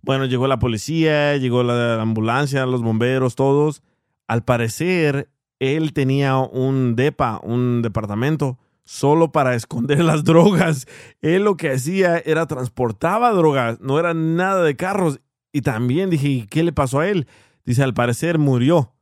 Bueno, 0.00 0.26
llegó 0.26 0.46
la 0.46 0.60
policía, 0.60 1.36
llegó 1.38 1.64
la 1.64 2.00
ambulancia, 2.00 2.66
los 2.66 2.82
bomberos, 2.82 3.34
todos. 3.34 3.82
Al 4.28 4.44
parecer, 4.44 5.28
él 5.58 5.92
tenía 5.92 6.36
un 6.36 6.94
DEPA, 6.94 7.40
un 7.42 7.82
departamento, 7.82 8.60
solo 8.84 9.32
para 9.32 9.56
esconder 9.56 9.98
las 10.04 10.22
drogas. 10.22 10.86
Él 11.20 11.42
lo 11.42 11.56
que 11.56 11.72
hacía 11.72 12.18
era 12.18 12.46
transportaba 12.46 13.32
drogas, 13.32 13.80
no 13.80 13.98
era 13.98 14.14
nada 14.14 14.62
de 14.62 14.76
carros. 14.76 15.18
Y 15.52 15.62
también 15.62 16.10
dije, 16.10 16.28
"¿Y 16.28 16.46
¿qué 16.46 16.62
le 16.62 16.72
pasó 16.72 17.00
a 17.00 17.08
él? 17.08 17.26
Dice, 17.66 17.82
al 17.82 17.92
parecer 17.94 18.38
murió. 18.38 18.94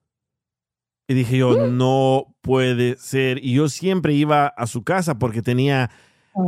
Y 1.07 1.15
dije 1.15 1.37
yo, 1.37 1.69
no 1.69 2.35
puede 2.41 2.97
ser. 2.97 3.45
Y 3.45 3.55
yo 3.55 3.69
siempre 3.69 4.15
iba 4.15 4.47
a 4.47 4.67
su 4.67 4.83
casa 4.83 5.19
porque 5.19 5.43
tenía, 5.43 5.91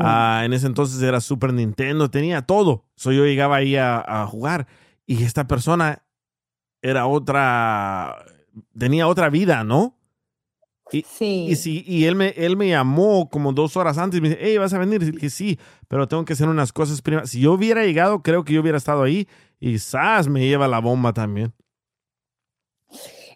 ah, 0.01 0.43
en 0.45 0.55
ese 0.55 0.67
entonces 0.67 1.01
era 1.03 1.21
Super 1.21 1.53
Nintendo, 1.53 2.11
tenía 2.11 2.43
todo. 2.43 2.87
So 2.97 3.13
yo 3.13 3.27
llegaba 3.27 3.57
ahí 3.57 3.77
a, 3.77 3.99
a 3.99 4.27
jugar. 4.27 4.67
Y 5.07 5.23
esta 5.23 5.47
persona 5.47 6.03
era 6.81 7.07
otra, 7.07 8.25
tenía 8.77 9.09
otra 9.09 9.29
vida, 9.29 9.63
¿no? 9.63 9.97
Y, 10.93 11.05
y, 11.51 11.57
sí, 11.57 11.83
y 11.85 12.05
él, 12.05 12.15
me, 12.15 12.29
él 12.37 12.57
me 12.57 12.69
llamó 12.69 13.29
como 13.29 13.53
dos 13.53 13.77
horas 13.77 13.99
antes 13.99 14.19
y 14.19 14.21
me 14.21 14.29
dice, 14.29 14.41
hey, 14.41 14.57
¿vas 14.57 14.73
a 14.73 14.79
venir? 14.79 15.03
Y 15.03 15.11
dije, 15.11 15.31
sí, 15.31 15.59
pero 15.89 16.07
tengo 16.07 16.25
que 16.25 16.35
hacer 16.35 16.49
unas 16.49 16.73
cosas 16.73 17.03
primas. 17.03 17.29
Si 17.29 17.41
yo 17.41 17.53
hubiera 17.53 17.85
llegado, 17.85 18.23
creo 18.23 18.45
que 18.45 18.53
yo 18.53 18.61
hubiera 18.61 18.79
estado 18.79 19.03
ahí 19.03 19.27
y 19.59 19.79
¡zas! 19.79 20.29
me 20.29 20.47
lleva 20.47 20.69
la 20.69 20.79
bomba 20.79 21.13
también. 21.13 21.53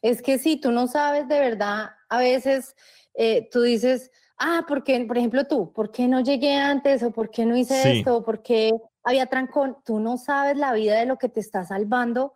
Es 0.03 0.23
que 0.23 0.39
si 0.39 0.59
tú 0.61 0.73
no 0.73 0.87
sabes 0.87 1.29
de 1.29 1.39
verdad, 1.41 1.91
a 2.09 2.19
veces 2.19 2.75
eh, 3.15 3.49
tú 3.51 3.63
dices, 3.63 4.11
ah, 4.39 4.65
porque, 4.67 4.99
por 5.05 5.19
ejemplo, 5.19 5.47
tú, 5.47 5.73
¿por 5.73 5.91
qué 5.91 6.09
no 6.09 6.21
llegué 6.21 6.55
antes? 6.57 7.03
¿O 7.03 7.11
por 7.11 7.31
qué 7.31 7.45
no 7.45 7.57
hice 7.57 7.83
Sí. 7.83 7.99
esto? 7.99 8.17
¿O 8.17 8.25
por 8.25 8.43
qué 8.43 8.73
había 9.03 9.27
trancón? 9.27 9.77
Tú 9.85 10.01
no 10.01 10.17
sabes 10.17 10.57
la 10.57 10.73
vida 10.73 10.99
de 10.99 11.07
lo 11.07 11.19
que 11.19 11.29
te 11.29 11.41
está 11.41 11.65
salvando 11.65 12.35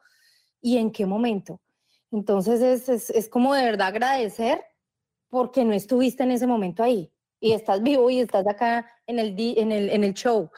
y 0.61 0.79
en 0.79 0.91
qué 0.93 1.07
momento. 1.07 1.61
Entonces 2.11 2.61
es, 2.61 2.89
es, 2.89 3.11
es 3.11 3.29
como 3.29 3.55
de 3.55 3.65
verdad 3.65 3.89
agradecer 3.89 4.63
porque 5.29 5.65
no 5.65 5.73
estuviste 5.73 6.23
en 6.23 6.31
ese 6.31 6.47
momento 6.47 6.83
ahí 6.83 7.11
y 7.41 7.53
estás 7.53 7.83
vivo 7.83 8.09
y 8.11 8.21
estás 8.21 8.47
acá 8.47 8.89
en 9.07 9.19
el, 9.19 9.35
di- 9.35 9.57
en 9.59 9.73
el, 9.73 9.91
en 9.91 10.05
el 10.05 10.15
show. 10.15 10.51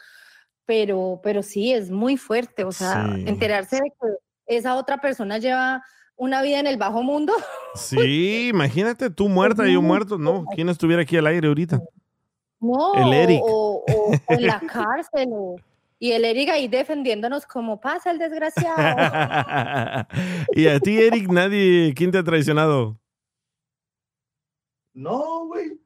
Pero, 0.66 1.20
pero 1.22 1.42
sí, 1.42 1.72
es 1.72 1.90
muy 1.90 2.16
fuerte, 2.16 2.64
o 2.64 2.72
sea, 2.72 3.12
Sí. 3.14 3.24
enterarse 3.28 3.76
de 3.76 3.90
que 4.00 4.08
esa 4.56 4.74
otra 4.76 4.98
persona 4.98 5.38
lleva 5.38 5.82
una 6.16 6.42
vida 6.42 6.58
en 6.60 6.66
el 6.66 6.76
bajo 6.76 7.02
mundo. 7.02 7.32
Sí, 7.74 8.48
imagínate 8.48 9.10
tú 9.10 9.28
muerta 9.28 9.68
y 9.68 9.74
yo 9.74 9.82
muerto. 9.82 10.18
No, 10.18 10.44
¿quién 10.54 10.68
estuviera 10.68 11.02
aquí 11.02 11.16
al 11.16 11.26
aire 11.26 11.48
ahorita? 11.48 11.80
No, 12.60 12.94
El 12.94 13.12
Eric. 13.12 13.40
O, 13.42 13.84
o- 13.86 14.10
o 14.12 14.12
en 14.28 14.46
la 14.46 14.60
cárcel. 14.60 15.28
o- 15.30 15.56
y 15.98 16.12
el 16.12 16.24
Eric 16.26 16.50
ahí 16.50 16.68
defendiéndonos 16.68 17.46
como 17.46 17.80
pasa 17.80 18.10
el 18.10 18.18
desgraciado. 18.18 18.76
y 20.52 20.66
a 20.68 20.78
ti, 20.80 21.00
Eric, 21.00 21.28
nadie, 21.30 21.94
¿quién 21.96 22.10
te 22.10 22.18
ha 22.18 22.22
traicionado? 22.24 22.98
No, 24.94 25.46
güey. 25.46 25.78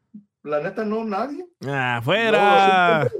La 0.42 0.60
neta, 0.60 0.84
no, 0.84 1.04
nadie. 1.04 1.46
Ah, 1.66 2.00
fuera. 2.02 3.04
No, 3.04 3.10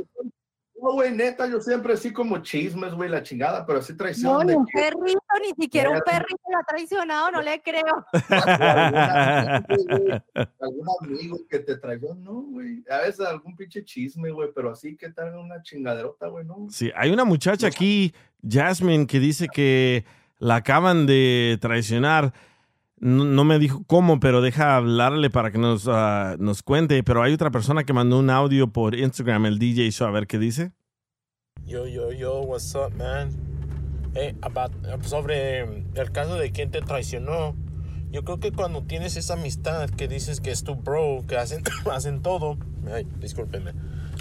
No, 0.82 0.92
güey, 0.94 1.12
neta, 1.12 1.46
yo 1.46 1.60
siempre 1.60 1.92
así 1.92 2.10
como 2.12 2.38
chismes, 2.38 2.94
güey, 2.94 3.10
la 3.10 3.22
chingada, 3.22 3.66
pero 3.66 3.80
así 3.80 3.94
traición. 3.96 4.32
No, 4.32 4.42
ni 4.44 4.54
un 4.54 4.64
que- 4.66 4.80
perrito, 4.80 5.20
ni 5.42 5.62
siquiera 5.64 5.90
un 5.90 6.00
perrito 6.00 6.40
lo 6.50 6.58
ha 6.58 6.62
traicionado, 6.64 7.30
no 7.32 7.42
le 7.42 7.60
creo. 7.60 8.06
algún 10.60 10.86
amigo 11.02 11.38
que 11.48 11.58
te 11.58 11.76
traicionó, 11.76 12.14
no, 12.14 12.32
güey. 12.42 12.82
A 12.90 12.98
veces 12.98 13.20
algún 13.26 13.56
pinche 13.56 13.84
chisme, 13.84 14.30
güey, 14.30 14.48
pero 14.54 14.70
así 14.72 14.96
que 14.96 15.10
tal 15.10 15.36
una 15.36 15.62
chingaderota, 15.62 16.28
güey, 16.28 16.44
no. 16.46 16.66
Sí, 16.70 16.90
hay 16.96 17.10
una 17.10 17.24
muchacha 17.24 17.66
aquí, 17.66 18.14
Jasmine, 18.48 19.06
que 19.06 19.18
dice 19.20 19.48
que 19.48 20.04
la 20.38 20.56
acaban 20.56 21.06
de 21.06 21.58
traicionar. 21.60 22.32
No, 23.00 23.24
no 23.24 23.44
me 23.44 23.58
dijo 23.58 23.82
cómo, 23.86 24.20
pero 24.20 24.42
deja 24.42 24.76
hablarle 24.76 25.30
para 25.30 25.50
que 25.50 25.58
nos, 25.58 25.88
ah, 25.88 26.36
nos 26.38 26.62
cuente. 26.62 27.02
Pero 27.02 27.22
hay 27.22 27.32
otra 27.32 27.50
persona 27.50 27.84
que 27.84 27.92
mandó 27.94 28.18
un 28.18 28.28
audio 28.30 28.68
por 28.68 28.94
Instagram, 28.94 29.46
el 29.46 29.58
DJ 29.58 29.90
Show, 29.90 30.06
a 30.08 30.10
ver 30.10 30.26
qué 30.26 30.38
dice. 30.38 30.72
Yo, 31.66 31.86
yo, 31.86 32.12
yo, 32.12 32.40
what's 32.40 32.74
up, 32.74 32.94
man? 32.96 33.30
Eh, 34.14 34.34
about- 34.42 34.72
sobre 35.04 35.60
el 35.94 36.12
caso 36.12 36.34
de 36.34 36.50
quién 36.52 36.70
te 36.70 36.82
traicionó. 36.82 37.54
Yo 38.10 38.24
creo 38.24 38.40
que 38.40 38.50
cuando 38.52 38.82
tienes 38.82 39.16
esa 39.16 39.34
amistad 39.34 39.88
que 39.88 40.08
dices 40.08 40.40
que 40.40 40.50
es 40.50 40.64
tu 40.64 40.74
bro, 40.74 41.22
que 41.28 41.36
hacen, 41.36 41.62
hacen 41.92 42.20
todo, 42.22 42.58
ay, 42.92 43.06
discúlpenme, 43.20 43.72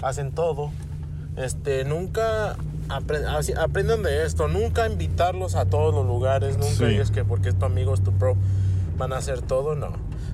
hacen 0.02 0.30
todo, 0.32 0.70
este, 1.36 1.84
nunca 1.84 2.56
apre- 2.88 3.26
así- 3.26 3.52
aprendan 3.52 4.02
de 4.04 4.24
esto, 4.24 4.46
nunca 4.48 4.88
invitarlos 4.88 5.54
a 5.56 5.64
todos 5.66 5.92
los 5.92 6.06
lugares, 6.06 6.56
nunca 6.56 6.70
Sí. 6.72 6.84
digas 6.86 7.10
que 7.10 7.24
porque 7.24 7.48
es 7.48 7.58
tu 7.58 7.64
amigo, 7.66 7.92
es 7.92 8.02
tu 8.02 8.12
bro, 8.12 8.36
van 9.00 9.12
a 9.12 9.16
hacer 9.16 9.42
todo, 9.42 9.74
no. 9.74 9.88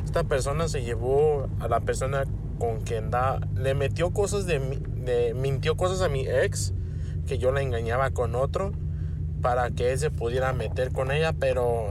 Esta 0.04 0.24
persona 0.24 0.68
se 0.68 0.82
llevó 0.82 1.48
a 1.60 1.68
la 1.68 1.80
persona 1.80 2.24
con 2.58 2.80
quien 2.80 3.10
da, 3.10 3.40
le 3.54 3.74
metió 3.74 4.10
cosas 4.10 4.44
de, 4.46 4.58
mi- 4.58 4.82
de 5.04 5.32
mintió 5.34 5.76
cosas 5.76 6.02
a 6.02 6.08
mi 6.10 6.26
ex, 6.26 6.74
que 7.26 7.38
yo 7.38 7.52
la 7.52 7.62
engañaba 7.62 8.10
con 8.10 8.34
otro, 8.34 8.72
para 9.40 9.70
que 9.70 9.92
él 9.92 9.98
se 9.98 10.10
pudiera 10.10 10.52
meter 10.52 10.92
con 10.92 11.10
ella, 11.10 11.32
pero 11.32 11.86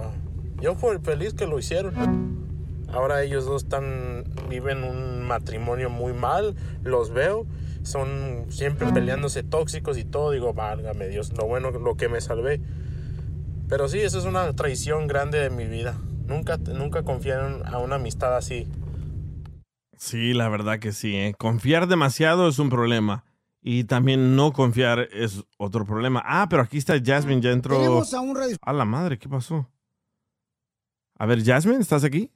yo 0.62 0.76
fui 0.76 0.98
feliz 1.00 1.34
que 1.34 1.48
lo 1.48 1.58
hicieron. 1.58 1.94
Ahora 2.92 3.24
ellos 3.24 3.46
dos 3.46 3.64
están, 3.64 4.26
viven 4.50 4.84
un 4.84 5.24
matrimonio 5.24 5.90
muy 5.90 6.14
mal, 6.14 6.56
los 6.84 7.12
veo, 7.12 7.46
son 7.84 8.46
siempre 8.50 8.92
peleándose 8.92 9.44
tóxicos 9.44 9.98
y 9.98 10.06
todo, 10.06 10.32
digo, 10.32 10.54
válgame 10.54 11.08
Dios, 11.08 11.34
lo 11.38 11.46
bueno, 11.46 11.72
lo 11.72 11.96
que 11.96 12.10
me 12.10 12.22
salvé. 12.22 12.62
Pero 13.68 13.88
sí, 13.88 14.00
eso 14.00 14.18
es 14.20 14.26
una 14.26 14.54
traición 14.54 15.08
grande 15.08 15.40
de 15.40 15.50
mi 15.50 15.66
vida. 15.66 15.96
Nunca, 16.28 16.58
nunca 16.58 17.04
confiaron 17.04 17.66
a 17.68 17.78
una 17.80 17.96
amistad 17.96 18.36
así. 18.36 18.68
Sí, 19.98 20.34
la 20.34 20.50
verdad 20.50 20.80
que 20.80 20.92
sí. 20.92 21.16
¿eh? 21.16 21.34
Confiar 21.38 21.88
demasiado 21.88 22.48
es 22.48 22.60
un 22.60 22.70
problema. 22.70 23.24
Y 23.68 23.86
también 23.86 24.36
no 24.36 24.54
confiar 24.54 25.08
es 25.12 25.44
otro 25.58 25.86
problema. 25.86 26.22
Ah, 26.24 26.48
pero 26.50 26.62
aquí 26.62 26.78
está 26.78 26.94
Jasmine, 27.04 27.42
ya 27.42 27.50
entró. 27.52 27.78
Tenemos 27.78 28.14
a 28.14 28.22
un 28.22 28.36
radio- 28.36 28.58
A 28.62 28.74
la 28.74 28.86
madre, 28.86 29.18
¿qué 29.18 29.28
pasó? 29.28 29.68
A 31.18 31.26
ver, 31.26 31.44
Jasmine, 31.44 31.80
¿estás 31.80 32.04
aquí? 32.04 32.32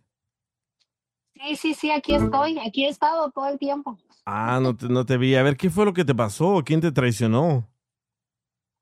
Sí, 1.35 1.55
sí, 1.55 1.73
sí, 1.75 1.91
aquí 1.91 2.15
estoy. 2.15 2.57
Aquí 2.59 2.85
he 2.85 2.89
estado 2.89 3.29
todo 3.29 3.47
el 3.47 3.59
tiempo. 3.59 3.99
Ah, 4.25 4.59
no 4.61 4.75
te, 4.75 4.89
no 4.89 5.05
te 5.05 5.17
vi. 5.17 5.35
A 5.35 5.43
ver, 5.43 5.55
¿qué 5.55 5.69
fue 5.69 5.85
lo 5.85 5.93
que 5.93 6.03
te 6.03 6.15
pasó? 6.15 6.63
¿Quién 6.65 6.81
te 6.81 6.91
traicionó? 6.91 7.68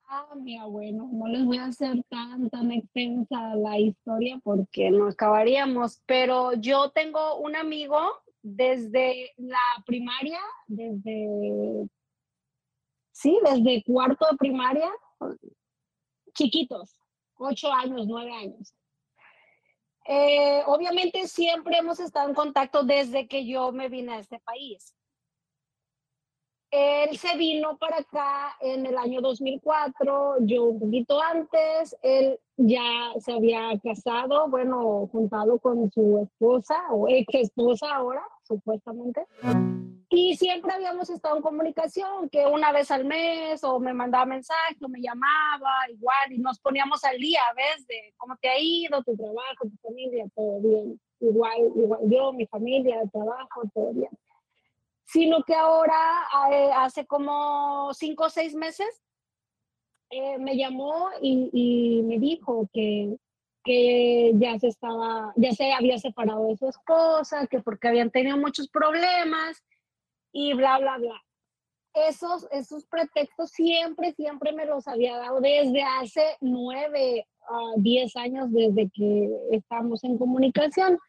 Ah, 0.10 0.34
mira, 0.38 0.64
bueno, 0.66 1.10
no 1.12 1.28
les 1.28 1.44
voy 1.44 1.58
a 1.58 1.66
hacer 1.66 2.02
tan, 2.08 2.50
tan 2.50 2.72
extensa 2.72 3.56
la 3.56 3.78
historia 3.78 4.40
porque 4.42 4.90
no 4.90 5.10
acabaríamos, 5.10 6.02
pero 6.06 6.54
yo 6.54 6.92
tengo 6.92 7.40
un 7.40 7.58
amigo 7.58 8.00
desde 8.42 9.34
la 9.36 9.60
primaria, 9.86 10.40
desde, 10.68 11.90
sí, 13.12 13.38
desde 13.44 13.84
cuarto 13.84 14.26
de 14.32 14.38
primaria, 14.38 14.90
chiquitos, 16.34 16.96
ocho 17.36 17.70
años, 17.74 18.08
nueve 18.08 18.32
años. 18.32 18.74
Eh, 20.08 20.64
obviamente 20.68 21.28
siempre 21.28 21.80
hemos 21.80 22.00
estado 22.00 22.30
en 22.30 22.36
contacto 22.36 22.84
desde 22.84 23.28
que 23.28 23.46
yo 23.46 23.74
me 23.74 23.90
vine 23.90 24.14
a 24.14 24.20
este 24.20 24.40
país. 24.40 24.97
Él 26.70 27.18
se 27.18 27.38
vino 27.38 27.78
para 27.78 28.00
acá 28.00 28.56
en 28.60 28.86
el 28.86 28.98
año 28.98 29.22
2004, 29.22 30.38
yo 30.42 30.66
un 30.66 30.80
poquito 30.80 31.22
antes, 31.22 31.96
él 32.02 32.40
ya 32.58 33.14
se 33.20 33.32
había 33.34 33.72
casado, 33.82 34.50
bueno, 34.50 35.08
juntado 35.12 35.60
con 35.60 35.90
su 35.92 36.20
esposa 36.20 36.76
o 36.92 37.08
ex 37.08 37.34
esposa 37.36 37.96
ahora. 37.96 38.22
supuestamente. 38.48 39.26
Y 40.10 40.38
siempre 40.38 40.72
habíamos 40.72 41.10
estado 41.10 41.36
en 41.36 41.42
comunicación, 41.42 42.30
que 42.30 42.46
una 42.46 42.72
vez 42.72 42.90
al 42.92 43.04
mes 43.04 43.62
o 43.64 43.80
me 43.80 43.94
mandaba 43.94 44.26
mensaje 44.26 44.78
o 44.82 44.88
me 44.88 45.02
llamaba, 45.02 45.70
igual, 45.90 46.32
y 46.32 46.38
nos 46.38 46.60
poníamos 46.60 47.04
al 47.04 47.18
día, 47.18 47.42
¿ves? 47.56 47.86
De 47.88 48.14
cómo 48.16 48.38
te 48.38 48.48
ha 48.48 48.58
ido, 48.58 49.04
tu 49.04 49.16
trabajo, 49.18 49.66
tu 49.66 49.78
familia, 49.82 50.26
todo 50.34 50.62
bien. 50.62 51.00
Igual, 51.20 51.72
igual 51.76 52.00
yo, 52.06 52.32
mi 52.32 52.46
familia, 52.48 53.02
el 53.02 53.12
trabajo, 53.12 53.64
todo 53.74 53.92
bien. 53.92 54.10
Sino 55.08 55.42
que 55.44 55.56
ahora, 55.56 56.28
eh, 56.52 56.70
hace 56.76 57.06
como 57.06 57.94
cinco 57.94 58.26
o 58.26 58.30
seis 58.30 58.54
meses, 58.54 59.02
eh, 60.10 60.38
me 60.38 60.58
llamó 60.58 61.10
y, 61.22 61.50
y 61.54 62.02
me 62.04 62.20
dijo 62.20 62.68
que, 62.74 63.18
que 63.64 64.34
ya 64.36 64.60
se 64.60 64.68
estaba, 64.68 65.34
ya 65.38 65.52
se 65.54 65.72
había 65.72 65.98
separado 65.98 66.48
de 66.48 66.58
su 66.58 66.68
esposa, 66.68 67.48
que 67.48 67.60
porque 67.60 67.88
habían 67.88 68.12
tenido 68.12 68.38
muchos 68.38 68.68
problemas 68.70 69.64
y 70.34 70.54
bla, 70.54 70.78
bla, 70.80 70.98
bla. 70.98 71.22
Esos, 71.94 72.48
esos 72.52 72.86
pretextos 72.86 73.50
siempre, 73.52 74.14
siempre 74.14 74.52
me 74.52 74.66
los 74.66 74.88
había 74.88 75.18
dado 75.18 75.42
desde 75.42 75.84
hace 75.84 76.38
nueve 76.42 77.26
a 77.50 77.74
diez 77.78 78.16
años, 78.18 78.52
desde 78.52 78.90
que 78.94 79.30
estamos 79.52 80.04
en 80.04 80.18
comunicación. 80.18 81.00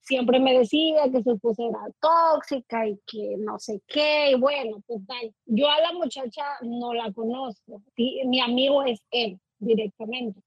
Siempre 0.00 0.40
me 0.40 0.58
decía 0.58 1.10
que 1.12 1.22
su 1.22 1.32
esposa 1.32 1.64
era 1.64 1.80
tóxica 2.00 2.86
y 2.86 2.98
que 3.06 3.36
no 3.38 3.58
sé 3.58 3.82
qué, 3.86 4.30
y 4.30 4.34
bueno, 4.36 4.80
total. 4.86 5.34
Yo 5.44 5.68
a 5.68 5.80
la 5.80 5.92
muchacha 5.92 6.44
no 6.62 6.94
la 6.94 7.12
conozco, 7.12 7.82
sí, 7.94 8.20
mi 8.26 8.40
amigo 8.40 8.82
es 8.84 9.02
él 9.10 9.38
directamente. 9.58 10.40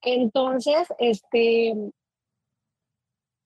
Entonces, 0.00 0.86
este, 0.98 1.74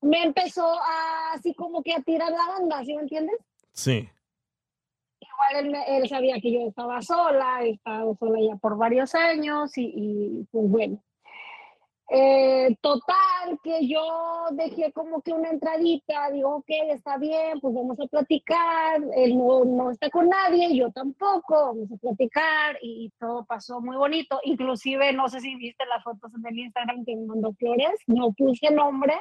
me 0.01 0.23
empezó 0.23 0.67
a, 0.67 1.33
así 1.35 1.55
como 1.55 1.83
que 1.83 1.95
a 1.95 2.03
tirar 2.03 2.31
la 2.31 2.47
banda, 2.47 2.85
¿sí 2.85 2.95
me 2.95 3.03
entiendes? 3.03 3.37
Sí. 3.73 4.09
Igual 5.21 5.67
él, 5.67 5.77
él 5.89 6.09
sabía 6.09 6.41
que 6.41 6.53
yo 6.53 6.61
estaba 6.69 7.01
sola, 7.03 7.63
he 7.63 7.71
estado 7.71 8.17
sola 8.17 8.39
ya 8.41 8.57
por 8.57 8.77
varios 8.77 9.15
años 9.15 9.77
y, 9.77 9.93
y, 9.95 10.47
pues 10.51 10.69
bueno. 10.69 11.03
Eh, 12.11 12.75
total, 12.81 13.59
que 13.63 13.87
yo 13.87 14.01
dejé 14.53 14.93
como 14.93 15.21
que 15.21 15.33
una 15.35 15.51
entradita, 15.51 16.31
digo, 16.33 16.57
ok, 16.57 16.71
está 16.89 17.19
bien, 17.19 17.61
pues 17.61 17.75
vamos 17.75 18.01
a 18.01 18.07
platicar, 18.07 19.03
él 19.15 19.37
no, 19.37 19.65
no 19.67 19.91
está 19.91 20.09
con 20.09 20.27
nadie, 20.29 20.75
yo 20.75 20.91
tampoco, 20.91 21.67
vamos 21.67 21.93
a 21.93 21.97
platicar 21.99 22.79
y 22.81 23.11
todo 23.19 23.45
pasó 23.45 23.83
muy 23.83 23.97
bonito, 23.97 24.41
inclusive 24.45 25.13
no 25.13 25.29
sé 25.29 25.41
si 25.41 25.55
viste 25.57 25.85
las 25.85 26.03
fotos 26.03 26.33
en 26.35 26.47
el 26.47 26.59
Instagram 26.61 27.05
que 27.05 27.15
me 27.15 27.27
mandó 27.27 27.53
Flores, 27.53 28.01
no 28.07 28.33
puse 28.33 28.71
nombre, 28.71 29.13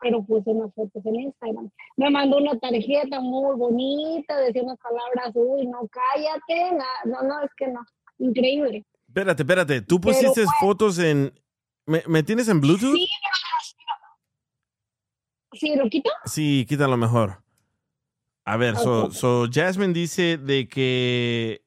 pero 0.00 0.22
puse 0.22 0.50
unas 0.50 0.72
fotos 0.72 1.04
en 1.04 1.16
Instagram. 1.16 1.68
Me 1.96 2.10
mandó 2.10 2.38
una 2.38 2.56
tarjeta 2.60 3.20
muy 3.20 3.56
bonita, 3.56 4.38
decía 4.38 4.62
unas 4.62 4.78
palabras, 4.78 5.32
uy, 5.34 5.66
no, 5.66 5.80
cállate, 5.88 6.76
na- 6.76 6.84
no, 7.06 7.22
no, 7.26 7.42
es 7.42 7.50
que 7.56 7.66
no, 7.66 7.80
increíble. 8.18 8.84
Espérate, 9.08 9.42
espérate. 9.42 9.82
¿Tú 9.82 10.00
Pero 10.00 10.12
pusiste 10.14 10.44
bueno. 10.44 10.52
fotos 10.60 10.98
en... 11.00 11.32
¿Me, 11.90 12.04
me 12.06 12.22
tienes 12.22 12.46
en 12.46 12.60
Bluetooth? 12.60 12.94
Sí, 12.94 13.08
sí, 15.54 15.74
lo 15.74 15.90
quito. 15.90 16.08
Sí, 16.24 16.64
quítalo 16.68 16.96
mejor. 16.96 17.42
A 18.44 18.56
ver, 18.56 18.76
so, 18.76 19.10
so 19.10 19.48
Jasmine 19.50 19.92
dice 19.92 20.38
de 20.38 20.68
que 20.68 21.64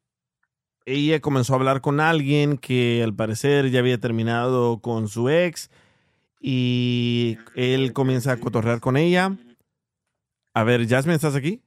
ella 0.86 1.20
comenzó 1.20 1.52
a 1.52 1.56
hablar 1.58 1.82
con 1.82 2.00
alguien 2.00 2.58
que 2.58 3.04
al 3.04 3.14
parecer 3.14 3.70
ya 3.70 3.80
había 3.80 4.00
terminado 4.00 4.80
con 4.80 5.10
su 5.10 5.28
ex 5.28 5.70
y 6.40 7.38
él 7.56 7.92
comienza 7.92 8.32
a 8.32 8.40
cotorrear 8.40 8.80
con 8.80 8.96
ella. 8.96 9.38
A 10.54 10.64
ver, 10.64 10.88
Jasmine, 10.88 11.16
¿estás 11.16 11.36
aquí? 11.36 11.62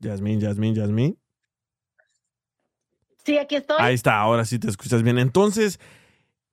Jasmine, 0.00 0.40
Jasmine, 0.40 0.80
Jasmine. 0.80 1.16
Sí, 3.24 3.38
aquí 3.38 3.56
estoy. 3.56 3.76
Ahí 3.78 3.94
está, 3.94 4.18
ahora 4.18 4.44
sí 4.44 4.58
te 4.58 4.68
escuchas 4.68 5.02
bien. 5.02 5.18
Entonces, 5.18 5.78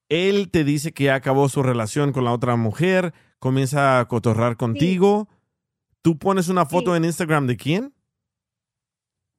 él 0.10 0.50
te 0.52 0.64
dice 0.64 0.92
que 0.92 1.06
ya 1.06 1.16
acabó 1.16 1.50
su 1.50 1.64
relación 1.64 2.12
con 2.12 2.26
la 2.26 2.34
otra 2.34 2.56
mujer, 2.56 3.14
comienza 3.40 4.00
a 4.00 4.08
cotorrar 4.08 4.58
contigo. 4.58 5.28
¿Tú 6.02 6.18
pones 6.18 6.48
una 6.50 6.66
foto 6.66 6.96
en 6.96 7.06
Instagram 7.06 7.48
de 7.48 7.58
quién? 7.58 7.94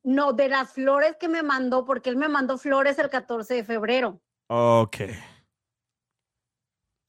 No, 0.03 0.33
de 0.33 0.49
las 0.49 0.73
flores 0.73 1.17
que 1.19 1.29
me 1.29 1.43
mandó, 1.43 1.85
porque 1.85 2.11
él 2.11 2.17
me 2.17 2.29
mandó 2.29 2.59
flores 2.59 2.99
el 2.99 3.11
14 3.11 3.55
de 3.55 3.65
febrero. 3.65 4.21
Ok. 4.47 4.97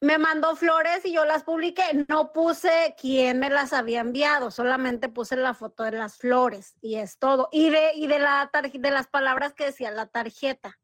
Me 0.02 0.18
mandó 0.18 0.56
flores 0.56 1.06
y 1.06 1.14
yo 1.14 1.26
las 1.26 1.44
publiqué. 1.44 2.06
No 2.08 2.34
puse 2.34 2.96
quién 3.00 3.38
me 3.38 3.52
las 3.52 3.72
había 3.72 4.00
enviado, 4.00 4.50
solamente 4.50 5.10
puse 5.10 5.36
la 5.36 5.54
foto 5.54 5.84
de 5.84 5.92
las 5.92 6.18
flores 6.18 6.76
y 6.82 6.96
es 6.96 7.20
todo. 7.20 7.50
Y 7.52 7.70
de, 7.70 7.94
y 7.94 8.08
de, 8.08 8.18
la 8.18 8.50
de 8.52 8.92
las 8.92 9.08
palabras 9.08 9.54
que 9.54 9.66
decía 9.66 9.92
la 9.92 10.08
tarjeta. 10.08 10.80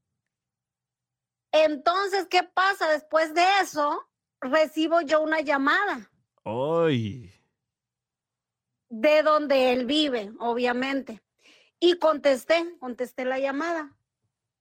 Entonces, 1.52 2.28
¿qué 2.28 2.44
pasa? 2.44 2.90
Después 2.90 3.34
de 3.34 3.44
eso, 3.62 4.08
recibo 4.40 5.02
yo 5.02 5.22
una 5.22 5.42
llamada 5.42 6.12
Ay. 6.44 7.34
de 8.90 9.24
donde 9.24 9.74
él 9.74 9.88
vive, 9.88 10.32
obviamente. 10.40 11.24
Y 11.80 11.98
contesté, 11.98 12.78
contesté 12.80 13.26
la 13.26 13.40
llamada. 13.40 13.98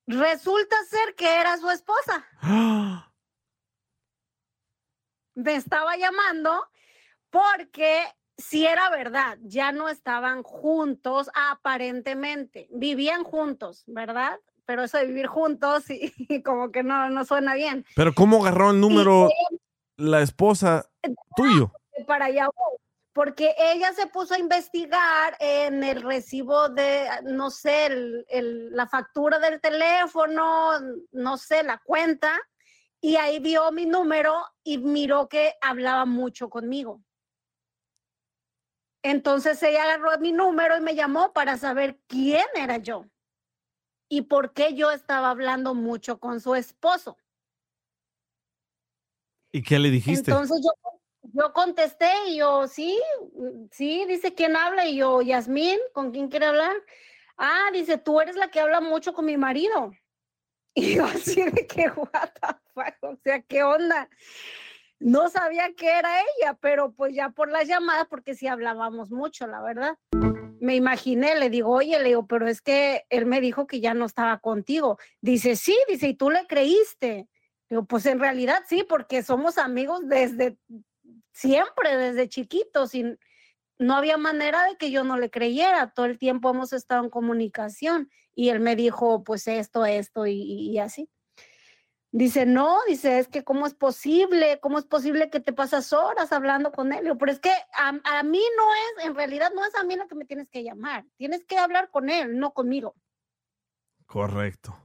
Resulta 0.07 0.77
ser 0.85 1.15
que 1.15 1.41
era 1.41 1.59
su 1.59 1.69
esposa. 1.71 2.27
Me 5.37 5.55
estaba 5.55 5.97
llamando 5.97 6.67
porque 7.31 8.03
si 8.37 8.67
era 8.67 8.91
verdad, 8.91 9.39
ya 9.43 9.71
no 9.73 9.89
estaban 9.89 10.43
juntos 10.43 11.31
aparentemente, 11.35 12.69
vivían 12.71 13.23
juntos, 13.25 13.85
¿verdad? 13.87 14.39
Pero 14.65 14.83
eso 14.83 14.99
de 14.99 15.07
vivir 15.07 15.27
juntos 15.27 15.89
y, 15.91 16.13
y 16.19 16.43
como 16.43 16.73
que 16.73 16.83
no, 16.83 17.09
no 17.11 17.25
suena 17.25 17.55
bien. 17.55 17.85
Pero 17.95 18.13
¿cómo 18.15 18.43
agarró 18.45 18.71
el 18.71 18.81
número 18.81 19.29
la 19.97 20.21
esposa 20.23 20.91
tuyo? 21.37 21.71
Para 22.07 22.27
allá 22.27 22.47
voy, 22.47 22.79
porque 23.13 23.55
ella 23.59 23.93
se 23.95 24.07
puso 24.07 24.35
a 24.35 24.39
investigar 24.39 25.37
en 25.41 25.83
el 25.85 26.03
recibo 26.03 26.69
de, 26.69 27.07
no 27.25 27.51
sé, 27.51 27.87
el- 27.87 28.27
el- 28.29 28.71
la 28.77 28.87
factura 28.87 29.39
del 29.39 29.61
teléfono, 29.61 30.73
no 31.13 31.37
sé, 31.39 31.63
la 31.63 31.79
cuenta, 31.85 32.39
y 33.07 33.15
ahí 33.15 33.39
vio 33.39 33.71
mi 33.71 33.87
número 33.87 34.35
y 34.65 34.79
miró 34.79 35.29
que 35.29 35.55
hablaba 35.61 36.07
mucho 36.07 36.51
conmigo. 36.51 37.05
Entonces 39.01 39.63
ella 39.63 39.85
agarró 39.85 40.19
mi 40.19 40.33
número 40.33 40.77
y 40.77 40.81
me 40.81 40.97
llamó 40.97 41.33
para 41.33 41.57
saber 41.57 42.01
quién 42.09 42.47
era 42.57 42.79
yo 42.79 43.05
y 44.09 44.23
por 44.23 44.53
qué 44.55 44.75
yo 44.75 44.91
estaba 44.91 45.31
hablando 45.31 45.73
mucho 45.73 46.19
con 46.19 46.41
su 46.41 46.57
esposo. 46.57 47.17
¿Y 49.53 49.63
qué 49.63 49.79
le 49.79 49.91
dijiste? 49.91 50.33
Entonces 50.33 50.61
yo, 50.65 50.99
yo 51.33 51.53
contesté 51.53 52.11
y 52.27 52.39
yo, 52.39 52.67
sí, 52.67 53.01
sí, 53.71 54.05
dice, 54.07 54.35
¿quién 54.35 54.57
habla? 54.57 54.89
Y 54.89 54.97
yo, 54.97 55.23
Yasmín, 55.23 55.79
¿con 55.93 56.11
quién 56.11 56.27
quiere 56.27 56.47
hablar? 56.47 56.75
Ah, 57.37 57.71
dice, 57.73 57.99
tú 57.99 58.21
eres 58.21 58.35
la 58.35 58.51
que 58.51 58.59
habla 58.59 58.81
mucho 58.81 59.15
con 59.15 59.27
mi 59.27 59.37
marido. 59.37 59.93
Y 60.77 60.97
yo 60.97 61.07
así 61.07 61.43
de 61.43 61.67
que, 61.67 61.89
what 61.97 62.31
the 62.35 63.07
o 63.07 63.17
sea, 63.25 63.41
¿qué 63.41 63.63
onda? 63.63 64.09
No 65.01 65.31
sabía 65.31 65.73
que 65.75 65.89
era 65.89 66.21
ella, 66.21 66.55
pero 66.61 66.93
pues 66.93 67.15
ya 67.15 67.31
por 67.31 67.51
las 67.51 67.67
llamadas, 67.67 68.07
porque 68.09 68.35
sí 68.35 68.47
hablábamos 68.47 69.11
mucho, 69.11 69.47
la 69.47 69.63
verdad. 69.63 69.97
Me 70.61 70.77
imaginé, 70.77 71.35
le 71.37 71.49
digo, 71.49 71.71
oye, 71.71 71.99
le 71.99 72.09
digo, 72.11 72.27
pero 72.27 72.47
es 72.47 72.61
que 72.61 73.07
él 73.09 73.25
me 73.25 73.41
dijo 73.41 73.67
que 73.67 73.81
ya 73.81 73.95
no 73.95 74.05
estaba 74.05 74.39
contigo. 74.39 74.99
Dice, 75.23 75.57
sí, 75.57 75.77
dice, 75.89 76.09
¿y 76.09 76.15
tú 76.15 76.31
le 76.31 76.47
creíste? 76.47 77.27
Digo, 77.71 77.87
pues 77.87 78.05
en 78.05 78.21
realidad 78.21 78.63
sí, 78.69 78.85
porque 78.87 79.23
somos 79.23 79.57
amigos 79.57 80.01
desde 80.05 80.59
siempre, 81.33 81.97
desde 81.97 82.29
chiquitos, 82.29 82.95
y 82.95 83.17
no 83.79 83.95
había 83.95 84.19
manera 84.19 84.65
de 84.65 84.77
que 84.77 84.91
yo 84.91 85.05
no 85.05 85.17
le 85.17 85.31
creyera. 85.31 85.91
Todo 85.95 86.05
el 86.05 86.19
tiempo 86.19 86.51
hemos 86.51 86.75
estado 86.75 87.03
en 87.05 87.11
comunicación 87.11 88.11
y 88.37 88.51
él 88.51 88.61
me 88.61 88.77
dijo, 88.77 89.25
pues 89.25 89.49
esto, 89.49 89.85
esto 89.87 90.27
y, 90.27 90.35
y 90.35 90.79
así. 90.79 91.11
Dice, 92.13 92.47
no, 92.47 92.79
dice, 92.87 93.19
es 93.19 93.29
que 93.29 93.45
cómo 93.45 93.67
es 93.67 93.75
posible, 93.75 94.61
cómo 94.61 94.79
es 94.79 94.85
posible 94.85 95.31
que 95.31 95.41
te 95.41 95.53
pasas 95.53 95.93
horas 95.93 96.33
hablando 96.33 96.71
con 96.71 96.93
él. 96.93 97.11
Pero 97.19 97.33
es 97.33 97.41
que 97.41 97.53
a, 97.75 97.89
a 98.05 98.23
mí 98.23 98.43
no 98.57 98.75
es, 98.75 99.07
en 99.07 99.15
realidad 99.15 99.51
no 99.55 99.65
es 99.65 99.75
a 99.75 99.85
mí 99.85 99.97
lo 99.97 100.07
que 100.07 100.15
me 100.15 100.27
tienes 100.27 100.49
que 100.49 100.63
llamar, 100.63 101.05
tienes 101.17 101.45
que 101.45 101.59
hablar 101.59 101.91
con 101.91 102.11
él, 102.11 102.39
no 102.39 102.53
conmigo. 102.53 102.95
Correcto. 104.05 104.77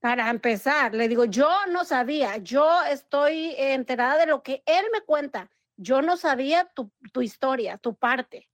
Para 0.00 0.30
empezar, 0.30 0.94
le 0.94 1.08
digo, 1.08 1.24
yo 1.26 1.48
no 1.68 1.84
sabía, 1.84 2.36
yo 2.38 2.82
estoy 2.84 3.54
enterada 3.56 4.18
de 4.18 4.26
lo 4.26 4.42
que 4.42 4.62
él 4.66 4.84
me 4.92 5.02
cuenta, 5.02 5.50
yo 5.76 6.00
no 6.00 6.16
sabía 6.16 6.64
tu, 6.74 6.90
tu 7.12 7.22
historia, 7.22 7.76
tu 7.78 7.94
parte. 7.94 8.48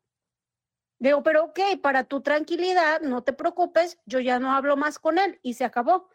Digo, 0.98 1.22
pero 1.22 1.44
ok, 1.44 1.60
para 1.80 2.04
tu 2.04 2.22
tranquilidad, 2.22 3.00
no 3.02 3.22
te 3.22 3.32
preocupes, 3.32 3.98
yo 4.04 4.18
ya 4.20 4.40
no 4.40 4.52
hablo 4.52 4.76
más 4.76 4.98
con 4.98 5.18
él 5.18 5.38
y 5.42 5.54
se 5.54 5.64
acabó. 5.64 6.08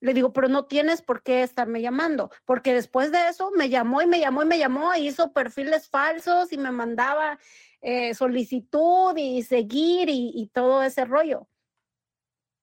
Le 0.00 0.14
digo, 0.14 0.32
pero 0.32 0.48
no 0.48 0.64
tienes 0.64 1.02
por 1.02 1.22
qué 1.22 1.42
estarme 1.42 1.82
llamando, 1.82 2.30
porque 2.46 2.72
después 2.72 3.12
de 3.12 3.28
eso 3.28 3.50
me 3.50 3.68
llamó 3.68 4.00
y 4.00 4.06
me 4.06 4.18
llamó 4.18 4.42
y 4.42 4.46
me 4.46 4.58
llamó, 4.58 4.94
e 4.94 5.00
hizo 5.00 5.32
perfiles 5.32 5.90
falsos 5.90 6.52
y 6.52 6.58
me 6.58 6.70
mandaba 6.70 7.38
eh, 7.82 8.14
solicitud 8.14 9.14
y 9.16 9.42
seguir 9.42 10.08
y, 10.08 10.32
y 10.34 10.46
todo 10.48 10.82
ese 10.82 11.04
rollo. 11.04 11.48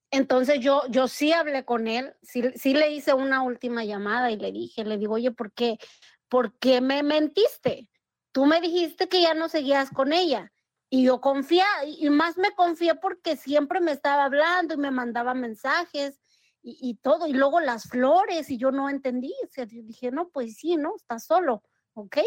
Entonces 0.10 0.60
yo, 0.62 0.84
yo 0.90 1.08
sí 1.08 1.34
hablé 1.34 1.66
con 1.66 1.88
él, 1.88 2.16
sí, 2.24 2.42
sí 2.56 2.74
le 2.74 2.92
hice 2.92 3.14
una 3.14 3.44
última 3.44 3.84
llamada 3.84 4.32
y 4.32 4.38
le 4.38 4.52
dije, 4.52 4.84
le 4.84 4.98
digo, 4.98 5.16
oye, 5.16 5.32
¿por 5.32 5.52
qué, 5.52 5.78
¿por 6.30 6.58
qué 6.58 6.82
me 6.82 7.04
mentiste? 7.04 7.90
Tú 8.32 8.46
me 8.46 8.62
dijiste 8.62 9.10
que 9.10 9.22
ya 9.22 9.34
no 9.34 9.50
seguías 9.50 9.90
con 9.92 10.14
ella. 10.14 10.52
Y 10.90 11.04
yo 11.04 11.20
confía, 11.20 11.66
y 11.86 12.10
más 12.10 12.38
me 12.38 12.56
confié 12.56 12.96
porque 12.96 13.36
siempre 13.36 13.82
me 13.82 13.92
estaba 13.92 14.26
hablando 14.26 14.74
y 14.74 14.78
me 14.78 14.92
mandaba 14.92 15.34
mensajes 15.34 16.20
y, 16.64 16.78
y 16.82 16.96
todo. 16.96 17.28
Y 17.28 17.34
luego 17.34 17.60
las 17.60 17.90
flores, 17.90 18.50
y 18.50 18.58
yo 18.58 18.72
no 18.72 18.90
entendí. 18.90 19.34
O 19.44 19.48
sea, 19.50 19.66
yo 19.66 19.84
dije, 19.84 20.12
no, 20.12 20.30
pues 20.30 20.56
sí, 20.56 20.78
¿no? 20.78 20.96
Estás 20.96 21.26
solo, 21.26 21.64
ok. 21.94 22.18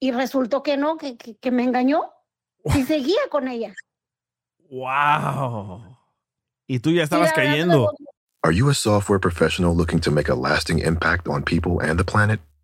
Y 0.00 0.12
resultó 0.12 0.62
que 0.62 0.76
no, 0.76 0.96
que, 0.96 1.16
que, 1.16 1.36
que 1.36 1.50
me 1.50 1.64
engañó 1.64 2.10
y 2.64 2.82
seguía 2.84 3.20
con 3.30 3.48
ella. 3.48 3.74
¡Wow! 4.70 5.98
Y 6.66 6.78
tú 6.80 6.90
ya 6.90 7.02
estabas 7.02 7.32
cayendo. 7.32 7.90
Are 8.42 8.54
you 8.54 8.68
a 8.68 8.74
software 8.74 9.18
professional 9.18 9.74
looking 9.74 10.00
to 10.00 10.10
make 10.10 10.28
a 10.28 10.34
lasting 10.34 10.78
impact 10.78 11.28
on 11.28 11.42
people 11.42 11.80
and 11.80 11.98
the 11.98 12.04
planet? 12.04 12.40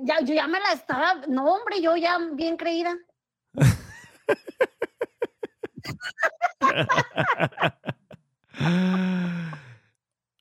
Ya, 0.00 0.20
yo 0.20 0.34
ya 0.34 0.46
me 0.46 0.58
la 0.60 0.72
estaba, 0.72 1.14
no 1.28 1.44
hombre, 1.52 1.80
yo 1.82 1.96
ya 1.96 2.18
bien 2.32 2.56
creída. 2.56 2.96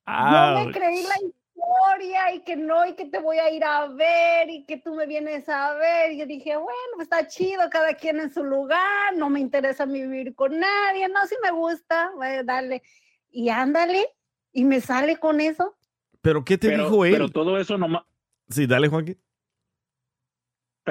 No 0.08 0.66
me 0.66 0.72
creí 0.72 1.04
la 1.04 1.16
historia 1.26 2.34
y 2.34 2.42
que 2.42 2.56
no, 2.56 2.86
y 2.86 2.94
que 2.96 3.06
te 3.06 3.20
voy 3.20 3.38
a 3.38 3.50
ir 3.52 3.64
a 3.64 3.88
ver 3.88 4.50
y 4.50 4.66
que 4.66 4.78
tú 4.78 4.94
me 4.96 5.06
vienes 5.06 5.48
a 5.48 5.74
ver. 5.74 6.12
Y 6.12 6.20
yo 6.20 6.26
dije, 6.26 6.56
bueno, 6.58 6.74
pues 6.96 7.06
está 7.06 7.28
chido, 7.28 7.70
cada 7.70 7.94
quien 7.94 8.20
en 8.20 8.34
su 8.34 8.44
lugar, 8.44 9.16
no 9.16 9.30
me 9.30 9.40
interesa 9.40 9.86
vivir 9.86 10.36
con 10.36 10.60
nadie, 10.60 11.08
no, 11.08 11.26
si 11.28 11.36
me 11.44 11.52
gusta, 11.52 12.12
bueno, 12.16 12.44
dale. 12.44 12.84
Y 13.30 13.50
ándale, 13.50 14.06
y 14.52 14.66
me 14.66 14.82
sale 14.82 15.18
con 15.18 15.40
eso. 15.40 15.76
¿Pero 16.22 16.44
qué 16.44 16.58
te 16.58 16.70
Pero- 16.70 16.84
dijo 16.84 17.06
él? 17.06 17.14
pero 17.14 17.30
todo 17.30 17.58
eso 17.58 17.78
nomás. 17.78 18.04
Sí, 18.50 18.66
dale, 18.68 18.88
Joaquín. 18.90 19.18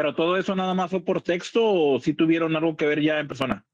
Pero 0.01 0.15
todo 0.15 0.39
eso 0.39 0.57
nada 0.57 0.73
más 0.73 0.91
fue 0.91 1.05
por 1.05 1.21
texto 1.21 1.61
o 1.63 2.01
si 2.01 2.15
tuvieron 2.15 2.57
algo 2.57 2.75
que 2.75 2.87
ver 2.87 3.03
ya 3.03 3.21
en 3.21 3.29
persona. 3.29 3.67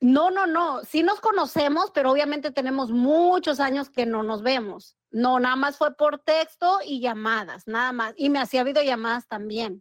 No, 0.00 0.30
no, 0.30 0.46
no, 0.46 0.82
sí 0.82 1.02
nos 1.02 1.20
conocemos, 1.20 1.90
pero 1.92 2.10
obviamente 2.10 2.52
tenemos 2.52 2.90
muchos 2.90 3.60
años 3.60 3.90
que 3.90 4.06
no 4.06 4.22
nos 4.22 4.42
vemos. 4.42 4.96
No, 5.10 5.40
nada 5.40 5.56
más 5.56 5.76
fue 5.76 5.94
por 5.94 6.20
texto 6.20 6.78
y 6.86 7.02
llamadas, 7.02 7.66
nada 7.66 7.92
más. 7.92 8.14
Y 8.16 8.30
me 8.30 8.38
hacía 8.38 8.64
videollamadas 8.64 9.28
también. 9.28 9.80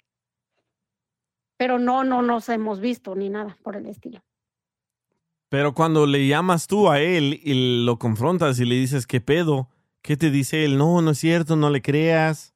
Pero 1.55 1.79
no, 1.79 2.03
no 2.03 2.21
nos 2.21 2.49
hemos 2.49 2.81
visto 2.81 3.15
ni 3.15 3.29
nada 3.29 3.57
por 3.63 3.77
el 3.77 3.85
estilo. 3.85 4.19
Pero 5.47 5.73
cuando 5.73 6.05
le 6.05 6.27
llamas 6.27 6.67
tú 6.67 6.89
a 6.89 6.99
él 6.99 7.39
y 7.41 7.85
lo 7.85 7.97
confrontas 7.97 8.59
y 8.59 8.65
le 8.65 8.75
dices, 8.75 9.07
¿qué 9.07 9.21
pedo? 9.21 9.69
¿Qué 10.01 10.17
te 10.17 10.31
dice 10.31 10.65
él? 10.65 10.77
No, 10.77 11.01
no 11.01 11.11
es 11.11 11.19
cierto, 11.19 11.55
no 11.55 11.69
le 11.69 11.81
creas. 11.81 12.50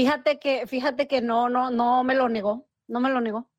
Fíjate 0.00 0.38
que, 0.38 0.66
fíjate 0.66 1.06
que 1.06 1.20
no, 1.20 1.50
no, 1.50 1.70
no 1.70 2.02
me 2.04 2.14
lo 2.14 2.30
negó, 2.30 2.66
no 2.88 3.00
me 3.00 3.10
lo 3.10 3.20
negó. 3.20 3.50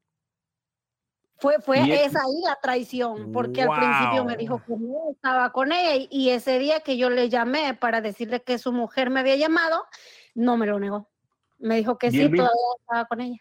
Fue, 1.37 1.61
fue 1.61 1.77
esa 2.03 2.19
ahí 2.19 2.41
la 2.43 2.57
traición, 2.59 3.31
porque 3.31 3.61
al 3.61 3.69
principio 3.69 4.25
me 4.25 4.35
dijo 4.37 4.59
que 4.65 4.75
no 4.75 5.11
estaba 5.11 5.51
con 5.51 5.71
ella 5.71 5.95
y, 5.95 6.07
y 6.09 6.31
ese 6.31 6.57
día 6.57 6.79
que 6.79 6.97
yo 6.97 7.11
le 7.11 7.29
llamé 7.29 7.75
para 7.75 8.01
decirle 8.01 8.41
que 8.41 8.57
su 8.57 8.71
mujer 8.73 9.11
me 9.11 9.19
había 9.19 9.35
llamado, 9.35 9.85
no 10.33 10.57
me 10.57 10.65
lo 10.65 10.79
negó. 10.79 11.11
Me 11.59 11.75
dijo 11.75 11.99
que 11.99 12.07
¿Y 12.07 12.11
sí, 12.11 12.17
todavía 12.29 12.49
estaba 12.79 13.05
con 13.05 13.21
ella. 13.21 13.39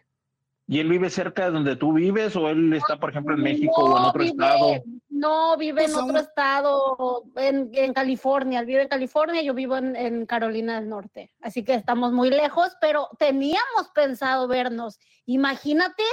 ¿Y 0.72 0.78
él 0.78 0.88
vive 0.88 1.10
cerca 1.10 1.46
de 1.46 1.50
donde 1.50 1.74
tú 1.74 1.92
vives 1.94 2.36
o 2.36 2.48
él 2.48 2.72
está, 2.74 2.96
por 2.96 3.10
ejemplo, 3.10 3.34
en 3.34 3.42
México 3.42 3.72
o 3.74 3.98
en 3.98 4.04
otro 4.04 4.22
vive- 4.22 4.30
estado? 4.30 4.84
No, 5.08 5.56
vive 5.56 5.84
en 5.84 5.90
Pues 5.92 6.04
otro 6.04 6.18
estado, 6.18 7.24
en, 7.34 7.70
en 7.74 7.92
California. 7.92 8.60
Él 8.60 8.66
vive 8.66 8.82
en 8.82 8.88
California, 8.88 9.42
yo 9.42 9.52
vivo 9.52 9.76
en, 9.76 9.96
en 9.96 10.26
Carolina 10.26 10.78
del 10.78 10.88
Norte. 10.88 11.32
Así 11.40 11.64
que 11.64 11.74
estamos 11.74 12.12
muy 12.12 12.30
lejos, 12.30 12.68
pero 12.80 13.08
teníamos 13.18 13.88
pensado 13.92 14.46
vernos. 14.46 15.00
Imagínate, 15.26 16.04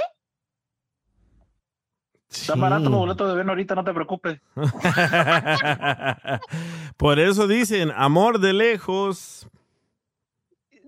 Está 2.28 2.56
barato 2.56 2.90
los 2.90 2.98
boletos 2.98 3.28
de 3.30 3.36
ven 3.36 3.48
ahorita, 3.48 3.76
no 3.76 3.84
te 3.84 3.94
preocupes. 3.94 4.40
Por 6.96 7.20
eso 7.20 7.46
dicen, 7.46 7.92
amor 7.94 8.40
de 8.40 8.52
lejos. 8.52 9.46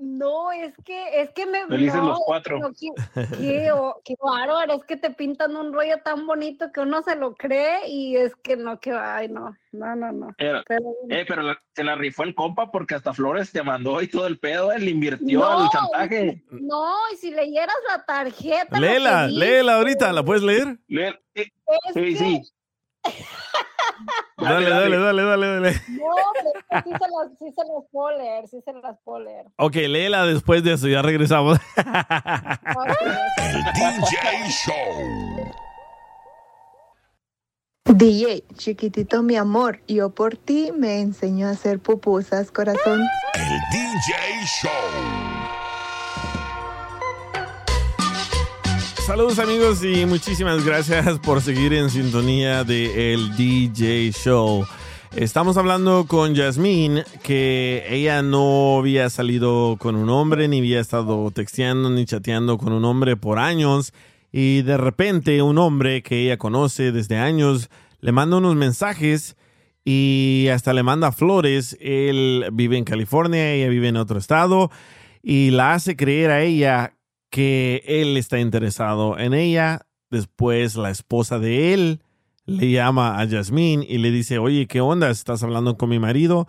No, 0.00 0.50
es 0.52 0.72
que, 0.84 1.20
es 1.20 1.30
que 1.30 1.44
me... 1.46 1.66
Felices 1.66 1.96
no, 2.00 2.08
los 2.08 2.20
cuatro. 2.24 2.58
no, 2.58 2.70
qué, 2.72 2.88
qué, 3.38 3.72
o- 3.72 4.00
qué 4.04 4.14
bárbaro, 4.20 4.72
es 4.74 4.84
que 4.84 4.96
te 4.96 5.10
pintan 5.10 5.54
un 5.56 5.72
rollo 5.72 5.98
tan 6.02 6.26
bonito 6.26 6.72
que 6.72 6.80
uno 6.80 7.02
se 7.02 7.16
lo 7.16 7.34
cree 7.34 7.86
y 7.88 8.16
es 8.16 8.34
que 8.36 8.56
no, 8.56 8.80
que, 8.80 8.92
ay, 8.92 9.28
no, 9.28 9.54
no, 9.72 9.94
no, 9.96 10.10
no. 10.12 10.34
Era- 10.38 10.62
Pero- 10.66 10.94
eh, 11.10 11.24
pero 11.28 11.42
la- 11.42 11.62
se 11.74 11.84
la 11.84 11.94
rifó 11.94 12.22
el 12.24 12.34
compa 12.34 12.70
porque 12.70 12.94
hasta 12.94 13.12
Flores 13.12 13.52
te 13.52 13.62
mandó 13.62 14.00
y 14.02 14.08
todo 14.08 14.26
el 14.26 14.38
pedo, 14.38 14.72
él 14.72 14.84
le 14.86 14.90
invirtió 14.90 15.46
al 15.46 15.64
No, 15.64 15.70
chantaje. 15.70 16.42
No, 16.50 16.94
y 17.12 17.16
si 17.16 17.30
leyeras 17.30 17.76
la 17.88 18.04
tarjeta. 18.04 18.78
Léela, 18.80 19.26
léela 19.28 19.76
ahorita, 19.76 20.12
¿la 20.12 20.22
puedes 20.24 20.42
leer? 20.42 20.78
Le- 20.88 21.20
eh, 21.34 21.46
sí, 21.92 22.00
que- 22.02 22.16
sí. 22.16 22.42
Dale, 24.36 24.70
dale, 24.70 24.98
dale, 24.98 25.22
dale, 25.22 25.46
dale. 25.46 25.72
No, 25.88 26.06
pero 26.32 26.82
sí 26.82 26.90
se 26.90 26.98
las, 26.98 27.38
sí 27.38 27.52
se 27.54 27.62
las 27.62 27.84
puedo 27.92 28.16
leer, 28.16 28.48
sí 28.48 28.60
se 28.64 28.72
las 28.72 28.96
puedo 29.04 29.20
leer. 29.20 29.46
Ok, 29.56 29.74
léela 29.74 30.24
después 30.24 30.64
de 30.64 30.72
eso, 30.72 30.88
ya 30.88 31.02
regresamos. 31.02 31.58
El 33.36 33.62
DJ 33.74 34.48
Show. 34.48 35.54
DJ, 37.84 38.44
chiquitito 38.54 39.22
mi 39.22 39.36
amor, 39.36 39.82
yo 39.86 40.10
por 40.10 40.36
ti 40.36 40.72
me 40.72 41.00
enseño 41.00 41.48
a 41.48 41.50
hacer 41.50 41.80
pupusas, 41.80 42.50
corazón. 42.50 43.02
El 43.34 43.60
DJ 43.72 44.14
Show. 44.62 45.29
Saludos 49.10 49.40
amigos 49.40 49.82
y 49.82 50.06
muchísimas 50.06 50.64
gracias 50.64 51.18
por 51.18 51.40
seguir 51.40 51.72
en 51.72 51.90
sintonía 51.90 52.62
de 52.62 53.12
El 53.12 53.34
DJ 53.36 54.12
Show. 54.12 54.64
Estamos 55.16 55.56
hablando 55.56 56.06
con 56.06 56.36
Yasmín 56.36 57.02
que 57.24 57.84
ella 57.88 58.22
no 58.22 58.78
había 58.78 59.10
salido 59.10 59.76
con 59.80 59.96
un 59.96 60.10
hombre, 60.10 60.46
ni 60.46 60.60
había 60.60 60.78
estado 60.78 61.28
texteando 61.32 61.90
ni 61.90 62.04
chateando 62.04 62.56
con 62.56 62.72
un 62.72 62.84
hombre 62.84 63.16
por 63.16 63.40
años 63.40 63.92
y 64.30 64.62
de 64.62 64.76
repente 64.76 65.42
un 65.42 65.58
hombre 65.58 66.04
que 66.04 66.22
ella 66.22 66.38
conoce 66.38 66.92
desde 66.92 67.18
años 67.18 67.68
le 67.98 68.12
manda 68.12 68.36
unos 68.36 68.54
mensajes 68.54 69.36
y 69.84 70.46
hasta 70.52 70.72
le 70.72 70.84
manda 70.84 71.10
flores. 71.10 71.76
Él 71.80 72.46
vive 72.52 72.78
en 72.78 72.84
California, 72.84 73.54
ella 73.54 73.70
vive 73.70 73.88
en 73.88 73.96
otro 73.96 74.20
estado 74.20 74.70
y 75.20 75.50
la 75.50 75.74
hace 75.74 75.96
creer 75.96 76.30
a 76.30 76.42
ella 76.42 76.94
que 77.30 77.82
él 77.86 78.16
está 78.16 78.38
interesado 78.38 79.18
en 79.18 79.34
ella. 79.34 79.86
Después 80.10 80.76
la 80.76 80.90
esposa 80.90 81.38
de 81.38 81.72
él 81.72 82.02
le 82.44 82.70
llama 82.70 83.18
a 83.18 83.24
Yasmín 83.24 83.84
y 83.88 83.98
le 83.98 84.10
dice, 84.10 84.38
oye, 84.38 84.66
¿qué 84.66 84.80
onda? 84.80 85.08
¿Estás 85.10 85.42
hablando 85.42 85.76
con 85.76 85.88
mi 85.88 85.98
marido? 85.98 86.48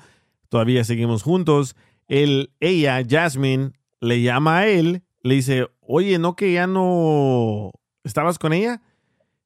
Todavía 0.50 0.84
seguimos 0.84 1.24
juntos. 1.24 1.76
él, 2.08 2.52
ella, 2.60 3.02
Jasmine, 3.08 3.74
le 4.00 4.22
llama 4.22 4.60
a 4.60 4.68
él, 4.68 5.04
le 5.22 5.36
dice, 5.36 5.68
oye, 5.80 6.18
¿no 6.18 6.36
que 6.36 6.54
ya 6.54 6.66
no 6.66 7.72
estabas 8.04 8.40
con 8.40 8.52
ella? 8.52 8.82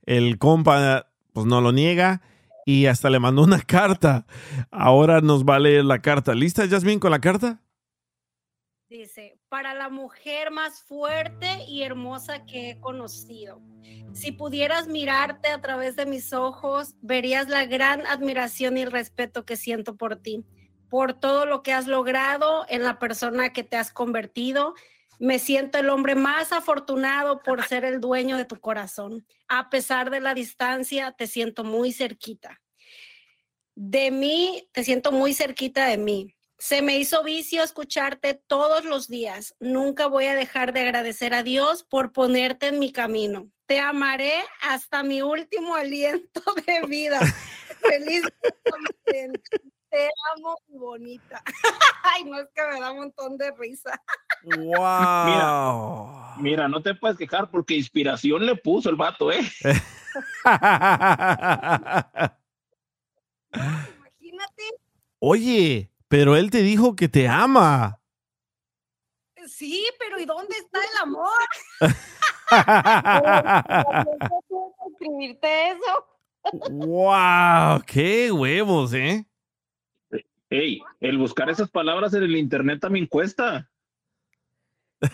El 0.05 0.37
compa, 0.37 1.11
pues 1.33 1.45
no 1.45 1.59
lo 1.59 1.73
niega 1.73 2.21
y 2.65 2.87
hasta 2.87 3.09
le 3.09 3.19
mandó 3.19 3.43
una 3.43 3.61
carta. 3.67 4.25
Ahora 4.71 5.21
nos 5.21 5.43
va 5.43 5.57
a 5.57 5.59
leer 5.59 5.85
la 5.85 6.01
carta. 6.01 6.33
¿Lista, 6.33 6.67
Jasmine, 6.67 6.99
con 6.99 7.11
la 7.11 7.19
carta? 7.19 7.61
Dice, 8.89 9.37
para 9.55 9.73
la 9.73 9.87
mujer 9.87 10.51
más 10.51 10.83
fuerte 10.83 11.63
y 11.65 11.83
hermosa 11.83 12.45
que 12.45 12.71
he 12.71 12.79
conocido. 12.81 13.61
Si 14.11 14.33
pudieras 14.33 14.89
mirarte 14.89 15.47
a 15.47 15.61
través 15.61 15.95
de 15.95 16.05
mis 16.05 16.33
ojos, 16.33 16.95
verías 16.99 17.47
la 17.47 17.63
gran 17.63 18.05
admiración 18.05 18.77
y 18.77 18.83
respeto 18.83 19.45
que 19.45 19.55
siento 19.55 19.95
por 19.95 20.17
ti, 20.17 20.43
por 20.89 21.13
todo 21.13 21.45
lo 21.45 21.63
que 21.63 21.71
has 21.71 21.87
logrado 21.87 22.65
en 22.67 22.83
la 22.83 22.99
persona 22.99 23.53
que 23.53 23.63
te 23.63 23.77
has 23.77 23.93
convertido. 23.93 24.73
Me 25.19 25.39
siento 25.39 25.77
el 25.77 25.87
hombre 25.87 26.15
más 26.15 26.51
afortunado 26.51 27.39
por 27.41 27.63
ser 27.63 27.85
el 27.85 28.01
dueño 28.01 28.35
de 28.35 28.43
tu 28.43 28.59
corazón. 28.59 29.25
A 29.47 29.69
pesar 29.69 30.09
de 30.09 30.19
la 30.19 30.33
distancia, 30.33 31.13
te 31.13 31.27
siento 31.27 31.63
muy 31.63 31.93
cerquita. 31.93 32.61
De 33.73 34.11
mí, 34.11 34.67
te 34.73 34.83
siento 34.83 35.13
muy 35.13 35.33
cerquita 35.33 35.85
de 35.85 35.97
mí. 35.97 36.34
Se 36.57 36.81
me 36.81 36.97
hizo 36.97 37.23
vicio 37.23 37.63
escucharte 37.63 38.33
todos 38.33 38.85
los 38.85 39.07
días. 39.07 39.55
Nunca 39.59 40.07
voy 40.07 40.25
a 40.25 40.35
dejar 40.35 40.71
de 40.73 40.81
agradecer 40.81 41.33
a 41.33 41.43
Dios 41.43 41.83
por 41.83 42.13
ponerte 42.13 42.67
en 42.67 42.79
mi 42.79 42.91
camino. 42.91 43.49
Te 43.65 43.79
amaré 43.79 44.43
hasta 44.61 45.03
mi 45.03 45.21
último 45.21 45.75
aliento 45.75 46.41
de 46.67 46.87
vida. 46.87 47.19
Feliz. 47.81 48.23
Te 49.89 50.09
amo, 50.35 50.57
mi 50.67 50.77
bonita. 50.77 51.41
Ay, 52.03 52.23
no 52.25 52.39
es 52.39 52.47
que 52.53 52.61
me 52.67 52.79
da 52.79 52.91
un 52.91 52.99
montón 52.99 53.37
de 53.37 53.51
risa. 53.51 54.01
¡Wow! 54.43 56.35
Mira, 56.37 56.67
no 56.67 56.81
te 56.81 56.95
puedes 56.95 57.17
quejar 57.17 57.49
porque 57.49 57.75
inspiración 57.75 58.45
le 58.45 58.55
puso 58.55 58.89
el 58.89 58.95
vato, 58.95 59.31
¿eh? 59.31 59.39
Imagínate. 63.53 64.63
Oye, 65.19 65.89
pero 66.07 66.35
él 66.35 66.51
te 66.51 66.61
dijo 66.61 66.95
que 66.95 67.07
te 67.09 67.27
ama. 67.27 67.99
Sí, 69.47 69.85
pero 69.99 70.19
¿y 70.19 70.25
dónde 70.25 70.55
está 70.57 70.79
el 70.79 70.97
amor? 71.03 71.31
escribirte 74.91 75.69
eso. 75.69 76.07
¡Wow! 76.71 77.81
¡Qué 77.85 78.31
huevos, 78.31 78.93
eh! 78.93 79.25
Ey, 80.49 80.81
el 80.99 81.17
buscar 81.17 81.49
esas 81.49 81.69
palabras 81.69 82.13
en 82.13 82.23
el 82.23 82.35
internet 82.35 82.79
también 82.79 83.07
cuesta. 83.07 83.69
Yo 85.01 85.09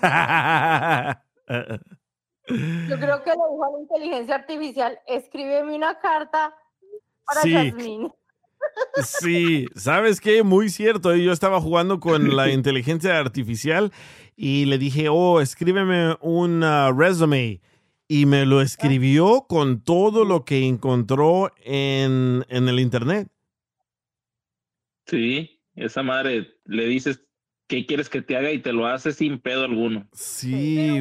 creo 2.99 3.23
que 3.23 3.29
le 3.29 3.35
dijo 3.35 3.63
a 3.63 3.71
la 3.71 3.79
inteligencia 3.79 4.35
artificial, 4.35 4.99
escríbeme 5.07 5.73
una 5.75 5.99
carta 5.99 6.55
para 7.25 7.41
Sí. 7.41 7.51
Yasmín. 7.51 8.11
Sí, 9.03 9.67
¿sabes 9.75 10.19
qué? 10.19 10.43
Muy 10.43 10.69
cierto. 10.69 11.15
Yo 11.15 11.31
estaba 11.31 11.61
jugando 11.61 11.99
con 11.99 12.35
la 12.35 12.49
inteligencia 12.49 13.17
artificial 13.17 13.91
y 14.35 14.65
le 14.65 14.77
dije, 14.77 15.07
oh, 15.09 15.41
escríbeme 15.41 16.17
un 16.21 16.63
uh, 16.63 16.91
resume. 16.91 17.61
Y 18.07 18.25
me 18.25 18.45
lo 18.45 18.61
escribió 18.61 19.45
con 19.47 19.81
todo 19.81 20.25
lo 20.25 20.43
que 20.43 20.65
encontró 20.67 21.53
en, 21.63 22.45
en 22.49 22.67
el 22.67 22.79
internet. 22.81 23.29
Sí, 25.05 25.61
esa 25.75 26.03
madre 26.03 26.57
le 26.65 26.85
dices 26.87 27.23
qué 27.67 27.85
quieres 27.85 28.09
que 28.09 28.21
te 28.21 28.35
haga 28.35 28.51
y 28.51 28.59
te 28.59 28.73
lo 28.73 28.85
hace 28.85 29.13
sin 29.13 29.39
pedo 29.39 29.63
alguno. 29.63 30.09
Sí, 30.11 30.99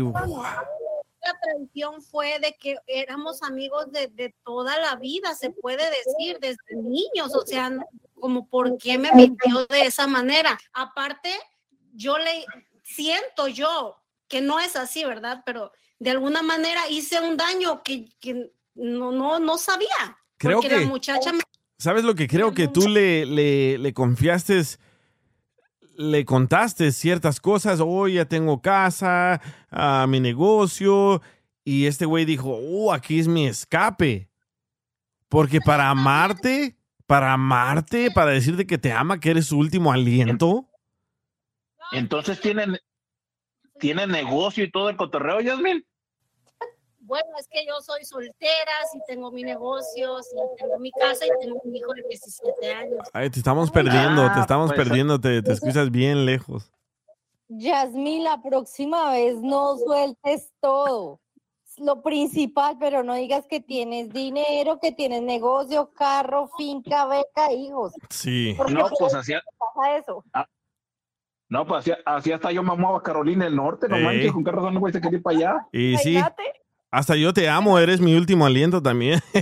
La 1.23 1.39
tradición 1.41 2.03
fue 2.03 2.39
de 2.41 2.57
que 2.59 2.77
éramos 2.87 3.43
amigos 3.43 3.91
de, 3.93 4.09
de 4.09 4.35
toda 4.45 4.79
la 4.81 4.97
vida, 4.97 5.35
se 5.35 5.51
puede 5.51 5.85
decir, 5.91 6.39
desde 6.41 6.59
niños, 6.77 7.35
o 7.35 7.45
sea, 7.47 7.71
como 8.15 8.47
por 8.49 8.79
qué 8.79 8.97
me 8.99 9.13
mintió 9.13 9.67
de 9.67 9.83
esa 9.83 10.07
manera. 10.07 10.59
Aparte, 10.73 11.31
yo 11.93 12.17
le 12.19 12.45
siento 12.85 13.49
yo 13.49 13.97
que 14.29 14.41
no 14.41 14.61
es 14.61 14.77
así, 14.77 15.05
¿verdad? 15.05 15.43
Pero 15.45 15.73
de 15.99 16.11
alguna 16.11 16.43
manera 16.43 16.89
hice 16.89 17.21
un 17.21 17.37
daño 17.37 17.83
que, 17.83 18.09
que 18.21 18.53
no, 18.75 19.13
no, 19.13 19.39
no 19.39 19.59
sabía. 19.59 20.17
Creo 20.39 20.57
porque 20.61 20.69
que- 20.69 20.81
la 20.81 20.87
muchacha 20.87 21.33
me 21.33 21.43
¿Sabes 21.79 22.05
lo 22.05 22.15
que 22.15 22.29
creo 22.29 22.53
que 22.53 22.69
tú 22.69 22.89
le, 22.89 23.25
le, 23.25 23.79
le 23.79 23.95
confiaste? 23.95 24.61
Le 26.01 26.25
contaste 26.25 26.93
ciertas 26.93 27.41
cosas. 27.41 27.79
Oh, 27.83 28.09
ya 28.09 28.25
tengo 28.25 28.63
casa, 28.63 29.43
ah, 29.71 30.07
mi 30.09 30.19
negocio. 30.19 31.21
Y 31.63 31.85
este 31.85 32.07
güey 32.07 32.25
dijo, 32.25 32.59
oh, 32.59 32.91
aquí 32.91 33.19
es 33.19 33.29
mi 33.29 33.47
escape. 33.47 34.31
Porque 35.29 35.61
para 35.61 35.91
amarte, 35.91 36.79
para 37.07 37.35
amarte, 37.35 38.11
para 38.11 38.31
decirte 38.31 38.67
que 38.67 38.79
te 38.79 38.93
ama, 38.93 39.21
que 39.21 39.31
eres 39.31 39.49
su 39.49 39.59
último 39.59 39.93
aliento. 39.93 40.71
Entonces 41.93 42.41
tienen, 42.41 42.79
tienen 43.79 44.09
negocio 44.09 44.65
y 44.65 44.71
todo 44.71 44.89
el 44.89 44.97
cotorreo, 44.97 45.43
Yasmin. 45.43 45.85
Bueno, 47.11 47.27
es 47.41 47.49
que 47.49 47.67
yo 47.67 47.81
soy 47.81 48.05
soltera, 48.05 48.71
sí 48.93 49.01
tengo 49.09 49.33
mi 49.33 49.43
negocio, 49.43 50.23
sí 50.23 50.37
tengo 50.57 50.79
mi 50.79 50.93
casa 50.93 51.27
y 51.27 51.31
tengo 51.41 51.61
un 51.65 51.75
hijo 51.75 51.93
de 51.93 52.03
17 52.09 52.73
años. 52.73 53.01
Ay, 53.13 53.29
te 53.31 53.41
estamos 53.41 53.69
perdiendo, 53.73 54.27
te 54.27 54.39
Ah, 54.39 54.41
estamos 54.43 54.71
pues, 54.73 54.79
perdiendo, 54.79 55.21
te, 55.21 55.43
te 55.43 55.51
escuchas 55.53 55.91
bien 55.91 56.25
lejos. 56.25 56.71
Yasmín, 57.49 58.23
la 58.23 58.41
próxima 58.41 59.11
vez 59.11 59.35
no 59.43 59.77
sueltes 59.77 60.53
todo. 60.61 61.19
Lo 61.79 62.01
principal, 62.01 62.77
pero 62.79 63.03
no 63.03 63.15
digas 63.15 63.45
que 63.49 63.59
tienes 63.59 64.11
dinero, 64.13 64.79
que 64.79 64.93
tienes 64.93 65.23
negocio, 65.23 65.91
carro, 65.93 66.49
finca, 66.57 67.07
beca, 67.07 67.53
hijos. 67.53 67.93
Sí. 68.09 68.55
Porque 68.57 68.73
No, 68.73 68.87
pues 68.97 69.15
así, 69.15 69.33
pasa 69.59 69.97
eso. 69.97 70.25
no, 71.49 71.67
pues 71.67 71.81
así, 71.81 71.93
así 72.07 72.31
hasta 72.31 72.53
yo 72.53 72.63
mamaba 72.63 72.99
a 72.99 73.03
Carolina 73.03 73.47
del 73.47 73.57
Norte, 73.57 73.89
no 73.89 73.97
Ey. 73.97 74.05
manches, 74.05 74.33
con 74.33 74.45
qué 74.45 74.53
razón 74.53 74.75
el 74.75 74.79
güey 74.79 74.93
se 74.93 75.01
quería 75.01 75.17
ir 75.19 75.23
para 75.25 75.37
allá. 75.37 75.67
Y 75.73 75.97
sí, 75.97 76.17
hasta 76.91 77.17
yo 77.17 77.33
te 77.33 77.49
amo, 77.49 77.79
eres 77.79 78.01
mi 78.01 78.15
último 78.17 78.47
aliento 78.47 78.83
también. 78.83 79.21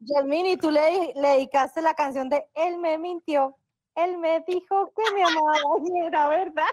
Yasmín, 0.00 0.46
y 0.46 0.56
tú 0.56 0.70
le, 0.70 1.12
le 1.14 1.28
dedicaste 1.28 1.80
la 1.80 1.94
canción 1.94 2.28
de 2.28 2.44
Él 2.54 2.78
me 2.78 2.98
mintió. 2.98 3.56
Él 3.94 4.18
me 4.18 4.42
dijo 4.46 4.92
que 4.96 5.14
me 5.14 5.22
amaba 5.22 5.52
y 5.84 6.06
era 6.06 6.28
verdad. 6.28 6.66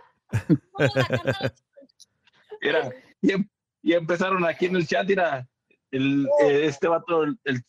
Mira, 2.61 2.89
y, 3.21 3.31
em- 3.33 3.47
y 3.81 3.93
empezaron 3.93 4.45
aquí 4.45 4.65
en 4.65 4.75
el 4.77 4.87
chat, 4.87 5.07
mira, 5.07 5.47
el, 5.91 6.27
eh, 6.41 6.65
este 6.65 6.87
vato, 6.87 7.23
el, 7.23 7.37
el 7.43 7.63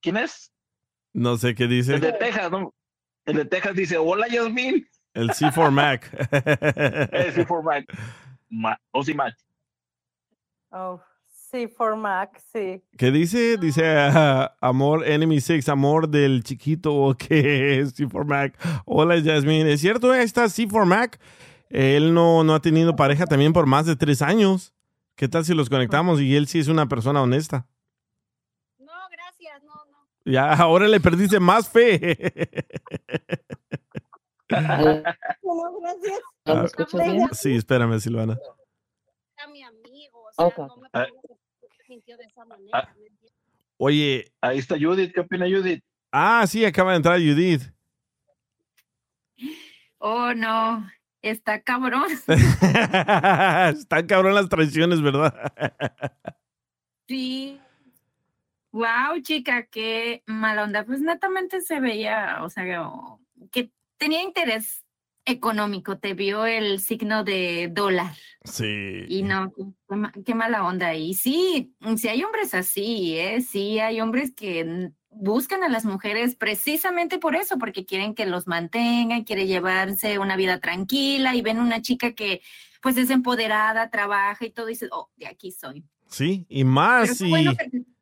¿quién 0.00 0.16
es? 0.16 0.52
No 1.12 1.36
sé 1.36 1.54
qué 1.54 1.66
dice. 1.66 1.94
El 1.94 2.00
de 2.00 2.12
Texas, 2.12 2.50
¿no? 2.50 2.74
El 3.24 3.36
de 3.36 3.44
Texas 3.46 3.74
dice, 3.74 3.96
hola 3.96 4.26
Yasmin. 4.28 4.86
El 5.14 5.30
C4 5.30 5.70
Mac. 5.70 6.10
Sí, 7.34 7.44
for 7.44 7.62
Mac. 7.62 7.84
Ma- 8.54 8.80
Ozzy 8.92 9.14
Mac. 9.14 9.34
Oh, 10.70 11.00
sí, 11.28 11.66
for 11.68 11.96
Mac, 11.96 12.40
sí. 12.52 12.82
¿Qué 12.96 13.10
dice? 13.10 13.56
Dice 13.58 13.82
ah, 13.86 14.56
amor 14.60 15.06
Enemy 15.06 15.40
Six, 15.40 15.68
amor 15.68 16.08
del 16.08 16.42
chiquito 16.42 17.16
que 17.18 17.80
es 17.80 17.94
C4 17.98 18.24
Mac. 18.24 18.82
Hola 18.86 19.16
Jasmine, 19.22 19.72
¿es 19.72 19.80
cierto? 19.80 20.10
Ahí 20.12 20.24
está 20.24 20.44
C4 20.44 20.84
Mac. 20.86 21.20
Él 21.68 22.14
no, 22.14 22.44
no 22.44 22.54
ha 22.54 22.60
tenido 22.60 22.94
pareja 22.96 23.26
también 23.26 23.52
por 23.52 23.66
más 23.66 23.86
de 23.86 23.96
tres 23.96 24.22
años. 24.22 24.72
¿Qué 25.16 25.28
tal 25.28 25.44
si 25.44 25.54
los 25.54 25.68
conectamos? 25.68 26.20
Y 26.20 26.36
él 26.36 26.46
sí 26.46 26.58
es 26.58 26.68
una 26.68 26.86
persona 26.86 27.22
honesta. 27.22 27.66
No, 28.78 28.92
gracias, 29.10 29.62
no, 29.64 29.74
no. 29.90 29.98
Ya, 30.24 30.52
ahora 30.54 30.86
le 30.88 31.00
perdiste 31.00 31.40
más 31.40 31.68
fe. 31.68 32.28
No, 35.42 35.80
gracias. 35.80 36.20
Ah, 36.46 36.66
bien? 37.04 37.28
sí, 37.32 37.54
espérame, 37.54 37.98
Silvana. 38.00 38.38
Era 39.36 39.46
mi 39.48 39.62
amigo, 39.62 40.22
o 40.22 40.32
sea, 40.32 40.66
no 40.66 40.76
me 40.76 40.88
Ah, 40.92 41.06
sintió 41.86 42.16
de 42.18 42.24
esa 42.24 42.44
manera. 42.44 42.78
ah, 42.78 42.94
Oye. 43.78 44.30
Ahí 44.40 44.58
está 44.58 44.76
Judith, 44.78 45.12
¿qué 45.14 45.20
opina 45.20 45.46
Judith? 45.46 45.82
Ah, 46.12 46.46
sí, 46.46 46.64
acaba 46.64 46.90
de 46.92 46.98
entrar 46.98 47.18
Judith. 47.18 47.62
Oh, 49.98 50.34
no, 50.34 50.86
está 51.22 51.62
cabrón. 51.62 52.04
Están 52.28 54.06
cabrón 54.06 54.34
las 54.34 54.48
traiciones, 54.48 55.00
¿verdad? 55.02 55.34
Sí. 57.06 57.60
Wow, 58.72 59.20
chica, 59.22 59.66
qué 59.66 60.22
mala 60.26 60.64
onda. 60.64 60.84
Pues 60.86 61.00
netamente 61.02 61.60
se 61.60 61.78
veía, 61.80 62.38
o 62.42 62.48
sea, 62.48 62.64
que 63.52 63.70
tenía 63.98 64.22
interés 64.22 64.83
económico, 65.24 65.98
te 65.98 66.14
vio 66.14 66.46
el 66.46 66.80
signo 66.80 67.24
de 67.24 67.70
dólar. 67.72 68.14
Sí. 68.44 69.04
Y 69.08 69.22
no, 69.22 69.52
qué, 69.88 69.96
ma- 69.96 70.12
qué 70.24 70.34
mala 70.34 70.66
onda. 70.66 70.94
Y 70.94 71.14
sí, 71.14 71.74
sí 71.96 72.08
hay 72.08 72.22
hombres 72.22 72.54
así, 72.54 73.16
¿eh? 73.16 73.40
Sí 73.40 73.78
hay 73.78 74.00
hombres 74.00 74.34
que 74.34 74.90
buscan 75.10 75.62
a 75.62 75.68
las 75.68 75.84
mujeres 75.84 76.34
precisamente 76.34 77.18
por 77.18 77.36
eso, 77.36 77.56
porque 77.58 77.86
quieren 77.86 78.14
que 78.14 78.26
los 78.26 78.46
mantengan, 78.46 79.24
quiere 79.24 79.46
llevarse 79.46 80.18
una 80.18 80.36
vida 80.36 80.60
tranquila 80.60 81.34
y 81.34 81.42
ven 81.42 81.58
una 81.60 81.80
chica 81.80 82.12
que 82.12 82.42
pues 82.82 82.96
es 82.98 83.08
empoderada, 83.10 83.88
trabaja 83.88 84.44
y 84.44 84.50
todo, 84.50 84.68
y 84.68 84.72
dice, 84.72 84.88
oh, 84.92 85.08
de 85.16 85.26
aquí 85.26 85.52
soy. 85.52 85.84
Sí, 86.06 86.44
y 86.50 86.64
más 86.64 87.18
bueno 87.20 87.52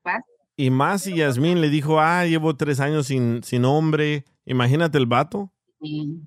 vas. 0.03 0.25
y 0.57 0.71
más 0.71 1.03
si 1.03 1.15
Yasmín 1.15 1.61
le 1.61 1.71
dijo, 1.71 2.01
ah, 2.01 2.27
llevo 2.27 2.57
tres 2.57 2.81
años 2.81 3.07
sin, 3.07 3.45
sin 3.45 3.65
hombre. 3.65 4.25
Imagínate 4.45 4.99
el 4.99 5.07
vato. 5.07 5.53
Sí, 5.81 6.21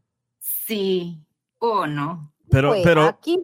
sí, 0.65 1.19
o 1.59 1.85
no. 1.87 2.31
Pero, 2.49 2.69
Pues, 2.69 2.81
pero, 2.83 3.03
aquí, 3.07 3.39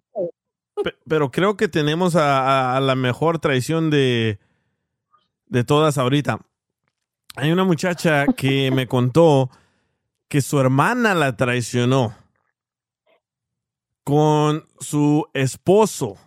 pe- 0.84 0.96
pero 1.08 1.32
creo 1.32 1.58
que 1.58 1.68
tenemos 1.68 2.16
a, 2.16 2.42
a- 2.74 2.78
a 2.78 2.80
la 2.80 2.96
mejor 2.96 3.40
traición 3.40 3.90
de, 3.90 4.40
de 5.48 5.64
todas 5.64 5.98
ahorita. 5.98 6.40
Hay 7.36 7.52
una 7.52 7.64
muchacha 7.64 8.28
que 8.28 8.72
me 8.72 8.88
contó 8.88 9.50
que 10.28 10.42
su 10.42 10.60
hermana 10.60 11.14
la 11.16 11.36
traicionó 11.38 12.16
con 14.04 14.66
su 14.80 15.28
esposo. 15.34 16.18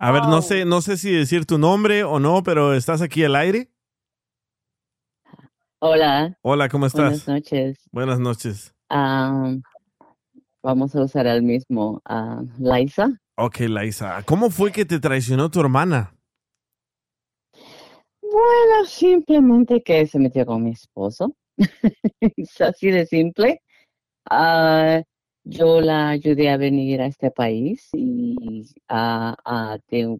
A 0.00 0.10
ver, 0.12 0.22
no 0.22 0.42
sé, 0.42 0.64
no 0.64 0.80
sé 0.80 0.96
si 0.96 1.10
decir 1.10 1.44
tu 1.44 1.58
nombre 1.58 2.04
o 2.04 2.18
no, 2.20 2.42
pero 2.42 2.72
¿estás 2.74 3.02
aquí 3.02 3.24
al 3.24 3.36
aire? 3.36 3.68
Hola. 5.80 6.36
Hola, 6.42 6.68
¿cómo 6.68 6.86
estás? 6.86 7.26
Buenas 7.26 7.28
noches. 7.28 7.78
Buenas 7.92 8.18
noches. 8.20 8.74
Ah, 8.88 9.54
vamos 10.62 10.94
a 10.96 11.02
usar 11.02 11.26
el 11.26 11.42
mismo. 11.42 12.00
ah, 12.04 12.42
Liza. 12.58 13.10
Ok, 13.36 13.60
Laisa, 13.68 14.22
¿cómo 14.24 14.50
fue 14.50 14.72
que 14.72 14.84
te 14.84 14.98
traicionó 14.98 15.50
tu 15.50 15.60
hermana? 15.60 16.14
Bueno, 18.20 18.84
simplemente 18.86 19.82
que 19.82 20.06
se 20.06 20.18
metió 20.18 20.44
con 20.44 20.64
mi 20.64 20.70
esposo. 20.72 21.34
es 22.20 22.60
así 22.60 22.90
de 22.90 23.06
simple. 23.06 23.62
Ah, 24.28 25.02
yo 25.44 25.80
la 25.80 26.10
ayudé 26.10 26.50
a 26.50 26.56
venir 26.56 27.00
a 27.00 27.06
este 27.06 27.30
país 27.30 27.88
y 27.92 28.64
a, 28.88 29.36
a 29.44 29.78
de- 29.88 30.18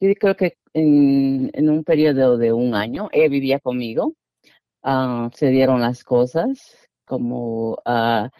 yo 0.00 0.14
creo 0.20 0.36
que 0.36 0.56
en, 0.74 1.50
en 1.54 1.70
un 1.70 1.84
periodo 1.84 2.36
de 2.36 2.52
un 2.52 2.74
año 2.74 3.08
ella 3.12 3.28
vivía 3.28 3.60
conmigo. 3.60 4.14
Ah, 4.84 5.30
se 5.34 5.48
dieron 5.48 5.80
las 5.80 6.04
cosas 6.04 6.76
como 7.06 7.78
ah, 7.84 8.30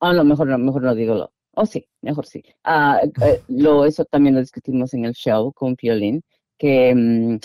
a 0.00 0.12
lo 0.12 0.24
mejor 0.24 0.48
no, 0.48 0.58
mejor 0.58 0.82
no 0.82 0.94
digo 0.94 1.14
lo. 1.14 1.32
Oh, 1.54 1.66
sí, 1.66 1.86
mejor 2.02 2.26
sí. 2.26 2.42
Eh, 2.64 3.12
lo, 3.48 3.84
eso 3.86 4.04
también 4.04 4.34
lo 4.34 4.40
discutimos 4.40 4.92
en 4.94 5.04
el 5.06 5.14
show 5.14 5.52
con 5.52 5.76
Piolín, 5.76 6.22
que 6.58 6.94
mm, 6.94 7.38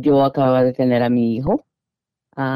yo 0.00 0.24
acababa 0.24 0.64
de 0.64 0.72
tener 0.72 1.02
a 1.02 1.10
mi 1.10 1.36
hijo. 1.36 1.64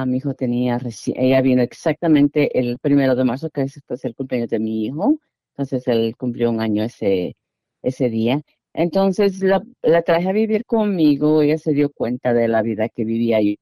Mi 0.07 0.17
hijo 0.19 0.35
tenía, 0.35 0.79
reci- 0.79 1.15
ella 1.17 1.41
vino 1.41 1.63
exactamente 1.63 2.59
el 2.59 2.79
primero 2.81 3.15
de 3.15 3.25
marzo, 3.25 3.51
que 3.51 3.63
es 3.63 3.81
pues, 3.87 4.05
el 4.05 4.15
cumpleaños 4.15 4.51
de 4.51 4.59
mi 4.59 4.87
hijo. 4.87 5.19
Entonces 5.53 5.87
él 5.89 6.17
cumplió 6.17 6.51
un 6.51 6.61
año 6.61 6.83
ese, 6.85 7.37
ese 7.83 8.09
día. 8.11 8.43
Entonces 8.79 9.43
la, 9.43 9.61
traje 10.05 10.29
a 10.29 10.33
vivir 10.33 10.65
conmigo, 10.65 11.43
ella 11.43 11.59
se 11.59 11.73
dio 11.73 11.91
cuenta 11.91 12.33
de 12.33 12.47
la 12.47 12.63
vida 12.63 12.89
que 12.89 13.05
vivía 13.05 13.41
yo. 13.43 13.55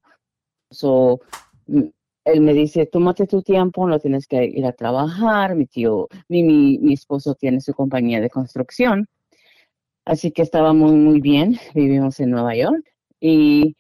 So, 0.70 1.20
mm, 1.68 1.84
él 2.26 2.40
me 2.42 2.52
dice, 2.52 2.84
tómate 2.84 3.26
tu 3.26 3.40
tiempo, 3.42 3.88
no 3.88 3.98
tienes 3.98 4.26
que 4.26 4.44
ir 4.44 4.66
a 4.66 4.72
trabajar. 4.72 5.54
Mi 5.54 5.66
tío, 5.66 6.08
mi, 6.28 6.42
mi, 6.42 6.78
mi 6.80 6.92
esposo 6.92 7.34
tiene 7.34 7.62
su 7.62 7.72
compañía 7.72 8.20
de 8.20 8.28
construcción. 8.28 9.06
Así 10.04 10.32
que 10.32 10.42
estaba 10.42 10.74
muy, 10.74 10.92
muy 10.92 11.22
bien. 11.22 11.56
Vivimos 11.74 12.20
en 12.20 12.30
Nueva 12.32 12.54
York. 12.54 12.84
Y, 13.18 13.74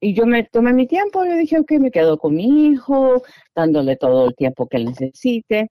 y 0.00 0.14
yo 0.14 0.24
me 0.24 0.44
tomé 0.44 0.72
mi 0.72 0.86
tiempo. 0.86 1.22
Yo 1.26 1.36
dije, 1.36 1.58
ok, 1.58 1.72
me 1.80 1.90
quedo 1.90 2.16
con 2.16 2.34
mi 2.34 2.68
hijo, 2.68 3.22
dándole 3.54 3.96
todo 3.96 4.28
el 4.28 4.34
tiempo 4.34 4.66
que 4.66 4.78
necesite. 4.78 5.70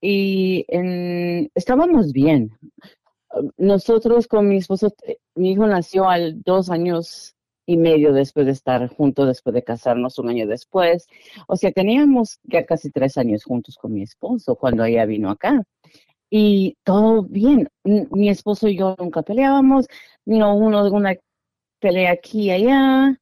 Y 0.00 0.66
en- 0.68 1.50
estábamos 1.54 2.12
bien. 2.12 2.50
Nosotros 3.56 4.26
con 4.26 4.48
mi 4.48 4.56
esposo, 4.58 4.94
eh, 5.06 5.18
mi 5.34 5.52
hijo 5.52 5.66
nació 5.66 6.08
al 6.08 6.42
dos 6.42 6.70
años 6.70 7.34
y 7.66 7.76
medio 7.76 8.12
después 8.12 8.46
de 8.46 8.52
estar 8.52 8.88
juntos, 8.88 9.26
después 9.26 9.54
de 9.54 9.62
casarnos 9.62 10.18
un 10.18 10.30
año 10.30 10.46
después. 10.46 11.06
O 11.48 11.56
sea, 11.56 11.70
teníamos 11.72 12.38
ya 12.44 12.64
casi 12.64 12.90
tres 12.90 13.18
años 13.18 13.44
juntos 13.44 13.76
con 13.76 13.92
mi 13.92 14.02
esposo 14.02 14.56
cuando 14.56 14.84
ella 14.84 15.04
vino 15.06 15.30
acá. 15.30 15.62
Y 16.30 16.76
todo 16.84 17.22
bien. 17.24 17.68
Mi 17.84 18.30
esposo 18.30 18.68
y 18.68 18.78
yo 18.78 18.96
nunca 18.98 19.22
peleábamos, 19.22 19.86
no 20.26 20.56
uno 20.56 20.84
una 20.90 21.14
pelea 21.80 22.12
aquí 22.12 22.44
y 22.44 22.50
allá, 22.52 23.18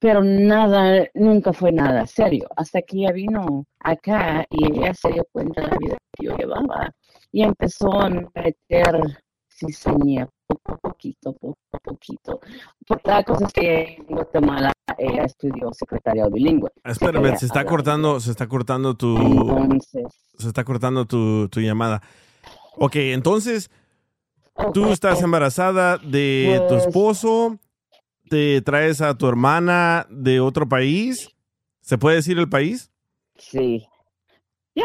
pero 0.00 0.24
nada, 0.24 1.06
nunca 1.14 1.52
fue 1.52 1.72
nada 1.72 2.06
serio. 2.06 2.48
Hasta 2.56 2.82
que 2.82 2.98
ella 2.98 3.12
vino 3.12 3.66
acá 3.80 4.46
y 4.50 4.66
ella 4.66 4.94
se 4.94 5.12
dio 5.12 5.26
cuenta 5.32 5.62
de 5.62 5.68
la 5.68 5.76
vida 5.78 5.98
que 6.12 6.26
yo 6.26 6.36
llevaba 6.36 6.90
y 7.32 7.42
empezó 7.42 7.92
a 8.00 8.08
meter 8.10 9.00
cizaña 9.48 10.28
poco 10.46 10.72
a 10.72 10.76
poquito, 10.78 11.32
poco 11.34 11.58
a 11.72 11.78
poquito. 11.78 12.40
Por 12.86 13.00
la 13.04 13.22
cosa 13.22 13.46
es 13.46 13.52
que 13.52 13.82
en 13.98 14.06
Guatemala 14.06 14.72
ella 14.98 15.24
estudió 15.24 15.72
secretariado 15.72 16.30
bilingüe. 16.30 16.70
Espérame, 16.84 17.36
se 17.36 17.46
está 17.46 17.64
cortando, 17.64 18.20
se 18.20 18.30
está 18.30 18.46
cortando 18.48 18.94
tu, 18.96 19.16
Entonces, 19.16 20.06
se 20.38 20.48
está 20.48 20.64
cortando 20.64 21.04
tu, 21.06 21.48
tu 21.48 21.60
llamada. 21.60 22.02
Ok, 22.76 22.96
entonces, 22.96 23.70
tú 24.72 24.88
estás 24.90 25.22
embarazada 25.22 25.98
de 25.98 26.60
tu 26.68 26.74
Pues- 26.74 26.86
esposo, 26.86 27.58
te 28.28 28.60
traes 28.62 29.00
a 29.00 29.16
tu 29.16 29.26
hermana 29.28 30.06
de 30.10 30.40
otro 30.40 30.68
país. 30.68 31.28
¿Se 31.80 31.98
puede 31.98 32.16
decir 32.16 32.38
el 32.38 32.48
país? 32.48 32.90
Sí. 33.36 33.84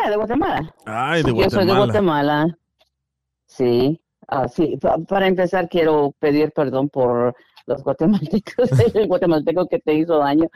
Ya, 0.03 0.09
de 0.09 0.15
Guatemala. 0.15 0.76
Ay, 0.85 1.23
de 1.23 1.30
Yo 1.30 1.49
soy 1.49 1.65
de 1.65 1.73
Guatemala. 1.73 1.85
Guatemala. 1.85 2.57
Sí. 3.45 4.01
Ah, 4.27 4.47
sí. 4.47 4.77
Pa- 4.81 4.97
para 4.97 5.27
empezar, 5.27 5.69
quiero 5.69 6.13
pedir 6.19 6.51
perdón 6.51 6.89
por 6.89 7.35
los 7.67 7.84
guatemaltecos, 7.84 8.69
el 8.95 9.07
guatemalteco 9.07 9.67
que 9.67 9.80
te 9.80 9.93
hizo 9.93 10.17
daño. 10.19 10.47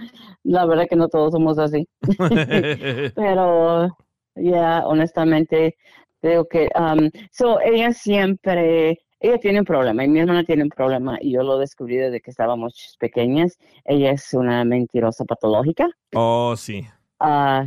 La 0.43 0.65
verdad 0.65 0.87
que 0.89 0.95
no 0.95 1.07
todos 1.07 1.31
somos 1.31 1.57
así. 1.59 1.87
Pero, 3.15 3.95
ya, 4.35 4.83
honestamente, 4.85 5.75
creo 6.21 6.47
que, 6.47 6.69
um, 6.75 7.09
so, 7.31 7.59
ella 7.61 7.93
siempre, 7.93 8.99
ella 9.19 9.37
tiene 9.39 9.59
un 9.59 9.65
problema 9.65 10.03
y 10.03 10.07
mi 10.07 10.19
hermana 10.19 10.43
tiene 10.43 10.63
un 10.63 10.69
problema 10.69 11.17
y 11.21 11.31
yo 11.33 11.43
lo 11.43 11.57
descubrí 11.57 11.97
desde 11.97 12.21
que 12.21 12.31
estábamos 12.31 12.95
pequeñas. 12.99 13.57
Ella 13.85 14.11
es 14.11 14.33
una 14.33 14.63
mentirosa 14.63 15.25
patológica. 15.25 15.89
Oh, 16.15 16.55
sí. 16.55 16.85
Ah, 17.19 17.65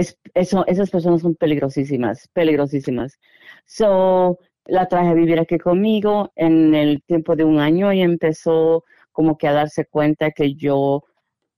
es, 0.00 0.18
eso, 0.34 0.66
esas 0.66 0.90
personas 0.90 1.22
son 1.22 1.34
peligrosísimas, 1.34 2.28
peligrosísimas. 2.32 3.18
So, 3.66 4.38
la 4.66 4.86
traje 4.88 5.10
a 5.10 5.14
vivir 5.14 5.38
aquí 5.38 5.58
conmigo 5.58 6.32
en 6.36 6.74
el 6.74 7.02
tiempo 7.02 7.36
de 7.36 7.44
un 7.44 7.58
año 7.58 7.92
y 7.92 8.00
empezó 8.00 8.84
como 9.12 9.36
que 9.36 9.48
a 9.48 9.52
darse 9.52 9.86
cuenta 9.86 10.30
que 10.30 10.54
yo 10.54 11.04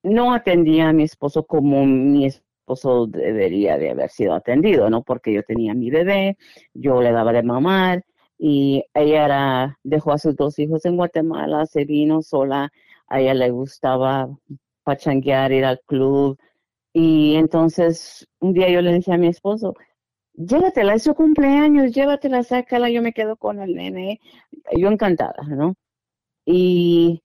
no 0.02 0.34
atendía 0.34 0.88
a 0.88 0.92
mi 0.92 1.04
esposo 1.04 1.44
como 1.44 1.86
mi 1.86 2.26
esposo 2.26 3.06
debería 3.06 3.78
de 3.78 3.90
haber 3.90 4.10
sido 4.10 4.34
atendido, 4.34 4.90
¿no? 4.90 5.02
Porque 5.02 5.32
yo 5.32 5.42
tenía 5.42 5.74
mi 5.74 5.90
bebé, 5.90 6.36
yo 6.74 7.02
le 7.02 7.12
daba 7.12 7.32
de 7.32 7.42
mamar 7.42 8.04
y 8.38 8.84
ella 8.94 9.24
era, 9.26 9.78
dejó 9.84 10.12
a 10.12 10.18
sus 10.18 10.34
dos 10.36 10.58
hijos 10.58 10.84
en 10.84 10.96
Guatemala, 10.96 11.66
se 11.66 11.84
vino 11.84 12.22
sola, 12.22 12.72
a 13.08 13.20
ella 13.20 13.34
le 13.34 13.50
gustaba 13.50 14.28
pachanguear, 14.84 15.52
ir 15.52 15.64
al 15.64 15.80
club, 15.86 16.38
y 16.92 17.36
entonces 17.36 18.28
un 18.40 18.52
día 18.52 18.68
yo 18.70 18.82
le 18.82 18.94
dije 18.94 19.12
a 19.12 19.18
mi 19.18 19.28
esposo, 19.28 19.74
llévatela, 20.34 20.94
es 20.94 21.04
su 21.04 21.14
cumpleaños, 21.14 21.92
llévatela, 21.92 22.42
sácala, 22.42 22.90
yo 22.90 23.02
me 23.02 23.12
quedo 23.12 23.36
con 23.36 23.60
el 23.60 23.74
nene. 23.74 24.20
Yo 24.76 24.88
encantada, 24.88 25.42
¿no? 25.48 25.74
Y 26.44 27.22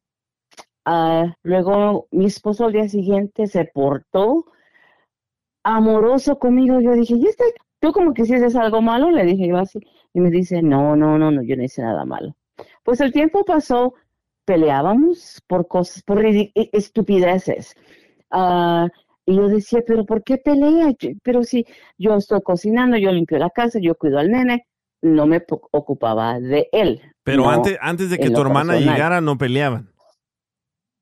ah, 0.86 1.36
luego 1.44 2.08
mi 2.12 2.26
esposo 2.26 2.66
al 2.66 2.74
día 2.74 2.90
siguiente 2.90 3.48
se 3.48 3.66
portó 3.66 4.46
amoroso 5.64 6.40
conmigo. 6.40 6.80
Yo 6.82 6.94
dije, 6.94 7.16
¿y 7.16 7.28
este? 7.28 7.44
¿Tú 7.80 7.92
como 7.92 8.14
que 8.14 8.24
hiciste 8.24 8.58
algo 8.58 8.82
malo? 8.82 9.12
Le 9.12 9.24
dije 9.26 9.48
yo 9.48 9.58
así. 9.58 9.80
Y 10.14 10.20
me 10.20 10.32
dice, 10.32 10.62
no, 10.62 10.96
no, 10.96 11.18
no, 11.18 11.32
no, 11.32 11.44
yo 11.44 11.56
no 11.56 11.64
hice 11.64 11.82
nada 11.82 12.06
malo. 12.06 12.36
Pues 12.84 13.02
el 13.02 13.12
tiempo 13.12 13.44
pasó, 13.46 13.94
peleábamos 14.46 15.42
por 15.48 15.68
cosas, 15.68 16.02
por 16.04 16.26
e- 16.26 16.52
estupideces. 16.56 17.76
Ah, 18.32 18.88
y 19.28 19.36
yo 19.36 19.50
decía, 19.50 19.84
pero 19.86 20.06
¿por 20.06 20.24
qué 20.24 20.38
pelea? 20.38 20.94
Pero 21.22 21.44
si 21.44 21.66
yo 21.98 22.16
estoy 22.16 22.42
cocinando, 22.42 22.96
yo 22.96 23.12
limpio 23.12 23.38
la 23.38 23.50
casa, 23.50 23.78
yo 23.78 23.94
cuido 23.96 24.20
al 24.20 24.32
nene, 24.32 24.66
no 25.02 25.28
me 25.28 25.44
ocupaba 25.72 26.40
de 26.40 26.70
él. 26.72 27.02
Pero 27.24 27.44
no 27.44 27.50
antes, 27.50 27.78
antes 27.82 28.10
de 28.10 28.18
que 28.20 28.30
tu 28.30 28.40
hermana 28.40 28.74
personal. 28.74 28.96
llegara, 28.96 29.22
no 29.22 29.38
peleaban. 29.38 29.92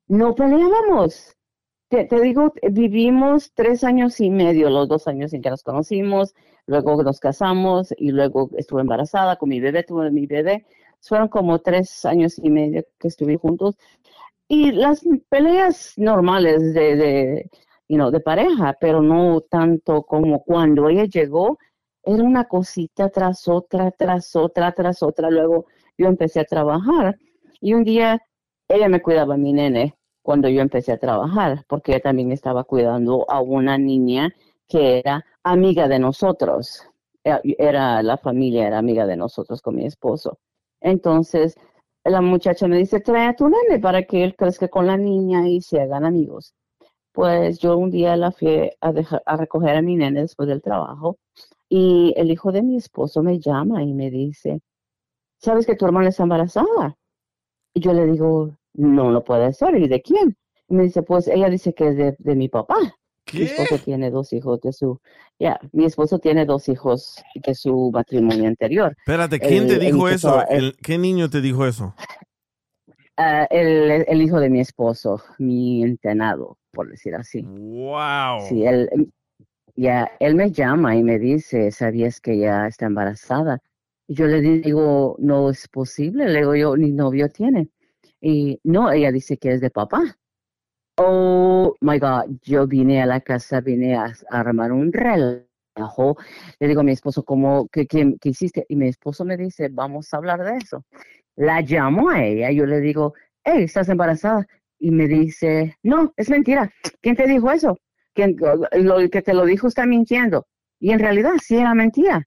No 0.08 0.34
peleábamos. 0.34 1.36
Te, 1.88 2.04
te 2.06 2.20
digo, 2.20 2.52
vivimos 2.72 3.52
tres 3.54 3.84
años 3.84 4.20
y 4.20 4.28
medio, 4.28 4.70
los 4.70 4.88
dos 4.88 5.06
años 5.06 5.32
en 5.32 5.40
que 5.40 5.50
nos 5.50 5.62
conocimos, 5.62 6.34
luego 6.66 7.00
nos 7.04 7.20
casamos 7.20 7.94
y 7.96 8.10
luego 8.10 8.50
estuve 8.56 8.80
embarazada 8.80 9.36
con 9.36 9.50
mi 9.50 9.60
bebé, 9.60 9.84
tuve 9.84 10.10
mi 10.10 10.26
bebé. 10.26 10.66
Fueron 11.00 11.28
como 11.28 11.60
tres 11.60 12.04
años 12.04 12.40
y 12.42 12.50
medio 12.50 12.82
que 12.98 13.06
estuvimos 13.06 13.40
juntos. 13.40 13.76
Y 14.48 14.72
las 14.72 15.06
peleas 15.28 15.92
normales 15.96 16.74
de, 16.74 16.96
de, 16.96 17.50
you 17.88 17.96
know, 17.96 18.10
de 18.10 18.20
pareja, 18.20 18.76
pero 18.80 19.02
no 19.02 19.40
tanto 19.42 20.02
como 20.02 20.42
cuando 20.42 20.88
ella 20.88 21.04
llegó, 21.04 21.58
era 22.02 22.22
una 22.22 22.44
cosita 22.44 23.08
tras 23.10 23.48
otra, 23.48 23.90
tras 23.90 24.34
otra, 24.36 24.72
tras 24.72 25.02
otra. 25.02 25.30
Luego 25.30 25.66
yo 25.98 26.06
empecé 26.08 26.40
a 26.40 26.44
trabajar 26.44 27.18
y 27.60 27.74
un 27.74 27.84
día 27.84 28.20
ella 28.68 28.88
me 28.88 29.02
cuidaba 29.02 29.34
a 29.34 29.36
mi 29.38 29.52
nene 29.52 29.96
cuando 30.22 30.48
yo 30.48 30.60
empecé 30.60 30.92
a 30.92 30.98
trabajar, 30.98 31.64
porque 31.68 31.92
ella 31.92 32.00
también 32.02 32.32
estaba 32.32 32.64
cuidando 32.64 33.24
a 33.30 33.40
una 33.40 33.78
niña 33.78 34.34
que 34.68 34.98
era 34.98 35.24
amiga 35.44 35.88
de 35.88 35.98
nosotros. 35.98 36.82
Era- 37.24 37.40
Era 37.58 38.02
la 38.02 38.16
familia, 38.18 38.66
era 38.66 38.78
amiga 38.78 39.06
de 39.06 39.16
nosotros 39.16 39.60
con 39.62 39.76
mi 39.76 39.84
esposo. 39.86 40.38
Entonces, 40.80 41.56
la 42.04 42.20
muchacha 42.20 42.68
me 42.68 42.78
dice, 42.78 43.00
trae 43.00 43.26
a 43.28 43.34
tu 43.36 43.48
nene 43.48 43.78
para 43.80 44.02
que 44.04 44.24
él 44.24 44.34
crezca 44.36 44.68
con 44.68 44.86
la 44.86 44.96
niña 44.96 45.48
y 45.48 45.60
se 45.60 45.80
hagan 45.80 46.04
amigos. 46.04 46.54
Pues 47.16 47.58
yo 47.60 47.78
un 47.78 47.90
día 47.90 48.14
la 48.14 48.30
fui 48.30 48.70
a, 48.78 48.92
dejar, 48.92 49.22
a 49.24 49.38
recoger 49.38 49.74
a 49.74 49.80
mi 49.80 49.96
nene 49.96 50.20
después 50.20 50.46
del 50.50 50.60
trabajo 50.60 51.16
y 51.66 52.12
el 52.14 52.30
hijo 52.30 52.52
de 52.52 52.60
mi 52.60 52.76
esposo 52.76 53.22
me 53.22 53.40
llama 53.40 53.82
y 53.82 53.94
me 53.94 54.10
dice, 54.10 54.60
¿sabes 55.38 55.64
que 55.64 55.76
tu 55.76 55.86
hermana 55.86 56.10
está 56.10 56.24
embarazada? 56.24 56.94
Y 57.72 57.80
yo 57.80 57.94
le 57.94 58.04
digo, 58.04 58.54
no 58.74 59.10
lo 59.10 59.24
puede 59.24 59.50
ser. 59.54 59.76
¿Y 59.76 59.88
de 59.88 60.02
quién? 60.02 60.36
Y 60.68 60.74
me 60.74 60.82
dice, 60.82 61.02
pues 61.02 61.26
ella 61.26 61.48
dice 61.48 61.72
que 61.72 61.88
es 61.88 61.96
de, 61.96 62.16
de 62.18 62.34
mi 62.34 62.50
papá. 62.50 62.76
Mi 63.32 63.44
esposo 63.44 63.78
tiene 63.82 64.10
dos 64.10 64.34
hijos 64.34 64.60
de 64.60 64.74
su, 64.74 65.00
ya, 65.38 65.58
mi 65.72 65.86
esposo 65.86 66.18
tiene 66.18 66.44
dos 66.44 66.68
hijos 66.68 67.22
de 67.34 67.54
su 67.54 67.90
matrimonio 67.94 68.46
anterior. 68.46 68.94
Espérate, 68.98 69.40
¿quién 69.40 69.66
te 69.66 69.74
El- 69.76 69.80
dijo 69.80 70.06
eso? 70.10 70.46
el- 70.50 70.76
¿Qué 70.82 70.98
niño 70.98 71.30
te 71.30 71.40
dijo 71.40 71.66
eso? 71.66 71.94
Ah, 73.16 73.46
el, 73.50 74.04
el 74.06 74.20
hijo 74.22 74.38
de 74.38 74.50
mi 74.50 74.60
esposo, 74.60 75.22
mi 75.38 75.82
entrenado, 75.82 76.58
por 76.76 76.90
decir 76.90 77.14
así. 77.14 77.40
Wow. 77.40 78.42
Sí, 78.46 78.66
él, 78.66 79.10
ya, 79.74 80.10
él 80.20 80.34
me 80.34 80.52
llama 80.52 80.94
y 80.94 81.02
me 81.02 81.18
dice, 81.18 81.70
¿sabías 81.70 82.20
que 82.20 82.34
ella 82.34 82.66
está 82.66 82.84
embarazada? 82.84 83.60
Y 84.06 84.14
yo 84.14 84.26
le 84.26 84.42
digo, 84.42 85.16
no 85.18 85.48
es 85.48 85.66
posible, 85.68 86.28
le 86.28 86.40
digo 86.40 86.54
yo, 86.54 86.76
ni 86.76 86.92
novio 86.92 87.30
tiene. 87.30 87.70
Y 88.20 88.60
no, 88.62 88.92
ella 88.92 89.10
dice 89.10 89.38
que 89.38 89.52
es 89.52 89.62
de 89.62 89.70
papá. 89.70 90.18
Oh 90.98 91.74
my 91.80 91.98
God, 91.98 92.38
yo 92.42 92.66
vine 92.66 93.02
a 93.02 93.06
la 93.06 93.20
casa, 93.20 93.60
vine 93.62 93.96
a, 93.96 94.12
a 94.30 94.40
armar 94.40 94.70
un 94.72 94.92
relajo. 94.92 96.16
Le 96.60 96.68
digo 96.68 96.82
a 96.82 96.84
mi 96.84 96.92
esposo, 96.92 97.24
¿cómo, 97.24 97.68
qué, 97.68 97.86
qué, 97.86 98.16
qué 98.20 98.28
hiciste? 98.28 98.66
Y 98.68 98.76
mi 98.76 98.88
esposo 98.88 99.24
me 99.24 99.38
dice, 99.38 99.68
vamos 99.70 100.12
a 100.12 100.18
hablar 100.18 100.44
de 100.44 100.58
eso. 100.58 100.84
La 101.36 101.62
llamo 101.62 102.10
a 102.10 102.22
ella, 102.22 102.50
yo 102.50 102.66
le 102.66 102.80
digo, 102.80 103.14
hey, 103.44 103.64
¿estás 103.64 103.88
embarazada? 103.88 104.46
Y 104.78 104.90
me 104.90 105.08
dice, 105.08 105.76
no, 105.82 106.12
es 106.16 106.28
mentira. 106.28 106.70
¿Quién 107.00 107.16
te 107.16 107.26
dijo 107.26 107.50
eso? 107.50 107.78
¿Quién, 108.14 108.36
lo 108.72 108.98
el 108.98 109.10
que 109.10 109.22
te 109.22 109.34
lo 109.34 109.44
dijo 109.44 109.68
está 109.68 109.86
mintiendo. 109.86 110.46
Y 110.78 110.90
en 110.90 110.98
realidad 110.98 111.32
sí 111.42 111.56
era 111.56 111.74
mentira, 111.74 112.26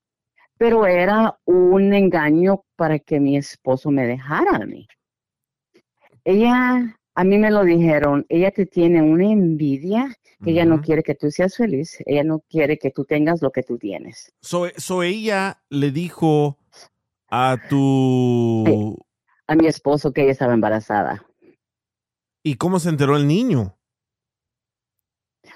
pero 0.58 0.86
era 0.86 1.38
un 1.46 1.94
engaño 1.94 2.64
para 2.76 3.00
que 3.00 3.20
mi 3.20 3.38
esposo 3.38 3.92
me 3.92 4.06
dejara 4.06 4.58
a 4.58 4.66
mí. 4.66 4.88
Ella, 6.24 6.98
a 7.16 7.24
mí 7.24 7.38
me 7.38 7.52
lo 7.52 7.64
dijeron, 7.64 8.26
ella 8.30 8.52
te 8.52 8.66
tiene 8.66 9.02
una 9.02 9.26
envidia, 9.26 10.16
que 10.44 10.52
ella 10.52 10.66
no 10.66 10.82
quiere 10.82 11.04
que 11.04 11.16
tú 11.16 11.30
seas 11.32 11.56
feliz, 11.56 11.98
ella 12.06 12.24
no 12.24 12.40
quiere 12.50 12.78
que 12.78 12.92
tú 12.92 13.04
tengas 13.04 13.42
lo 13.42 13.52
que 13.52 13.64
tú 13.64 13.78
tienes. 13.78 14.32
So, 14.42 14.68
so 14.78 15.04
ella 15.04 15.62
le 15.70 15.92
dijo 15.92 16.58
a 17.30 17.58
tu... 17.70 18.98
A 19.48 19.56
mi 19.56 19.68
esposo 19.68 20.14
que 20.14 20.22
ella 20.22 20.32
estaba 20.32 20.54
embarazada. 20.54 21.26
¿Y 22.44 22.56
cómo 22.56 22.80
se 22.80 22.90
enteró 22.90 23.16
el 23.18 23.28
niño? 23.28 23.76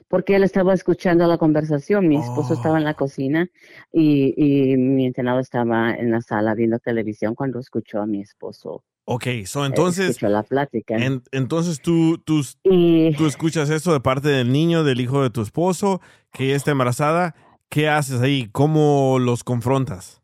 porque 0.07 0.35
él 0.35 0.43
estaba 0.43 0.73
escuchando 0.73 1.27
la 1.27 1.37
conversación. 1.37 2.07
Mi 2.07 2.17
esposo 2.17 2.53
estaba 2.53 2.77
en 2.77 2.83
la 2.83 2.93
cocina 2.93 3.49
y, 3.91 4.33
y 4.37 4.77
mi 4.77 5.05
entrenador 5.05 5.41
estaba 5.41 5.93
en 5.93 6.11
la 6.11 6.21
sala 6.21 6.55
viendo 6.55 6.79
televisión 6.79 7.35
cuando 7.35 7.59
escuchó 7.59 8.01
a 8.01 8.05
mi 8.05 8.21
esposo. 8.21 8.83
Ok, 9.05 9.25
so 9.45 9.63
eh, 9.63 9.67
entonces... 9.67 10.09
escuchó 10.09 10.29
la 10.29 10.43
plática. 10.43 10.95
en- 10.95 11.23
entonces 11.31 11.81
tú, 11.81 12.17
tú, 12.19 12.41
tú 12.63 13.25
escuchas 13.27 13.69
eso 13.69 13.91
de 13.91 13.99
parte 13.99 14.29
del 14.29 14.51
niño, 14.51 14.83
del 14.83 15.01
hijo 15.01 15.21
de 15.21 15.29
tu 15.29 15.41
esposo, 15.41 15.99
que 16.31 16.45
ella 16.45 16.55
está 16.55 16.71
embarazada. 16.71 17.35
¿Qué 17.69 17.89
haces 17.89 18.21
ahí? 18.21 18.49
¿Cómo 18.51 19.17
los 19.19 19.43
confrontas? 19.43 20.21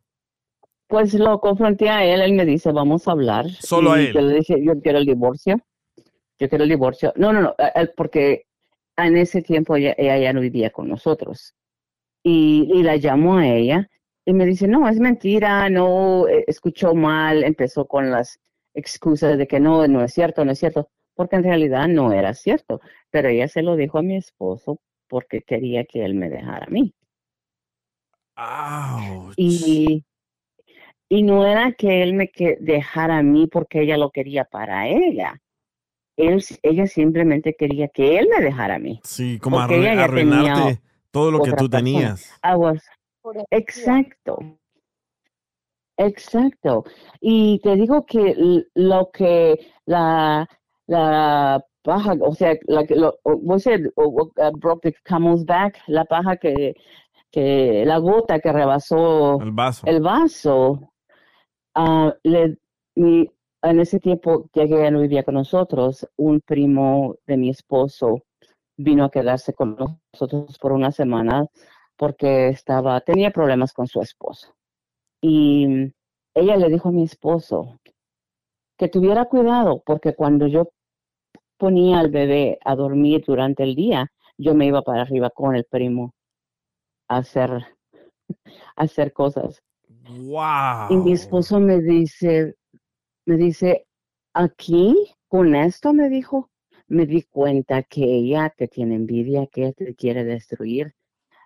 Pues 0.88 1.14
lo 1.14 1.40
confronté 1.40 1.88
a 1.90 2.04
él, 2.04 2.20
él 2.20 2.32
me 2.32 2.44
dice, 2.44 2.72
vamos 2.72 3.06
a 3.06 3.12
hablar. 3.12 3.48
Solo 3.60 3.92
a 3.92 4.00
él. 4.00 4.12
Yo 4.14 4.20
le 4.20 4.34
dije, 4.36 4.64
yo 4.64 4.80
quiero 4.80 4.98
el 4.98 5.06
divorcio. 5.06 5.60
Yo 6.40 6.48
quiero 6.48 6.64
el 6.64 6.70
divorcio. 6.70 7.12
No, 7.16 7.32
no, 7.32 7.42
no, 7.42 7.54
porque 7.96 8.46
en 8.96 9.16
ese 9.16 9.42
tiempo 9.42 9.76
ella, 9.76 9.94
ella 9.98 10.18
ya 10.18 10.32
no 10.32 10.40
vivía 10.40 10.70
con 10.70 10.88
nosotros. 10.88 11.54
Y, 12.22 12.70
y 12.74 12.82
la 12.82 12.96
llamó 12.96 13.38
a 13.38 13.46
ella 13.48 13.88
y 14.24 14.32
me 14.32 14.46
dice, 14.46 14.66
no, 14.68 14.88
es 14.88 14.98
mentira, 14.98 15.68
no, 15.70 16.28
eh, 16.28 16.44
escuchó 16.46 16.94
mal, 16.94 17.44
empezó 17.44 17.86
con 17.86 18.10
las 18.10 18.40
excusas 18.74 19.38
de 19.38 19.46
que 19.46 19.60
no, 19.60 19.86
no 19.88 20.02
es 20.02 20.14
cierto, 20.14 20.44
no 20.44 20.52
es 20.52 20.58
cierto, 20.58 20.88
porque 21.14 21.36
en 21.36 21.44
realidad 21.44 21.88
no 21.88 22.12
era 22.12 22.34
cierto. 22.34 22.80
Pero 23.10 23.28
ella 23.28 23.48
se 23.48 23.62
lo 23.62 23.76
dijo 23.76 23.98
a 23.98 24.02
mi 24.02 24.16
esposo 24.16 24.80
porque 25.08 25.42
quería 25.42 25.84
que 25.84 26.04
él 26.04 26.14
me 26.14 26.30
dejara 26.30 26.66
a 26.66 26.70
mí. 26.70 26.94
Y, 29.36 30.04
y 31.08 31.22
no 31.22 31.46
era 31.46 31.72
que 31.72 32.02
él 32.02 32.14
me 32.14 32.28
que 32.30 32.56
dejara 32.60 33.18
a 33.18 33.22
mí 33.22 33.46
porque 33.46 33.82
ella 33.82 33.96
lo 33.98 34.10
quería 34.10 34.44
para 34.44 34.88
ella. 34.88 35.40
Él, 36.28 36.44
ella 36.62 36.86
simplemente 36.86 37.54
quería 37.58 37.88
que 37.88 38.18
él 38.18 38.28
me 38.34 38.42
dejara 38.44 38.76
a 38.76 38.78
mí. 38.78 39.00
Sí, 39.04 39.38
como 39.40 39.58
ya 39.68 40.04
arruinarte 40.04 40.80
todo 41.10 41.30
lo 41.30 41.42
que 41.42 41.52
tú 41.52 41.68
tenías. 41.68 42.32
Was- 42.56 42.82
exacto. 43.50 44.38
Exacto. 45.96 46.84
Y 47.20 47.60
te 47.60 47.76
digo 47.76 48.06
que 48.06 48.34
lo 48.74 49.10
que 49.12 49.58
la, 49.84 50.48
la 50.86 51.62
paja, 51.82 52.14
o 52.20 52.34
sea, 52.34 52.54
la 52.66 52.86
que 52.86 52.94
lo, 52.96 53.18
o- 53.22 53.34
what's 53.34 53.66
it, 53.66 53.86
uh, 53.96 54.10
broke 54.58 54.80
the 54.82 54.94
camel's 55.04 55.44
back, 55.44 55.78
la 55.88 56.04
paja 56.06 56.36
que, 56.36 56.74
que 57.30 57.84
la 57.84 57.98
gota 57.98 58.40
que 58.40 58.52
rebasó 58.52 59.40
El 59.42 59.52
vaso. 59.52 59.86
el 59.86 60.00
vaso, 60.00 60.92
ah, 61.74 62.14
le, 62.24 62.56
mi- 62.96 63.28
en 63.62 63.80
ese 63.80 64.00
tiempo 64.00 64.48
que 64.52 64.62
ella 64.62 64.90
no 64.90 65.00
vivía 65.00 65.22
con 65.22 65.34
nosotros, 65.34 66.08
un 66.16 66.40
primo 66.40 67.16
de 67.26 67.36
mi 67.36 67.50
esposo 67.50 68.22
vino 68.76 69.04
a 69.04 69.10
quedarse 69.10 69.52
con 69.52 69.76
nosotros 69.76 70.58
por 70.58 70.72
una 70.72 70.90
semana 70.90 71.46
porque 71.96 72.48
estaba, 72.48 73.00
tenía 73.02 73.30
problemas 73.30 73.72
con 73.72 73.86
su 73.86 74.00
esposo. 74.00 74.54
Y 75.20 75.92
ella 76.34 76.56
le 76.56 76.70
dijo 76.70 76.88
a 76.88 76.92
mi 76.92 77.02
esposo 77.02 77.78
que 78.78 78.88
tuviera 78.88 79.26
cuidado 79.26 79.82
porque 79.84 80.14
cuando 80.14 80.46
yo 80.46 80.70
ponía 81.58 82.00
al 82.00 82.10
bebé 82.10 82.58
a 82.64 82.74
dormir 82.74 83.22
durante 83.26 83.62
el 83.62 83.74
día, 83.74 84.10
yo 84.38 84.54
me 84.54 84.66
iba 84.66 84.80
para 84.80 85.02
arriba 85.02 85.28
con 85.28 85.54
el 85.54 85.66
primo 85.66 86.14
a 87.08 87.18
hacer, 87.18 87.50
a 88.76 88.82
hacer 88.82 89.12
cosas. 89.12 89.62
Wow. 90.08 90.88
Y 90.88 90.96
mi 90.96 91.12
esposo 91.12 91.60
me 91.60 91.80
dice, 91.80 92.54
me 93.26 93.36
dice, 93.36 93.86
aquí, 94.34 94.94
con 95.28 95.54
esto, 95.54 95.92
me 95.92 96.08
dijo, 96.08 96.50
me 96.88 97.06
di 97.06 97.22
cuenta 97.22 97.82
que 97.84 98.02
ella 98.02 98.52
te 98.56 98.68
tiene 98.68 98.96
envidia, 98.96 99.46
que 99.46 99.62
ella 99.62 99.72
te 99.72 99.94
quiere 99.94 100.24
destruir. 100.24 100.94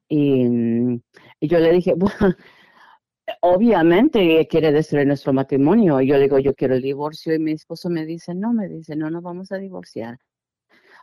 Y, 0.08 0.44
mm, 0.48 1.00
yo 1.42 1.58
le 1.58 1.72
dije, 1.72 1.94
bueno, 1.96 2.36
obviamente 3.40 4.46
quiere 4.48 4.72
destruir 4.72 5.06
nuestro 5.06 5.32
matrimonio. 5.32 6.00
Y 6.00 6.08
yo 6.08 6.16
le 6.16 6.24
digo, 6.24 6.38
yo 6.38 6.54
quiero 6.54 6.74
el 6.74 6.82
divorcio. 6.82 7.34
Y 7.34 7.38
mi 7.38 7.52
esposo 7.52 7.90
me 7.90 8.06
dice, 8.06 8.34
no, 8.34 8.52
me 8.52 8.68
dice, 8.68 8.96
no 8.96 9.10
nos 9.10 9.22
vamos 9.22 9.52
a 9.52 9.58
divorciar. 9.58 10.18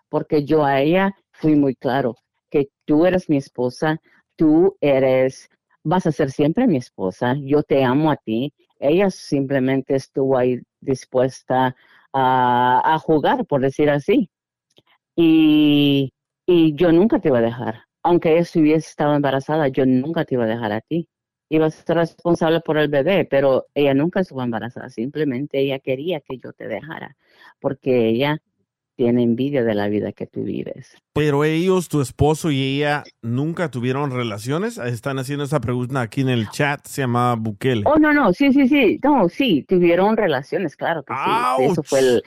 Porque 0.10 0.44
yo 0.44 0.66
a 0.66 0.82
ella 0.82 1.16
fui 1.32 1.56
muy 1.56 1.76
claro 1.76 2.16
que 2.50 2.70
tú 2.86 3.06
eres 3.06 3.30
mi 3.30 3.38
esposa, 3.38 4.00
tú 4.36 4.78
eres, 4.82 5.50
vas 5.84 6.06
a 6.06 6.12
ser 6.12 6.32
siempre 6.32 6.68
mi 6.68 6.78
esposa, 6.78 7.36
yo 7.42 7.64
te 7.64 7.84
amo 7.84 8.12
a 8.12 8.18
ti. 8.18 8.54
Ella 8.82 9.10
simplemente 9.10 9.96
estuvo 9.96 10.38
ahí 10.38 10.60
dispuesta 10.82 11.76
a, 12.14 13.00
jugar, 13.04 13.46
por 13.46 13.62
decir 13.62 13.90
así. 13.90 14.30
Y, 15.16 16.14
y 16.46 16.76
yo 16.76 16.92
nunca 16.92 17.20
te 17.20 17.30
iba 17.30 17.40
a 17.40 17.42
dejar. 17.42 17.86
Aunque 18.04 18.38
ella 18.38 18.48
hubiese 18.56 18.90
estado 18.90 19.16
embarazada, 19.16 19.68
yo 19.70 19.86
nunca 19.86 20.26
te 20.26 20.36
iba 20.36 20.46
a 20.46 20.48
dejar 20.48 20.72
a 20.74 20.82
ti. 20.82 21.08
Iba 21.50 21.68
a 21.68 21.72
ser 21.72 21.98
responsable 21.98 22.62
por 22.62 22.78
el 22.78 22.88
bebé, 22.90 23.26
pero 23.30 23.68
ella 23.76 23.94
nunca 23.94 24.22
estuvo 24.22 24.42
embarazada. 24.42 24.90
Simplemente 24.90 25.60
ella 25.60 25.80
quería 25.80 26.22
que 26.22 26.38
yo 26.38 26.54
te 26.54 26.68
dejara, 26.68 27.18
porque 27.60 28.08
ella 28.10 28.42
tiene 29.02 29.24
envidia 29.24 29.64
de 29.64 29.74
la 29.74 29.88
vida 29.88 30.12
que 30.12 30.28
tú 30.28 30.44
vives. 30.44 30.96
Pero 31.12 31.44
ellos, 31.44 31.90
tu 31.90 32.02
esposo 32.02 32.52
y 32.52 32.62
ella, 32.62 33.04
nunca 33.24 33.72
tuvieron 33.72 34.12
relaciones. 34.12 34.78
Están 34.78 35.18
haciendo 35.18 35.44
esa 35.44 35.60
pregunta 35.60 36.02
aquí 36.02 36.22
en 36.22 36.30
el 36.30 36.48
chat. 36.50 36.86
Se 36.86 37.02
llama 37.02 37.34
Bukele. 37.34 37.82
Oh, 37.88 37.98
no, 37.98 38.14
no, 38.14 38.32
sí, 38.32 38.54
sí, 38.54 38.68
sí. 38.68 39.00
No, 39.04 39.28
sí, 39.28 39.66
tuvieron 39.68 40.18
relaciones, 40.18 40.76
claro 40.76 41.02
que 41.02 41.16
sí. 41.16 41.64
Eso 41.64 41.82
fue 41.82 42.00
el. 42.00 42.24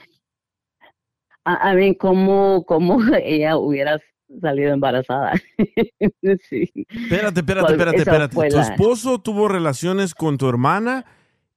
A, 1.45 1.69
a 1.69 1.73
mí, 1.75 1.95
¿cómo, 1.95 2.65
cómo 2.65 2.99
ella 3.23 3.55
hubiera 3.55 3.97
salido 4.41 4.73
embarazada? 4.73 5.31
sí. 6.49 6.69
Espérate, 6.89 7.39
espérate, 7.39 7.71
espérate, 7.71 7.97
espérate. 7.99 8.35
Tu 8.49 8.57
la- 8.57 8.61
esposo 8.63 9.19
tuvo 9.19 9.47
relaciones 9.47 10.13
con 10.13 10.37
tu 10.37 10.49
hermana. 10.49 11.05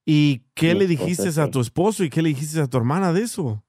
¿Y 0.06 0.42
qué 0.54 0.74
Mi 0.74 0.78
le 0.80 0.84
esposo, 0.84 1.06
dijiste 1.06 1.40
a 1.40 1.44
sí. 1.46 1.50
tu 1.50 1.60
esposo 1.60 2.04
y 2.04 2.08
qué 2.08 2.22
le 2.22 2.28
dijiste 2.28 2.60
a 2.60 2.68
tu 2.68 2.78
hermana 2.78 3.12
de 3.12 3.22
eso? 3.22 3.64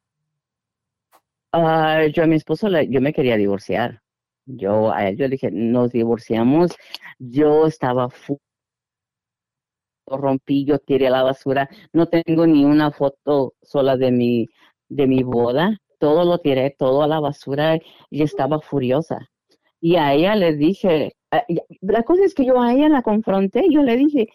Ah, 1.51 2.05
yo 2.13 2.23
a 2.23 2.27
mi 2.27 2.35
esposo, 2.35 2.69
le- 2.69 2.88
yo 2.89 3.01
me 3.01 3.13
quería 3.13 3.38
divorciar. 3.38 4.01
Yo 4.45 4.91
a 4.91 5.07
él, 5.09 5.17
yo 5.17 5.26
le 5.26 5.31
dije, 5.31 5.51
nos 5.51 5.91
divorciamos. 5.91 6.71
Yo 7.19 7.67
estaba 7.67 8.09
fu 8.09 8.39
rompí, 10.07 10.65
yo 10.65 10.80
tiré 10.80 11.07
a 11.07 11.11
la 11.11 11.23
basura. 11.23 11.69
No 11.93 12.07
tengo 12.07 12.47
ni 12.47 12.65
una 12.65 12.91
foto 12.91 13.53
sola 13.61 13.97
de 13.97 14.11
mi, 14.11 14.47
de 14.89 15.07
mi 15.07 15.23
boda. 15.23 15.77
Todo 15.99 16.23
lo 16.26 16.39
tiré, 16.39 16.76
todo 16.77 17.03
a 17.03 17.07
la 17.07 17.19
basura 17.19 17.77
y 18.09 18.23
estaba 18.23 18.59
furiosa. 18.61 19.19
Y 19.81 19.97
a 19.97 20.13
ella 20.13 20.35
le 20.35 20.55
dije, 20.55 21.13
la 21.81 22.03
cosa 22.03 22.26
es 22.26 22.35
que 22.35 22.45
yo 22.45 22.61
a 22.61 22.73
ella 22.73 22.89
la 22.89 23.01
confronté, 23.03 23.65
yo 23.71 23.84
le 23.84 23.97
dije, 23.97 24.30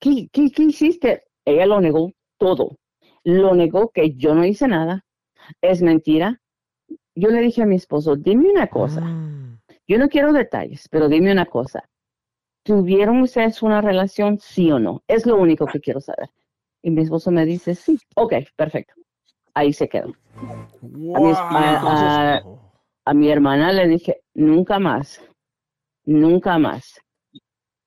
¿qué, 0.00 0.28
qué, 0.32 0.50
qué 0.50 0.64
hiciste? 0.64 1.24
Ella 1.46 1.66
lo 1.66 1.80
negó 1.80 2.12
todo. 2.38 2.78
Lo 3.24 3.54
negó 3.54 3.90
que 3.90 4.14
yo 4.16 4.34
no 4.34 4.44
hice 4.46 4.68
nada. 4.68 5.04
Es 5.62 5.82
mentira. 5.82 6.40
Yo 7.14 7.28
le 7.30 7.40
dije 7.40 7.62
a 7.62 7.66
mi 7.66 7.76
esposo, 7.76 8.16
dime 8.16 8.50
una 8.50 8.68
cosa. 8.68 9.00
Yo 9.86 9.98
no 9.98 10.08
quiero 10.08 10.32
detalles, 10.32 10.88
pero 10.88 11.08
dime 11.08 11.32
una 11.32 11.46
cosa. 11.46 11.88
¿Tuvieron 12.64 13.20
ustedes 13.22 13.62
una 13.62 13.80
relación, 13.80 14.38
sí 14.38 14.70
o 14.70 14.78
no? 14.78 15.02
Es 15.08 15.24
lo 15.26 15.36
único 15.36 15.66
que 15.66 15.80
quiero 15.80 16.00
saber. 16.00 16.28
Y 16.82 16.90
mi 16.90 17.02
esposo 17.02 17.30
me 17.30 17.44
dice, 17.44 17.74
sí. 17.74 17.98
Ok, 18.14 18.34
perfecto. 18.56 18.94
Ahí 19.54 19.72
se 19.72 19.88
quedó. 19.88 20.12
A 20.36 21.20
mi, 21.20 21.32
a- 21.32 22.36
a- 22.36 22.42
a 23.06 23.14
mi 23.14 23.30
hermana 23.30 23.72
le 23.72 23.88
dije, 23.88 24.20
nunca 24.34 24.78
más, 24.78 25.20
nunca 26.04 26.58
más. 26.58 27.00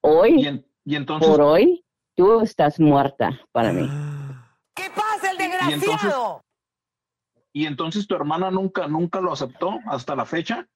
Hoy, 0.01 0.63
y 0.83 0.95
entonces- 0.95 1.29
por 1.29 1.41
hoy, 1.41 1.85
tú 2.15 2.41
estás 2.41 2.79
muerta 2.79 3.39
para 3.51 3.71
mí. 3.71 3.87
¿Qué 4.75 4.89
pasa, 4.95 5.31
el 5.31 5.39
Y 5.39 5.43
entonces, 5.43 5.81
desgraciado? 5.81 6.41
Y 7.53 7.65
entonces 7.65 8.07
tu 8.07 8.15
hermana 8.15 8.51
nunca, 8.51 8.87
nunca 8.87 9.19
lo 9.21 9.33
aceptó 9.33 9.79
hasta 9.87 10.15
la 10.15 10.25
fecha. 10.25 10.67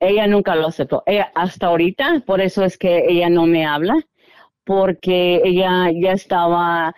Ella 0.00 0.26
nunca 0.26 0.54
lo 0.56 0.66
aceptó. 0.66 1.02
Ella 1.06 1.30
hasta 1.34 1.66
ahorita, 1.66 2.22
por 2.26 2.40
eso 2.40 2.64
es 2.64 2.78
que 2.78 3.04
ella 3.08 3.28
no 3.28 3.46
me 3.46 3.66
habla, 3.66 3.94
porque 4.64 5.40
ella 5.44 5.90
ya 5.92 6.12
estaba, 6.12 6.94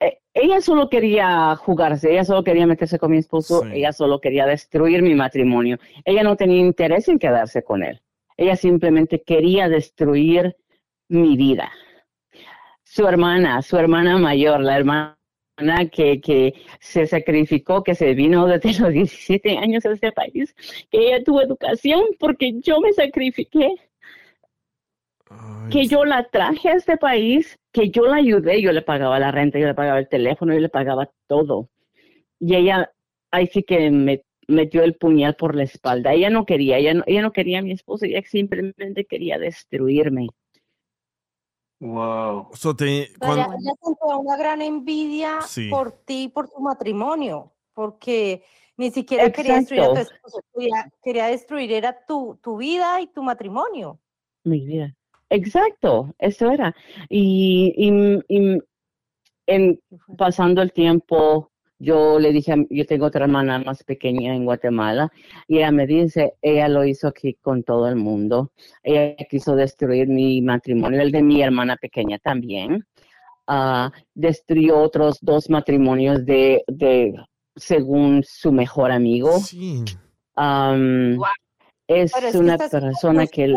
eh, 0.00 0.18
ella 0.32 0.60
solo 0.60 0.88
quería 0.88 1.54
jugarse, 1.56 2.12
ella 2.12 2.24
solo 2.24 2.44
quería 2.44 2.66
meterse 2.66 2.98
con 2.98 3.10
mi 3.10 3.18
esposo, 3.18 3.64
ella 3.66 3.92
solo 3.92 4.20
quería 4.20 4.46
destruir 4.46 5.02
mi 5.02 5.14
matrimonio. 5.14 5.78
Ella 6.04 6.22
no 6.22 6.36
tenía 6.36 6.60
interés 6.60 7.08
en 7.08 7.18
quedarse 7.18 7.62
con 7.62 7.82
él. 7.82 8.00
Ella 8.36 8.56
simplemente 8.56 9.22
quería 9.22 9.68
destruir 9.68 10.56
mi 11.08 11.36
vida. 11.36 11.70
Su 12.82 13.06
hermana, 13.06 13.62
su 13.62 13.76
hermana 13.76 14.18
mayor, 14.18 14.60
la 14.60 14.76
hermana 14.76 15.13
que, 15.92 16.20
que 16.20 16.54
se 16.80 17.06
sacrificó, 17.06 17.82
que 17.82 17.94
se 17.94 18.14
vino 18.14 18.46
desde 18.46 18.80
los 18.80 18.92
17 18.92 19.58
años 19.58 19.84
a 19.86 19.92
este 19.92 20.12
país, 20.12 20.54
que 20.90 21.08
ella 21.08 21.24
tuvo 21.24 21.42
educación 21.42 22.02
porque 22.18 22.52
yo 22.60 22.80
me 22.80 22.92
sacrifiqué, 22.92 23.70
que 25.70 25.86
yo 25.86 26.04
la 26.04 26.28
traje 26.28 26.68
a 26.68 26.74
este 26.74 26.96
país, 26.96 27.58
que 27.72 27.90
yo 27.90 28.06
la 28.06 28.16
ayudé, 28.16 28.60
yo 28.60 28.72
le 28.72 28.82
pagaba 28.82 29.18
la 29.18 29.30
renta, 29.30 29.58
yo 29.58 29.66
le 29.66 29.74
pagaba 29.74 29.98
el 29.98 30.08
teléfono, 30.08 30.52
yo 30.52 30.60
le 30.60 30.68
pagaba 30.68 31.10
todo. 31.26 31.70
Y 32.38 32.54
ella, 32.56 32.92
ahí 33.30 33.46
sí 33.46 33.62
que 33.62 33.90
me 33.90 34.22
metió 34.48 34.82
el 34.82 34.94
puñal 34.94 35.34
por 35.36 35.54
la 35.54 35.64
espalda. 35.64 36.12
Ella 36.12 36.30
no 36.30 36.46
quería, 36.46 36.78
ella 36.78 36.94
no, 36.94 37.04
ella 37.06 37.22
no 37.22 37.32
quería 37.32 37.60
a 37.60 37.62
mi 37.62 37.72
esposo, 37.72 38.04
ella 38.04 38.22
simplemente 38.26 39.06
quería 39.06 39.38
destruirme. 39.38 40.28
Wow. 41.80 42.50
So 42.54 42.74
te- 42.74 43.10
Pero 43.20 43.32
Ella, 43.34 43.46
cuan- 43.46 43.58
ella 43.60 43.72
sentía 43.82 44.16
una 44.16 44.36
gran 44.36 44.62
envidia 44.62 45.40
Sí. 45.42 45.68
por 45.70 45.92
ti 45.92 46.24
y 46.24 46.28
por 46.28 46.48
tu 46.48 46.60
matrimonio, 46.60 47.52
porque 47.74 48.44
ni 48.76 48.90
siquiera 48.90 49.30
quería 49.30 49.56
destruir 49.56 49.82
a 49.82 49.86
tu 49.86 49.90
Exacto. 49.98 50.14
esposo, 50.14 50.40
quería, 50.54 50.92
quería 51.02 51.26
destruir 51.26 51.72
era 51.72 52.04
tu, 52.06 52.38
tu 52.42 52.56
vida 52.56 53.00
y 53.00 53.08
tu 53.08 53.22
matrimonio. 53.22 53.98
Mi 54.44 54.64
vida. 54.66 54.94
Exacto, 55.30 56.14
eso 56.18 56.50
era. 56.50 56.74
Y, 57.08 57.72
y, 57.76 58.22
y 58.28 58.58
en, 59.46 59.80
pasando 60.16 60.62
el 60.62 60.72
tiempo, 60.72 61.50
yo 61.78 62.18
le 62.18 62.32
dije, 62.32 62.52
a- 62.52 62.66
yo 62.70 62.86
tengo 62.86 63.06
otra 63.06 63.24
hermana 63.24 63.58
más 63.58 63.82
pequeña 63.84 64.34
en 64.34 64.44
Guatemala, 64.44 65.10
y 65.48 65.58
ella 65.58 65.70
me 65.70 65.86
dice, 65.86 66.34
ella 66.42 66.68
lo 66.68 66.84
hizo 66.84 67.08
aquí 67.08 67.34
con 67.34 67.62
todo 67.62 67.88
el 67.88 67.96
mundo. 67.96 68.52
Ella 68.82 69.16
quiso 69.28 69.54
destruir 69.56 70.08
mi 70.08 70.40
matrimonio, 70.40 71.00
el 71.00 71.12
de 71.12 71.22
mi 71.22 71.42
hermana 71.42 71.76
pequeña 71.76 72.18
también. 72.18 72.84
Ah, 73.46 73.92
destruyó 74.14 74.78
otros 74.78 75.18
dos 75.20 75.50
matrimonios 75.50 76.24
de, 76.24 76.64
de 76.66 77.14
según 77.54 78.22
su 78.24 78.50
mejor 78.52 78.90
amigo. 78.90 79.38
Am, 80.36 81.18
es 81.86 82.12
Pero 82.12 82.26
es 82.26 82.32
que 82.32 82.38
una 82.38 82.56
persona 82.56 83.26
que... 83.26 83.44
eh. 83.44 83.56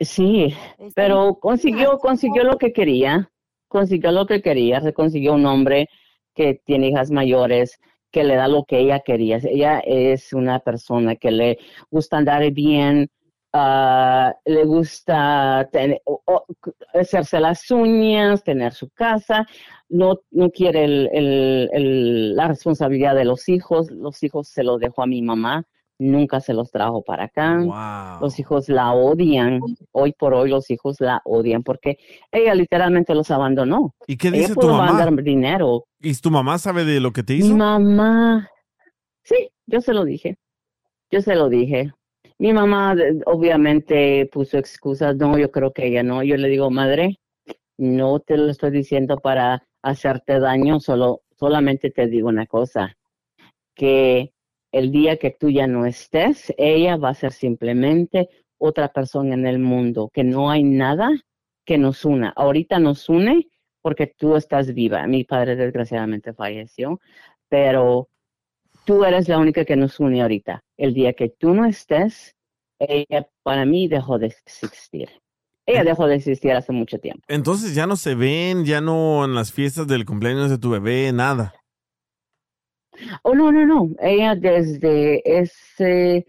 Sí, 0.00 0.52
pero 0.94 1.38
consiguió, 1.40 1.96
consiguió 1.98 2.42
lo 2.44 2.58
que 2.58 2.72
quería, 2.72 3.30
consiguió 3.72 4.12
lo 4.12 4.26
que 4.26 4.42
quería, 4.42 4.80
se 4.80 4.92
consiguió 4.92 5.34
un 5.34 5.46
hombre 5.46 5.88
que 6.34 6.60
tiene 6.64 6.88
hijas 6.88 7.10
mayores, 7.10 7.78
que 8.12 8.24
le 8.24 8.36
da 8.36 8.46
lo 8.48 8.64
que 8.64 8.78
ella 8.80 9.00
quería. 9.00 9.38
Ella 9.42 9.80
es 9.80 10.32
una 10.32 10.60
persona 10.60 11.16
que 11.16 11.30
le 11.30 11.58
gusta 11.90 12.18
andar 12.18 12.50
bien, 12.52 13.08
ah, 13.54 14.34
le 14.44 14.64
gusta 14.64 15.68
tener, 15.72 16.00
o- 16.04 16.22
hacerse 16.94 17.40
las 17.40 17.70
uñas, 17.70 18.42
tener 18.44 18.72
su 18.72 18.88
casa, 18.90 19.46
no, 19.88 20.20
no 20.30 20.50
quiere 20.50 20.84
el- 20.84 22.36
la 22.36 22.48
responsabilidad 22.48 23.14
de 23.14 23.24
los 23.24 23.48
hijos, 23.48 23.90
los 23.90 24.22
hijos 24.22 24.48
se 24.48 24.62
los 24.64 24.78
dejó 24.80 25.02
a 25.02 25.06
mi 25.06 25.22
mamá, 25.22 25.64
nunca 26.02 26.40
se 26.40 26.52
los 26.54 26.70
trajo 26.70 27.02
para 27.02 27.24
acá. 27.24 28.18
Los 28.20 28.38
hijos 28.38 28.68
la 28.68 28.92
odian. 28.92 29.60
Hoy 29.92 30.12
por 30.12 30.34
hoy 30.34 30.50
los 30.50 30.70
hijos 30.70 31.00
la 31.00 31.20
odian 31.24 31.62
porque 31.62 31.98
ella 32.30 32.54
literalmente 32.54 33.14
los 33.14 33.30
abandonó. 33.30 33.94
¿Y 34.06 34.16
qué 34.16 34.28
Ella 34.28 34.38
dice 34.38 34.54
tu 34.54 34.60
pudo 34.60 34.72
mamá? 34.76 34.92
mandar 34.92 35.22
dinero. 35.22 35.84
¿Y 36.00 36.14
tu 36.14 36.30
mamá 36.30 36.58
sabe 36.58 36.84
de 36.84 37.00
lo 37.00 37.12
que 37.12 37.22
te 37.22 37.34
Mi 37.34 37.38
hizo? 37.40 37.56
mamá, 37.56 38.48
sí, 39.22 39.50
yo 39.66 39.80
se 39.80 39.94
lo 39.94 40.04
dije. 40.04 40.36
Yo 41.10 41.20
se 41.22 41.34
lo 41.34 41.48
dije. 41.48 41.90
Mi 42.38 42.52
mamá 42.52 42.96
obviamente 43.26 44.28
puso 44.32 44.58
excusas. 44.58 45.16
No, 45.16 45.38
yo 45.38 45.50
creo 45.50 45.72
que 45.72 45.86
ella 45.86 46.02
no. 46.02 46.22
Yo 46.22 46.36
le 46.36 46.48
digo, 46.48 46.70
madre, 46.70 47.18
no 47.78 48.18
te 48.20 48.36
lo 48.36 48.50
estoy 48.50 48.70
diciendo 48.70 49.18
para 49.18 49.62
hacerte 49.82 50.40
daño, 50.40 50.80
solo, 50.80 51.20
solamente 51.38 51.90
te 51.90 52.06
digo 52.06 52.28
una 52.28 52.46
cosa, 52.46 52.96
que 53.74 54.31
el 54.72 54.90
día 54.90 55.18
que 55.18 55.30
tú 55.30 55.50
ya 55.50 55.66
no 55.66 55.86
estés, 55.86 56.52
ella 56.56 56.96
va 56.96 57.10
a 57.10 57.14
ser 57.14 57.32
simplemente 57.32 58.28
otra 58.58 58.88
persona 58.92 59.34
en 59.34 59.46
el 59.46 59.58
mundo, 59.58 60.10
que 60.12 60.24
no 60.24 60.50
hay 60.50 60.64
nada 60.64 61.10
que 61.64 61.78
nos 61.78 62.04
una. 62.04 62.30
Ahorita 62.30 62.78
nos 62.78 63.08
une 63.08 63.48
porque 63.82 64.06
tú 64.06 64.36
estás 64.36 64.72
viva. 64.72 65.06
Mi 65.06 65.24
padre 65.24 65.56
desgraciadamente 65.56 66.32
falleció, 66.32 67.00
pero 67.48 68.08
tú 68.84 69.04
eres 69.04 69.28
la 69.28 69.38
única 69.38 69.64
que 69.64 69.76
nos 69.76 70.00
une 70.00 70.22
ahorita. 70.22 70.64
El 70.76 70.94
día 70.94 71.12
que 71.12 71.28
tú 71.28 71.52
no 71.54 71.66
estés, 71.66 72.34
ella 72.78 73.28
para 73.42 73.66
mí 73.66 73.88
dejó 73.88 74.18
de 74.18 74.28
existir. 74.28 75.10
Ella 75.66 75.84
dejó 75.84 76.06
de 76.06 76.16
existir 76.16 76.52
hace 76.52 76.72
mucho 76.72 76.98
tiempo. 76.98 77.22
Entonces 77.28 77.74
ya 77.74 77.86
no 77.86 77.96
se 77.96 78.14
ven, 78.14 78.64
ya 78.64 78.80
no 78.80 79.24
en 79.24 79.34
las 79.34 79.52
fiestas 79.52 79.86
del 79.86 80.04
cumpleaños 80.04 80.50
de 80.50 80.58
tu 80.58 80.70
bebé, 80.70 81.12
nada. 81.12 81.54
Oh, 83.22 83.34
no, 83.34 83.52
no, 83.52 83.66
no. 83.66 83.90
Ella 84.00 84.34
desde 84.34 85.22
ese, 85.24 86.26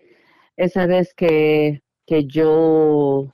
esa 0.56 0.86
vez 0.86 1.14
que, 1.14 1.84
que 2.06 2.26
yo, 2.26 3.34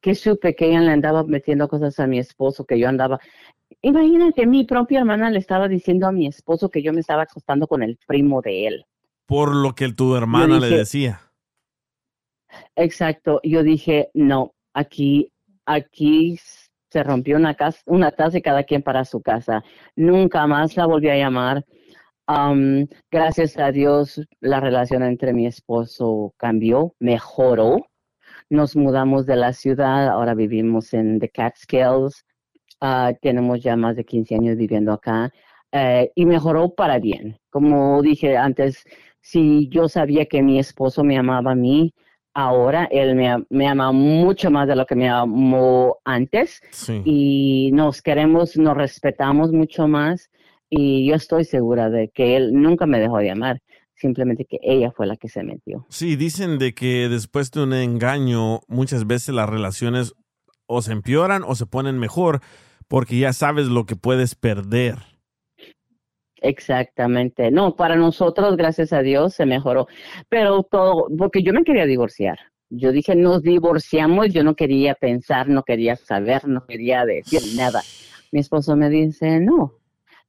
que 0.00 0.14
supe 0.14 0.54
que 0.54 0.66
ella 0.66 0.80
le 0.80 0.92
andaba 0.92 1.24
metiendo 1.24 1.68
cosas 1.68 1.98
a 2.00 2.06
mi 2.06 2.18
esposo, 2.18 2.64
que 2.64 2.78
yo 2.78 2.88
andaba, 2.88 3.20
imagínate, 3.80 4.46
mi 4.46 4.64
propia 4.64 5.00
hermana 5.00 5.30
le 5.30 5.38
estaba 5.38 5.68
diciendo 5.68 6.06
a 6.06 6.12
mi 6.12 6.26
esposo 6.26 6.70
que 6.70 6.82
yo 6.82 6.92
me 6.92 7.00
estaba 7.00 7.22
acostando 7.22 7.66
con 7.66 7.82
el 7.82 7.98
primo 8.06 8.40
de 8.42 8.66
él. 8.66 8.86
Por 9.26 9.54
lo 9.54 9.74
que 9.74 9.92
tu 9.92 10.14
hermana 10.14 10.58
le 10.58 10.68
decía. 10.68 11.20
Exacto. 12.76 13.40
Yo 13.42 13.62
dije, 13.62 14.10
no, 14.14 14.54
aquí, 14.74 15.32
aquí 15.64 16.38
se 16.90 17.02
rompió 17.02 17.36
una 17.36 17.54
casa, 17.54 17.80
una 17.86 18.10
taza 18.10 18.38
y 18.38 18.42
cada 18.42 18.64
quien 18.64 18.82
para 18.82 19.04
su 19.04 19.22
casa. 19.22 19.64
Nunca 19.96 20.46
más 20.46 20.76
la 20.76 20.86
volví 20.86 21.08
a 21.08 21.16
llamar. 21.16 21.64
Gracias 23.10 23.58
a 23.58 23.72
Dios, 23.72 24.20
la 24.40 24.60
relación 24.60 25.02
entre 25.02 25.32
mi 25.32 25.46
esposo 25.46 26.32
cambió, 26.36 26.94
mejoró. 26.98 27.86
Nos 28.48 28.76
mudamos 28.76 29.26
de 29.26 29.36
la 29.36 29.52
ciudad, 29.52 30.08
ahora 30.08 30.34
vivimos 30.34 30.94
en 30.94 31.18
The 31.18 31.28
Catskills. 31.28 32.24
Ah, 32.80 33.12
tenemos 33.20 33.62
ya 33.62 33.76
más 33.76 33.96
de 33.96 34.04
15 34.04 34.34
años 34.34 34.56
viviendo 34.56 34.92
acá 34.92 35.30
eh, 35.72 36.10
y 36.14 36.26
mejoró 36.26 36.74
para 36.74 36.98
bien. 36.98 37.38
Como 37.50 38.02
dije 38.02 38.36
antes, 38.36 38.84
si 39.20 39.68
yo 39.68 39.88
sabía 39.88 40.26
que 40.26 40.42
mi 40.42 40.58
esposo 40.58 41.04
me 41.04 41.16
amaba 41.16 41.52
a 41.52 41.54
mí, 41.54 41.94
ahora 42.34 42.88
él 42.90 43.14
me, 43.14 43.68
ama 43.68 43.92
mucho 43.92 44.50
más 44.50 44.66
de 44.66 44.76
lo 44.76 44.86
que 44.86 44.96
me 44.96 45.08
amó 45.08 45.98
antes 46.04 46.60
Sí. 46.70 47.02
y 47.04 47.70
nos 47.72 48.00
queremos, 48.02 48.56
nos 48.56 48.76
respetamos 48.76 49.52
mucho 49.52 49.86
más 49.86 50.30
y 50.74 51.06
yo 51.06 51.14
estoy 51.14 51.44
segura 51.44 51.90
de 51.90 52.08
que 52.08 52.34
él 52.34 52.54
nunca 52.54 52.86
me 52.86 52.98
dejó 52.98 53.18
de 53.18 53.30
amar, 53.30 53.60
simplemente 53.94 54.46
que 54.46 54.58
ella 54.62 54.90
fue 54.90 55.06
la 55.06 55.18
que 55.18 55.28
se 55.28 55.42
metió. 55.42 55.84
Sí, 55.90 56.16
dicen 56.16 56.58
de 56.58 56.72
que 56.72 57.10
después 57.10 57.50
de 57.50 57.62
un 57.62 57.74
engaño, 57.74 58.60
muchas 58.68 59.06
veces 59.06 59.34
las 59.34 59.50
relaciones 59.50 60.14
o 60.64 60.80
se 60.80 60.92
empeoran 60.92 61.42
o 61.46 61.54
se 61.56 61.66
ponen 61.66 61.98
mejor 61.98 62.40
porque 62.88 63.18
ya 63.18 63.34
sabes 63.34 63.66
lo 63.66 63.84
que 63.84 63.96
puedes 63.96 64.34
perder. 64.34 64.96
Exactamente. 66.36 67.50
No, 67.50 67.76
para 67.76 67.96
nosotros, 67.96 68.56
gracias 68.56 68.94
a 68.94 69.02
Dios, 69.02 69.34
se 69.34 69.44
mejoró. 69.44 69.88
Pero 70.30 70.62
todo, 70.62 71.08
porque 71.18 71.42
yo 71.42 71.52
me 71.52 71.64
quería 71.64 71.84
divorciar. 71.84 72.38
Yo 72.70 72.92
dije, 72.92 73.14
nos 73.14 73.42
divorciamos, 73.42 74.32
yo 74.32 74.42
no 74.42 74.54
quería 74.54 74.94
pensar, 74.94 75.50
no 75.50 75.64
quería 75.64 75.96
saber, 75.96 76.48
no 76.48 76.64
quería 76.64 77.04
decir 77.04 77.42
nada. 77.56 77.82
Mi 78.32 78.40
esposo 78.40 78.74
me 78.74 78.88
dice, 78.88 79.38
no, 79.38 79.74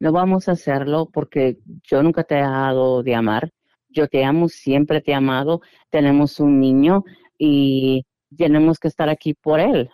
no 0.03 0.11
vamos 0.11 0.49
a 0.49 0.51
hacerlo 0.51 1.09
porque 1.11 1.57
yo 1.89 2.03
nunca 2.03 2.23
te 2.23 2.35
he 2.35 2.37
dejado 2.39 3.03
de 3.03 3.15
amar. 3.15 3.49
Yo 3.89 4.07
te 4.07 4.25
amo, 4.25 4.49
siempre 4.49 4.99
te 5.01 5.11
he 5.11 5.15
amado. 5.15 5.61
Tenemos 5.89 6.39
un 6.39 6.59
niño 6.59 7.03
y 7.37 8.05
tenemos 8.37 8.79
que 8.79 8.89
estar 8.89 9.07
aquí 9.07 9.33
por 9.33 9.59
él. 9.59 9.89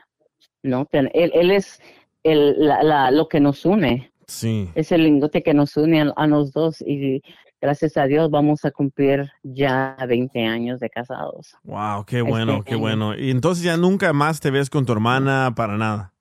¿no? 0.64 0.88
Él, 0.91 1.11
él 1.14 1.52
es 1.52 1.80
el, 2.23 2.56
la, 2.57 2.81
la- 2.84 3.11
lo 3.11 3.27
que 3.27 3.40
nos 3.40 3.65
une 3.65 4.11
Sí. 4.27 4.69
es 4.76 4.91
el 4.91 5.03
lingote 5.03 5.41
que 5.44 5.53
nos 5.53 5.77
une 5.77 6.02
a, 6.02 6.14
a 6.15 6.27
los 6.27 6.52
dos 6.53 6.81
y 6.81 7.22
gracias 7.61 7.95
a 7.98 8.06
Dios 8.06 8.30
vamos 8.31 8.64
a 8.65 8.72
cumplir 8.72 9.30
ya 9.44 9.95
20 10.07 10.44
años 10.45 10.80
de 10.80 10.90
casados. 10.90 11.56
Wow, 11.64 12.06
qué 12.06 12.19
Este 12.19 12.30
bueno, 12.30 12.64
qué 12.64 12.73
año. 12.73 12.81
bueno. 12.81 13.15
Y 13.18 13.30
entonces 13.31 13.64
ya 13.64 13.77
nunca 13.77 14.11
más 14.14 14.40
te 14.40 14.49
ves 14.52 14.69
con 14.69 14.86
tu 14.86 14.91
hermana 14.94 15.53
para 15.56 15.77
nada. 15.77 16.14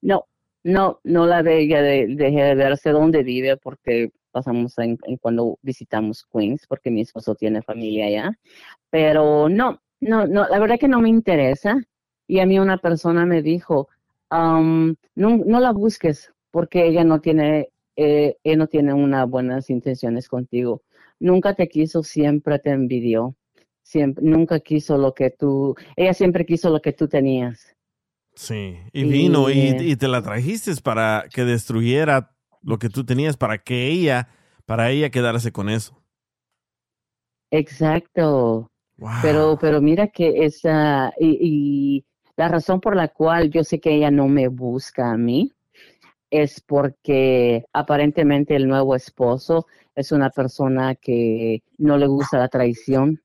No, 0.00 0.26
no, 0.64 1.00
no 1.04 1.26
la 1.26 1.40
ella, 1.40 1.82
de, 1.82 2.06
de 2.08 2.54
verse 2.54 2.90
dónde 2.90 3.22
vive 3.22 3.56
porque 3.56 4.10
pasamos 4.30 4.78
en, 4.78 4.98
en 5.04 5.16
cuando 5.16 5.58
visitamos 5.62 6.26
Queens 6.32 6.66
porque 6.66 6.90
mi 6.90 7.00
esposo 7.02 7.34
tiene 7.34 7.62
familia 7.62 8.06
allá, 8.06 8.38
pero 8.90 9.48
no, 9.48 9.80
no, 10.00 10.26
no, 10.26 10.48
la 10.48 10.58
verdad 10.58 10.78
que 10.78 10.88
no 10.88 11.00
me 11.00 11.08
interesa 11.08 11.78
y 12.26 12.40
a 12.40 12.46
mí 12.46 12.58
una 12.58 12.78
persona 12.78 13.24
me 13.24 13.42
dijo, 13.42 13.88
um, 14.30 14.94
no, 15.14 15.36
no 15.38 15.60
la 15.60 15.72
busques 15.72 16.32
porque 16.50 16.86
ella 16.86 17.04
no 17.04 17.20
tiene, 17.20 17.70
eh, 17.96 18.36
él 18.44 18.58
no 18.58 18.66
tiene 18.66 18.92
unas 18.94 19.28
buenas 19.28 19.70
intenciones 19.70 20.28
contigo. 20.28 20.82
Nunca 21.20 21.54
te 21.54 21.68
quiso, 21.68 22.02
siempre 22.02 22.58
te 22.58 22.70
envidió. 22.70 23.34
Siempre, 23.82 24.22
nunca 24.22 24.60
quiso 24.60 24.98
lo 24.98 25.14
que 25.14 25.30
tú, 25.30 25.74
ella 25.96 26.12
siempre 26.12 26.44
quiso 26.44 26.68
lo 26.68 26.82
que 26.82 26.92
tú 26.92 27.08
tenías. 27.08 27.74
Sí. 28.38 28.78
Y 28.92 29.02
vino 29.02 29.50
y, 29.50 29.96
te 29.96 30.06
la 30.06 30.22
trajiste 30.22 30.70
para 30.80 31.24
que 31.34 31.44
destruyera 31.44 32.36
lo 32.62 32.78
que 32.78 32.88
tú 32.88 33.04
tenías, 33.04 33.36
para 33.36 33.58
que 33.58 33.88
ella, 33.88 34.28
para 34.64 34.90
ella 34.90 35.10
quedarse 35.10 35.50
con 35.50 35.68
eso. 35.68 36.00
Exacto. 37.50 38.70
Pero, 39.22 39.58
pero 39.60 39.80
mira 39.80 40.06
que 40.06 40.44
esa, 40.44 41.12
y, 41.18 41.38
y 41.40 42.04
la 42.36 42.46
razón 42.46 42.80
por 42.80 42.94
la 42.94 43.08
cual 43.08 43.50
yo 43.50 43.64
sé 43.64 43.80
que 43.80 43.92
ella 43.92 44.12
no 44.12 44.28
me 44.28 44.46
busca 44.46 45.10
a 45.10 45.16
mí 45.16 45.52
es 46.30 46.60
porque 46.60 47.64
aparentemente 47.72 48.54
el 48.54 48.68
nuevo 48.68 48.94
esposo 48.94 49.66
es 49.96 50.12
una 50.12 50.30
persona 50.30 50.94
que 50.94 51.64
no 51.76 51.98
le 51.98 52.06
gusta 52.06 52.38
la 52.38 52.48
traición. 52.48 53.20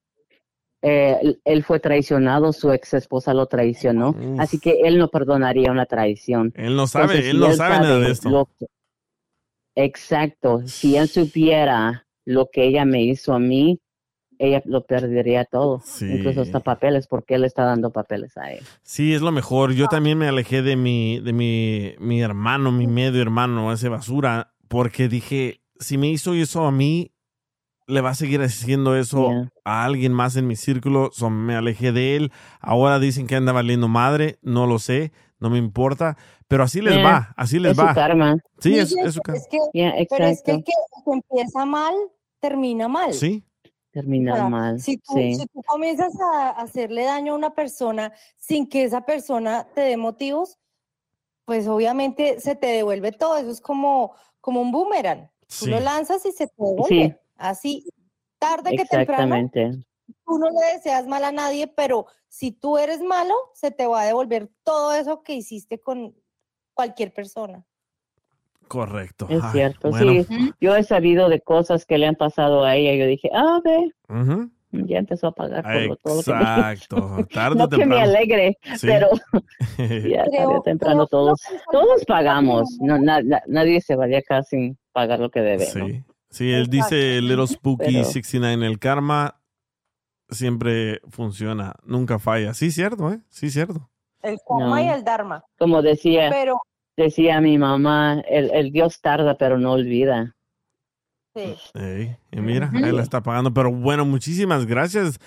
Eh, 0.86 1.38
él- 1.46 1.64
fue 1.64 1.80
traicionado, 1.80 2.52
su 2.52 2.70
ex 2.74 2.94
esposa 2.94 3.34
lo 3.34 3.46
traicionó, 3.46 4.18
así 4.38 4.60
que 4.60 4.82
él 4.84 4.98
no 4.98 5.08
perdonaría 5.08 5.72
una 5.72 5.86
traición. 5.86 6.52
Él 6.56 6.76
no 6.76 6.88
sabe, 6.88 7.04
Entonces, 7.06 7.26
él 7.32 7.38
si 7.38 7.42
no 7.42 7.54
sabe 7.54 7.80
nada 7.80 8.00
de 8.00 8.12
esto. 8.12 8.30
lo 8.30 8.50
exacto, 9.76 10.62
si 10.68 10.98
él 10.98 11.08
supiera 11.08 12.06
lo 12.26 12.50
que 12.52 12.66
ella 12.66 12.86
me 12.86 13.02
hizo 13.02 13.34
a 13.34 13.40
mí, 13.40 13.80
ella 14.40 14.62
lo 14.66 14.86
perdería 14.86 15.46
todo, 15.46 15.82
incluso 16.10 16.42
hasta 16.42 16.60
papeles, 16.60 17.08
porque 17.08 17.36
él 17.36 17.46
está 17.46 17.64
dando 17.64 17.92
papeles 17.92 18.36
a 18.38 18.52
él. 18.52 18.64
Sí, 18.82 19.14
es 19.14 19.22
lo 19.22 19.32
mejor. 19.32 19.74
Yo 19.74 19.88
también 19.88 20.18
me 20.18 20.28
alejé 20.28 20.62
de 20.62 20.76
mi, 20.76 21.20
de 21.22 21.32
mi, 21.32 21.94
mi 22.00 22.22
hermano, 22.22 22.72
mi 22.72 22.88
medio 22.88 23.22
hermano, 23.22 23.72
ese 23.72 23.88
basura, 23.90 24.54
porque 24.68 25.08
dije, 25.08 25.62
si 25.80 25.98
me 25.98 26.10
hizo 26.10 26.34
eso 26.34 26.66
a 26.66 26.72
mí, 26.72 27.13
le 27.88 28.02
va 28.02 28.12
a 28.12 28.16
seguir 28.16 28.42
haciendo 28.42 28.96
eso 28.96 29.30
Yeah. 29.30 29.50
a 29.66 29.84
alguien 29.86 30.14
más 30.14 30.36
en 30.36 30.48
mi 30.48 30.56
círculo. 30.56 31.10
So, 31.12 31.30
me 31.30 31.56
alejé 31.56 31.92
de 31.92 32.16
él. 32.16 32.32
Ahora 32.60 33.00
dicen 33.00 33.28
que 33.28 33.36
anda 33.36 33.52
valiendo 33.52 33.88
madre, 33.88 34.40
no 34.42 34.66
lo 34.68 34.80
sé, 34.80 35.12
no 35.40 35.50
me 35.50 35.58
importa, 35.58 36.18
pero 36.48 36.64
así 36.64 36.82
les 36.82 36.96
Yeah. 36.96 37.04
va, 37.04 37.34
así 37.38 37.60
les 37.60 37.72
Es 37.72 37.78
su 37.78 37.84
va. 37.84 37.94
karma. 37.94 38.38
Sí, 38.60 38.78
es, 38.78 38.92
es 38.96 39.14
su 39.16 39.22
karma. 39.22 39.42
que, 39.50 39.58
Yeah, 39.74 39.94
pero 40.10 40.26
es 40.28 40.42
que 40.44 40.52
el 40.52 40.64
que, 40.64 40.72
el 40.98 41.04
que 41.04 41.12
empieza 41.12 41.66
mal, 41.66 41.94
termina 42.40 42.88
mal. 42.88 43.14
Sí. 43.14 43.44
Termina 43.92 44.32
Ahora, 44.32 44.50
mal. 44.50 44.80
Si 44.80 44.98
tú, 44.98 45.14
sí. 45.16 45.36
si 45.36 45.46
tú 45.46 45.62
comienzas 45.68 46.14
a 46.20 46.50
hacerle 46.52 47.04
daño 47.04 47.34
a 47.34 47.38
una 47.38 47.54
persona 47.54 48.12
sin 48.38 48.68
que 48.68 48.84
esa 48.86 49.02
persona 49.06 49.68
te 49.76 49.82
dé 49.82 49.98
motivos, 49.98 50.58
pues 51.46 51.68
obviamente 51.68 52.40
se 52.40 52.56
te 52.56 52.68
devuelve 52.68 53.12
todo. 53.12 53.38
Eso 53.38 53.52
es 53.52 53.62
como, 53.62 54.14
como 54.42 54.62
un 54.62 54.72
boomerang. 54.72 55.30
Tú 55.42 55.66
Sí. 55.66 55.70
lo 55.70 55.80
lanzas 55.80 56.26
y 56.26 56.32
se 56.32 56.48
te 56.48 56.54
devuelve. 56.58 56.88
Sí. 56.88 57.16
Así, 57.50 57.86
tarde 58.40 58.72
que 58.72 58.86
temprano, 58.86 59.36
Exactamente. 59.36 59.86
tú 60.26 60.38
no 60.38 60.50
le 60.50 60.74
deseas 60.76 61.08
mal 61.08 61.24
a 61.26 61.32
nadie, 61.32 61.68
pero 61.68 62.06
si 62.30 62.52
tú 62.52 62.78
eres 62.78 63.02
malo, 63.02 63.34
se 63.54 63.70
te 63.72 63.86
va 63.86 64.02
a 64.02 64.06
devolver 64.06 64.50
todo 64.64 64.94
eso 64.94 65.24
que 65.24 65.34
hiciste 65.36 65.80
con 65.80 66.16
cualquier 66.74 67.14
persona. 67.14 67.66
Correcto. 68.68 69.28
Es 69.30 69.44
Ay, 69.44 69.52
cierto, 69.52 69.90
bueno. 69.90 70.24
sí. 70.24 70.52
Yo 70.62 70.76
he 70.76 70.84
sabido 70.84 71.30
de 71.30 71.42
cosas 71.42 71.86
que 71.86 71.98
le 71.98 72.08
han 72.08 72.16
pasado 72.16 72.64
a 72.64 72.76
ella. 72.76 72.96
Yo 72.96 73.06
dije, 73.08 73.30
ah, 73.34 73.60
ve, 73.64 73.92
Ujú. 74.10 74.50
ya 74.72 74.98
empezó 75.00 75.28
a 75.28 75.32
pagar 75.34 75.64
por 75.64 75.82
lo- 75.86 75.96
todo 75.98 76.16
lo 76.16 76.24
que 76.24 76.32
Exacto. 76.32 77.28
Tarde 77.32 77.56
o 77.62 77.64
no 77.66 77.70
que 77.70 77.78
me 77.78 77.82
temprano. 77.84 78.04
alegre, 78.04 78.58
Sí. 78.78 78.88
pero 78.88 79.10
ya 80.18 80.24
tarde 80.26 80.46
o 80.56 80.62
temprano 80.62 81.06
todos, 81.08 81.42
todos 81.72 82.06
pagamos. 82.06 82.78
No, 82.80 82.98
na- 82.98 83.22
na- 83.22 83.44
nadie 83.48 83.82
se 83.82 83.96
va 83.96 84.08
de 84.08 84.18
acá 84.18 84.42
sin 84.44 84.78
pagar 84.94 85.20
lo 85.20 85.30
que 85.30 85.42
debe. 85.42 85.68
¿no? 85.76 86.13
Sí. 86.34 86.52
Él 86.52 86.68
dice 86.68 87.22
Little 87.22 87.48
Spooky 87.48 87.86
Pero- 87.94 88.04
69, 88.06 88.66
el 88.68 88.80
karma 88.80 89.40
siempre 90.30 91.00
funciona, 91.10 91.76
nunca 91.86 92.18
falla. 92.20 92.54
Sí, 92.54 92.72
cierto, 92.72 93.12
¿eh? 93.12 93.20
Sí, 93.30 93.50
cierto. 93.52 93.90
El 94.22 94.40
karma 94.48 94.82
y 94.82 94.88
el 94.90 95.04
dharma. 95.04 95.44
Como 95.60 95.82
decía, 95.82 96.30
Pero, 96.32 96.60
decía 96.98 97.40
mi 97.42 97.58
mamá, 97.58 98.22
el, 98.28 98.50
el 98.52 98.72
Dios 98.72 99.00
tarda 99.02 99.38
pero 99.38 99.58
no 99.60 99.74
olvida. 99.74 100.36
sí. 101.36 101.56
Y 102.32 102.40
mira, 102.42 102.68
Ujú. 102.74 102.78
él 102.86 102.96
la 102.96 103.04
está 103.04 103.22
pagando. 103.22 103.54
Pero 103.54 103.72
bueno, 103.72 104.06
muchísimas 104.06 104.66
gracias 104.66 105.20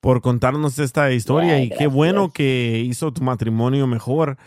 por 0.00 0.20
contarnos 0.20 0.78
esta 0.78 1.10
historia 1.12 1.60
y 1.60 1.70
qué 1.70 1.86
bueno 1.88 2.30
que 2.32 2.82
hizo 2.84 3.12
tu 3.12 3.22
matrimonio 3.22 3.86
mejor, 3.86 4.38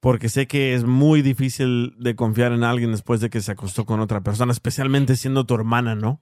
porque 0.00 0.28
sé 0.28 0.46
que 0.46 0.74
es 0.74 0.84
muy 0.84 1.22
difícil 1.22 1.94
de 1.98 2.16
confiar 2.16 2.52
en 2.52 2.64
alguien 2.64 2.92
después 2.92 3.20
de 3.20 3.30
que 3.30 3.40
se 3.40 3.52
acostó 3.52 3.84
con 3.86 4.00
otra 4.00 4.22
persona, 4.22 4.52
especialmente 4.52 5.16
siendo 5.16 5.44
tu 5.46 5.54
hermana, 5.54 5.94
¿no? 5.94 6.20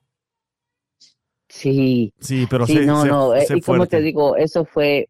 Sí. 1.49 2.13
Sí, 2.21 2.47
pero 2.51 2.67
sí, 2.67 2.75
sé, 2.75 2.87
no, 2.87 3.03
sé- 3.03 3.09
no, 3.09 3.35
eh, 3.35 3.47
sé 3.47 3.57
y 3.57 3.61
como 3.61 3.87
te 3.87 4.01
digo, 4.01 4.37
eso 4.37 4.65
fue, 4.65 5.09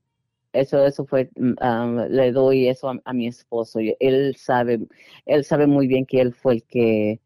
eso, 0.53 0.85
eso 0.87 1.05
fue, 1.05 1.31
um, 1.37 1.99
le 2.09 2.33
doy 2.33 2.69
eso 2.69 2.91
a, 2.91 2.99
a 3.05 3.13
mi 3.13 3.27
esposo. 3.27 3.81
Él 3.99 4.37
sabe, 4.37 4.81
él 5.27 5.45
sabe 5.45 5.67
muy 5.67 5.87
bien 5.89 6.07
que 6.07 6.21
él 6.21 6.35
fue 6.35 6.55
el 6.55 6.63
que 6.65 7.21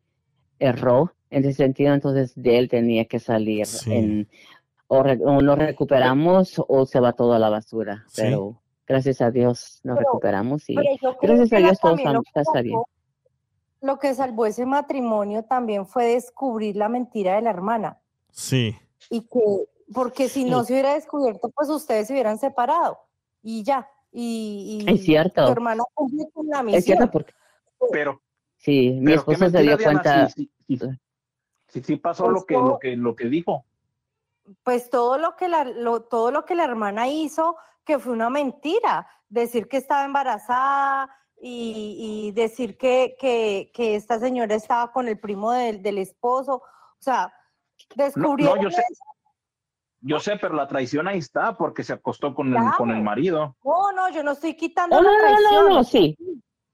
erró 0.58 1.14
en 1.30 1.44
ese 1.44 1.54
sentido, 1.54 1.94
entonces 1.94 2.32
de 2.36 2.58
él 2.58 2.68
tenía 2.68 3.04
que 3.06 3.18
salir. 3.18 3.66
Sí. 3.66 3.92
En, 3.92 4.28
o, 4.88 5.02
re- 5.02 5.20
o 5.24 5.42
nos 5.42 5.58
recuperamos 5.58 6.62
o 6.68 6.86
se 6.86 7.00
va 7.00 7.12
todo 7.14 7.34
a 7.34 7.38
la 7.38 7.50
basura. 7.50 8.04
Sí. 8.08 8.22
Pero 8.22 8.61
gracias 8.86 9.20
a 9.20 9.30
Dios 9.30 9.80
nos 9.84 9.96
Pero- 9.96 10.08
recuperamos 10.08 10.68
y 10.68 10.74
gracias 10.74 11.52
a 11.52 11.56
Dios 11.58 11.80
todo 11.80 11.92
también 11.92 12.12
lo 12.14 12.20
está, 12.20 12.32
que 12.32 12.40
está 12.42 12.60
bien. 12.62 12.74
salvó- 12.76 12.88
Lo 13.80 13.98
que 13.98 14.14
salvó 14.14 14.46
ese 14.46 14.64
matrimonio 14.66 15.42
también 15.44 15.86
fue 15.86 16.06
descubrir 16.06 16.76
la 16.76 16.88
mentira 16.88 17.34
de 17.34 17.42
la 17.42 17.50
hermana. 17.50 17.98
Sí. 18.30 18.76
Y 19.10 19.22
que, 19.22 19.40
porque 19.92 20.28
si 20.28 20.44
no 20.44 20.62
se 20.64 20.72
hubiera 20.74 20.94
descubierto, 20.94 21.50
pues 21.50 21.68
ustedes 21.68 22.06
se 22.06 22.12
hubieran 22.12 22.38
separado. 22.38 22.98
Y 23.42 23.64
ya. 23.64 23.88
Y, 24.12 24.84
y 24.86 24.92
Es 24.92 25.02
cierto. 25.04 25.46
tu 25.46 25.52
hermana 25.52 25.82
cumple 25.94 26.28
con 26.32 26.46
la 26.46 26.60
Es 26.70 26.84
cierto 26.84 27.04
misión. 27.06 27.10
porque 27.10 27.32
Pero, 27.90 28.20
sí, 28.58 28.98
mi 29.00 29.14
esposo 29.14 29.50
se 29.50 29.62
dio 29.62 29.76
Diana, 29.76 29.82
cuenta. 30.00 30.28
si- 30.28 30.50
si- 30.68 30.76
si- 30.78 30.88
Sí, 31.68 31.82
sí 31.82 31.96
pasó 31.96 32.24
Pues 32.24 32.34
lo 32.34 32.44
que, 32.44 32.54
todo- 32.54 32.68
lo 32.68 32.78
que, 32.78 32.96
lo 32.96 33.16
que 33.16 33.24
dijo. 33.26 33.64
Pues 34.62 34.90
todo 34.90 35.18
lo 35.18 35.34
que 35.36 35.48
la, 35.48 35.64
lo- 35.64 36.02
todo 36.02 36.30
lo 36.30 36.44
que 36.44 36.54
la 36.54 36.64
hermana 36.64 37.08
hizo, 37.08 37.56
que 37.84 37.98
fue 37.98 38.12
una 38.12 38.30
mentira, 38.30 39.08
decir 39.28 39.68
que 39.68 39.76
estaba 39.78 40.04
embarazada 40.04 41.08
y, 41.40 42.28
y 42.28 42.32
decir 42.32 42.76
que, 42.78 43.16
que, 43.18 43.70
que 43.74 43.96
esta 43.96 44.18
señora 44.18 44.54
estaba 44.54 44.92
con 44.92 45.08
el 45.08 45.18
primo 45.18 45.50
del, 45.52 45.82
del 45.82 45.98
esposo, 45.98 46.56
o 46.56 46.62
sea, 47.02 47.32
No, 47.96 48.04
descubrieron 48.04 48.56
no, 48.58 48.62
yo 48.62 48.70
sé, 48.70 48.82
eso. 48.90 49.04
yo 50.00 50.20
sé, 50.20 50.36
pero 50.36 50.54
la 50.54 50.68
traición 50.68 51.08
ahí 51.08 51.18
está 51.18 51.56
porque 51.56 51.82
se 51.82 51.92
acostó 51.94 52.34
con 52.34 52.54
el, 52.54 52.72
con 52.76 52.90
el 52.90 53.02
marido. 53.02 53.56
No, 53.64 53.92
no, 53.92 54.08
yo 54.10 54.22
no 54.22 54.32
estoy 54.32 54.54
quitando 54.54 54.96
Oh, 54.96 55.02
la 55.02 55.10
no, 55.10 55.16
no, 55.16 55.20
no, 55.22 55.28
traición. 55.40 55.68
no, 55.70 55.84
sí. 55.84 56.16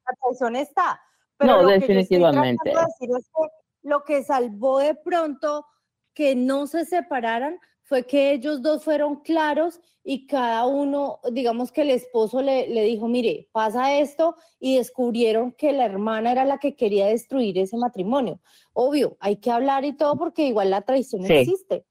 La 0.06 0.14
traición 0.22 0.56
está. 0.56 1.00
Pero 1.38 1.52
No, 1.52 1.62
lo 1.62 1.68
que 1.68 1.74
yo 1.74 1.78
estoy 1.80 1.94
definitivamente. 1.96 2.60
tratando 2.64 2.80
de 2.80 2.86
decir 2.86 3.16
es 3.16 3.30
que 3.34 3.88
lo 3.88 4.04
que 4.04 4.22
salvó 4.24 4.78
de 4.80 4.94
pronto 4.96 5.64
que 6.12 6.34
no 6.34 6.66
se 6.66 6.84
separaran 6.84 7.58
fue 7.88 8.04
que 8.04 8.32
ellos 8.32 8.60
dos 8.60 8.84
fueron 8.84 9.16
claros 9.16 9.80
y 10.04 10.26
cada 10.26 10.66
uno, 10.66 11.20
digamos 11.32 11.72
que 11.72 11.82
el 11.82 11.90
esposo 11.90 12.42
le, 12.42 12.68
le 12.68 12.82
dijo, 12.82 13.08
mire, 13.08 13.48
pasa 13.50 13.98
esto 13.98 14.36
y 14.60 14.76
descubrieron 14.76 15.52
que 15.52 15.72
la 15.72 15.86
hermana 15.86 16.32
era 16.32 16.44
la 16.44 16.58
que 16.58 16.76
quería 16.76 17.06
destruir 17.06 17.58
ese 17.58 17.78
matrimonio. 17.78 18.40
Obvio, 18.74 19.16
hay 19.20 19.36
que 19.36 19.50
hablar 19.50 19.86
y 19.86 19.96
todo 19.96 20.16
porque 20.16 20.46
igual 20.46 20.70
la 20.70 20.82
traición 20.82 21.24
Sí. 21.24 21.32
existe. 21.32 21.84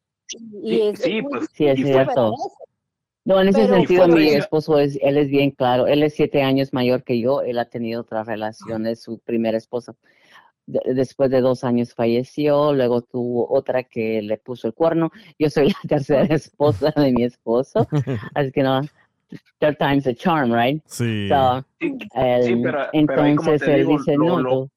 Y 0.61 0.69
Sí, 0.75 0.81
es, 0.81 0.99
sí, 0.99 1.21
pues, 1.23 1.47
Sí, 1.53 1.65
es 1.65 1.79
cierto. 1.79 2.33
No, 3.25 3.41
en 3.41 3.49
ese 3.49 3.63
Pero 3.63 3.75
sentido, 3.75 4.07
mi 4.07 4.29
esposo 4.29 4.79
es, 4.79 4.97
él 5.01 5.17
es 5.17 5.27
bien 5.29 5.51
claro. 5.51 5.87
Él 5.87 6.01
es 6.03 6.13
siete 6.13 6.43
años 6.43 6.71
mayor 6.73 7.03
que 7.03 7.19
yo. 7.19 7.41
Él 7.41 7.59
ha 7.59 7.65
tenido 7.65 8.01
otras 8.01 8.25
relaciones. 8.25 9.01
Su 9.01 9.19
primera 9.19 9.57
esposa, 9.57 9.95
de- 10.67 10.93
después 10.93 11.31
de 11.31 11.41
dos 11.41 11.63
años 11.63 11.93
falleció. 11.95 12.73
Luego 12.73 13.01
tuvo 13.01 13.51
otra 13.51 13.83
que 13.83 14.21
le 14.21 14.37
puso 14.37 14.67
el 14.67 14.73
cuerno. 14.75 15.11
Yo 15.39 15.49
soy 15.49 15.67
la 15.83 15.89
tercera 15.97 16.35
esposa 16.35 16.93
de 16.95 17.11
mi 17.11 17.23
esposo. 17.23 17.87
Así 18.35 18.51
que 18.51 18.61
no, 18.63 18.81
third 19.59 19.77
time's 19.77 20.05
a 20.07 20.13
charm, 20.13 20.53
right? 20.53 20.81
Sí. 20.85 21.27
So, 21.29 21.65
Sí, 21.79 21.97
él- 22.13 22.61
pero- 22.63 22.87
pero 22.91 23.25
entonces 23.25 23.61
te 23.61 23.73
él 23.73 23.87
digo, 23.87 23.97
dice, 23.97 24.15
lo- 24.15 24.25
no, 24.25 24.39
lo- 24.39 24.69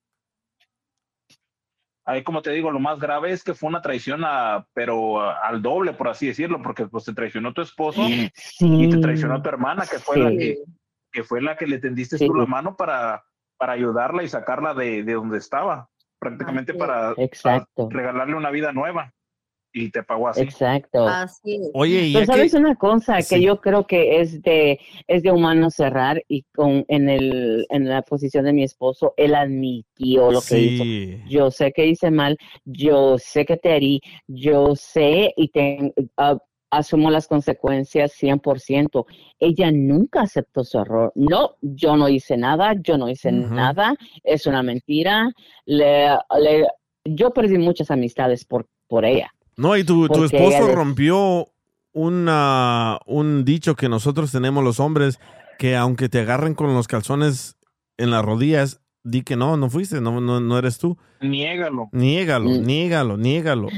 Ahí, 2.06 2.24
como 2.24 2.42
te 2.42 2.50
digo, 2.50 2.72
lo 2.72 2.80
más 2.80 2.98
grave 2.98 3.30
es 3.30 3.44
que 3.44 3.54
fue 3.54 3.68
una 3.68 3.82
traición, 3.82 4.22
a, 4.24 4.66
pero 4.74 5.20
a- 5.20 5.46
al 5.46 5.62
doble, 5.62 5.92
por 5.92 6.08
así 6.08 6.26
decirlo, 6.26 6.60
porque 6.60 6.86
pues 6.86 7.04
te 7.04 7.12
traicionó 7.12 7.52
tu 7.52 7.60
esposo 7.62 8.02
y 8.08 8.28
te 8.28 8.32
Sí. 8.34 8.90
traicionó 9.00 9.40
tu 9.40 9.48
hermana, 9.48 9.84
que 9.88 9.98
fue 9.98 10.16
la 10.18 10.30
Sí. 10.30 10.38
que, 10.38 10.58
que 11.12 11.22
fue 11.24 11.40
la 11.40 11.56
que 11.56 11.66
le 11.68 11.78
tendiste 11.78 12.18
Sí. 12.18 12.26
tú 12.26 12.34
la 12.34 12.46
mano 12.46 12.74
para, 12.76 13.22
para 13.60 13.74
ayudarla 13.74 14.22
y 14.22 14.28
sacarla 14.28 14.72
de, 14.72 15.04
de 15.04 15.12
donde 15.12 15.36
estaba, 15.36 15.90
prácticamente 16.18 16.72
para, 16.72 17.14
para 17.14 17.22
Exacto. 17.22 17.88
regalarle 17.90 18.34
una 18.34 18.50
vida 18.50 18.72
nueva. 18.72 19.12
Y 19.72 19.90
te 19.92 20.02
pagó 20.02 20.26
así. 20.26 20.40
Exacto. 20.40 21.06
Así 21.06 21.54
es. 21.56 21.70
Oye, 21.74 22.06
y 22.08 22.14
Pero 22.14 22.26
sabes 22.26 22.50
que... 22.50 22.58
una 22.58 22.74
cosa 22.74 23.18
que 23.18 23.22
Sí. 23.22 23.42
yo 23.42 23.60
creo 23.60 23.86
que 23.86 24.20
es 24.20 24.42
de 24.42 24.80
es 25.06 25.22
de 25.22 25.30
humano 25.30 25.70
cerrar 25.70 26.24
y 26.26 26.42
con 26.56 26.84
en 26.88 27.08
el 27.08 27.66
en 27.68 27.88
la 27.88 28.02
posición 28.02 28.46
de 28.46 28.52
mi 28.52 28.64
esposo 28.64 29.14
él 29.16 29.32
admitió 29.36 30.32
lo 30.32 30.40
que 30.40 30.58
hizo. 30.58 31.28
Yo 31.28 31.52
sé 31.52 31.70
que 31.70 31.86
hice 31.86 32.10
mal, 32.10 32.36
yo 32.64 33.16
sé 33.18 33.44
que 33.44 33.58
te 33.58 33.76
herí, 33.76 34.00
yo 34.26 34.74
sé 34.74 35.32
y 35.36 35.50
te, 35.50 35.94
ah, 36.16 36.36
asumo 36.70 37.10
las 37.10 37.26
consecuencias 37.26 38.12
100%. 38.20 39.04
Ella 39.38 39.70
nunca 39.72 40.22
aceptó 40.22 40.64
su 40.64 40.78
error. 40.78 41.12
No, 41.14 41.56
yo 41.60 41.96
no 41.96 42.08
hice 42.08 42.36
nada, 42.36 42.74
yo 42.80 42.96
no 42.98 43.08
hice 43.08 43.32
nada, 43.32 43.94
es 44.22 44.46
una 44.46 44.62
mentira. 44.62 45.30
Le, 45.66 46.08
le- 46.38 46.66
yo 47.04 47.30
perdí 47.32 47.58
muchas 47.58 47.90
amistades 47.90 48.44
por, 48.44 48.66
por 48.88 49.04
ella. 49.04 49.32
No, 49.56 49.76
y 49.76 49.84
tu, 49.84 50.08
tu 50.08 50.24
esposo 50.24 50.74
rompió 50.74 51.48
una, 51.92 52.98
un 53.06 53.44
dicho 53.44 53.74
que 53.74 53.88
nosotros 53.88 54.32
tenemos 54.32 54.64
los 54.64 54.80
hombres, 54.80 55.18
que 55.58 55.76
aunque 55.76 56.08
te 56.08 56.20
agarren 56.20 56.54
con 56.54 56.72
los 56.74 56.88
calzones 56.88 57.56
en 57.98 58.10
las 58.10 58.24
rodillas, 58.24 58.80
di 59.02 59.22
que 59.22 59.36
no, 59.36 59.56
no 59.56 59.68
fuiste, 59.70 60.00
no, 60.00 60.20
no, 60.20 60.40
no 60.40 60.58
eres 60.58 60.78
tú. 60.78 60.96
Niégalo. 61.20 61.88
Niégalo, 61.92 62.48
Mm. 62.50 62.64
niégalo, 62.64 63.16
niégalo. 63.16 63.68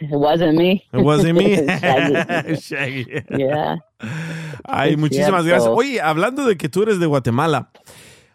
It 0.00 0.10
wasn't 0.10 0.56
me. 0.56 0.82
It 0.92 1.02
wasn't 1.04 1.38
me. 1.38 1.56
Shaggy. 1.66 2.56
Shaggy. 2.60 3.06
Yeah. 3.36 3.76
Ay, 4.64 4.96
muchísimas 4.96 5.44
gracias. 5.44 5.70
Oye, 5.70 6.00
hablando 6.00 6.46
de 6.46 6.56
que 6.56 6.70
tú 6.70 6.82
eres 6.82 6.98
de 6.98 7.06
Guatemala, 7.06 7.70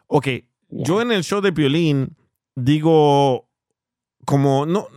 ok, 0.07 0.27
yo 0.69 1.01
en 1.01 1.11
el 1.11 1.23
show 1.23 1.41
de 1.41 1.51
Piolín 1.51 2.15
digo 2.55 3.49
como, 4.25 4.67
no, 4.67 4.87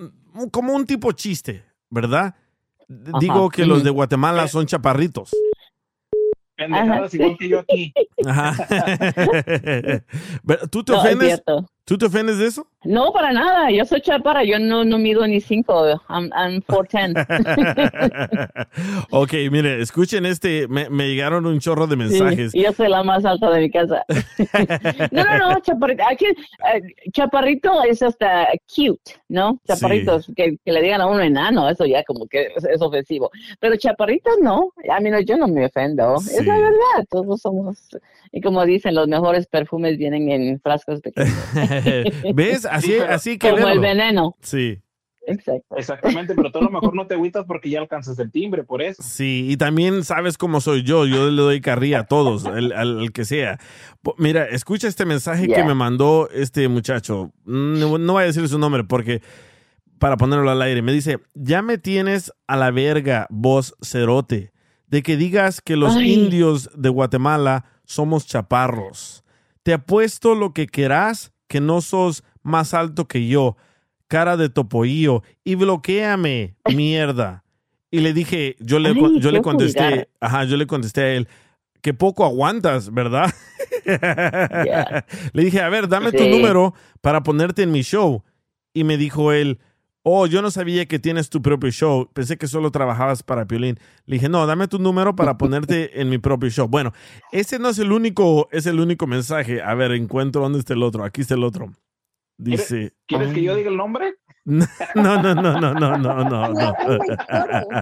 como 0.53 0.75
un 0.75 0.85
tipo 0.85 1.13
chiste, 1.13 1.65
¿verdad? 1.89 2.35
Ajá. 2.89 3.19
Digo 3.19 3.49
que 3.49 3.65
los 3.65 3.83
de 3.83 3.91
Guatemala 3.91 4.47
son 4.49 4.67
chaparritos. 4.67 5.31
Pendejadas 6.55 7.15
igual 7.15 7.37
que 7.39 7.49
yo 7.49 7.61
aquí. 7.61 7.95
Ajá. 8.27 8.55
¿Tú 10.71 10.83
te 10.85 10.93
No, 10.93 10.99
es 10.99 11.05
ofendes? 11.05 11.43
¿Tú 11.89 11.97
te 11.97 12.05
ofendes 12.05 12.37
de 12.37 12.45
eso? 12.45 12.67
No, 12.85 13.15
para 13.15 13.33
nada. 13.33 13.71
Yo 13.71 13.83
soy 13.87 14.03
chaparra. 14.03 14.45
Yo 14.45 14.59
no, 14.59 14.85
no 14.85 14.99
mido 14.99 15.27
ni 15.27 15.41
cinco. 15.41 15.87
I'm, 16.11 16.31
I'm 16.37 16.61
4'10". 16.61 17.17
ok, 19.11 19.33
mire, 19.51 19.81
escuchen 19.81 20.27
este, 20.27 20.69
me, 20.69 20.91
me 20.91 21.09
llegaron 21.09 21.47
un 21.47 21.59
chorro 21.61 21.87
de 21.87 21.97
mensajes. 21.97 22.53
Sí, 22.53 22.63
yo 22.63 22.73
soy 22.75 22.91
la 22.91 23.03
más 23.03 23.25
alta 23.25 23.49
de 23.53 23.61
mi 23.61 23.71
casa. 23.71 24.05
no, 25.13 25.25
no, 25.25 25.39
no, 25.39 25.61
chaparrito. 25.61 26.05
Aquí, 26.11 26.27
eh, 26.27 26.83
chaparrito 27.11 27.83
es 27.85 28.03
hasta 28.03 28.49
cute, 28.67 29.15
¿no? 29.31 29.59
Chaparritos, 29.67 30.31
que, 30.37 30.59
que 30.63 30.73
le 30.73 30.83
digan 30.83 31.01
a 31.01 31.07
uno 31.07 31.23
enano, 31.23 31.71
eso 31.71 31.87
ya 31.87 32.05
como 32.05 32.27
que 32.27 32.49
es, 32.55 32.65
es 32.65 32.83
ofensivo. 32.83 33.31
Pero 33.61 33.77
chaparritos 33.77 34.35
no. 34.43 34.75
A 34.91 35.01
mí 35.01 35.09
no, 35.09 35.21
yo 35.21 35.39
no 35.39 35.49
me 35.49 35.65
ofendo. 35.65 36.17
Es 36.17 36.45
la 36.45 36.57
verdad. 36.59 37.07
Todos 37.09 37.41
somos. 37.41 37.79
Y 38.31 38.43
como 38.43 38.65
dicen, 38.67 38.95
los 38.95 39.09
mejores 39.09 39.47
perfumes 39.47 39.97
vienen 39.97 40.31
en 40.31 40.61
frascos 40.61 41.01
pequeños. 41.01 41.33
¿Ves? 42.35 42.65
Así, 42.67 42.87
Sí, 42.89 42.95
pero- 42.99 43.13
así 43.15 43.39
que 43.39 43.51
como 43.51 43.69
el 43.69 43.81
veneno. 43.81 44.37
Sí. 44.43 44.79
Exacto. 45.27 45.77
Exactamente, 45.77 46.35
pero 46.35 46.51
tú 46.51 46.59
a 46.59 46.63
lo 46.63 46.71
mejor 46.71 46.95
no 46.95 47.07
te 47.07 47.13
agüitas 47.13 47.45
porque 47.45 47.69
ya 47.69 47.81
alcanzas 47.81 48.19
el 48.19 48.31
timbre, 48.31 48.65
por 48.65 48.81
eso. 48.81 49.03
Sí, 49.03 49.47
y 49.51 49.59
también 49.59 50.03
sabes 50.03 50.39
cómo 50.39 50.63
soy 50.63 50.85
yo. 50.85 51.05
Yo 51.05 51.31
le 51.31 51.43
doy 51.43 51.61
carrilla 51.61 52.01
a 52.01 52.07
todos, 52.07 52.47
el- 52.47 52.73
al, 52.73 53.01
al 53.01 53.13
que 53.13 53.27
sea. 53.27 53.59
Mira, 54.17 54.47
escucha 54.47 54.89
este 54.89 55.05
mensaje 55.05 55.47
que 55.47 55.65
me 55.65 55.75
mandó 55.75 56.31
este 56.33 56.67
muchacho. 56.69 57.31
No, 57.45 57.99
no 57.99 58.13
voy 58.15 58.23
a 58.23 58.27
decir 58.27 58.49
su 58.49 58.59
nombre 58.59 58.85
porque 58.85 59.21
para 59.99 60.17
ponerlo 60.17 60.51
al 60.51 60.63
aire. 60.63 60.81
Me 60.81 60.93
dice, 60.93 61.19
ya 61.35 61.61
me 61.61 61.77
tienes 61.77 62.33
a 62.47 62.57
la 62.57 62.71
verga, 62.71 63.27
vos 63.29 63.75
cerote, 63.83 64.53
de 64.87 65.03
que 65.03 65.19
digas 65.19 65.61
que 65.61 65.77
los 65.77 65.97
Ay. 65.97 66.15
indios 66.15 66.71
de 66.75 66.89
Guatemala 66.89 67.67
somos 67.85 68.27
chaparros. 68.27 69.25
Te 69.63 69.75
apuesto 69.75 70.35
lo 70.35 70.55
que 70.55 70.69
querás 70.69 71.33
que 71.49 71.61
no 71.61 71.81
sos 71.81 72.23
más 72.43 72.75
alto 72.75 73.09
que 73.09 73.27
yo, 73.27 73.57
cara 74.07 74.37
de 74.37 74.49
topoillo, 74.49 75.23
y 75.45 75.55
bloqueame, 75.57 76.55
mierda. 76.75 77.45
Y 77.91 78.01
le 78.01 78.13
dije, 78.13 78.57
yo 78.61 78.79
le, 78.79 78.91
Ay, 78.91 79.21
yo 79.21 79.31
le 79.31 79.41
contesté, 79.41 80.09
ajá, 80.21 80.45
yo 80.45 80.57
le 80.57 80.67
contesté 80.67 81.01
a 81.01 81.15
él, 81.15 81.29
que 81.81 81.95
poco 81.95 82.25
aguantas, 82.25 82.93
¿verdad? 82.93 83.33
Yeah. 83.85 85.07
Le 85.33 85.45
dije, 85.45 85.61
a 85.61 85.69
ver, 85.69 85.89
dame 85.89 86.13
tu 86.13 86.29
número 86.29 86.75
para 87.01 87.23
ponerte 87.23 87.63
en 87.63 87.73
mi 87.73 87.83
show. 87.83 88.23
Y 88.75 88.85
me 88.85 88.99
dijo 88.99 89.33
él, 89.33 89.59
oh, 90.03 90.27
yo 90.27 90.41
no 90.43 90.51
sabía 90.51 90.87
que 90.87 90.99
tienes 90.99 91.29
tu 91.31 91.43
propio 91.43 91.71
show. 91.71 92.09
Pensé 92.13 92.37
que 92.39 92.47
solo 92.47 92.71
trabajabas 92.71 93.23
para 93.23 93.47
Piolín. 93.47 93.79
Le 94.07 94.15
dije, 94.17 94.29
no, 94.29 94.47
dame 94.47 94.69
tu 94.69 94.79
número 94.79 95.15
para 95.17 95.37
ponerte 95.39 95.91
en 96.01 96.09
mi 96.09 96.19
propio 96.19 96.49
show. 96.51 96.69
Bueno, 96.69 96.93
ese 97.33 97.59
no 97.59 97.69
es 97.69 97.79
el 97.79 97.93
único, 97.93 98.49
es 98.53 98.67
el 98.67 98.81
único 98.81 99.07
mensaje. 99.07 99.63
A 99.63 99.75
ver, 99.75 99.93
encuentro 99.93 100.43
dónde 100.43 100.59
está 100.61 100.75
el 100.75 100.83
otro. 100.83 101.05
Aquí 101.05 101.21
está 101.23 101.35
el 101.35 101.45
otro. 101.45 101.73
Dice. 102.39 102.95
¿Quieres 103.07 103.35
que 103.35 103.43
yo 103.43 103.55
diga 103.57 103.71
el 103.71 103.77
nombre? 103.77 104.15
No, 104.95 105.23
no, 105.23 105.35
no, 105.35 105.61
no, 105.61 105.61
no, 105.61 105.99
no, 105.99 105.99
no, 105.99 106.25
no. 106.25 106.49
no. 106.49 106.73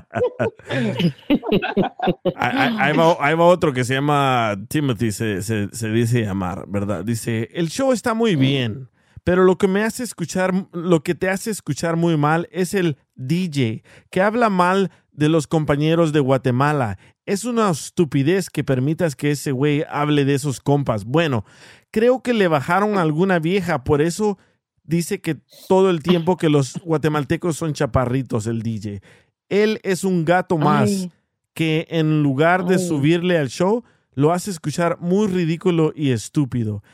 Ahí, 2.34 2.96
va, 2.96 3.16
ahí 3.20 3.34
va 3.34 3.44
otro 3.44 3.72
que 3.72 3.84
se 3.84 3.94
llama 3.94 4.56
Timothy, 4.68 5.12
se, 5.12 5.42
se- 5.42 5.68
se 5.72 5.88
dice 5.90 6.22
llamar, 6.22 6.64
¿verdad? 6.68 7.04
Dice, 7.04 7.48
el 7.52 7.68
show 7.68 7.92
está 7.92 8.14
muy 8.14 8.36
bien, 8.36 8.88
pero 9.26 9.42
lo 9.42 9.58
que 9.58 9.66
me 9.66 9.82
hace 9.82 10.04
escuchar, 10.04 10.68
lo 10.70 11.02
que 11.02 11.16
te 11.16 11.28
hace 11.28 11.50
escuchar 11.50 11.96
muy 11.96 12.16
mal 12.16 12.48
es 12.52 12.74
el 12.74 12.96
DJ, 13.16 13.82
que 14.08 14.22
habla 14.22 14.50
mal 14.50 14.92
de 15.10 15.28
los 15.28 15.48
compañeros 15.48 16.12
de 16.12 16.20
Guatemala. 16.20 16.96
Es 17.24 17.44
una 17.44 17.68
estupidez 17.70 18.50
que 18.50 18.62
permitas 18.62 19.16
que 19.16 19.32
ese 19.32 19.50
güey 19.50 19.84
hable 19.90 20.24
de 20.24 20.34
esos 20.34 20.60
compas. 20.60 21.04
Bueno, 21.04 21.44
creo 21.90 22.22
que 22.22 22.34
le 22.34 22.46
bajaron 22.46 22.98
a 22.98 23.02
alguna 23.02 23.40
vieja, 23.40 23.82
por 23.82 24.00
eso 24.00 24.38
dice 24.84 25.20
que 25.20 25.36
todo 25.68 25.90
el 25.90 26.04
tiempo 26.04 26.36
que 26.36 26.48
los 26.48 26.74
guatemaltecos 26.84 27.56
son 27.56 27.72
chaparritos, 27.72 28.46
el 28.46 28.62
DJ. 28.62 29.02
Él 29.48 29.80
es 29.82 30.04
un 30.04 30.24
gato 30.24 30.56
más 30.56 30.88
Ay. 30.88 31.12
que 31.52 31.88
en 31.90 32.22
lugar 32.22 32.64
de 32.64 32.76
Ay. 32.76 32.86
subirle 32.86 33.38
al 33.38 33.48
show, 33.48 33.82
lo 34.14 34.32
hace 34.32 34.52
escuchar 34.52 34.98
muy 35.00 35.26
ridículo 35.26 35.92
y 35.96 36.12
estúpido. 36.12 36.84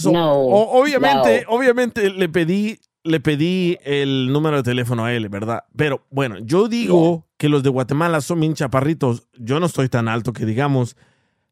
So, 0.00 0.12
No, 0.12 0.32
o- 0.34 0.80
obviamente, 0.82 1.44
no. 1.48 1.56
obviamente 1.56 2.10
le 2.10 2.28
pedí 2.28 2.78
le 3.02 3.18
pedí 3.18 3.78
el 3.82 4.30
número 4.30 4.58
de 4.58 4.62
teléfono 4.62 5.06
a 5.06 5.14
él, 5.14 5.28
¿verdad? 5.30 5.64
Pero 5.74 6.04
bueno, 6.10 6.36
yo 6.40 6.68
digo 6.68 7.26
que 7.38 7.48
los 7.48 7.62
de 7.62 7.70
Guatemala 7.70 8.20
son 8.20 8.40
bien 8.40 8.52
chaparritos. 8.54 9.26
Yo 9.38 9.58
no 9.58 9.66
estoy 9.66 9.88
tan 9.88 10.06
alto 10.06 10.34
que 10.34 10.44
digamos, 10.44 10.96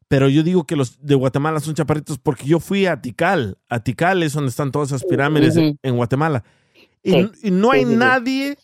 pero 0.08 0.28
yo 0.28 0.42
digo 0.42 0.64
que 0.64 0.76
los 0.76 0.98
de 1.00 1.14
Guatemala 1.14 1.60
son 1.60 1.74
chaparritos 1.74 2.18
porque 2.18 2.44
yo 2.46 2.60
fui 2.60 2.84
a 2.84 3.00
Tikal. 3.00 3.56
A 3.70 3.80
Tikal 3.80 4.22
es 4.22 4.34
donde 4.34 4.50
están 4.50 4.72
todas 4.72 4.88
esas 4.88 5.04
pirámides 5.04 5.56
en, 5.56 5.78
en 5.82 5.96
Guatemala. 5.96 6.44
Y, 7.02 7.12
Sí, 7.12 7.30
y 7.44 7.50
no 7.50 7.70
hay 7.70 7.84
sí, 7.84 7.90
sí. 7.92 7.96
nadie, 7.96 8.58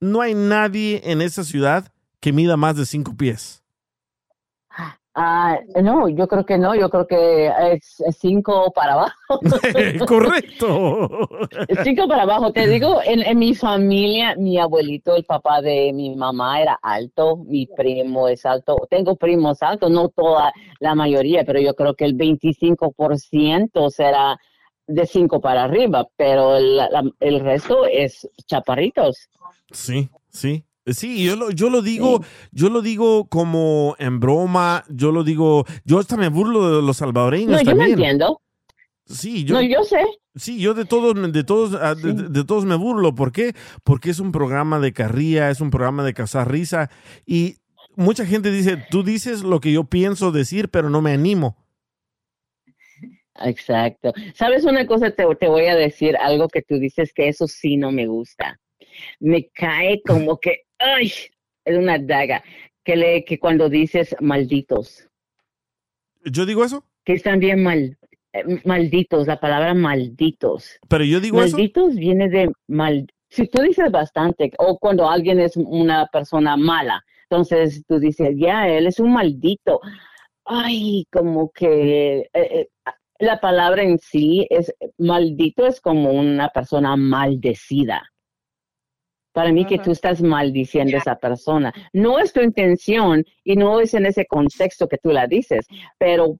no 0.00 0.20
hay 0.20 0.34
nadie 0.34 1.02
en 1.04 1.22
esa 1.22 1.44
ciudad 1.44 1.92
que 2.18 2.32
mida 2.32 2.56
más 2.56 2.74
de 2.76 2.86
cinco 2.86 3.16
pies. 3.16 3.62
Ah, 5.16 5.60
no, 5.80 6.08
yo 6.08 6.26
creo 6.26 6.44
que 6.44 6.58
no, 6.58 6.74
yo 6.74 6.90
creo 6.90 7.06
que 7.06 7.46
es, 7.46 8.00
es 8.00 8.16
cinco 8.18 8.72
para 8.74 8.94
abajo. 8.94 9.14
Correcto. 10.08 11.18
Cinco 11.84 12.08
para 12.08 12.22
abajo. 12.22 12.52
Te 12.52 12.66
digo, 12.66 13.00
en, 13.04 13.22
en 13.22 13.38
mi 13.38 13.54
familia, 13.54 14.34
mi 14.36 14.58
abuelito, 14.58 15.14
el 15.14 15.24
papá 15.24 15.60
de 15.62 15.92
mi 15.92 16.16
mamá 16.16 16.60
era 16.60 16.78
alto, 16.82 17.36
mi 17.36 17.66
primo 17.66 18.26
es 18.28 18.44
alto. 18.44 18.76
Tengo 18.90 19.14
primos 19.14 19.62
altos, 19.62 19.88
no 19.90 20.08
toda 20.08 20.52
la 20.80 20.94
mayoría, 20.96 21.44
pero 21.44 21.60
yo 21.60 21.74
creo 21.74 21.94
que 21.94 22.06
el 22.06 22.14
25% 22.16 23.90
será 23.90 24.36
de 24.86 25.06
cinco 25.06 25.40
para 25.40 25.62
arriba, 25.64 26.06
pero 26.16 26.56
el, 26.56 26.76
la- 26.76 27.04
el 27.20 27.40
resto 27.40 27.86
es 27.86 28.28
chaparritos. 28.46 29.28
Sí, 29.70 30.08
sí. 30.28 30.64
Sí, 30.86 31.24
yo 31.24 31.34
lo, 31.36 31.50
yo 31.50 31.70
lo 31.70 31.80
digo, 31.80 32.20
yo 32.52 32.68
lo 32.68 32.82
digo 32.82 33.26
como 33.28 33.96
en 33.98 34.20
broma, 34.20 34.84
yo 34.90 35.12
lo 35.12 35.24
digo, 35.24 35.64
yo 35.84 35.98
hasta 35.98 36.16
me 36.18 36.28
burlo 36.28 36.76
de 36.76 36.82
los 36.82 36.98
salvadoreños 36.98 37.52
No, 37.52 37.58
yo 37.58 37.64
no 37.64 37.70
también. 37.70 37.92
entiendo. 37.98 38.40
Sí, 39.06 39.44
yo, 39.44 39.54
No, 39.56 39.62
yo 39.62 39.82
sé. 39.84 40.02
Sí, 40.34 40.58
yo 40.58 40.74
de 40.74 40.84
todos, 40.84 41.14
de 41.32 41.44
todos, 41.44 41.78
ah, 41.80 41.94
de, 41.94 42.12
de- 42.12 42.44
todos 42.44 42.64
me 42.64 42.74
burlo. 42.74 43.14
¿Por 43.14 43.32
qué? 43.32 43.54
Porque 43.82 44.10
es 44.10 44.18
un 44.18 44.32
programa 44.32 44.78
de 44.80 44.92
carrilla, 44.92 45.50
es 45.50 45.60
un 45.60 45.70
programa 45.70 46.04
de 46.04 46.12
causar 46.12 46.50
risa 46.50 46.90
y 47.24 47.56
mucha 47.96 48.26
gente 48.26 48.50
dice, 48.50 48.82
tú 48.90 49.02
dices 49.04 49.42
lo 49.42 49.60
que 49.60 49.72
yo 49.72 49.84
pienso 49.84 50.32
decir, 50.32 50.68
pero 50.70 50.90
no 50.90 51.00
me 51.02 51.12
animo. 51.12 51.56
Exacto. 53.44 54.12
¿Sabes 54.34 54.64
una 54.64 54.86
cosa? 54.86 55.10
Te, 55.10 55.24
te 55.36 55.48
voy 55.48 55.66
a 55.66 55.74
decir 55.74 56.16
algo 56.16 56.48
que 56.48 56.62
tú 56.62 56.78
dices 56.78 57.12
que 57.12 57.28
eso 57.28 57.48
sí 57.48 57.76
no 57.76 57.90
me 57.90 58.06
gusta. 58.06 58.60
Me 59.18 59.48
cae 59.50 60.02
como 60.06 60.38
que, 60.38 60.62
¡ay! 60.84 61.12
Es 61.64 61.76
una 61.76 61.98
daga. 61.98 62.42
Que, 62.84 62.96
le, 62.96 63.24
que 63.24 63.38
cuando 63.38 63.68
dices 63.70 64.14
malditos, 64.20 65.08
¿Yo 66.24 66.44
digo 66.44 66.64
eso? 66.64 66.84
que 67.04 67.14
están 67.14 67.38
bien 67.38 67.62
mal, 67.62 67.98
eh, 68.32 68.60
malditos, 68.64 69.26
la 69.26 69.40
palabra 69.40 69.74
malditos. 69.74 70.78
Pero 70.88 71.04
yo 71.04 71.20
digo 71.20 71.42
eso. 71.42 71.56
malditos 71.56 71.94
viene 71.94 72.28
de 72.28 72.50
mal. 72.66 73.06
Si 73.30 73.46
tú 73.48 73.62
dices 73.62 73.90
bastante, 73.90 74.52
o 74.58 74.78
cuando 74.78 75.08
alguien 75.08 75.40
es 75.40 75.56
una 75.56 76.06
persona 76.06 76.56
mala, 76.56 77.02
entonces 77.28 77.82
tú 77.86 77.98
dices, 77.98 78.34
ya, 78.36 78.68
él 78.68 78.86
es 78.86 79.00
un 79.00 79.12
maldito. 79.12 79.80
Ay, 80.44 81.06
como 81.10 81.50
que 81.50 82.18
eh, 82.20 82.28
eh, 82.34 82.68
la 83.18 83.40
palabra 83.40 83.82
en 83.82 83.98
sí 83.98 84.46
es 84.50 84.72
maldito, 84.98 85.66
es 85.66 85.80
como 85.80 86.12
una 86.12 86.48
persona 86.50 86.96
maldecida. 86.96 88.02
Para 89.34 89.52
mí 89.52 89.66
que 89.66 89.78
tú 89.78 89.90
estás 89.90 90.22
maldiciendo 90.22 90.96
a 90.96 91.00
esa 91.00 91.16
persona. 91.16 91.74
No 91.92 92.18
es 92.18 92.32
tu 92.32 92.40
intención 92.40 93.24
y 93.42 93.56
no 93.56 93.80
es 93.80 93.92
en 93.92 94.06
ese 94.06 94.24
contexto 94.26 94.88
que 94.88 94.96
tú 94.96 95.10
la 95.10 95.26
dices, 95.26 95.66
pero 95.98 96.38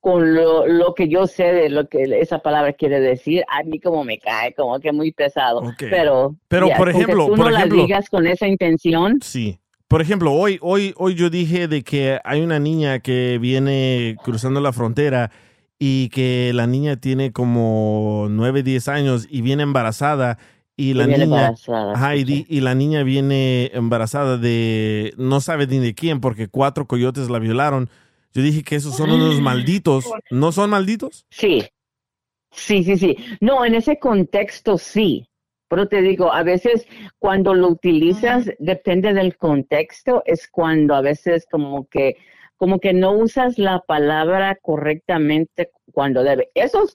con 0.00 0.34
lo, 0.34 0.66
lo 0.66 0.94
que 0.94 1.08
yo 1.08 1.26
sé 1.26 1.52
de 1.52 1.68
lo 1.68 1.86
que 1.86 2.04
esa 2.20 2.38
palabra 2.38 2.72
quiere 2.72 2.98
decir, 2.98 3.44
a 3.48 3.62
mí 3.62 3.78
como 3.78 4.02
me 4.02 4.18
cae, 4.18 4.54
como 4.54 4.80
que 4.80 4.90
muy 4.90 5.12
pesado. 5.12 5.60
Pero, 5.78 6.34
Pero, 6.48 6.68
ya, 6.68 6.76
por 6.78 6.88
ejemplo, 6.88 7.26
tú 7.26 7.34
por 7.34 7.38
no 7.50 7.56
ejemplo- 7.56 7.76
la 7.76 7.82
digas 7.82 8.08
con 8.08 8.26
esa 8.26 8.46
intención. 8.48 9.18
Sí. 9.22 9.58
Por 9.86 10.00
ejemplo, 10.00 10.32
hoy, 10.32 10.58
hoy, 10.62 10.94
hoy 10.96 11.16
yo 11.16 11.28
dije 11.28 11.68
de 11.68 11.82
que 11.82 12.18
hay 12.24 12.40
una 12.40 12.58
niña 12.58 13.00
que 13.00 13.36
viene 13.38 14.16
cruzando 14.24 14.60
la 14.60 14.72
frontera 14.72 15.30
y 15.78 16.08
que 16.10 16.52
la 16.54 16.66
niña 16.66 16.96
tiene 16.96 17.32
como 17.32 18.28
9, 18.30 18.62
10 18.62 18.88
años 18.88 19.26
y 19.28 19.42
viene 19.42 19.64
embarazada 19.64 20.38
y 20.80 20.94
la 20.94 21.06
viene 21.06 21.26
niña 21.26 21.54
ajá, 21.94 22.16
y, 22.16 22.24
di- 22.24 22.46
y 22.48 22.60
la 22.60 22.74
niña 22.74 23.02
viene 23.02 23.70
embarazada 23.74 24.38
de 24.38 25.12
no 25.16 25.40
sabe 25.40 25.66
ni 25.66 25.78
de 25.78 25.94
quién 25.94 26.20
porque 26.20 26.48
cuatro 26.48 26.86
coyotes 26.86 27.28
la 27.28 27.38
violaron. 27.38 27.90
Yo 28.32 28.42
dije 28.42 28.62
que 28.62 28.76
esos 28.76 28.96
son 28.96 29.10
unos 29.10 29.40
malditos. 29.40 30.10
¿No 30.30 30.52
son 30.52 30.70
malditos? 30.70 31.26
Sí, 31.30 31.64
sí, 32.52 32.84
sí, 32.84 32.96
sí. 32.96 33.16
No, 33.40 33.64
en 33.64 33.74
ese 33.74 33.98
contexto 33.98 34.78
sí. 34.78 35.26
Pero 35.68 35.86
te 35.86 36.02
digo, 36.02 36.32
a 36.32 36.42
veces 36.42 36.86
cuando 37.20 37.54
lo 37.54 37.68
utilizas, 37.68 38.50
depende 38.58 39.12
del 39.12 39.36
contexto, 39.36 40.22
es 40.26 40.48
cuando 40.48 40.94
a 40.96 41.00
veces 41.00 41.46
como 41.50 41.86
que, 41.88 42.16
como 42.56 42.80
que 42.80 42.92
no 42.92 43.12
usas 43.12 43.56
la 43.56 43.78
palabra 43.80 44.58
correctamente 44.60 45.70
cuando 45.92 46.24
debe. 46.24 46.50
Esos 46.54 46.92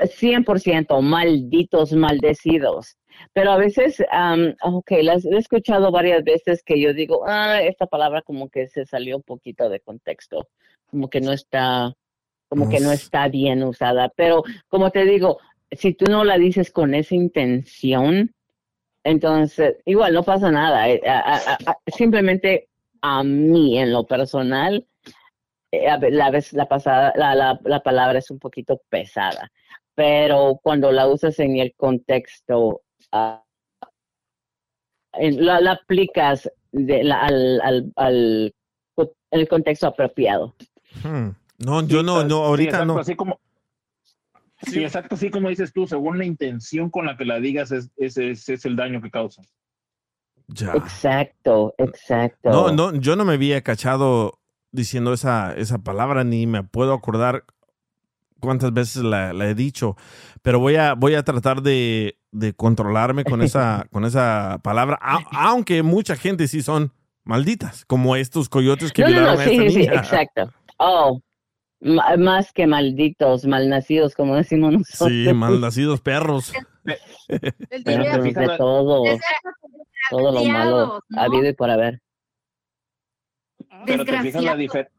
100% 0.00 1.00
malditos, 1.02 1.92
maldecidos. 1.92 2.96
Pero 3.32 3.52
a 3.52 3.56
veces, 3.56 4.02
am, 4.10 4.54
ok, 4.62 4.90
las 5.02 5.24
he 5.24 5.36
escuchado 5.36 5.90
varias 5.92 6.24
veces 6.24 6.62
que 6.64 6.80
yo 6.80 6.92
digo, 6.92 7.22
ah, 7.26 7.60
esta 7.62 7.86
palabra 7.86 8.22
como 8.22 8.48
que 8.48 8.66
se 8.68 8.86
salió 8.86 9.16
un 9.16 9.22
poquito 9.22 9.68
de 9.68 9.80
contexto, 9.80 10.48
como 10.86 11.08
que 11.08 11.20
no 11.20 11.32
está, 11.32 11.92
como 12.48 12.68
que 12.68 12.80
no 12.80 12.90
está 12.92 13.28
bien 13.28 13.62
usada. 13.62 14.08
Pero 14.16 14.42
como 14.68 14.90
te 14.90 15.04
digo, 15.04 15.38
si 15.70 15.94
tú 15.94 16.06
no 16.10 16.24
la 16.24 16.38
dices 16.38 16.72
con 16.72 16.94
esa 16.94 17.14
intención, 17.14 18.34
entonces 19.04 19.76
igual 19.84 20.12
no 20.14 20.22
pasa 20.22 20.50
nada. 20.50 20.88
Eh, 20.88 21.00
a- 21.06 21.36
a- 21.36 21.58
a- 21.66 21.78
simplemente 21.86 22.68
a 23.00 23.22
mí 23.22 23.78
en 23.78 23.92
lo 23.92 24.06
personal, 24.06 24.86
eh, 25.70 25.86
la 26.10 26.30
vez 26.30 26.52
la 26.52 26.66
pasada, 26.66 27.12
la, 27.16 27.34
la, 27.34 27.60
la 27.64 27.80
palabra 27.80 28.18
es 28.18 28.30
un 28.30 28.38
poquito 28.38 28.80
pesada. 28.88 29.50
Pero 29.94 30.58
cuando 30.62 30.90
la 30.92 31.06
usas 31.06 31.38
en 31.38 31.56
el 31.58 31.74
contexto, 31.76 32.82
ah, 33.12 33.44
en- 35.12 35.44
la, 35.44 35.60
la 35.60 35.72
aplicas 35.72 36.50
de 36.72 37.04
la- 37.04 37.20
al, 37.22 37.60
al, 37.62 37.92
al- 37.96 38.54
el 39.30 39.48
contexto 39.48 39.86
apropiado. 39.86 40.54
Hmm. 41.02 41.30
No, 41.58 41.86
yo 41.86 42.02
no, 42.02 42.24
no, 42.24 42.44
ahorita 42.44 42.70
exacto, 42.70 42.94
no. 42.94 42.98
Así 43.00 43.16
como, 43.16 43.40
sí, 44.62 44.82
exacto, 44.82 45.14
así 45.14 45.30
como 45.30 45.48
dices 45.48 45.72
tú, 45.72 45.86
según 45.86 46.18
la 46.18 46.24
intención 46.24 46.90
con 46.90 47.06
la 47.06 47.16
que 47.16 47.24
la 47.24 47.40
digas, 47.40 47.72
es, 47.72 47.90
es, 47.96 48.16
es, 48.16 48.48
es 48.48 48.64
el 48.64 48.76
daño 48.76 49.00
que 49.02 49.10
causa. 49.10 49.42
Ya. 50.48 50.72
Exacto, 50.74 51.74
exacto. 51.78 52.50
No, 52.50 52.70
no, 52.72 52.94
yo 52.94 53.16
no 53.16 53.24
me 53.24 53.34
había 53.34 53.62
cachado 53.62 54.38
diciendo 54.72 55.12
esa, 55.12 55.54
esa 55.54 55.78
palabra, 55.78 56.22
ni 56.24 56.46
me 56.46 56.62
puedo 56.64 56.92
acordar 56.92 57.44
cuántas 58.44 58.72
veces 58.72 59.02
la, 59.02 59.32
la 59.32 59.48
he 59.48 59.54
dicho, 59.54 59.96
pero 60.42 60.58
voy 60.60 60.76
a, 60.76 60.94
voy 60.94 61.14
a 61.14 61.22
tratar 61.24 61.62
de, 61.62 62.18
de 62.32 62.54
controlarme 62.54 63.24
con 63.24 63.42
esa, 63.42 63.86
con 63.92 64.04
esa 64.04 64.60
palabra, 64.62 64.98
a- 65.00 65.22
aunque 65.48 65.82
mucha 65.82 66.16
gente 66.16 66.46
sí 66.48 66.62
son 66.62 66.92
malditas, 67.24 67.84
como 67.86 68.16
estos 68.16 68.48
coyotes 68.48 68.92
que 68.92 69.02
No, 69.02 69.08
no, 69.08 69.14
no, 69.14 69.20
violaron 69.22 69.40
a 69.40 69.44
sí, 69.44 69.50
esta 69.56 69.70
sí, 69.70 69.78
niña. 69.78 69.94
exacto. 69.94 70.52
Oh, 70.78 71.20
más 71.80 72.52
que 72.52 72.66
malditos, 72.66 73.44
malnacidos, 73.46 74.14
como 74.14 74.36
decimos 74.36 74.72
nosotros. 74.72 75.10
Sí, 75.10 75.32
malnacidos 75.34 76.00
perros. 76.00 76.52
Perros 77.84 78.34
de 78.34 78.48
todo, 78.58 79.04
todo 80.10 80.32
lo 80.32 80.44
malo 80.44 81.02
¿no? 81.08 81.20
habido 81.20 81.48
y 81.48 81.52
por 81.54 81.70
haber. 81.70 82.00
Pero 83.86 84.04
te 84.04 84.20
fijas 84.20 84.42
la 84.44 84.56
diferencia. 84.56 84.94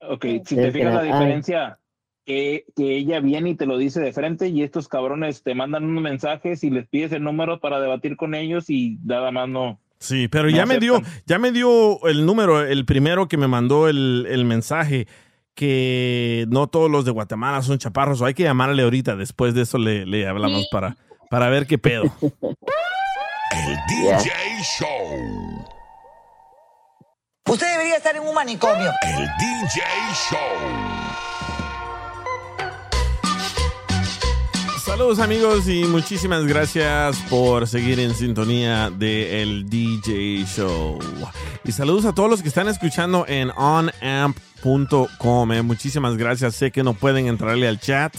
Ok, 0.00 0.24
si 0.44 0.56
te 0.56 0.70
fijas 0.70 0.94
la 0.94 1.02
diferencia, 1.02 1.78
que, 2.24 2.64
que 2.76 2.96
ella 2.96 3.20
viene 3.20 3.50
y 3.50 3.54
te 3.54 3.66
lo 3.66 3.76
dice 3.78 4.00
de 4.00 4.12
frente 4.12 4.48
y 4.48 4.62
estos 4.62 4.88
cabrones 4.88 5.42
te 5.42 5.54
mandan 5.54 5.84
unos 5.84 6.02
mensajes 6.02 6.64
y 6.64 6.70
les 6.70 6.86
pides 6.88 7.12
el 7.12 7.22
número 7.22 7.60
para 7.60 7.80
debatir 7.80 8.16
con 8.16 8.34
ellos 8.34 8.70
y 8.70 8.98
nada 9.04 9.30
más 9.30 9.48
no. 9.48 9.78
Sí, 9.98 10.28
pero 10.28 10.50
No 10.50 10.56
ya 10.56 10.66
me 10.66 10.78
dio, 10.78 11.00
ya 11.26 11.38
me 11.38 11.52
dio 11.52 12.04
el 12.06 12.26
número, 12.26 12.60
el 12.60 12.84
primero 12.84 13.28
que 13.28 13.36
me 13.36 13.48
mandó 13.48 13.88
el, 13.88 14.26
el 14.28 14.44
mensaje 14.44 15.06
que 15.54 16.46
no 16.48 16.66
todos 16.66 16.90
los 16.90 17.04
de 17.04 17.10
Guatemala 17.12 17.62
son 17.62 17.78
chaparros, 17.78 18.20
o 18.20 18.26
hay 18.26 18.34
que 18.34 18.42
llamarle 18.42 18.82
ahorita, 18.82 19.16
después 19.16 19.54
de 19.54 19.62
eso 19.62 19.78
le, 19.78 20.04
le 20.04 20.26
hablamos 20.26 20.66
para, 20.70 20.96
para 21.30 21.48
ver 21.48 21.66
qué 21.66 21.78
pedo. 21.78 22.04
El 23.52 23.76
DJ 23.88 24.30
Show. 24.78 25.64
Usted 27.46 27.70
debería 27.70 27.96
estar 27.96 28.16
en 28.16 28.22
un 28.22 28.34
manicomio. 28.34 28.90
El 29.02 29.28
DJ 29.38 29.82
Show. 30.28 31.23
Saludos 34.96 35.18
amigos 35.18 35.68
y 35.68 35.82
muchísimas 35.86 36.46
gracias 36.46 37.18
por 37.28 37.66
seguir 37.66 37.98
en 37.98 38.14
sintonía 38.14 38.90
de 38.90 39.42
el 39.42 39.68
DJ 39.68 40.44
Show. 40.46 41.00
Y 41.64 41.72
saludos 41.72 42.04
a 42.04 42.14
todos 42.14 42.30
los 42.30 42.42
que 42.42 42.48
están 42.48 42.68
escuchando 42.68 43.24
en 43.26 43.50
onamp.com. 43.56 45.52
eh. 45.52 45.62
Muchísimas 45.62 46.16
gracias. 46.16 46.54
Sé 46.54 46.70
que 46.70 46.84
no 46.84 46.94
pueden 46.94 47.26
entrarle 47.26 47.66
al 47.66 47.80
chat 47.80 48.14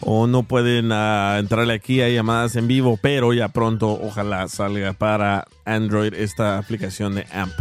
o 0.00 0.26
no 0.26 0.42
pueden 0.44 0.90
ah, 0.90 1.36
entrarle 1.38 1.74
aquí 1.74 2.00
a 2.00 2.08
llamadas 2.08 2.56
en 2.56 2.66
vivo, 2.66 2.98
pero 3.02 3.34
ya 3.34 3.48
pronto 3.48 3.90
ojalá 3.90 4.48
salga 4.48 4.94
para 4.94 5.44
Android 5.66 6.14
esta 6.14 6.56
aplicación 6.56 7.14
de 7.14 7.26
AMP. 7.30 7.52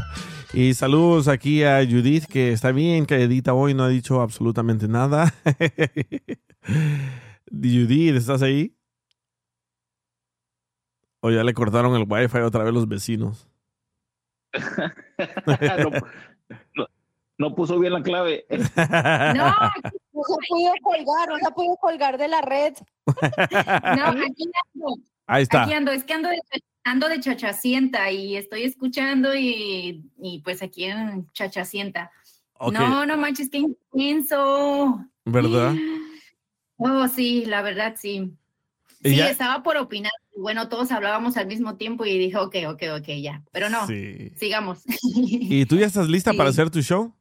Y 0.53 0.75
saludos 0.75 1.27
aquí 1.27 1.65
a 1.65 1.85
Judith, 1.85 2.23
que 2.23 2.53
está 2.53 2.71
bien, 2.71 3.05
edita 3.09 3.53
hoy, 3.53 3.73
no 3.73 3.83
ha 3.83 3.89
dicho 3.89 4.21
absolutamente 4.21 4.87
nada. 4.87 5.33
Judith, 7.51 8.15
¿estás 8.15 8.41
ahí? 8.41 8.75
O 11.21 11.31
ya 11.31 11.43
le 11.43 11.53
cortaron 11.53 11.95
el 11.95 12.05
wifi 12.07 12.37
otra 12.39 12.63
vez 12.63 12.73
los 12.73 12.87
vecinos. 12.87 13.47
no, 15.45 15.89
no- 16.75 16.87
no 17.37 17.53
puso 17.53 17.77
bien 17.79 17.91
la 17.91 18.01
clave. 18.01 18.45
No, 18.49 19.49
no 19.49 19.51
se 19.83 20.37
pudo 20.47 20.73
colgar, 20.81 21.27
no 21.27 21.37
se 21.37 21.51
pudo 21.53 21.75
colgar 21.77 22.17
de 22.17 22.29
la 22.29 22.39
red. 22.41 22.73
No, 23.05 24.05
aquí 24.07 24.49
ando. 24.73 24.95
Ahí 25.27 25.43
está. 25.43 25.63
Aquí 25.63 25.73
ando, 25.73 25.91
es 25.91 26.05
que 26.05 26.13
ando 26.13 26.29
de, 26.29 26.39
ando 26.85 27.09
de 27.09 27.19
chachacienta 27.19 28.09
y 28.09 28.37
estoy 28.37 28.63
escuchando 28.63 29.35
y, 29.35 30.09
y 30.17 30.39
pues 30.45 30.61
aquí 30.63 30.85
en 30.85 31.29
chachacienta. 31.33 32.09
No, 32.71 33.05
no 33.05 33.17
manches, 33.17 33.49
qué 33.49 33.57
intenso. 33.57 35.03
¿Verdad? 35.25 35.73
Oh, 36.77 37.07
sí, 37.07 37.45
la 37.45 37.61
verdad, 37.61 37.95
sí. 37.97 38.31
Sí, 39.03 39.15
ya- 39.15 39.29
estaba 39.29 39.61
por 39.63 39.77
opinar. 39.77 40.11
Bueno, 40.35 40.67
todos 40.67 40.91
hablábamos 40.91 41.37
al 41.37 41.47
mismo 41.47 41.77
tiempo 41.77 42.05
y 42.05 42.17
dije, 42.17 42.37
ok, 42.37 42.55
ok, 42.67 42.83
ok, 42.99 43.07
ya. 43.21 43.43
Pero 43.51 43.69
no, 43.69 43.87
Sí. 43.87 44.31
sigamos. 44.35 44.83
¿Y 45.15 45.65
tú 45.65 45.77
ya 45.77 45.85
estás 45.85 46.09
lista 46.09 46.33
para 46.33 46.49
hacer 46.49 46.69
tu 46.69 46.81
show? 46.81 47.13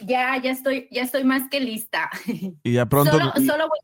ya, 0.00 0.36
ya 0.42 0.50
estoy, 0.50 0.88
ya 0.90 1.02
estoy 1.02 1.24
más 1.24 1.48
que 1.48 1.60
lista. 1.60 2.10
Y 2.62 2.72
ya 2.74 2.86
pronto... 2.86 3.12
Solo, 3.12 3.32
solo 3.46 3.68
voy, 3.68 3.78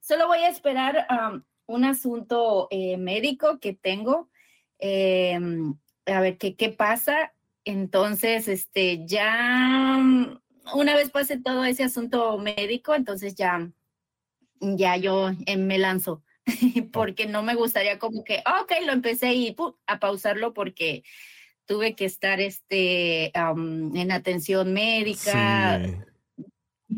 solo 0.00 0.26
voy 0.28 0.38
a 0.38 0.48
esperar 0.48 1.06
um, 1.10 1.42
un 1.66 1.84
asunto 1.84 2.68
eh, 2.70 2.96
médico 2.96 3.58
que 3.58 3.72
tengo. 3.72 4.30
eh, 4.78 5.38
a 6.06 6.20
ver 6.20 6.36
qué, 6.38 6.54
qué 6.54 6.68
pasa. 6.68 7.32
Entonces, 7.64 8.46
este, 8.48 9.06
ya 9.06 9.96
una 10.72 10.94
vez 10.96 11.10
pase 11.10 11.38
todo 11.38 11.64
ese 11.64 11.84
asunto 11.84 12.38
médico, 12.38 12.94
entonces 12.94 13.34
ya, 13.34 13.70
ya 14.60 14.96
yo 14.96 15.30
eh, 15.46 15.56
me 15.56 15.78
lanzo. 15.78 16.22
porque 16.92 17.26
no 17.26 17.42
me 17.42 17.54
gustaría 17.54 17.98
como 17.98 18.22
que, 18.22 18.42
ok, 18.60 18.72
lo 18.84 18.92
empecé 18.92 19.32
y 19.34 19.52
¡pum! 19.52 19.74
a 19.86 19.98
pausarlo 19.98 20.52
porque 20.52 21.02
tuve 21.66 21.94
que 21.94 22.04
estar 22.04 22.40
este, 22.40 23.30
am, 23.34 23.94
en 23.96 24.12
atención 24.12 24.72
médica 24.72 25.80
Sí. 25.82 26.46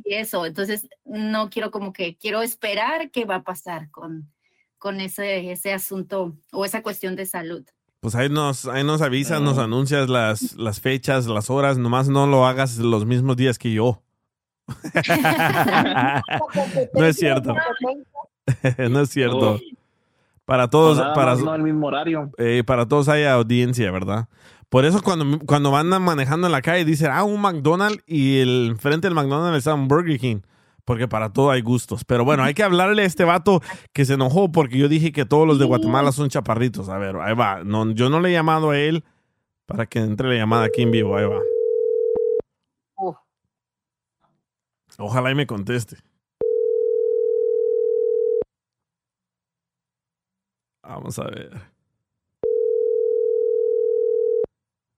y 0.05 0.15
eso. 0.15 0.47
Entonces, 0.47 0.89
no 1.05 1.51
quiero 1.51 1.71
como 1.71 1.93
que, 1.93 2.17
quiero 2.17 2.43
esperar 2.43 3.11
qué 3.11 3.25
va 3.25 3.37
a 3.37 3.45
pasar 3.45 3.91
con, 3.91 4.33
con 4.79 5.01
ese, 5.01 5.53
ese 5.53 5.73
asunto 5.73 6.37
o 6.53 6.65
esa 6.65 6.83
cuestión 6.83 7.15
de 7.15 7.27
salud. 7.27 7.65
Pues 8.01 8.15
ahí 8.15 8.29
nos, 8.29 8.67
ahí 8.67 8.85
nos 8.85 9.03
avisas, 9.03 9.41
nos 9.41 9.59
anuncias 9.59 10.09
las, 10.09 10.55
las 10.55 10.81
fechas, 10.81 11.27
las 11.27 11.51
horas, 11.51 11.79
nomás 11.79 12.09
no 12.09 12.27
lo 12.27 12.47
hagas 12.47 12.79
los 12.79 13.07
mismos 13.07 13.37
días 13.37 13.59
que 13.59 13.73
yo. 13.73 14.03
no 16.95 17.05
es 17.05 17.17
cierto. 17.17 17.55
no 18.91 19.01
es 19.01 19.11
cierto. 19.11 19.59
Para 20.45 20.71
todos, 20.71 20.99
para, 21.15 21.35
no 21.35 21.51
al 21.51 21.63
mismo 21.63 21.89
horario. 21.89 22.31
eh, 22.39 22.63
para 22.65 22.87
todos 22.87 23.09
hay 23.09 23.25
audiencia, 23.25 23.91
¿verdad? 23.91 24.29
Por 24.69 24.85
eso 24.85 25.03
cuando, 25.03 25.39
cuando 25.47 25.71
van 25.71 25.89
manejando 26.03 26.47
en 26.47 26.53
la 26.53 26.63
calle 26.63 26.85
dicen, 26.85 27.11
ah, 27.13 27.25
un 27.25 27.41
McDonald's 27.41 28.03
y 28.07 28.39
el 28.39 28.77
frente 28.79 29.09
del 29.09 29.15
McDonald's 29.15 29.59
está 29.59 29.75
un 29.75 29.89
Burger 29.89 30.19
King. 30.19 30.41
Porque 30.87 31.09
para 31.09 31.33
todo 31.33 31.51
hay 31.51 31.63
gustos. 31.63 32.05
Pero 32.05 32.25
bueno, 32.25 32.45
hay 32.45 32.55
que 32.55 32.63
hablarle 32.63 33.03
a 33.03 33.07
este 33.07 33.25
vato 33.25 33.61
que 33.93 34.05
se 34.05 34.15
enojó 34.15 34.53
porque 34.53 34.79
yo 34.79 34.89
dije 34.89 35.11
que 35.11 35.27
todos 35.27 35.47
los 35.47 35.59
de 35.59 35.65
Guatemala 35.65 36.13
son 36.13 36.29
chaparritos. 36.31 36.89
A 36.89 36.97
ver, 36.97 37.17
ahí 37.17 37.35
va. 37.35 37.65
No, 37.65 37.91
yo 37.91 38.09
no 38.09 38.21
le 38.21 38.29
he 38.29 38.33
llamado 38.33 38.71
a 38.71 38.79
él 38.79 39.05
para 39.67 39.87
que 39.87 39.99
entre 39.99 40.29
la 40.29 40.37
llamada 40.37 40.67
aquí 40.67 40.83
en 40.83 40.93
vivo. 40.93 41.17
Ahí 41.17 41.27
va. 41.27 41.41
Ojalá 44.99 45.33
y 45.33 45.35
me 45.35 45.47
conteste. 45.47 45.97
Vamos 50.83 51.19
a 51.19 51.25
ver. 51.25 51.51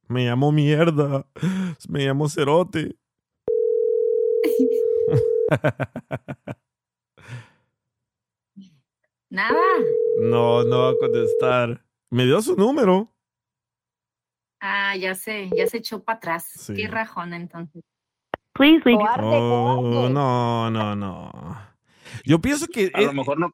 Me 0.07 0.27
llamo 0.27 0.53
mierda. 0.53 1.27
Me 1.89 2.05
llamo 2.05 2.29
cerote. 2.29 2.95
Nada. 9.31 9.61
No, 10.21 10.65
no 10.65 10.79
va 10.81 10.91
a 10.91 10.97
contestar. 10.97 11.85
Me 12.11 12.25
dio 12.25 12.41
su 12.41 12.57
número. 12.57 13.13
Ah, 14.61 14.97
ya 14.97 15.15
sé, 15.15 15.51
ya 15.55 15.67
se 15.67 15.77
echó 15.79 16.03
para 16.03 16.17
atrás. 16.17 16.45
Sí. 16.45 16.75
Qué 16.75 16.89
rajón 16.89 17.35
entonces. 17.35 17.83
Please 18.55 18.83
leave. 18.85 19.05
Oh, 19.21 20.09
no, 20.09 20.71
no, 20.71 20.97
no. 20.97 21.31
Yo 22.25 22.41
pienso 22.41 22.67
que. 22.67 22.91
A 22.95 23.03
lo 23.03 23.13
mejor 23.13 23.39
no 23.39 23.53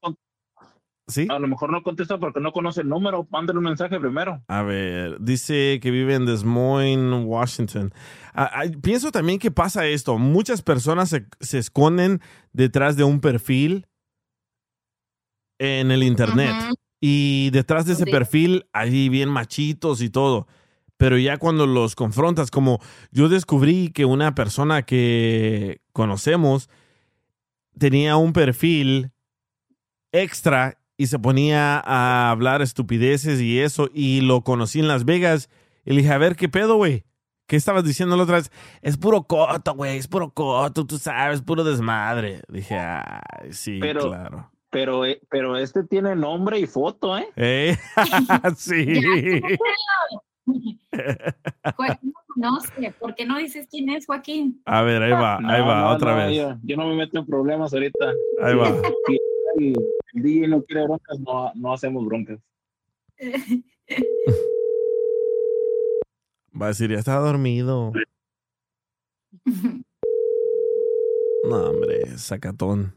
¿Sí? 1.06 1.26
A 1.30 1.38
lo 1.38 1.46
mejor 1.48 1.70
no 1.70 1.82
contesta 1.82 2.18
porque 2.18 2.40
no 2.40 2.52
conoce 2.52 2.80
el 2.80 2.88
número. 2.88 3.26
Mándale 3.30 3.58
un 3.58 3.64
mensaje 3.66 4.00
primero. 4.00 4.42
A 4.48 4.62
ver, 4.62 5.18
dice 5.20 5.78
que 5.82 5.90
vive 5.90 6.14
en 6.14 6.24
Des 6.24 6.44
Moines, 6.44 7.24
Washington. 7.26 7.92
Ah, 8.32 8.50
ah, 8.54 8.62
pienso 8.82 9.12
también 9.12 9.38
que 9.38 9.50
pasa 9.50 9.86
esto. 9.86 10.16
Muchas 10.16 10.62
personas 10.62 11.10
se, 11.10 11.26
se 11.40 11.58
esconden 11.58 12.20
detrás 12.52 12.96
de 12.96 13.04
un 13.04 13.20
perfil 13.20 13.86
en 15.58 15.90
el 15.90 16.02
internet. 16.02 16.54
Y 17.00 17.50
detrás 17.50 17.84
de 17.84 17.92
ese 17.92 18.04
Sí. 18.04 18.10
perfil, 18.10 18.64
ahí 18.72 19.10
bien 19.10 19.28
machitos 19.28 20.00
y 20.00 20.08
todo. 20.08 20.46
Pero 20.96 21.18
ya 21.18 21.36
cuando 21.36 21.66
los 21.66 21.96
confrontas, 21.96 22.50
como 22.50 22.78
yo 23.10 23.28
descubrí 23.28 23.90
que 23.90 24.06
una 24.06 24.34
persona 24.34 24.82
que 24.84 25.82
conocemos 25.92 26.70
tenía 27.78 28.16
un 28.16 28.32
perfil 28.32 29.10
extra 30.12 30.78
y 31.04 31.06
se 31.06 31.18
ponía 31.18 31.78
a 31.84 32.30
hablar 32.30 32.62
estupideces 32.62 33.40
y 33.40 33.60
eso, 33.60 33.88
y 33.94 34.20
lo 34.22 34.42
conocí 34.42 34.80
en 34.80 34.88
Las 34.88 35.04
Vegas, 35.04 35.48
y 35.84 35.90
le 35.90 35.98
dije, 36.02 36.12
a 36.12 36.18
ver, 36.18 36.34
¿qué 36.34 36.48
pedo, 36.48 36.76
güey? 36.76 37.04
¿Qué 37.46 37.56
estabas 37.56 37.84
diciendo 37.84 38.16
la 38.16 38.22
otra 38.22 38.36
vez? 38.36 38.50
Es 38.80 38.96
puro 38.96 39.24
coto, 39.24 39.74
güey, 39.74 39.98
es 39.98 40.08
puro 40.08 40.30
coto, 40.32 40.86
tú 40.86 40.96
sabes, 40.98 41.42
puro 41.42 41.62
desmadre. 41.62 42.40
Dije, 42.48 42.74
ay, 42.78 43.52
sí, 43.52 43.78
Pero- 43.80 44.08
claro. 44.08 44.50
Pero, 44.70 45.04
eh, 45.06 45.20
pero 45.30 45.56
este 45.56 45.84
tiene 45.84 46.16
nombre 46.16 46.58
y 46.58 46.66
foto, 46.66 47.16
¿eh? 47.16 47.28
¿Eh? 47.36 47.76
sí. 48.56 48.84
Joaquín 51.76 52.12
no 52.12 52.20
conoce. 52.34 52.94
¿Por 52.98 53.14
qué 53.14 53.24
no 53.26 53.38
dices 53.38 53.66
quién 53.70 53.88
es 53.90 54.06
Joaquín? 54.06 54.60
A 54.64 54.82
ver, 54.82 55.02
ahí 55.02 55.12
va, 55.12 55.36
ahí 55.36 55.60
No, 55.60 55.66
va, 55.66 55.80
no, 55.82 55.90
otra 55.90 56.12
no, 56.12 56.16
vez. 56.26 56.36
Yo, 56.36 56.56
yo 56.62 56.76
no 56.76 56.88
me 56.88 56.96
meto 56.96 57.18
en 57.18 57.26
problemas 57.26 57.72
ahorita. 57.72 58.12
Ahí 58.42 58.54
va. 58.54 58.68
Si 59.06 59.18
el, 59.58 59.74
el 60.14 60.22
DJ 60.22 60.48
no 60.48 60.62
quiere 60.64 60.84
broncas, 60.84 61.18
no, 61.20 61.52
no 61.54 61.72
hacemos 61.72 62.04
broncas. 62.06 62.38
Va 66.60 66.66
a 66.66 66.68
decir, 66.68 66.90
ya 66.90 66.98
estaba 66.98 67.24
dormido. 67.26 67.92
No, 71.46 71.56
hombre, 71.68 72.16
sacatón. 72.16 72.96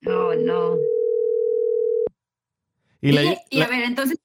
No, 0.00 0.34
no. 0.34 0.76
Y 3.00 3.12
la- 3.12 3.22
y, 3.22 3.36
y 3.50 3.58
la- 3.60 3.66
a 3.66 3.68
ver, 3.68 3.84
entonces, 3.84 4.18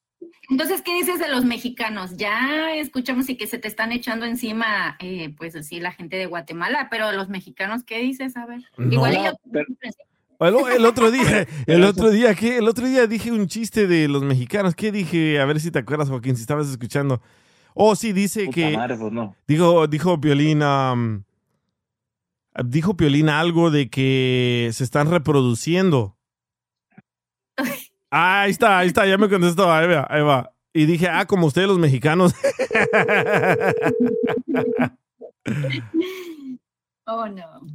entonces, 0.52 0.82
¿qué 0.82 0.94
dices 0.94 1.18
de 1.20 1.30
los 1.30 1.46
mexicanos? 1.46 2.18
Ya 2.18 2.76
escuchamos 2.76 3.28
y 3.30 3.38
que 3.38 3.48
se 3.48 3.58
te 3.58 3.68
están 3.68 3.92
echando 3.92 4.26
encima, 4.26 4.98
eh, 5.00 5.34
pues 5.38 5.56
así, 5.56 5.80
la 5.80 5.92
gente 5.94 6.18
de 6.18 6.28
Guatemala, 6.28 6.88
pero 6.92 7.12
los 7.12 7.30
mexicanos, 7.30 7.84
¿qué 7.84 8.00
dices? 8.00 8.38
A 8.38 8.46
ver. 8.46 8.62
No. 8.78 8.92
Igual 8.94 9.16
yo- 9.16 9.62
El, 10.40 10.56
el 10.76 10.86
otro 10.86 11.10
día, 11.12 11.48
el 11.68 11.84
otro 11.84 12.10
día, 12.10 12.36
¿qué? 12.36 12.58
El 12.58 12.68
otro 12.68 12.86
día 12.88 13.08
dije 13.08 13.32
un 13.32 13.48
chiste 13.48 13.88
de 13.88 14.08
los 14.08 14.24
mexicanos. 14.24 14.76
¿Qué 14.76 14.92
dije? 14.92 15.40
A 15.40 15.46
ver 15.46 15.60
si 15.60 15.72
te 15.72 15.80
acuerdas, 15.80 16.10
Joaquín, 16.10 16.36
si 16.36 16.42
estabas 16.42 16.68
escuchando. 16.70 17.22
Oh, 17.74 17.96
sí, 17.96 18.12
dice 18.12 18.46
Puta 18.46 18.56
que. 18.56 18.76
madre, 18.78 18.98
pues 18.98 19.14
no. 19.14 19.36
Dijo, 19.48 19.88
dijo 19.88 20.20
Piolín, 20.20 20.62
am, 20.64 21.24
dijo 22.66 22.98
Piolín 22.98 23.30
algo 23.30 23.72
de 23.72 23.90
que 23.90 24.70
se 24.74 24.84
están 24.84 25.10
reproduciendo. 25.10 26.18
Ah, 28.12 28.42
ahí 28.42 28.52
está, 28.52 28.80
ahí 28.80 28.88
está, 28.88 29.08
ya 29.08 29.18
me 29.18 29.30
contestó, 29.30 29.72
ahí 29.72 29.88
va, 29.88 30.06
ahí 30.10 30.22
va. 30.22 30.52
Y 30.74 30.86
dije, 30.86 31.08
ah, 31.08 31.26
como 31.26 31.48
ustedes 31.48 31.68
los 31.70 31.80
mexicanos. 31.80 32.34
Oh, 37.14 37.28
no. 37.28 37.68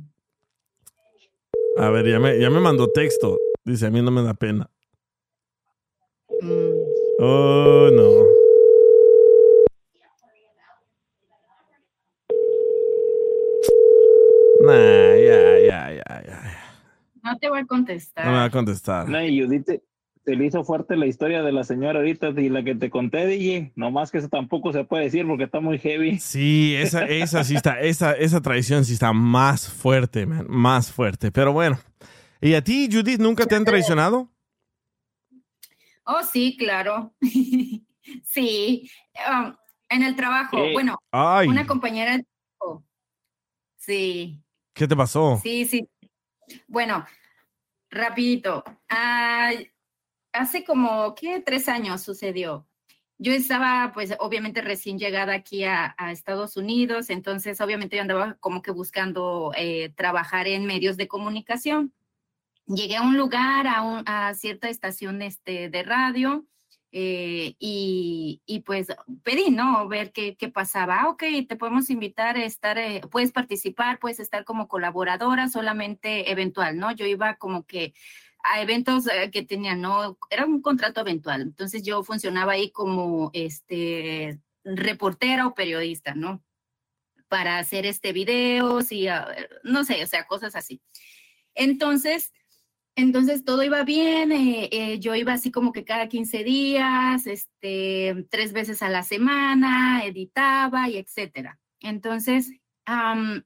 A 1.78 1.90
ver, 1.90 2.06
ya 2.06 2.18
me, 2.18 2.38
ya 2.40 2.48
me 2.48 2.60
mandó 2.60 2.88
texto. 2.90 3.38
Dice, 3.64 3.86
a 3.86 3.90
mí 3.90 4.00
no 4.00 4.10
me 4.10 4.22
da 4.22 4.32
pena. 4.32 4.70
Mm. 6.40 6.72
Oh, 7.18 7.90
no. 7.92 8.24
Nah, 14.66 15.16
ya, 15.16 15.58
ya. 15.60 16.62
no 17.22 17.38
te 17.38 17.48
voy 17.50 17.60
a 17.60 17.66
contestar. 17.66 18.24
No 18.24 18.30
me 18.32 18.38
va 18.38 18.44
a 18.44 18.50
contestar. 18.50 19.08
No, 19.08 19.22
y 19.22 19.42
Judith 19.42 19.82
te, 20.26 20.32
te 20.32 20.36
le 20.36 20.46
hizo 20.46 20.64
fuerte 20.64 20.96
la 20.96 21.06
historia 21.06 21.42
de 21.42 21.52
la 21.52 21.62
señora 21.64 22.00
ahorita 22.00 22.28
y 22.36 22.48
la 22.48 22.62
que 22.64 22.74
te 22.74 22.90
conté, 22.90 23.26
DJ. 23.26 23.72
Nomás 23.76 24.10
que 24.10 24.18
eso 24.18 24.28
tampoco 24.28 24.72
se 24.72 24.84
puede 24.84 25.04
decir 25.04 25.26
porque 25.26 25.44
está 25.44 25.60
muy 25.60 25.78
heavy. 25.78 26.18
Sí, 26.18 26.74
esa, 26.76 27.04
esa 27.06 27.44
sí 27.44 27.54
está, 27.56 27.80
esa, 27.80 28.12
esa 28.12 28.40
traición 28.40 28.84
sí 28.84 28.92
está 28.94 29.12
más 29.12 29.68
fuerte, 29.68 30.26
man, 30.26 30.46
más 30.48 30.92
fuerte. 30.92 31.30
Pero 31.32 31.52
bueno. 31.52 31.78
¿Y 32.40 32.54
a 32.54 32.62
ti, 32.62 32.88
Judith, 32.90 33.18
nunca 33.20 33.46
te 33.46 33.54
han 33.54 33.64
traicionado? 33.64 34.30
Oh, 36.04 36.22
sí, 36.22 36.56
claro. 36.58 37.14
sí. 38.24 38.90
Um, 39.30 39.54
en 39.88 40.02
el 40.02 40.16
trabajo, 40.16 40.58
Eh, 40.58 40.72
bueno, 40.72 40.98
ay. 41.12 41.48
una 41.48 41.66
compañera. 41.66 42.16
de 42.16 42.24
trabajo. 42.58 42.84
Sí, 43.76 44.42
¿Qué 44.74 44.86
te 44.88 44.96
pasó? 44.96 45.40
sí, 45.42 45.64
sí. 45.64 45.88
Bueno, 46.68 47.04
rapidito. 47.90 48.62
Ah, 48.88 49.50
hace 50.36 50.64
como, 50.64 51.14
¿qué? 51.14 51.40
Tres 51.40 51.68
años 51.68 52.02
sucedió. 52.02 52.66
Yo 53.18 53.32
estaba, 53.32 53.92
pues, 53.94 54.14
obviamente 54.18 54.60
recién 54.60 54.98
llegada 54.98 55.32
aquí 55.34 55.64
a, 55.64 55.94
a 55.96 56.12
Estados 56.12 56.56
Unidos, 56.56 57.08
entonces 57.10 57.60
obviamente 57.60 57.96
yo 57.96 58.02
andaba 58.02 58.34
como 58.40 58.60
que 58.60 58.70
buscando 58.72 59.52
eh, 59.56 59.90
trabajar 59.96 60.46
en 60.48 60.66
medios 60.66 60.96
de 60.98 61.08
comunicación. 61.08 61.94
Llegué 62.66 62.96
a 62.96 63.02
un 63.02 63.16
lugar, 63.16 63.66
a, 63.68 63.82
un- 63.82 64.02
a 64.06 64.34
cierta 64.34 64.68
estación 64.68 65.22
este, 65.22 65.70
de 65.70 65.82
radio, 65.82 66.46
eh, 66.92 67.54
y, 67.58 68.40
y, 68.46 68.60
pues 68.60 68.88
pedí, 69.22 69.50
¿no? 69.50 69.86
Ver 69.88 70.12
qué, 70.12 70.36
qué 70.36 70.48
pasaba. 70.48 71.02
Ah, 71.02 71.08
ok, 71.08 71.22
te 71.48 71.56
podemos 71.56 71.90
invitar 71.90 72.36
a 72.36 72.44
estar, 72.44 72.78
eh, 72.78 73.02
puedes 73.10 73.32
participar, 73.32 73.98
puedes 73.98 74.18
estar 74.20 74.44
como 74.44 74.66
colaboradora, 74.66 75.48
solamente 75.48 76.30
eventual, 76.30 76.78
¿no? 76.78 76.92
Yo 76.92 77.04
iba 77.06 77.34
como 77.36 77.66
que 77.66 77.92
a 78.52 78.60
eventos 78.60 79.06
eh, 79.06 79.30
que 79.30 79.42
tenían, 79.42 79.80
¿no? 79.80 80.18
Era 80.30 80.46
un 80.46 80.62
contrato 80.62 81.00
eventual. 81.00 81.42
Entonces 81.42 81.82
yo 81.82 82.02
funcionaba 82.04 82.52
ahí 82.52 82.70
como 82.70 83.30
este 83.32 84.40
reportera 84.64 85.46
o 85.46 85.54
periodista, 85.54 86.14
¿no? 86.14 86.42
Para 87.28 87.58
hacer 87.58 87.86
este 87.86 88.12
videos 88.12 88.92
y 88.92 89.08
ah, 89.08 89.28
no 89.62 89.84
sé, 89.84 90.02
o 90.02 90.06
sea, 90.06 90.26
cosas 90.26 90.56
así. 90.56 90.80
Entonces, 91.54 92.32
entonces 92.96 93.44
todo 93.44 93.62
iba 93.62 93.84
bien, 93.84 94.32
eh, 94.32 94.68
eh, 94.72 94.98
yo 95.00 95.14
iba 95.14 95.32
así 95.34 95.50
como 95.50 95.72
que 95.72 95.84
cada 95.84 96.08
15 96.08 96.44
días, 96.44 97.26
este, 97.26 98.26
tres 98.30 98.52
veces 98.52 98.82
a 98.82 98.88
la 98.88 99.02
semana, 99.02 100.04
editaba 100.04 100.88
y 100.88 100.98
etcétera. 100.98 101.58
Entonces, 101.80 102.52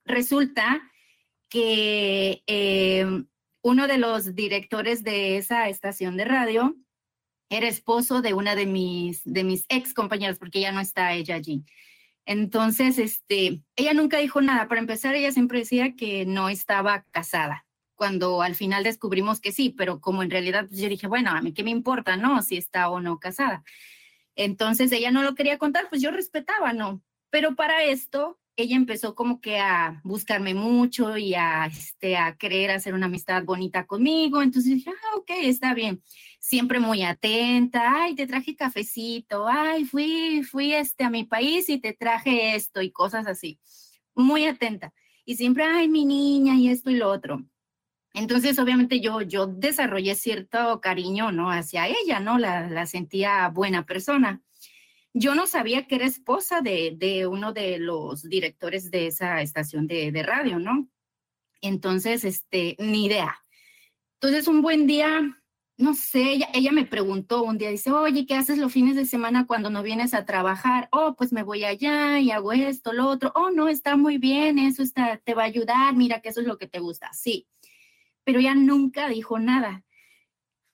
resulta 0.05 0.82
que 1.48 2.43
em, 2.47 3.27
uno 3.62 3.86
de 3.86 3.98
los 3.98 4.34
directores 4.34 5.02
de 5.02 5.36
esa 5.36 5.68
estación 5.68 6.16
de 6.16 6.24
radio 6.24 6.76
era 7.50 7.68
esposo 7.68 8.22
de 8.22 8.34
una 8.34 8.54
de 8.54 8.66
mis, 8.66 9.22
de 9.24 9.44
mis 9.44 9.66
ex 9.68 9.92
compañeras, 9.92 10.38
porque 10.38 10.60
ya 10.60 10.72
no 10.72 10.80
está 10.80 11.12
ella 11.12 11.34
allí. 11.34 11.64
Entonces, 12.24 12.98
este, 12.98 13.62
ella 13.76 13.92
nunca 13.92 14.18
dijo 14.18 14.40
nada. 14.40 14.68
Para 14.68 14.80
empezar, 14.80 15.14
ella 15.14 15.32
siempre 15.32 15.58
decía 15.58 15.96
que 15.96 16.26
no 16.26 16.48
estaba 16.48 17.04
casada 17.10 17.66
cuando 18.00 18.40
al 18.40 18.54
final 18.54 18.82
descubrimos 18.82 19.42
que 19.42 19.52
sí, 19.52 19.68
pero 19.76 20.00
como 20.00 20.22
en 20.22 20.30
realidad 20.30 20.66
pues, 20.66 20.80
yo 20.80 20.88
dije, 20.88 21.06
bueno, 21.06 21.32
a 21.32 21.42
mí 21.42 21.52
qué 21.52 21.62
me 21.62 21.68
importa, 21.68 22.16
¿no? 22.16 22.40
Si 22.40 22.56
está 22.56 22.88
o 22.88 22.98
no 22.98 23.18
casada. 23.18 23.62
Entonces 24.36 24.90
ella 24.90 25.10
no 25.10 25.22
lo 25.22 25.34
quería 25.34 25.58
contar, 25.58 25.86
pues 25.90 26.00
yo 26.00 26.10
respetaba, 26.10 26.72
¿no? 26.72 27.02
Pero 27.28 27.56
para 27.56 27.84
esto, 27.84 28.39
ella 28.60 28.76
empezó 28.76 29.14
como 29.14 29.40
que 29.40 29.58
a 29.58 30.00
buscarme 30.04 30.54
mucho 30.54 31.16
y 31.16 31.34
a, 31.34 31.66
este, 31.66 32.16
a 32.16 32.36
querer 32.36 32.70
hacer 32.70 32.94
una 32.94 33.06
amistad 33.06 33.44
bonita 33.44 33.86
conmigo. 33.86 34.42
Entonces 34.42 34.74
dije, 34.74 34.90
ah, 34.90 35.16
ok, 35.16 35.30
está 35.42 35.74
bien. 35.74 36.02
Siempre 36.38 36.80
muy 36.80 37.02
atenta, 37.02 38.02
ay, 38.02 38.14
te 38.14 38.26
traje 38.26 38.56
cafecito, 38.56 39.46
ay, 39.48 39.84
fui, 39.84 40.42
fui 40.42 40.72
este, 40.72 41.04
a 41.04 41.10
mi 41.10 41.24
país 41.24 41.68
y 41.68 41.78
te 41.78 41.92
traje 41.92 42.54
esto 42.54 42.82
y 42.82 42.90
cosas 42.90 43.26
así. 43.26 43.58
Muy 44.14 44.46
atenta. 44.46 44.92
Y 45.24 45.36
siempre, 45.36 45.64
ay, 45.64 45.88
mi 45.88 46.04
niña 46.04 46.56
y 46.56 46.68
esto 46.68 46.90
y 46.90 46.96
lo 46.96 47.10
otro. 47.10 47.44
Entonces, 48.14 48.58
obviamente 48.58 49.00
yo, 49.00 49.22
yo 49.22 49.46
desarrollé 49.46 50.14
cierto 50.14 50.80
cariño, 50.80 51.30
¿no? 51.30 51.50
Hacia 51.50 51.86
ella, 51.86 52.20
¿no? 52.20 52.38
La, 52.38 52.68
la 52.68 52.86
sentía 52.86 53.48
buena 53.48 53.86
persona. 53.86 54.42
Yo 55.12 55.34
no 55.34 55.46
sabía 55.46 55.86
que 55.86 55.96
era 55.96 56.06
esposa 56.06 56.60
de, 56.60 56.94
de 56.96 57.26
uno 57.26 57.52
de 57.52 57.78
los 57.78 58.22
directores 58.28 58.90
de 58.90 59.08
esa 59.08 59.42
estación 59.42 59.86
de, 59.86 60.12
de 60.12 60.22
radio, 60.22 60.58
¿no? 60.58 60.88
Entonces, 61.60 62.24
este, 62.24 62.76
ni 62.78 63.06
idea. 63.06 63.36
Entonces, 64.20 64.48
un 64.48 64.62
buen 64.62 64.86
día, 64.86 65.42
no 65.76 65.94
sé, 65.94 66.32
ella, 66.32 66.48
ella 66.54 66.72
me 66.72 66.84
preguntó 66.84 67.42
un 67.42 67.58
día, 67.58 67.70
dice, 67.70 67.90
oye, 67.90 68.26
¿qué 68.26 68.34
haces 68.34 68.58
los 68.58 68.72
fines 68.72 68.96
de 68.96 69.04
semana 69.04 69.46
cuando 69.46 69.68
no 69.70 69.82
vienes 69.82 70.14
a 70.14 70.24
trabajar? 70.24 70.88
Oh, 70.92 71.16
pues 71.16 71.32
me 71.32 71.42
voy 71.42 71.64
allá 71.64 72.20
y 72.20 72.30
hago 72.30 72.52
esto, 72.52 72.92
lo 72.92 73.08
otro. 73.08 73.32
Oh, 73.34 73.50
no, 73.50 73.68
está 73.68 73.96
muy 73.96 74.18
bien, 74.18 74.58
eso 74.58 74.82
está, 74.82 75.18
te 75.18 75.34
va 75.34 75.42
a 75.42 75.46
ayudar, 75.46 75.94
mira 75.96 76.20
que 76.20 76.28
eso 76.28 76.40
es 76.40 76.46
lo 76.46 76.58
que 76.58 76.68
te 76.68 76.78
gusta. 76.78 77.12
Sí 77.12 77.46
pero 78.24 78.40
ella 78.40 78.54
nunca 78.54 79.08
dijo 79.08 79.38
nada. 79.38 79.84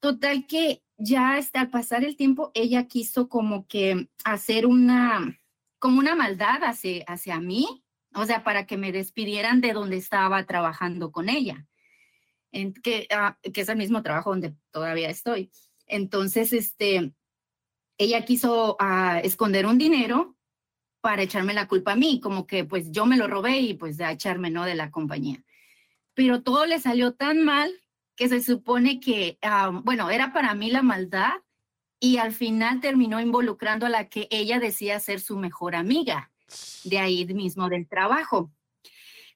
Total 0.01 0.47
que 0.47 0.83
ya 0.97 1.35
hasta 1.35 1.61
al 1.61 1.71
pasar 1.71 2.05
el 2.05 2.17
tiempo, 2.17 2.51
ella 2.55 2.87
quiso 2.87 3.29
como 3.29 3.67
que 3.67 4.09
hacer 4.25 4.67
una, 4.67 5.39
como 5.79 5.99
una 5.99 6.15
maldad 6.15 6.65
hacia, 6.65 7.05
hacia 7.07 7.41
mí, 7.41 7.85
o 8.15 8.25
sea, 8.25 8.45
para 8.45 8.67
que 8.67 8.77
me 8.77 8.93
despidieran 8.93 9.61
de 9.61 9.73
donde 9.73 9.97
estaba 9.97 10.45
trabajando 10.45 11.13
con 11.13 11.29
ella, 11.29 11.67
en 12.53 12.73
que, 12.73 13.07
ah, 13.11 13.39
que 13.53 13.61
es 13.61 13.69
el 13.69 13.77
mismo 13.77 14.03
trabajo 14.03 14.31
donde 14.31 14.55
todavía 14.71 15.11
estoy. 15.11 15.51
Entonces, 15.87 16.53
este, 16.53 17.13
ella 17.99 18.25
quiso 18.25 18.77
ah, 18.81 19.21
esconder 19.23 19.67
un 19.67 19.79
dinero 19.79 20.37
para 21.01 21.23
echarme 21.23 21.55
la 21.55 21.69
culpa 21.69 21.93
a 21.93 21.97
mí, 21.97 22.21
como 22.21 22.47
que 22.47 22.65
pues 22.65 22.91
yo 22.91 23.07
me 23.07 23.17
lo 23.17 23.29
robé 23.29 23.59
y 23.61 23.75
pues 23.75 24.01
a 24.01 24.13
echarme, 24.13 24.51
¿no? 24.51 24.65
De 24.65 24.75
la 24.75 24.91
compañía 24.91 25.45
pero 26.17 26.43
todo 26.43 26.65
le 26.65 26.81
salió 26.81 27.13
tan 27.13 27.45
mal 27.45 27.71
que 28.17 28.29
se 28.29 28.43
supone 28.43 28.99
que, 29.01 29.39
ah, 29.43 29.71
bueno, 29.85 30.11
era 30.11 30.33
para 30.33 30.55
mí 30.55 30.71
la 30.71 30.83
maldad 30.83 31.33
y 32.01 32.19
al 32.19 32.33
final 32.33 32.81
terminó 32.81 33.21
involucrando 33.21 33.87
a 33.87 33.91
la 33.91 34.09
que 34.09 34.29
ella 34.31 34.59
decía 34.59 35.01
ser 35.01 35.21
su 35.21 35.37
mejor 35.39 35.75
amiga, 35.75 36.31
de 36.85 36.99
ahí 36.99 37.27
mismo 37.27 37.69
del 37.69 37.89
trabajo. 37.89 38.51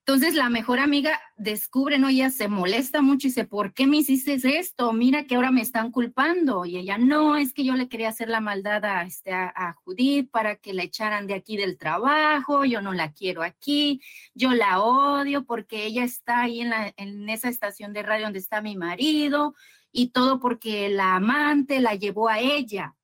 Entonces 0.06 0.34
la 0.34 0.48
mejor 0.48 0.80
amiga 0.80 1.20
descubre, 1.36 1.98
¿no? 1.98 2.08
Ella 2.08 2.30
se 2.30 2.48
molesta 2.48 3.00
mucho 3.02 3.26
y 3.26 3.30
dice, 3.30 3.44
¿por 3.44 3.74
qué 3.74 3.86
me 3.86 3.98
hiciste 3.98 4.34
esto? 4.58 4.92
Mira 4.92 5.24
que 5.24 5.36
ahora 5.36 5.50
me 5.52 5.60
están 5.60 5.92
culpando. 5.92 6.64
Y 6.64 6.78
ella, 6.78 6.98
no, 6.98 7.36
es 7.36 7.52
que 7.52 7.64
yo 7.64 7.74
le 7.74 7.88
quería 7.88 8.08
hacer 8.08 8.28
la 8.28 8.40
maldad 8.40 8.84
a, 8.84 9.02
este, 9.02 9.32
a, 9.32 9.76
Judith 9.84 10.30
para 10.30 10.56
que 10.56 10.72
la 10.72 10.82
echaran 10.82 11.26
de 11.26 11.34
aquí 11.34 11.56
del 11.56 11.78
trabajo, 11.78 12.64
yo 12.64 12.80
no 12.80 12.92
la 12.92 13.12
quiero 13.12 13.42
aquí, 13.42 14.00
yo 14.34 14.52
la 14.52 14.80
odio 14.80 15.44
porque 15.44 15.84
ella 15.84 16.02
está 16.04 16.42
ahí 16.42 16.60
en, 16.60 16.70
la, 16.70 16.92
en 16.96 17.28
esa 17.28 17.48
estación 17.48 17.92
de 17.92 18.02
radio 18.02 18.24
donde 18.24 18.40
está 18.40 18.62
mi 18.62 18.76
marido 18.76 19.54
y 19.92 20.08
todo 20.08 20.40
porque 20.40 20.88
la 20.88 21.16
amante 21.16 21.80
la 21.80 21.94
llevó 21.94 22.28
a 22.28 22.40
ella. 22.40 22.96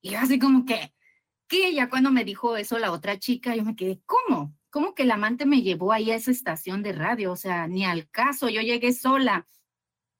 Y 0.00 0.14
así 0.14 0.38
como 0.38 0.64
que, 0.64 0.92
que 1.48 1.74
ya 1.74 1.88
cuando 1.88 2.10
me 2.10 2.24
dijo 2.24 2.56
eso 2.56 2.78
la 2.78 2.92
otra 2.92 3.18
chica, 3.18 3.56
yo 3.56 3.64
me 3.64 3.76
quedé, 3.76 4.00
¿cómo? 4.06 4.54
¿Cómo 4.72 4.94
que 4.94 5.02
el 5.02 5.10
amante 5.10 5.44
me 5.44 5.60
llevó 5.60 5.92
ahí 5.92 6.10
a 6.10 6.14
esa 6.16 6.30
estación 6.30 6.82
de 6.82 6.92
radio? 6.92 7.30
O 7.32 7.36
sea, 7.36 7.68
ni 7.68 7.84
al 7.84 8.08
caso, 8.08 8.48
yo 8.48 8.62
llegué 8.62 8.94
sola. 8.94 9.46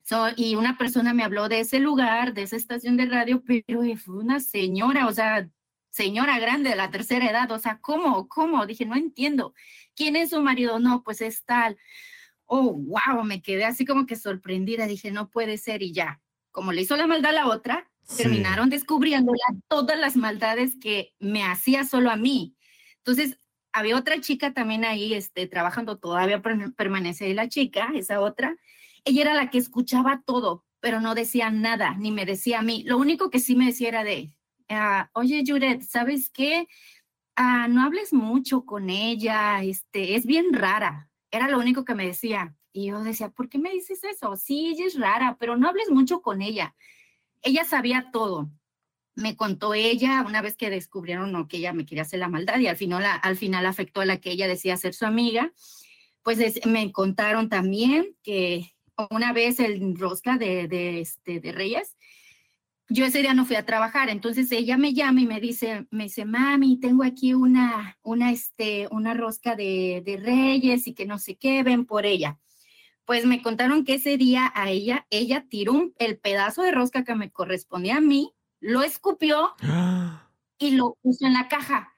So, 0.03 0.27
y 0.37 0.57
una 0.57 0.77
persona 0.77 1.15
me 1.15 1.25
habló 1.25 1.49
de 1.49 1.61
ese 1.61 1.79
lugar, 1.81 2.35
de 2.35 2.43
esa 2.43 2.57
estación 2.57 2.99
de 2.99 3.07
radio, 3.07 3.43
pero 3.47 3.83
fue 3.97 4.17
una 4.19 4.41
señora, 4.41 5.07
o 5.07 5.13
sea, 5.13 5.49
señora 5.91 6.39
grande 6.39 6.69
de 6.69 6.77
la 6.77 6.91
tercera 6.91 7.31
edad, 7.31 7.51
o 7.51 7.59
sea, 7.59 7.79
¿cómo? 7.81 8.29
¿Cómo? 8.29 8.67
Dije, 8.67 8.85
no 8.85 8.95
entiendo. 8.95 9.55
¿Quién 9.97 10.17
es 10.17 10.31
su 10.31 10.43
marido? 10.43 10.79
No, 10.79 11.03
pues 11.03 11.23
es 11.23 11.45
tal. 11.45 11.79
Oh, 12.45 12.75
wow, 12.75 13.25
me 13.25 13.41
quedé 13.41 13.65
así 13.65 13.87
como 13.87 14.05
que 14.05 14.17
sorprendida, 14.17 14.87
dije, 14.87 15.11
no 15.13 15.31
puede 15.31 15.57
ser 15.57 15.83
y 15.83 15.93
ya. 15.95 16.21
Como 16.51 16.73
le 16.73 16.83
hizo 16.83 16.97
la 16.99 17.07
maldad 17.07 17.31
a 17.31 17.35
la 17.35 17.47
otra, 17.47 17.89
Sí. 18.05 18.25
terminaron 18.25 18.69
descubriéndola 18.69 19.45
todas 19.69 19.99
las 19.99 20.17
maldades 20.17 20.77
que 20.79 21.15
me 21.21 21.45
hacía 21.45 21.85
solo 21.85 22.11
a 22.11 22.17
mí. 22.17 22.55
Entonces, 22.99 23.39
había 23.73 23.97
otra 23.97 24.21
chica 24.21 24.53
también 24.53 24.85
ahí, 24.85 25.15
este, 25.15 25.47
trabajando, 25.47 25.99
todavía 25.99 26.43
per- 26.43 26.75
permanece 26.75 27.27
ahí 27.27 27.35
la 27.35 27.49
chica, 27.49 27.91
esa 27.95 28.21
otra. 28.21 28.57
Ella 29.05 29.23
era 29.23 29.35
la 29.35 29.51
que 29.51 29.59
escuchaba 29.59 30.23
todo, 30.27 30.65
pero 30.81 31.01
no 31.01 31.15
decía 31.15 31.51
nada, 31.51 31.95
ni 31.99 32.11
me 32.13 32.27
decía 32.27 32.61
a 32.61 32.63
mí. 32.63 32.85
Lo 32.85 32.99
único 32.99 33.31
que 33.31 33.39
sí 33.41 33.57
me 33.57 33.67
decía 33.67 33.89
era 33.89 34.05
de, 34.05 34.33
ah, 34.69 35.11
oye, 35.15 35.43
Juret, 35.47 35.83
¿sabes 35.83 36.31
qué? 36.31 36.67
Ah, 37.37 37.69
no 37.69 37.83
hables 37.83 38.13
mucho 38.13 38.65
con 38.67 38.91
ella, 38.91 39.63
este, 39.63 40.17
es 40.17 40.27
bien 40.27 40.53
rara. 40.53 41.11
Era 41.31 41.49
lo 41.49 41.59
único 41.59 41.85
que 41.85 41.95
me 41.95 42.07
decía. 42.07 42.55
Y 42.73 42.87
yo 42.89 43.03
decía, 43.03 43.31
¿por 43.31 43.49
qué 43.49 43.59
me 43.59 43.71
dices 43.73 44.05
eso? 44.05 44.37
Sí, 44.37 44.69
ella 44.69 44.87
es 44.87 44.99
rara, 44.99 45.37
pero 45.41 45.57
no 45.57 45.69
hables 45.69 45.91
mucho 45.91 46.21
con 46.23 46.43
ella. 46.43 46.75
Ella 47.43 47.65
sabía 47.65 48.11
todo 48.13 48.51
me 49.15 49.37
contó 49.37 49.75
ella 49.75 50.25
una 50.27 50.43
vez 50.43 50.57
que 50.57 50.71
descubrieron 50.71 51.33
¿no? 51.33 51.49
que 51.49 51.59
ella 51.59 51.73
me 51.73 51.85
quería 51.85 52.03
hacer 52.03 52.19
la 52.21 52.29
maldad 52.29 52.59
y 52.59 52.67
al 52.67 52.77
final, 52.77 53.05
al 53.23 53.37
final 53.37 53.67
afectó 53.67 54.01
a 54.01 54.07
la 54.07 54.19
que 54.19 54.31
ella 54.31 54.49
decía 54.49 54.77
ser 54.77 54.95
su 54.95 55.05
amiga, 55.05 55.53
pues 56.23 56.39
es- 56.39 56.65
me 56.67 56.91
contaron 56.93 57.49
también 57.49 58.17
que 58.23 58.73
una 59.11 59.33
vez 59.33 59.61
el 59.61 59.97
rosca 59.99 60.39
de, 60.39 60.69
de, 60.69 61.01
este, 61.01 61.41
de 61.41 61.53
Reyes, 61.53 61.97
yo 62.89 63.07
ese 63.07 63.21
día 63.23 63.33
no 63.33 63.47
fui 63.47 63.57
a 63.57 63.65
trabajar, 63.65 64.11
entonces 64.11 64.53
ella 64.53 64.77
me 64.77 64.93
llama 64.93 65.23
y 65.23 65.27
me 65.27 65.41
dice, 65.41 65.87
me 65.91 66.05
dice, 66.05 66.25
mami, 66.27 66.79
tengo 66.79 67.05
aquí 67.05 67.33
una, 67.33 67.99
una, 68.03 68.33
este, 68.33 68.87
una 68.91 69.15
rosca 69.15 69.57
de, 69.57 70.03
de 70.05 70.19
Reyes 70.19 70.87
y 70.87 70.95
que 70.95 71.07
no 71.07 71.19
sé 71.19 71.37
qué, 71.37 71.63
ven 71.63 71.87
por 71.87 72.05
ella. 72.05 72.39
Pues 73.07 73.25
me 73.25 73.41
contaron 73.41 73.85
que 73.85 73.95
ese 73.95 74.19
día 74.19 74.53
a 74.55 74.71
ella, 74.71 75.07
ella 75.11 75.47
tiró 75.49 75.93
el 75.99 76.19
pedazo 76.19 76.63
de 76.63 76.71
rosca 76.73 77.03
que 77.03 77.15
me 77.15 77.31
correspondía 77.31 77.97
a 77.97 78.01
mí, 78.01 78.33
lo 78.63 78.83
escupió 78.83 79.55
y 80.59 80.71
lo 80.73 80.97
puso 81.03 81.27
en 81.27 81.35
la 81.35 81.49
caja. 81.49 81.93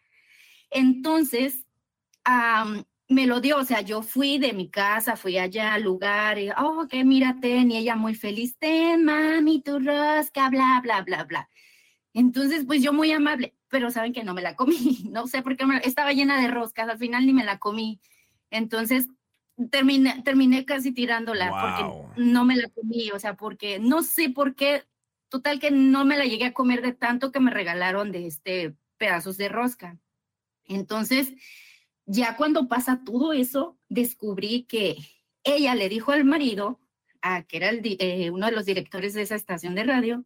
Entonces, 0.71 1.65
me 3.09 3.27
lo 3.27 3.41
dio, 3.41 3.59
o 3.59 3.65
sea, 3.65 3.83
yo 3.83 4.03
fui 4.03 4.39
de 4.39 4.53
mi 4.55 4.71
casa, 4.71 5.15
fui 5.17 5.39
allá 5.39 5.75
al 5.75 5.83
lugar, 5.83 6.39
y, 6.39 6.49
oh, 6.57 6.87
que 6.89 7.05
mira, 7.05 7.37
ten, 7.41 7.71
y 7.71 7.77
ella 7.77 7.97
muy 7.97 8.15
feliz, 8.15 8.57
ten, 8.59 9.05
mami, 9.05 9.61
tu 9.63 9.79
rosca, 9.79 10.49
bla, 10.49 10.81
bla, 10.83 11.03
bla, 11.03 11.25
bla. 11.25 11.49
Entonces, 12.15 12.65
pues 12.67 12.83
yo 12.83 12.93
muy 12.93 13.13
amable, 13.13 13.55
pero 13.69 13.91
saben 13.91 14.13
que 14.13 14.25
no 14.25 14.33
me 14.35 14.43
la 14.43 14.57
comí, 14.57 15.05
no 15.11 15.27
sé 15.27 15.43
por 15.43 15.57
qué, 15.57 15.67
me- 15.67 15.79
estaba 15.85 16.13
llena 16.13 16.41
de 16.41 16.49
roscas, 16.49 16.89
al 16.89 16.99
final 16.99 17.27
ni 17.27 17.33
me 17.35 17.45
la 17.45 17.59
comí. 17.59 18.01
Entonces, 18.51 19.09
terminé, 19.71 20.23
terminé 20.25 20.65
casi 20.65 20.93
tirándola, 20.93 21.51
Wow. 21.51 21.61
porque 21.61 22.23
no 22.23 22.45
me 22.47 22.57
la 22.57 22.69
comí, 22.71 23.11
o 23.11 23.19
sea, 23.19 23.37
porque 23.37 23.79
no 23.79 24.03
sé 24.03 24.31
por 24.31 24.55
qué, 24.55 24.85
total 25.35 25.59
que 25.59 25.73
no 25.73 26.05
me 26.05 26.17
la 26.17 26.27
llegué 26.27 26.45
a 26.45 26.55
comer 26.55 26.81
de 26.81 26.93
tanto 26.93 27.33
que 27.33 27.41
me 27.41 27.51
regalaron 27.51 28.13
de 28.13 28.29
este 28.29 28.77
pedazos 28.99 29.37
de 29.37 29.49
rosca. 29.49 29.99
Entonces, 30.65 31.35
ya 32.07 32.37
cuando 32.37 32.69
pasa 32.69 33.03
todo 33.05 33.33
eso, 33.33 33.77
descubrí 33.89 34.63
que 34.63 34.97
ella 35.43 35.75
le 35.75 35.89
dijo 35.89 36.13
al 36.13 36.25
marido, 36.25 36.79
a, 37.21 37.43
que 37.43 37.57
era 37.57 37.73
eh, 37.73 38.31
uno 38.31 38.47
de 38.47 38.53
los 38.53 38.65
directores 38.65 39.13
de 39.13 39.23
esa 39.23 39.35
estación 39.35 39.75
de 39.75 39.83
radio, 39.83 40.25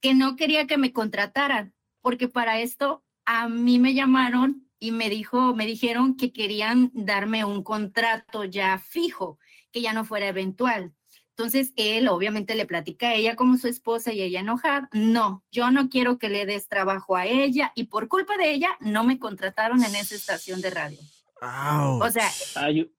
que 0.00 0.14
no 0.14 0.36
quería 0.36 0.68
que 0.68 0.78
me 0.78 0.92
contrataran, 0.92 1.74
porque 2.00 2.28
para 2.28 2.60
esto 2.60 3.04
a 3.24 3.48
mí 3.48 3.80
me 3.80 3.92
llamaron 3.92 4.70
y 4.78 4.92
me 4.92 5.10
dijo, 5.10 5.52
me 5.52 5.66
dijeron 5.66 6.16
que 6.16 6.32
querían 6.32 6.92
darme 6.94 7.44
un 7.44 7.64
contrato 7.64 8.44
ya 8.44 8.78
fijo, 8.78 9.40
que 9.72 9.80
ya 9.80 9.92
no 9.92 10.04
fuera 10.04 10.28
eventual. 10.28 10.94
Entonces 11.38 11.72
él 11.76 12.08
obviamente 12.08 12.56
le 12.56 12.66
platica 12.66 13.10
a 13.10 13.14
ella 13.14 13.36
como 13.36 13.56
su 13.58 13.68
esposa 13.68 14.12
y 14.12 14.22
ella 14.22 14.40
enojada, 14.40 14.88
no, 14.92 15.44
yo 15.52 15.70
no 15.70 15.88
quiero 15.88 16.18
que 16.18 16.28
le 16.28 16.46
des 16.46 16.66
trabajo 16.66 17.14
a 17.14 17.26
ella 17.26 17.70
y 17.76 17.84
por 17.84 18.08
culpa 18.08 18.36
de 18.36 18.50
ella 18.50 18.70
no 18.80 19.04
me 19.04 19.20
contrataron 19.20 19.84
en 19.84 19.94
esa 19.94 20.16
estación 20.16 20.60
de 20.60 20.70
radio. 20.70 20.98
O 21.40 22.10
sea, 22.10 22.28
sí, 22.28 22.90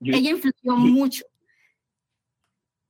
Yo- 0.00 0.14
ella 0.14 0.30
influyó 0.32 0.76
mucho. 0.76 1.24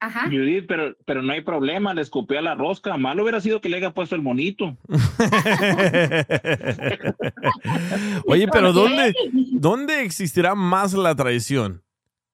Ajá. 0.01 0.25
Judith, 0.25 0.65
pero, 0.67 0.97
pero 1.07 1.23
no 1.23 1.33
hay 1.33 1.43
problema, 1.43 1.95
le 1.95 2.03
escupió 2.03 2.41
a 2.41 2.43
la 2.43 2.57
rosca. 2.57 2.97
Malo 2.97 3.23
hubiera 3.23 3.41
sido 3.41 3.61
que 3.61 3.69
le 3.69 3.77
haya 3.77 3.95
puesto 3.95 4.17
el 4.17 4.23
monito. 4.23 4.77
Oye, 8.27 8.49
pero. 8.49 8.73
¿dónde, 8.73 9.15
¿dónde 9.53 10.03
existirá 10.03 10.57
más 10.57 10.93
la 10.93 11.15
traición? 11.15 11.85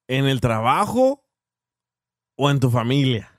¿En 0.07 0.27
el 0.27 0.41
trabajo 0.41 1.28
o 2.39 2.49
en 2.51 2.61
tu 2.61 2.71
familia? 2.71 3.31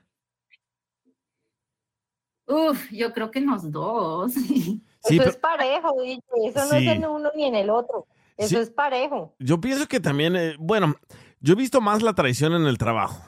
Uf, 2.46 2.90
yo 2.90 3.12
creo 3.12 3.30
que 3.30 3.38
en 3.40 3.46
los 3.46 3.70
dos. 3.70 4.32
Sí, 5.02 5.14
Eso 5.14 5.22
pero- 5.22 5.30
es 5.30 5.36
parejo, 5.38 5.94
DJ, 6.02 6.20
Eso 6.48 6.58
no 6.70 6.76
es 6.78 6.86
en 6.86 7.06
uno 7.06 7.30
ni 7.34 7.44
en 7.46 7.54
el 7.54 7.70
otro. 7.70 8.06
Eso 8.36 8.48
Sí. 8.50 8.56
es 8.56 8.68
parejo. 8.68 9.34
Yo 9.38 9.58
pienso 9.58 9.88
que 9.88 9.98
también, 9.98 10.36
eh, 10.36 10.56
bueno, 10.58 10.94
yo 11.40 11.54
he 11.54 11.56
visto 11.56 11.80
más 11.80 12.02
la 12.02 12.12
traición 12.12 12.52
en 12.52 12.66
el 12.66 12.76
trabajo, 12.76 13.24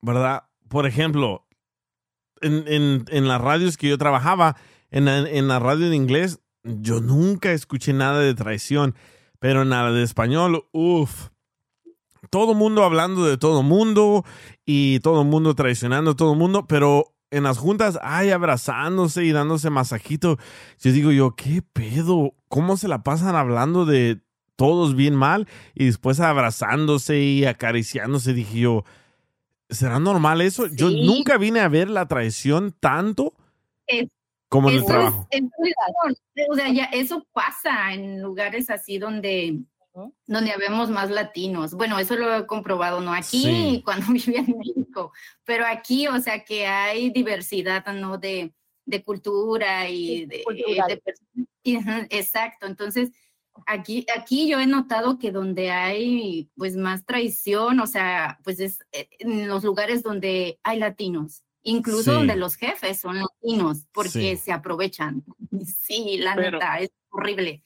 ¿verdad? 0.00 0.48
Por 0.68 0.84
ejemplo, 0.84 1.46
en, 2.40 2.64
en- 2.66 3.04
en 3.08 3.28
las 3.28 3.40
radios 3.40 3.76
que 3.76 3.88
yo 3.88 3.98
trabajaba, 3.98 4.56
en 4.90 5.04
la, 5.04 5.18
en 5.18 5.46
la 5.46 5.60
radio 5.60 5.86
en 5.86 5.94
inglés, 5.94 6.40
yo 6.64 7.00
nunca 7.00 7.52
escuché 7.52 7.92
nada 7.92 8.18
de 8.18 8.34
traición, 8.34 8.96
pero 9.38 9.62
en 9.62 9.70
la 9.70 9.92
de 9.92 10.02
español, 10.02 10.66
uff, 10.72 11.28
todo 12.32 12.54
mundo 12.54 12.82
hablando 12.82 13.26
de 13.26 13.36
todo 13.36 13.62
mundo 13.62 14.24
y 14.64 15.00
todo 15.00 15.22
mundo 15.22 15.54
traicionando 15.54 16.12
a 16.12 16.16
todo 16.16 16.34
mundo, 16.34 16.66
pero 16.66 17.12
en 17.30 17.42
las 17.42 17.58
juntas, 17.58 17.98
ay, 18.02 18.30
abrazándose 18.30 19.22
y 19.24 19.32
dándose 19.32 19.68
masajito. 19.68 20.38
Yo 20.80 20.92
digo 20.92 21.12
yo, 21.12 21.36
¿qué 21.36 21.60
pedo? 21.60 22.32
¿Cómo 22.48 22.78
se 22.78 22.88
la 22.88 23.02
pasan 23.02 23.36
hablando 23.36 23.84
de 23.84 24.22
todos 24.56 24.96
bien 24.96 25.14
mal 25.14 25.46
y 25.74 25.84
después 25.84 26.20
abrazándose 26.20 27.20
y 27.20 27.44
acariciándose? 27.44 28.32
Dije 28.32 28.60
yo, 28.60 28.84
¿será 29.68 29.98
normal 29.98 30.40
eso? 30.40 30.68
Yo 30.68 30.88
nunca 30.88 31.36
vine 31.36 31.60
a 31.60 31.68
ver 31.68 31.90
la 31.90 32.08
traición 32.08 32.74
tanto 32.80 33.34
Es- 33.86 34.08
como 34.48 34.70
en 34.70 34.76
el 34.76 34.84
trabajo. 34.86 35.26
es- 35.30 35.42
es- 35.42 36.46
o 36.50 36.54
sea, 36.54 36.70
ya 36.72 36.84
eso 36.84 37.26
pasa 37.34 37.92
en 37.92 38.22
lugares 38.22 38.70
así 38.70 38.96
donde, 38.98 39.58
donde 40.26 40.52
habemos 40.52 40.90
más 40.90 41.10
latinos. 41.10 41.74
Bueno, 41.74 41.98
eso 41.98 42.16
lo 42.16 42.34
he 42.34 42.46
comprobado, 42.46 43.00
no 43.00 43.12
aquí 43.12 43.42
Sí. 43.42 43.82
cuando 43.84 44.06
vivía 44.12 44.40
en 44.40 44.58
México, 44.58 45.12
pero 45.44 45.66
aquí, 45.66 46.06
o 46.08 46.18
sea, 46.20 46.44
que 46.44 46.66
hay 46.66 47.10
diversidad, 47.10 47.84
¿no? 47.94 48.16
De, 48.18 48.52
de 48.86 49.02
cultura 49.02 49.88
y 49.88 50.26
de, 50.26 50.44
de 51.64 52.06
Exacto, 52.10 52.66
entonces 52.66 53.10
aquí, 53.66 54.06
aquí 54.16 54.48
yo 54.48 54.58
he 54.60 54.66
notado 54.66 55.18
que 55.18 55.30
donde 55.30 55.70
hay 55.70 56.50
pues 56.56 56.76
más 56.76 57.04
traición, 57.04 57.80
o 57.80 57.86
sea, 57.86 58.38
pues 58.44 58.60
es 58.60 58.78
eh, 58.92 59.08
en 59.20 59.46
los 59.48 59.62
lugares 59.64 60.02
donde 60.02 60.58
hay 60.62 60.78
latinos, 60.78 61.42
incluso 61.62 62.10
Sí. 62.10 62.16
donde 62.16 62.36
los 62.36 62.56
jefes 62.56 62.98
son 63.00 63.18
latinos, 63.20 63.86
porque 63.92 64.08
Sí. 64.10 64.36
se 64.36 64.52
aprovechan. 64.52 65.22
Sí, 65.66 66.16
la 66.18 66.34
Pero- 66.34 66.52
neta, 66.58 66.78
es 66.80 66.90
horrible. 67.10 67.62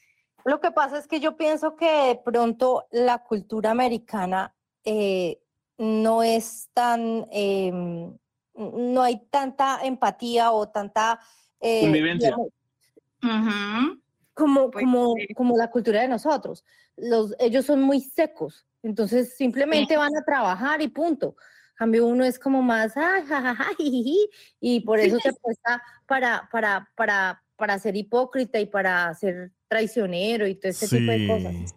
Lo 0.46 0.60
que 0.60 0.70
pasa 0.70 0.96
es 0.96 1.08
que 1.08 1.18
yo 1.18 1.36
pienso 1.36 1.74
que 1.74 1.90
de 1.90 2.20
pronto 2.24 2.86
la 2.92 3.18
cultura 3.24 3.72
americana 3.72 4.54
eh, 4.84 5.40
no 5.76 6.22
es 6.22 6.70
tan, 6.72 7.26
em, 7.32 8.16
no 8.54 9.02
hay 9.02 9.26
tanta 9.28 9.80
empatía 9.82 10.52
o 10.52 10.68
tanta 10.68 11.18
eh, 11.58 11.80
Convivencia. 11.80 12.28
digamos, 12.28 13.98
como, 14.34 14.70
como, 14.70 15.14
como 15.34 15.56
la 15.56 15.68
cultura 15.68 16.02
de 16.02 16.08
nosotros. 16.08 16.64
Los, 16.96 17.34
ellos 17.40 17.66
son 17.66 17.82
muy 17.82 18.00
secos, 18.00 18.68
entonces 18.84 19.36
simplemente 19.36 19.96
van 19.96 20.16
a 20.16 20.24
trabajar 20.24 20.80
y 20.80 20.86
punto. 20.86 21.34
Cambio 21.74 22.06
uno 22.06 22.24
es 22.24 22.38
como 22.38 22.62
más, 22.62 22.96
"Ay, 22.96 23.24
ja, 23.26 23.42
ja, 23.42 23.54
ja, 23.56 23.64
jijiji", 23.76 24.30
y 24.60 24.80
por 24.80 25.00
eso 25.00 25.18
se 25.18 25.32
presta 25.42 25.82
para, 26.06 26.48
para, 26.52 26.88
para, 26.94 27.42
para 27.56 27.80
ser 27.80 27.96
hipócrita 27.96 28.60
y 28.60 28.66
para 28.66 29.12
ser 29.14 29.55
traicionero 29.68 30.46
y 30.46 30.54
todo 30.54 30.70
ese 30.70 30.88
tipo 30.98 31.10
de 31.10 31.26
cosas. 31.26 31.74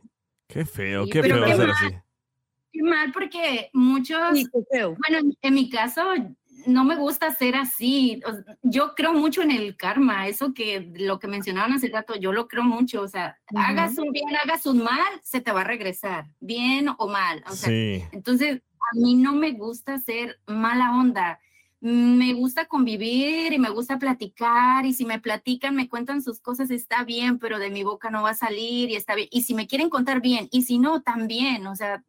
Qué 0.48 0.66
feo, 0.66 1.06
Sí, 1.06 1.12
qué 1.12 1.22
pero 1.22 1.36
feo 1.36 1.46
qué 1.46 1.56
mal. 1.58 1.72
así. 1.72 1.96
Qué 2.72 2.84
mal 2.84 3.12
porque 3.12 3.70
muchos, 3.74 4.20
bueno, 4.72 5.36
en- 5.42 5.54
mi 5.54 5.70
caso 5.70 6.04
no 6.68 6.84
me 6.84 6.96
gusta 6.96 7.32
ser 7.34 7.56
así. 7.56 8.22
O- 8.26 8.54
Yo 8.64 8.94
creo 8.96 9.14
mucho 9.14 9.42
en 9.42 9.52
el 9.52 9.76
karma, 9.78 10.28
eso 10.28 10.54
que 10.54 10.92
lo 10.98 11.20
que 11.20 11.28
mencionaban 11.28 11.74
hace 11.74 11.88
rato, 11.90 12.16
yo 12.16 12.32
lo 12.34 12.48
creo 12.48 12.64
mucho. 12.64 13.02
O 13.02 13.08
sea, 13.08 13.38
hagas 13.56 13.98
un 13.98 14.12
bien, 14.12 14.36
hagas 14.44 14.66
un 14.66 14.84
mal, 14.84 15.00
se 15.24 15.42
te 15.42 15.52
va 15.52 15.62
a 15.62 15.66
regresar, 15.66 16.26
bien 16.40 16.90
o 16.98 17.08
mal. 17.08 17.44
O 17.48 17.54
sea, 17.56 17.70
Sí. 17.70 18.04
entonces 18.12 18.62
a 18.92 18.96
mí 19.00 19.16
no 19.16 19.34
me 19.34 19.52
gusta 19.52 19.98
ser 20.00 20.40
mala 20.48 20.92
onda. 20.98 21.40
Me 21.82 22.34
gusta 22.34 22.66
convivir 22.66 23.54
y 23.54 23.60
me 23.60 23.70
gusta 23.70 24.00
platicar 24.00 24.86
y 24.86 24.94
si 24.94 25.06
me 25.06 25.20
platican, 25.20 25.76
me 25.76 25.88
cuentan 25.88 26.22
sus 26.22 26.42
cosas, 26.42 26.72
está 26.72 27.06
bien, 27.06 27.40
pero 27.40 27.58
de 27.58 27.70
mi 27.70 27.84
boca 27.84 28.10
no 28.10 28.24
va 28.24 28.32
a 28.32 28.36
salir 28.36 28.90
y 28.90 28.96
está 28.96 29.16
bien. 29.16 29.30
Y 29.32 29.44
si 29.44 29.54
me 29.54 29.68
quieren 29.68 29.90
contar 29.90 30.22
bien 30.22 30.50
y 30.52 30.64
si 30.64 30.78
no, 30.78 31.02
también. 31.02 31.66
O 31.68 31.76
sea, 31.76 32.04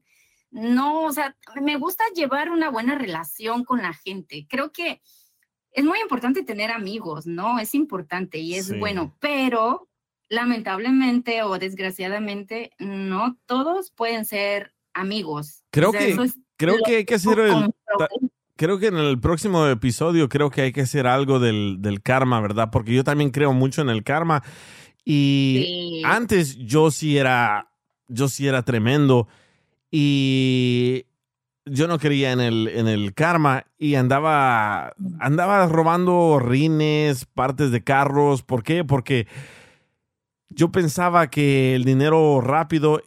no, 0.51 1.05
o 1.05 1.13
sea, 1.13 1.37
me 1.63 1.77
gusta 1.77 2.03
llevar 2.15 2.51
una 2.51 2.69
buena 2.71 2.97
relación 2.97 3.65
con 3.65 3.81
la 3.81 3.95
gente. 3.95 4.47
Creo 4.49 4.73
que 4.73 5.01
es 5.73 5.85
muy 5.85 6.01
importante 6.01 6.43
tener 6.43 6.73
amigos, 6.73 7.27
¿no? 7.27 7.61
Es 7.61 7.75
importante 7.75 8.39
y 8.39 8.55
es 8.55 8.67
Sí. 8.67 8.79
bueno, 8.79 9.17
pero 9.21 9.89
lamentablemente 10.29 11.43
o 11.43 11.59
desgraciadamente, 11.59 12.73
no 12.79 13.39
todos 13.47 13.91
pueden 13.91 14.25
ser 14.25 14.75
amigos. 14.95 15.65
Creo 15.71 15.91
O 15.91 15.93
sea, 15.93 16.01
que, 16.01 16.13
es 16.13 16.35
creo 16.57 16.77
que 16.85 16.97
hay 16.97 17.05
que 17.05 17.15
hacer 17.15 17.39
el, 17.39 17.73
creo 18.61 18.78
que 18.78 18.89
en 18.89 18.99
el 18.99 19.19
próximo 19.19 19.66
episodio 19.66 20.28
creo 20.28 20.51
que 20.51 20.61
hay 20.61 20.73
que 20.73 20.82
hacer 20.82 21.07
algo 21.07 21.39
del, 21.39 21.78
del 21.81 22.03
karma, 22.03 22.43
¿verdad? 22.43 22.69
Porque 22.70 22.93
yo 22.93 23.03
también 23.05 23.31
creo 23.31 23.55
mucho 23.55 23.81
en 23.81 23.89
el 23.89 24.03
karma 24.05 24.43
y 25.03 25.62
Sí. 25.65 26.03
antes 26.05 26.59
yo 26.59 26.91
sí 26.91 27.16
era, 27.16 27.70
yo 28.07 28.28
sí 28.28 28.47
era 28.47 28.62
tremendo 28.62 29.28
y 29.91 31.07
yo 31.65 31.89
no 31.89 31.99
creía 31.99 32.32
en 32.32 32.41
el, 32.41 32.69
en 32.69 32.87
el 32.87 33.15
karma 33.15 33.65
y 33.78 33.95
andaba, 33.95 34.93
andaba 35.19 35.66
robando 35.66 36.39
rines, 36.39 37.24
partes 37.24 37.70
de 37.70 37.82
carros. 37.82 38.43
¿Por 38.43 38.62
qué? 38.62 38.85
Porque 38.85 39.27
yo 40.51 40.70
pensaba 40.70 41.31
que 41.31 41.74
el 41.74 41.85
dinero 41.85 42.43
rápido 42.43 43.01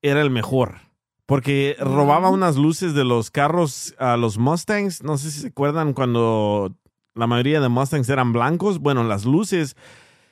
era 0.00 0.22
el 0.22 0.30
mejor. 0.30 0.85
Porque 1.26 1.76
robaba 1.80 2.30
unas 2.30 2.56
luces 2.56 2.94
de 2.94 3.04
los 3.04 3.30
carros 3.30 3.94
a 3.98 4.16
los 4.16 4.38
Mustangs. 4.38 5.02
No 5.02 5.18
sé 5.18 5.30
si 5.30 5.40
se 5.40 5.48
acuerdan 5.48 5.92
cuando 5.92 6.74
la 7.14 7.26
mayoría 7.26 7.60
de 7.60 7.68
Mustangs 7.68 8.08
eran 8.08 8.32
blancos. 8.32 8.78
Bueno, 8.78 9.02
las 9.04 9.24
luces, 9.24 9.76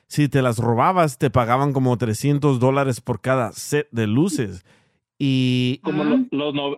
si 0.07 0.29
te 0.29 0.41
las 0.41 0.57
robabas, 0.57 1.17
te 1.17 1.29
pagaban 1.29 1.73
como 1.73 1.97
300 1.97 2.59
dólares 2.59 3.01
por 3.01 3.19
cada 3.21 3.51
set 3.51 3.87
de 3.91 4.07
luces. 4.07 4.63
Y 5.19 5.79
Como 5.83 6.03
lo- 6.03 6.25
los, 6.31 6.53
no- 6.53 6.77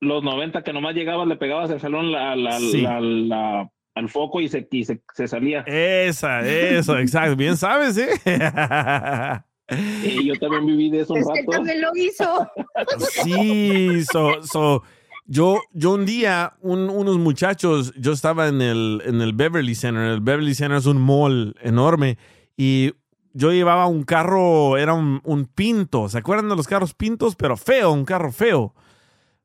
los 0.00 0.22
90 0.22 0.62
que 0.62 0.72
nomás 0.72 0.94
llegabas, 0.94 1.26
le 1.26 1.36
pegabas 1.36 1.70
el 1.70 1.80
salón 1.80 2.12
la, 2.12 2.36
la- 2.36 2.58
Sí. 2.58 2.82
la- 2.82 3.00
la- 3.00 3.70
al 3.94 4.08
foco 4.08 4.40
y 4.40 4.48
se, 4.48 4.66
y 4.72 4.84
se, 4.84 5.00
se 5.14 5.28
salía. 5.28 5.60
esa, 5.60 6.40
eso, 6.40 6.98
exacto. 6.98 7.36
Bien 7.36 7.56
sabes, 7.56 7.96
¿eh? 7.96 8.08
Y 9.70 10.26
yo 10.26 10.34
también 10.38 10.66
viví 10.66 10.90
de 10.90 11.00
eso 11.00 11.14
un 11.14 11.20
Es 11.20 11.26
que 11.32 11.40
rato. 11.40 11.50
también 11.52 11.80
lo 11.80 11.90
hizo. 11.96 12.48
Sí, 13.24 14.04
so, 14.12 14.42
so, 14.42 14.82
yo, 15.26 15.60
yo 15.72 15.92
un 15.94 16.04
día, 16.04 16.54
un- 16.60 16.90
unos 16.90 17.18
muchachos, 17.18 17.92
yo 17.96 18.12
estaba 18.12 18.48
en 18.48 18.60
el, 18.60 19.02
en 19.06 19.20
el 19.20 19.32
Beverly 19.32 19.74
Center. 19.74 20.02
El 20.04 20.20
Beverly 20.20 20.54
Center 20.54 20.76
es 20.78 20.86
un 20.86 21.00
mall 21.00 21.54
enorme 21.62 22.18
y 22.56 22.92
yo 23.32 23.52
llevaba 23.52 23.86
un 23.86 24.02
carro, 24.04 24.76
era 24.76 24.92
un, 24.94 25.20
un 25.24 25.46
pinto. 25.46 26.08
¿Se 26.08 26.18
acuerdan 26.18 26.48
de 26.48 26.56
los 26.56 26.68
carros 26.68 26.94
pintos? 26.94 27.34
Pero 27.34 27.56
feo, 27.56 27.90
un 27.92 28.04
carro 28.04 28.30
feo. 28.32 28.74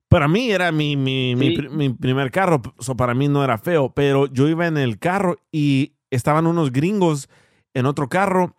Para 0.10 0.28
mí 0.28 0.52
era 0.52 0.72
mi, 0.72 0.96
mi, 0.98 1.36
mi 1.36 1.56
Sí. 1.56 1.68
mi 1.70 1.90
primer 1.90 2.32
carro, 2.32 2.62
so 2.80 2.96
para 2.98 3.14
mí 3.14 3.28
no 3.28 3.44
era 3.44 3.58
feo, 3.60 3.94
pero 3.94 4.26
yo 4.26 4.48
iba 4.48 4.66
en 4.68 4.78
el 4.78 4.98
carro 5.00 5.38
y 5.52 5.94
estaban 6.10 6.48
unos 6.48 6.72
gringos 6.72 7.30
en 7.76 7.86
otro 7.86 8.10
carro 8.10 8.56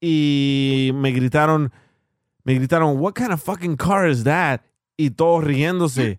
y 0.00 0.92
me 0.94 1.12
gritaron, 1.12 1.72
me 2.44 2.54
gritaron, 2.54 2.98
what 2.98 3.12
kind 3.14 3.32
of 3.32 3.42
fucking 3.42 3.76
car 3.76 4.08
is 4.08 4.24
that? 4.24 4.60
Y 4.96 5.10
todos 5.10 5.44
riéndose. 5.44 6.18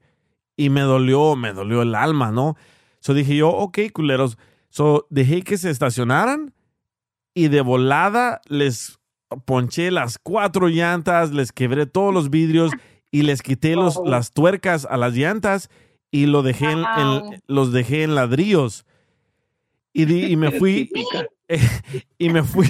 Y 0.57 0.69
me 0.69 0.81
dolió, 0.81 1.35
me 1.35 1.53
dolió 1.53 1.81
el 1.81 1.95
alma, 1.95 2.31
¿no? 2.31 2.55
So 2.99 3.13
dije 3.13 3.35
yo, 3.35 3.49
ok, 3.49 3.79
culeros. 3.93 4.37
So 4.69 5.07
dejé 5.09 5.41
que 5.43 5.57
se 5.57 5.69
estacionaran 5.69 6.53
y 7.33 7.47
de 7.47 7.61
volada 7.61 8.41
les 8.47 8.99
ponché 9.45 9.91
las 9.91 10.19
cuatro 10.19 10.67
llantas, 10.67 11.31
les 11.31 11.51
quebré 11.51 11.85
todos 11.85 12.13
los 12.13 12.29
vidrios 12.29 12.71
y 13.11 13.23
les 13.23 13.41
quité 13.41 13.75
los, 13.75 13.99
las 14.05 14.31
tuercas 14.31 14.85
a 14.89 14.97
las 14.97 15.13
llantas 15.13 15.69
y 16.11 16.25
lo 16.27 16.43
dejé 16.43 16.65
en- 16.71 16.79
en- 16.97 17.41
los 17.47 17.71
dejé 17.71 18.03
en 18.03 18.15
ladrillos. 18.15 18.85
Y, 19.93 20.05
di- 20.05 20.25
y 20.31 20.35
me 20.35 20.51
fui. 20.59 20.89
y 22.17 22.29
me 22.29 22.43
fui. 22.43 22.67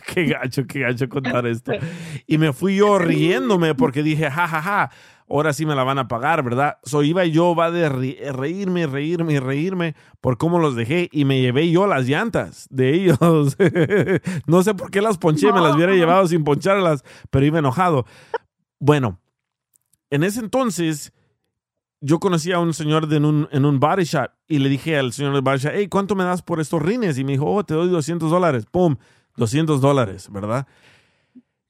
qué 0.14 0.26
gacho, 0.26 0.66
qué 0.66 0.80
gacho 0.80 1.08
contar 1.08 1.46
esto. 1.46 1.72
Y 2.26 2.38
me 2.38 2.52
fui 2.52 2.76
yo 2.76 2.98
riéndome 2.98 3.74
porque 3.74 4.02
dije, 4.02 4.30
ja, 4.30 4.48
ja, 4.48 4.62
ja, 4.62 4.90
ahora 5.28 5.52
sí 5.52 5.66
me 5.66 5.74
la 5.74 5.84
van 5.84 5.98
a 5.98 6.08
pagar, 6.08 6.42
¿verdad? 6.42 6.78
So 6.84 7.02
iba 7.02 7.24
yo, 7.26 7.54
va 7.54 7.70
de 7.70 7.90
ri- 7.90 8.32
reírme, 8.32 8.86
reírme, 8.86 9.40
reírme 9.40 9.94
por 10.20 10.38
cómo 10.38 10.58
los 10.58 10.74
dejé 10.74 11.08
y 11.12 11.24
me 11.24 11.40
llevé 11.40 11.70
yo 11.70 11.86
las 11.86 12.06
llantas 12.06 12.66
de 12.70 12.94
ellos. 12.94 13.18
no 14.46 14.62
sé 14.62 14.74
por 14.74 14.90
qué 14.90 15.00
las 15.02 15.18
ponché, 15.18 15.52
me 15.52 15.60
las 15.60 15.74
hubiera 15.76 15.92
llevado 15.94 16.26
sin 16.26 16.44
poncharlas, 16.44 17.04
pero 17.30 17.44
iba 17.46 17.58
enojado. 17.58 18.06
Bueno, 18.80 19.20
en 20.10 20.22
ese 20.24 20.40
entonces 20.40 21.12
yo 22.00 22.20
conocí 22.20 22.52
a 22.52 22.58
un 22.58 22.74
señor 22.74 23.06
de 23.08 23.16
en, 23.16 23.24
un, 23.24 23.48
en 23.50 23.64
un 23.64 23.80
body 23.80 24.04
shop 24.04 24.30
y 24.46 24.58
le 24.58 24.68
dije 24.68 24.98
al 24.98 25.12
señor 25.12 25.32
del 25.32 25.42
body 25.42 25.58
shop, 25.58 25.72
hey, 25.74 25.88
¿cuánto 25.88 26.14
me 26.14 26.24
das 26.24 26.42
por 26.42 26.60
estos 26.60 26.82
rines? 26.82 27.16
Y 27.18 27.24
me 27.24 27.32
dijo, 27.32 27.46
oh, 27.50 27.64
te 27.64 27.72
doy 27.74 27.88
200 27.88 28.30
dólares. 28.30 28.66
Pum, 28.70 28.96
200 29.36 29.80
dólares, 29.80 30.28
¿verdad? 30.30 30.66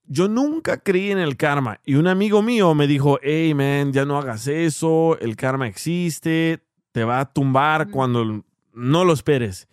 Yo 0.06 0.28
nunca 0.28 0.78
creí 0.78 1.10
en 1.10 1.18
el 1.18 1.36
karma 1.36 1.80
y 1.84 1.94
un 1.94 2.06
amigo 2.06 2.42
mío 2.42 2.74
me 2.74 2.86
dijo, 2.86 3.18
hey, 3.22 3.54
man, 3.54 3.92
ya 3.92 4.04
no 4.04 4.18
hagas 4.18 4.46
eso, 4.48 5.18
el 5.20 5.34
karma 5.36 5.66
existe, 5.66 6.62
te 6.92 7.04
va 7.04 7.20
a 7.20 7.32
tumbar 7.32 7.90
cuando 7.90 8.44
no 8.74 9.04
lo 9.04 9.12
esperes. 9.12 9.68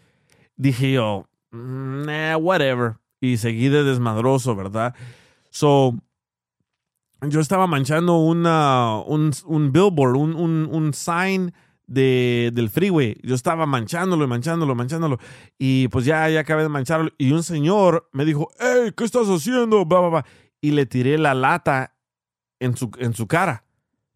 Dije 0.55 0.93
yo, 0.93 1.27
"Mm, 1.51 2.05
nah, 2.05 2.37
whatever. 2.37 2.95
Y 3.19 3.37
seguí 3.37 3.67
de 3.69 3.83
desmadroso, 3.83 4.55
¿verdad? 4.55 4.95
So, 5.49 5.95
yo 7.27 7.39
estaba 7.39 7.67
manchando 7.67 8.17
una, 8.17 8.99
un, 9.05 9.31
un 9.45 9.71
billboard, 9.71 10.15
un, 10.15 10.35
un, 10.35 10.67
un 10.71 10.93
sign 10.93 11.53
de, 11.91 12.51
del 12.53 12.69
freeway. 12.69 13.17
Yo 13.21 13.35
estaba 13.35 13.65
manchándolo 13.65 14.23
y 14.23 14.27
manchándolo, 14.27 14.75
manchándolo. 14.75 15.19
Y 15.57 15.87
pues 15.89 16.05
ya, 16.05 16.29
ya 16.29 16.39
acabé 16.41 16.63
de 16.63 16.69
mancharlo. 16.69 17.11
Y 17.17 17.31
un 17.31 17.43
señor 17.43 18.09
me 18.13 18.25
dijo, 18.25 18.49
hey, 18.59 18.91
¿qué 18.95 19.03
estás 19.03 19.27
haciendo? 19.27 19.85
Y 20.61 20.71
le 20.71 20.85
tiré 20.85 21.17
la 21.17 21.33
lata 21.33 21.95
en 22.59 22.77
su, 22.77 22.91
en 22.97 23.13
su 23.13 23.27
cara. 23.27 23.65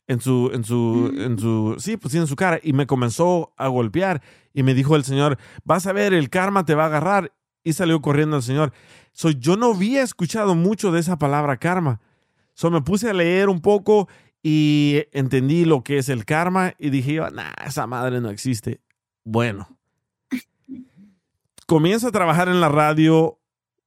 En 0.07 0.21
su, 0.21 0.51
en 0.53 0.63
su, 0.63 1.11
en 1.17 1.39
su, 1.39 1.75
sí, 1.79 1.97
pues 1.97 2.11
sí, 2.11 2.19
en 2.19 2.27
su 2.27 2.35
cara. 2.35 2.59
Y 2.63 2.73
me 2.73 2.87
comenzó 2.87 3.53
a 3.57 3.67
golpear. 3.67 4.21
Y 4.53 4.63
me 4.63 4.73
dijo 4.73 4.95
el 4.95 5.03
señor, 5.03 5.37
vas 5.63 5.87
a 5.87 5.93
ver, 5.93 6.13
el 6.13 6.29
karma 6.29 6.63
te 6.63 6.75
va 6.75 6.83
a 6.83 6.87
agarrar. 6.87 7.33
Y 7.63 7.73
salió 7.73 8.01
corriendo 8.01 8.37
el 8.37 8.43
señor. 8.43 8.71
So, 9.11 9.31
yo 9.31 9.57
no 9.57 9.73
había 9.73 10.03
escuchado 10.03 10.55
mucho 10.55 10.91
de 10.91 10.99
esa 10.99 11.17
palabra 11.17 11.57
karma. 11.57 11.99
So, 12.53 12.69
me 12.69 12.81
puse 12.81 13.09
a 13.09 13.13
leer 13.13 13.49
un 13.49 13.59
poco 13.59 14.07
y 14.47 15.05
entendí 15.11 15.65
lo 15.65 15.83
que 15.83 15.97
es 15.97 16.07
el 16.07 16.23
karma 16.23 16.75
y 16.77 16.91
dije 16.91 17.13
yo, 17.13 17.27
nah, 17.31 17.51
esa 17.65 17.87
madre 17.87 18.21
no 18.21 18.29
existe. 18.29 18.79
Bueno, 19.23 19.67
comienzo 21.65 22.09
a 22.09 22.11
trabajar 22.11 22.47
en 22.49 22.61
la 22.61 22.69
radio, 22.69 23.39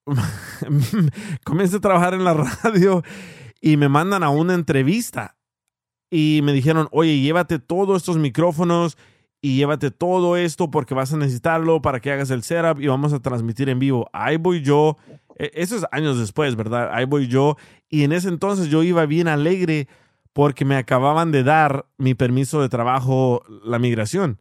comienzo 1.45 1.77
a 1.77 1.81
trabajar 1.81 2.15
en 2.15 2.25
la 2.25 2.35
radio 2.35 3.05
y 3.61 3.77
me 3.77 3.89
mandan 3.89 4.25
a 4.25 4.31
una 4.31 4.55
entrevista 4.55 5.37
y 6.11 6.41
me 6.43 6.53
dijeron, 6.53 6.89
oye, 6.91 7.21
llévate 7.21 7.61
todos 7.61 7.99
estos 7.99 8.19
micrófonos 8.19 8.99
y 9.41 9.59
llévate 9.59 9.93
todo 9.93 10.37
esto 10.37 10.73
porque 10.73 10.93
vas 10.93 11.13
a 11.13 11.19
necesitarlo 11.19 11.81
para 11.83 12.01
que 12.01 12.11
hagas 12.11 12.31
el 12.31 12.43
setup 12.43 12.81
y 12.81 12.89
vamos 12.89 13.13
a 13.13 13.21
transmitir 13.21 13.69
en 13.69 13.79
vivo. 13.79 14.11
Ahí 14.13 14.39
voy 14.39 14.63
yo, 14.63 14.97
e- 15.37 15.53
eso 15.55 15.77
es 15.77 15.87
años 15.93 16.19
después, 16.19 16.57
¿verdad? 16.57 16.91
Ahí 16.93 17.05
voy 17.05 17.29
yo 17.29 17.57
y 17.89 18.03
en 18.03 18.11
ese 18.11 18.27
entonces 18.27 18.67
yo 18.67 18.83
iba 18.83 19.07
bien 19.07 19.29
alegre 19.29 19.87
porque 20.33 20.65
me 20.65 20.77
acababan 20.77 21.33
de 21.33 21.43
dar 21.43 21.87
mi 21.97 22.15
permiso 22.15 22.61
de 22.61 22.69
trabajo, 22.69 23.43
la 23.65 23.79
migración. 23.79 24.41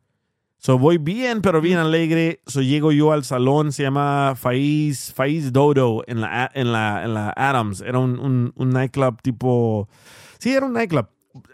So 0.59 0.79
voy 0.79 0.97
bien, 0.97 1.41
pero 1.41 1.61
bien 1.61 1.77
alegre. 1.77 2.41
So 2.47 2.61
llego 2.61 2.91
yo 2.91 3.11
al 3.11 3.23
salón, 3.23 3.71
se 3.71 3.83
llama 3.83 4.33
Faiz, 4.35 5.13
Faiz 5.13 5.53
Dodo 5.53 6.03
en 6.07 6.21
la, 6.21 6.49
en 6.53 6.71
la, 6.71 7.03
en 7.03 7.13
la 7.13 7.29
Adams. 7.35 7.81
Era 7.81 7.99
un, 7.99 8.19
un, 8.19 8.53
un 8.55 8.69
nightclub 8.69 9.21
tipo. 9.21 9.87
Sí, 10.39 10.53
era 10.53 10.65
un 10.65 10.73
nightclub, 10.73 11.07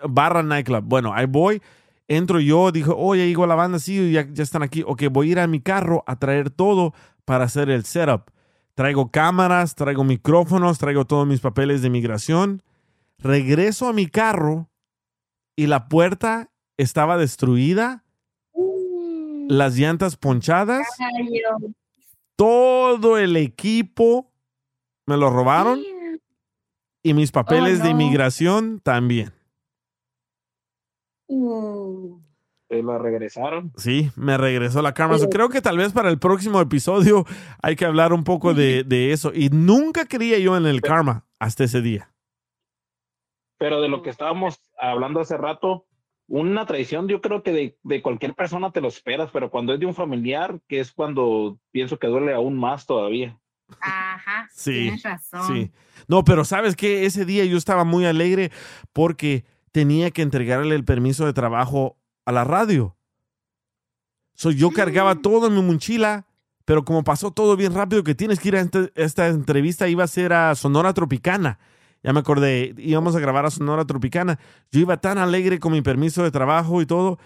barra 0.08 0.42
nightclub. 0.42 0.84
Bueno, 0.86 1.14
ahí 1.14 1.26
voy, 1.26 1.62
entro 2.08 2.40
yo, 2.40 2.72
dijo, 2.72 2.96
oye, 2.96 3.28
llegó 3.28 3.46
la 3.46 3.56
banda, 3.56 3.80
sí, 3.80 4.12
ya, 4.12 4.28
ya 4.32 4.44
están 4.44 4.64
aquí. 4.64 4.84
Ok, 4.86 5.04
voy 5.12 5.30
a 5.30 5.32
ir 5.34 5.40
a 5.40 5.48
mi 5.48 5.60
carro 5.60 6.04
a 6.08 6.18
traer 6.18 6.50
todo 6.50 6.94
para 7.26 7.44
hacer 7.44 7.70
el 7.70 7.84
setup. 7.84 8.32
Traigo 8.76 9.12
cámaras, 9.12 9.76
traigo 9.76 10.04
micrófonos, 10.04 10.80
traigo 10.80 11.06
todos 11.06 11.28
mis 11.28 11.42
papeles 11.42 11.82
de 11.82 11.90
migración. 11.90 12.64
Regreso 13.24 13.88
a 13.88 13.94
mi 13.94 14.08
carro 14.08 14.70
y 15.56 15.68
la 15.68 15.88
puerta 15.88 16.52
estaba 16.76 17.18
destruida, 17.18 18.04
las 19.48 19.78
llantas 19.78 20.18
ponchadas, 20.18 20.86
todo 22.36 23.18
el 23.18 23.38
equipo 23.38 24.30
me 25.06 25.16
lo 25.16 25.30
robaron 25.30 25.82
y 27.02 27.14
mis 27.14 27.32
papeles 27.32 27.80
de 27.80 27.94
no. 27.94 28.02
inmigración 28.02 28.82
también. 28.82 29.32
Te 32.68 32.84
la 32.84 32.98
regresaron. 32.98 33.72
Sí, 33.78 34.12
me 34.18 34.38
regresó 34.38 34.82
la 34.82 34.94
cámara. 34.94 35.20
So, 35.20 35.30
creo 35.30 35.48
que 35.48 35.62
tal 35.62 35.78
vez 35.78 35.94
para 35.94 36.10
el 36.10 36.20
próximo 36.20 36.60
episodio 36.60 37.26
hay 37.62 37.78
que 37.78 37.86
hablar 37.86 38.12
un 38.12 38.26
poco 38.26 38.54
de, 38.54 38.84
de 38.84 39.14
eso. 39.14 39.32
Y 39.34 39.48
nunca 39.48 40.06
creía 40.06 40.40
yo 40.40 40.58
en 40.58 40.66
el 40.66 40.82
karma 40.82 41.26
hasta 41.40 41.64
ese 41.64 41.82
día. 41.82 42.13
Pero 43.64 43.80
de 43.80 43.88
lo 43.88 44.02
que 44.02 44.10
estábamos 44.10 44.60
hablando 44.78 45.22
hace 45.22 45.38
rato, 45.38 45.86
una 46.28 46.66
traición 46.66 47.08
yo 47.08 47.22
creo 47.22 47.44
que 47.44 47.54
de, 47.54 47.78
de 47.84 48.02
cualquier 48.02 48.34
persona 48.34 48.74
te 48.74 48.82
lo 48.82 48.90
esperas, 48.90 49.30
pero 49.32 49.50
cuando 49.50 49.74
es 49.74 49.80
de 49.80 49.86
un 49.86 49.96
familiar, 49.96 50.60
que 50.68 50.82
es 50.82 50.92
cuando 50.92 51.58
pienso 51.72 51.98
que 51.98 52.08
duele 52.08 52.34
aún 52.34 52.58
más 52.60 52.86
todavía. 52.86 53.40
Ajá, 53.80 54.50
Sí, 54.54 54.74
tienes 54.74 55.04
razón. 55.04 55.48
sí. 55.48 55.72
No, 56.10 56.26
pero 56.26 56.44
sabes 56.44 56.76
que 56.76 57.06
ese 57.06 57.24
día 57.24 57.46
yo 57.46 57.56
estaba 57.56 57.86
muy 57.86 58.04
alegre 58.06 58.52
porque 58.92 59.46
tenía 59.72 60.12
que 60.12 60.24
entregarle 60.24 60.76
el 60.76 60.84
permiso 60.84 61.26
de 61.26 61.32
trabajo 61.32 61.96
a 62.26 62.34
la 62.34 62.44
radio. 62.44 62.98
So, 64.36 64.52
yo 64.52 64.72
cargaba 64.72 65.16
todo 65.22 65.48
en 65.48 65.56
mi 65.56 65.62
mochila, 65.62 66.28
pero 66.66 66.84
como 66.84 67.06
pasó 67.06 67.32
todo 67.32 67.56
bien 67.56 67.74
rápido 67.74 68.04
que 68.04 68.14
tienes 68.14 68.42
que 68.42 68.50
ir 68.50 68.58
a 68.58 68.68
esta 68.96 69.28
entrevista, 69.30 69.88
iba 69.88 70.04
a 70.04 70.08
ser 70.08 70.34
a 70.34 70.54
Sonora 70.54 70.94
Tropicana. 70.94 71.60
Ya 72.04 72.12
me 72.14 72.20
acordé, 72.20 72.76
íbamos 72.78 73.16
a 73.16 73.20
grabar 73.20 73.46
a 73.46 73.50
Sonora 73.52 73.86
Tropicana. 73.86 74.38
Yo 74.72 74.82
iba 74.82 74.98
tan 74.98 75.18
alegre 75.18 75.60
con 75.60 75.72
mi 75.72 75.82
permiso 75.82 76.22
de 76.24 76.32
trabajo 76.32 76.82
y 76.82 76.86
todo, 76.86 77.18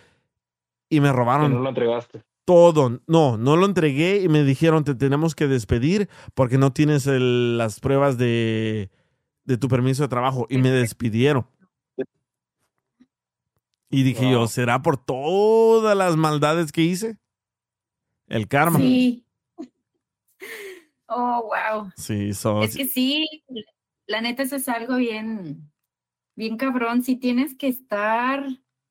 y 0.89 0.99
me 0.99 1.11
robaron 1.11 1.49
Que 1.49 1.55
no 1.55 1.63
lo 1.63 1.69
entregaste. 1.69 2.23
todo. 2.45 3.01
No, 3.07 3.37
no 3.37 3.55
lo 3.57 3.65
entregué 3.65 4.21
y 4.21 4.29
me 4.29 4.43
dijeron, 4.43 4.83
te 4.83 4.93
tenemos 4.95 5.33
que 5.35 5.47
despedir 5.47 6.07
porque 6.35 6.57
no 6.59 6.71
tienes 6.73 7.07
el- 7.07 7.57
las 7.57 7.79
pruebas 7.79 8.17
de, 8.19 8.89
de 9.45 9.57
tu 9.57 9.67
permiso 9.67 10.03
de 10.03 10.09
trabajo. 10.09 10.45
Y 10.49 10.57
me 10.59 10.69
despidieron. 10.69 11.47
Y 13.89 14.03
dije 14.03 14.29
yo, 14.29 14.47
¿será 14.47 14.81
por 14.81 14.97
todas 14.97 15.95
las 15.97 16.17
maldades 16.17 16.71
que 16.71 16.81
hice? 16.83 17.17
El 18.27 18.47
karma. 18.47 18.79
Sí. 18.79 19.23
Oh, 21.09 21.41
wow. 21.49 21.89
Sí, 21.95 22.33
so- 22.33 22.61
Es 22.63 22.75
que 22.75 22.85
sí, 22.85 23.25
la 24.07 24.21
neta 24.21 24.43
eso 24.43 24.55
es 24.55 24.67
algo 24.69 24.95
bien, 24.95 25.69
bien 26.35 26.57
cabrón. 26.57 27.03
Sí 27.03 27.15
tienes 27.15 27.55
que 27.55 27.67
estar 27.67 28.45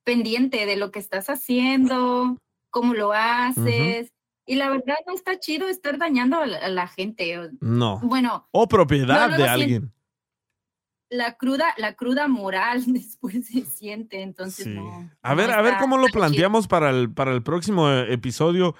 pendiente 0.05 0.67
de 0.67 0.77
lo 0.77 0.91
que 0.93 0.99
estás 1.01 1.29
haciendo, 1.31 2.39
cómo 2.71 2.95
lo 2.95 3.13
haces. 3.13 4.13
Y 4.49 4.55
la 4.55 4.71
verdad 4.71 4.95
no 5.07 5.15
está 5.15 5.41
chido 5.41 5.69
estar 5.69 5.99
dañando 5.99 6.37
a 6.39 6.47
la, 6.47 6.59
a 6.59 6.69
la 6.69 6.87
gente. 6.87 7.51
no. 7.61 7.99
Bueno, 8.05 8.47
O 8.53 8.69
propiedad 8.69 9.31
No, 9.31 9.37
de 9.37 9.49
alguien. 9.49 9.93
la 11.11 11.37
cruda, 11.37 11.67
la 11.79 11.95
cruda 11.95 12.29
moral 12.29 12.85
después 12.87 13.47
se 13.49 13.63
siente, 13.65 14.23
entonces 14.23 14.65
Sí. 14.67 14.71
no. 14.75 15.11
A 15.23 15.35
ver, 15.35 15.51
a 15.51 15.63
ver 15.63 15.75
cómo 15.81 15.97
lo 15.97 16.07
chido. 16.07 16.21
planteamos 16.21 16.69
para 16.69 16.91
el, 16.91 17.13
para 17.13 17.33
el 17.33 17.43
próximo 17.43 17.91
eh, 17.91 18.13
episodio 18.13 18.77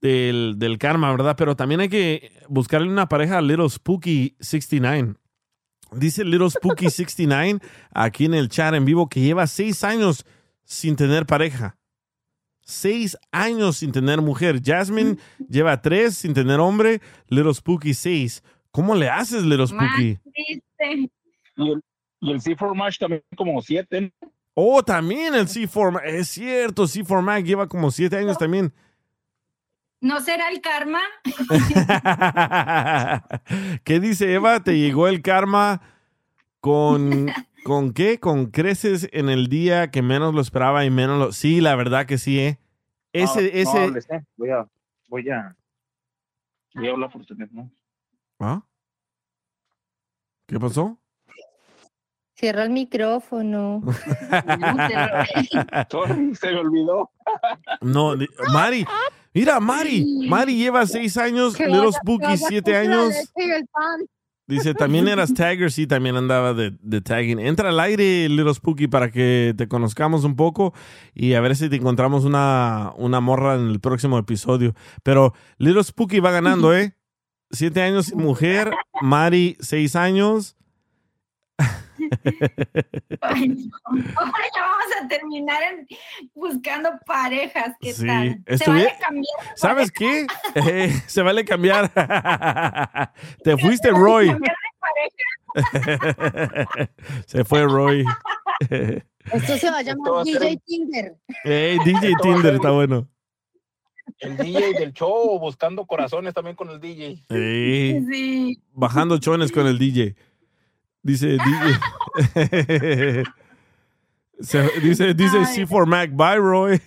del, 0.00 0.54
del 0.58 0.78
karma, 0.78 1.10
¿verdad? 1.12 1.36
Pero 1.38 1.54
también 1.54 1.80
hay 1.82 1.88
que 1.88 2.32
buscarle 2.48 2.88
una 2.88 3.08
pareja 3.08 3.38
a 3.38 3.42
Little 3.42 3.68
Spooky 3.70 4.36
69. 4.40 5.14
Dice 5.92 6.24
Little 6.24 6.50
Spooky 6.50 6.90
69 6.90 7.60
aquí 7.92 8.24
en 8.24 8.34
el 8.34 8.48
chat 8.48 8.74
en 8.74 8.84
vivo 8.84 9.08
que 9.08 9.20
lleva 9.20 9.46
seis 9.46 9.84
años 9.84 10.24
sin 10.64 10.96
tener 10.96 11.26
pareja. 11.26 11.76
Seis 12.60 13.16
años 13.30 13.78
sin 13.78 13.92
tener 13.92 14.20
mujer. 14.20 14.60
Jasmine 14.62 15.16
lleva 15.48 15.80
tres 15.80 16.16
sin 16.16 16.34
tener 16.34 16.58
hombre. 16.58 17.00
Little 17.28 17.54
Spooky 17.54 17.94
seis. 17.94 18.42
¿Cómo 18.72 18.94
le 18.94 19.08
haces, 19.08 19.44
Little 19.44 19.68
Spooky? 19.68 20.18
Triste. 20.34 21.10
Y 21.56 21.70
el, 21.70 21.82
y 22.20 22.32
el 22.32 22.40
C4 22.40 22.74
Mash 22.74 22.98
también 22.98 23.22
como 23.36 23.62
siete. 23.62 24.12
Oh, 24.52 24.82
también 24.82 25.34
el 25.34 25.46
C4 25.46 25.92
Mac. 25.92 26.02
Es 26.06 26.28
cierto, 26.28 26.84
C4 26.84 27.22
Mac 27.22 27.44
lleva 27.44 27.68
como 27.68 27.90
siete 27.90 28.16
años 28.16 28.36
también. 28.38 28.72
¿No 30.00 30.20
será 30.20 30.48
el 30.50 30.60
karma? 30.60 31.00
¿Qué 33.84 34.00
dice 34.00 34.32
Eva? 34.34 34.62
¿Te 34.62 34.78
llegó 34.78 35.08
el 35.08 35.22
karma 35.22 35.80
con, 36.60 37.26
con 37.64 37.92
qué? 37.92 38.20
Con 38.20 38.46
creces 38.50 39.08
en 39.12 39.28
el 39.28 39.48
día 39.48 39.90
que 39.90 40.02
menos 40.02 40.34
lo 40.34 40.40
esperaba 40.40 40.84
y 40.84 40.90
menos 40.90 41.18
lo... 41.18 41.32
Sí, 41.32 41.60
la 41.60 41.74
verdad 41.76 42.06
que 42.06 42.18
sí, 42.18 42.38
¿eh? 42.38 42.58
Ese, 43.12 43.42
No, 43.42 43.48
no 43.48 43.54
ese... 43.54 43.78
hables, 43.84 44.10
eh. 44.10 44.22
Voy 44.36 44.50
a, 44.50 44.68
voy 45.08 45.30
a, 45.30 45.56
voy 46.74 46.88
a 46.88 46.92
hablar 46.92 47.10
por 47.10 47.24
teléfono. 47.24 47.70
¿Ah? 48.38 48.62
¿Qué 50.46 50.60
pasó? 50.60 50.98
Cierra 52.36 52.64
el 52.64 52.70
micrófono. 52.70 53.82
Sorry, 55.90 56.34
se 56.34 56.52
me 56.52 56.58
olvidó. 56.58 57.10
No, 57.80 58.14
Mari. 58.52 58.86
Mira, 59.32 59.58
Mari. 59.58 60.26
Mari 60.28 60.56
lleva 60.56 60.86
seis 60.86 61.16
años, 61.16 61.58
Little 61.58 61.92
Spooky 61.92 62.36
siete 62.36 62.76
años. 62.76 63.14
Dice, 64.46 64.74
también 64.74 65.08
eras 65.08 65.34
tagger, 65.34 65.72
sí, 65.72 65.86
también 65.86 66.16
andaba 66.16 66.54
de, 66.54 66.76
de 66.80 67.00
tagging. 67.00 67.40
Entra 67.40 67.70
al 67.70 67.80
aire, 67.80 68.28
Little 68.28 68.54
Spooky, 68.54 68.86
para 68.86 69.10
que 69.10 69.54
te 69.56 69.66
conozcamos 69.66 70.24
un 70.24 70.36
poco 70.36 70.72
y 71.14 71.34
a 71.34 71.40
ver 71.40 71.56
si 71.56 71.68
te 71.68 71.76
encontramos 71.76 72.24
una, 72.24 72.92
una 72.96 73.20
morra 73.20 73.56
en 73.56 73.68
el 73.68 73.80
próximo 73.80 74.18
episodio. 74.18 74.74
Pero 75.02 75.32
Little 75.56 75.82
Spooky 75.82 76.20
va 76.20 76.30
ganando, 76.30 76.74
¿eh? 76.76 76.94
Siete 77.50 77.80
años 77.80 78.06
sin 78.06 78.18
mujer, 78.18 78.72
Mari, 79.00 79.56
seis 79.60 79.96
años. 79.96 80.56
Ay, 83.22 83.48
no. 83.48 83.76
Ahora 84.16 84.44
ya 84.54 84.60
vamos 84.62 84.86
a 85.02 85.08
terminar 85.08 85.62
en- 85.62 85.86
buscando 86.34 86.90
parejas. 87.06 87.74
¿Qué 87.80 87.92
Sí, 87.92 88.06
tal? 88.06 88.42
Se 88.58 88.70
vale 88.70 88.92
cambiar. 89.00 89.56
¿Sabes 89.56 89.90
qué? 89.92 90.26
Eh, 90.54 90.92
se 91.06 91.22
vale 91.22 91.44
cambiar. 91.44 91.90
te 93.44 93.56
fuiste, 93.56 93.90
Roy. 93.90 94.34
se 97.26 97.44
fue 97.44 97.62
Roy. 97.64 98.04
Esto 99.32 99.56
se 99.56 99.70
va 99.70 99.78
a 99.78 99.82
llamar 99.82 100.24
DJ 100.24 100.60
Tinder. 100.64 101.16
Hey, 101.44 101.78
DJ 101.84 102.12
Tinder 102.22 102.54
está 102.54 102.70
bueno. 102.70 103.08
El 104.20 104.36
DJ 104.36 104.72
del 104.78 104.92
show, 104.92 105.38
buscando 105.38 105.84
corazones 105.84 106.32
también 106.32 106.54
con 106.56 106.70
el 106.70 106.80
DJ. 106.80 107.16
Sí. 107.28 108.06
Sí. 108.10 108.62
Bajando 108.72 109.18
chones 109.18 109.50
con 109.52 109.66
el 109.66 109.78
DJ. 109.78 110.14
Dice. 111.06 111.38
Se- 114.40 114.80
dice 114.82 115.14
dice 115.14 115.38
Ay. 115.38 115.64
C4 115.64 115.86
Mac. 115.86 116.10
Bye, 116.12 116.36
Roy. 116.36 116.80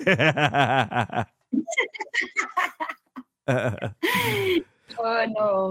Oh, 5.01 5.15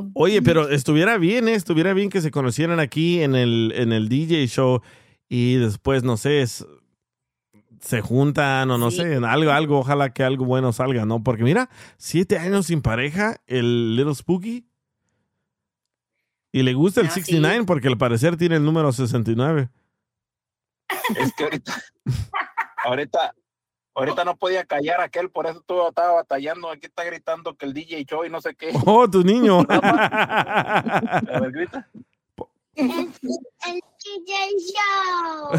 no. 0.02 0.10
Oye, 0.15 0.41
pero 0.41 0.68
estuviera 0.70 1.18
bien, 1.18 1.49
¿eh? 1.49 1.55
Estuviera 1.55 1.93
bien 1.93 2.09
que 2.09 2.23
se 2.23 2.31
conocieran 2.31 2.81
aquí 2.81 3.20
en 3.23 3.35
el, 3.35 3.73
en 3.77 3.93
el 3.93 4.09
DJ 4.09 4.47
show 4.47 4.81
y 5.28 5.57
después, 5.57 6.02
no 6.02 6.17
sé, 6.17 6.41
es- 6.41 6.67
se 7.81 8.01
juntan 8.01 8.70
o 8.70 8.78
no 8.78 8.91
sé, 8.91 9.15
en 9.15 9.25
algo, 9.25 9.52
algo, 9.52 9.78
ojalá 9.81 10.12
que 10.15 10.25
algo 10.25 10.44
bueno 10.47 10.73
salga, 10.73 11.05
¿no? 11.05 11.23
Porque 11.23 11.44
mira, 11.44 11.68
siete 11.99 12.39
años 12.39 12.67
sin 12.67 12.81
pareja, 12.81 13.36
el 13.47 13.94
Little 13.97 14.15
Spooky. 14.15 14.65
Y 16.52 16.62
le 16.62 16.73
gusta 16.75 17.01
el 17.01 17.09
No, 17.09 17.12
sí. 17.12 17.20
69 17.23 17.65
porque 17.67 17.89
al 17.89 17.99
parecer 17.99 18.36
tiene 18.36 18.57
el 18.57 18.65
número 18.65 18.93
69. 18.93 19.68
Es 21.17 21.35
que 21.35 21.44
ahorita, 21.44 21.83
ahorita, 22.85 23.35
ahorita 23.94 24.25
no 24.25 24.36
podía 24.36 24.65
callar 24.65 25.01
a 25.01 25.05
aquel, 25.05 25.31
por 25.31 25.47
eso 25.47 25.62
todo 25.67 25.91
estaba 25.91 26.12
batallando. 26.15 26.70
Aquí 26.70 26.86
está 26.86 27.05
gritando 27.05 27.55
que 27.55 27.67
el 27.67 27.75
DJ 27.75 28.05
show 28.05 28.25
y 28.25 28.31
no 28.31 28.41
sé 28.41 28.55
qué. 28.55 28.70
Oh, 28.86 29.09
tu 29.09 29.23
niño. 29.23 29.60
A 29.68 31.41
ver, 31.41 31.52
grita. 31.52 31.89
El, 32.75 32.91
el 32.91 33.81
DJ 34.05 34.35
Show. 34.73 35.51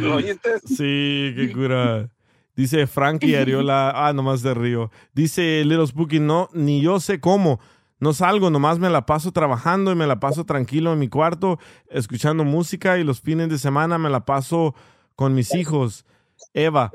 ¿Lo 0.00 0.16
oíste? 0.16 0.58
Sí, 0.66 1.32
qué 1.36 1.52
cura. 1.54 2.10
Dice 2.56 2.86
Frankie 2.88 3.36
Ariola. 3.36 3.92
Ah, 3.94 4.12
nomás 4.12 4.42
de 4.42 4.52
río. 4.54 4.90
Dice 5.14 5.62
Little 5.64 5.86
Spooky, 5.86 6.18
no, 6.18 6.48
ni 6.52 6.80
yo 6.82 6.98
sé 6.98 7.20
cómo. 7.20 7.60
No 8.00 8.12
salgo, 8.12 8.50
nomás 8.50 8.78
me 8.78 8.90
la 8.90 9.06
paso 9.06 9.32
trabajando 9.32 9.90
y 9.90 9.96
me 9.96 10.06
la 10.06 10.20
paso 10.20 10.44
tranquilo 10.44 10.92
en 10.92 11.00
mi 11.00 11.08
cuarto, 11.08 11.58
escuchando 11.88 12.44
música 12.44 12.98
y 12.98 13.04
los 13.04 13.20
fines 13.20 13.48
de 13.48 13.58
semana 13.58 13.98
me 13.98 14.08
la 14.08 14.24
paso 14.24 14.74
con 15.16 15.34
mis 15.34 15.54
hijos. 15.54 16.04
Eva, 16.54 16.92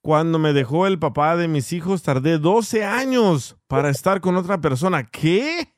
cuando 0.00 0.38
me 0.38 0.52
dejó 0.52 0.86
el 0.86 0.98
papá 0.98 1.36
de 1.36 1.48
mis 1.48 1.72
hijos, 1.72 2.02
tardé 2.02 2.38
12 2.38 2.84
años 2.84 3.56
para 3.66 3.90
estar 3.90 4.20
con 4.20 4.36
otra 4.36 4.60
persona. 4.60 5.04
¿Qué? 5.04 5.74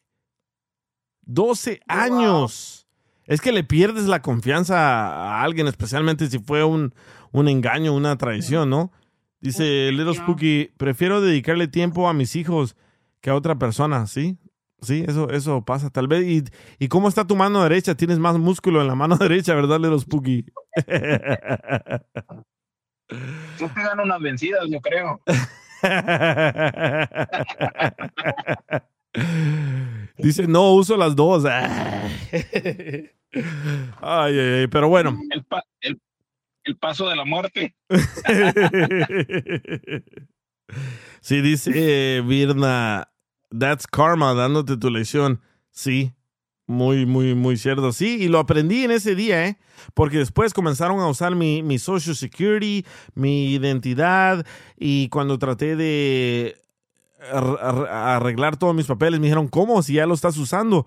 12 1.22 1.80
años. 1.88 2.86
Es 3.24 3.40
que 3.40 3.52
le 3.52 3.64
pierdes 3.64 4.04
la 4.04 4.22
confianza 4.22 4.76
a 4.76 5.42
alguien, 5.42 5.66
especialmente 5.66 6.28
si 6.28 6.38
fue 6.38 6.64
un, 6.64 6.94
un 7.32 7.48
engaño, 7.48 7.94
una 7.94 8.16
traición, 8.18 8.68
¿no? 8.70 8.92
Dice 9.40 9.90
Little 9.92 10.14
Spooky, 10.14 10.70
prefiero 10.76 11.20
dedicarle 11.20 11.66
tiempo 11.68 12.08
a 12.08 12.12
mis 12.12 12.36
hijos 12.36 12.76
que 13.20 13.30
a 13.30 13.34
otra 13.34 13.58
persona, 13.58 14.06
¿sí? 14.06 14.38
Sí, 14.86 15.04
eso, 15.06 15.28
eso 15.30 15.62
pasa 15.64 15.90
tal 15.90 16.06
vez. 16.08 16.24
¿Y, 16.26 16.44
¿Y 16.78 16.88
cómo 16.88 17.08
está 17.08 17.26
tu 17.26 17.34
mano 17.36 17.62
derecha? 17.62 17.94
Tienes 17.96 18.18
más 18.20 18.38
músculo 18.38 18.80
en 18.80 18.86
la 18.86 18.94
mano 18.94 19.16
derecha, 19.18 19.54
¿verdad, 19.54 19.78
Little 19.80 19.98
Spooky? 19.98 20.46
Yo 23.58 23.68
te 23.72 23.80
dan 23.82 24.00
unas 24.00 24.20
vencidas, 24.20 24.64
yo 24.68 24.80
creo. 24.80 25.20
Dice, 30.18 30.46
no, 30.46 30.72
uso 30.72 30.96
las 30.96 31.14
dos. 31.16 31.44
ay, 31.44 33.10
ay, 34.00 34.38
ay, 34.38 34.66
pero 34.68 34.88
bueno. 34.88 35.18
El, 35.30 35.44
pa- 35.44 35.64
el, 35.80 36.00
el 36.64 36.76
paso 36.76 37.08
de 37.08 37.16
la 37.16 37.24
muerte. 37.24 37.74
Sí, 41.20 41.40
dice 41.40 41.70
eh, 41.74 42.20
Virna, 42.22 43.08
that's 43.50 43.86
karma, 43.86 44.34
dándote 44.34 44.76
tu 44.76 44.90
lección. 44.90 45.40
Sí, 45.70 46.12
muy, 46.66 47.06
muy, 47.06 47.34
muy 47.34 47.56
cierto. 47.56 47.92
Sí, 47.92 48.16
y 48.20 48.28
lo 48.28 48.38
aprendí 48.38 48.84
en 48.84 48.90
ese 48.90 49.14
día, 49.14 49.46
¿eh? 49.46 49.58
Porque 49.94 50.18
después 50.18 50.52
comenzaron 50.54 51.00
a 51.00 51.08
usar 51.08 51.34
mi, 51.34 51.62
mi 51.62 51.78
Social 51.78 52.16
Security, 52.16 52.84
mi 53.14 53.52
identidad, 53.52 54.44
y 54.76 55.08
cuando 55.10 55.38
traté 55.38 55.76
de 55.76 56.56
ar- 57.30 57.58
ar- 57.60 57.86
arreglar 58.16 58.56
todos 58.56 58.74
mis 58.74 58.86
papeles, 58.86 59.20
me 59.20 59.26
dijeron, 59.26 59.48
¿cómo? 59.48 59.82
Si 59.82 59.94
ya 59.94 60.06
lo 60.06 60.14
estás 60.14 60.36
usando. 60.38 60.86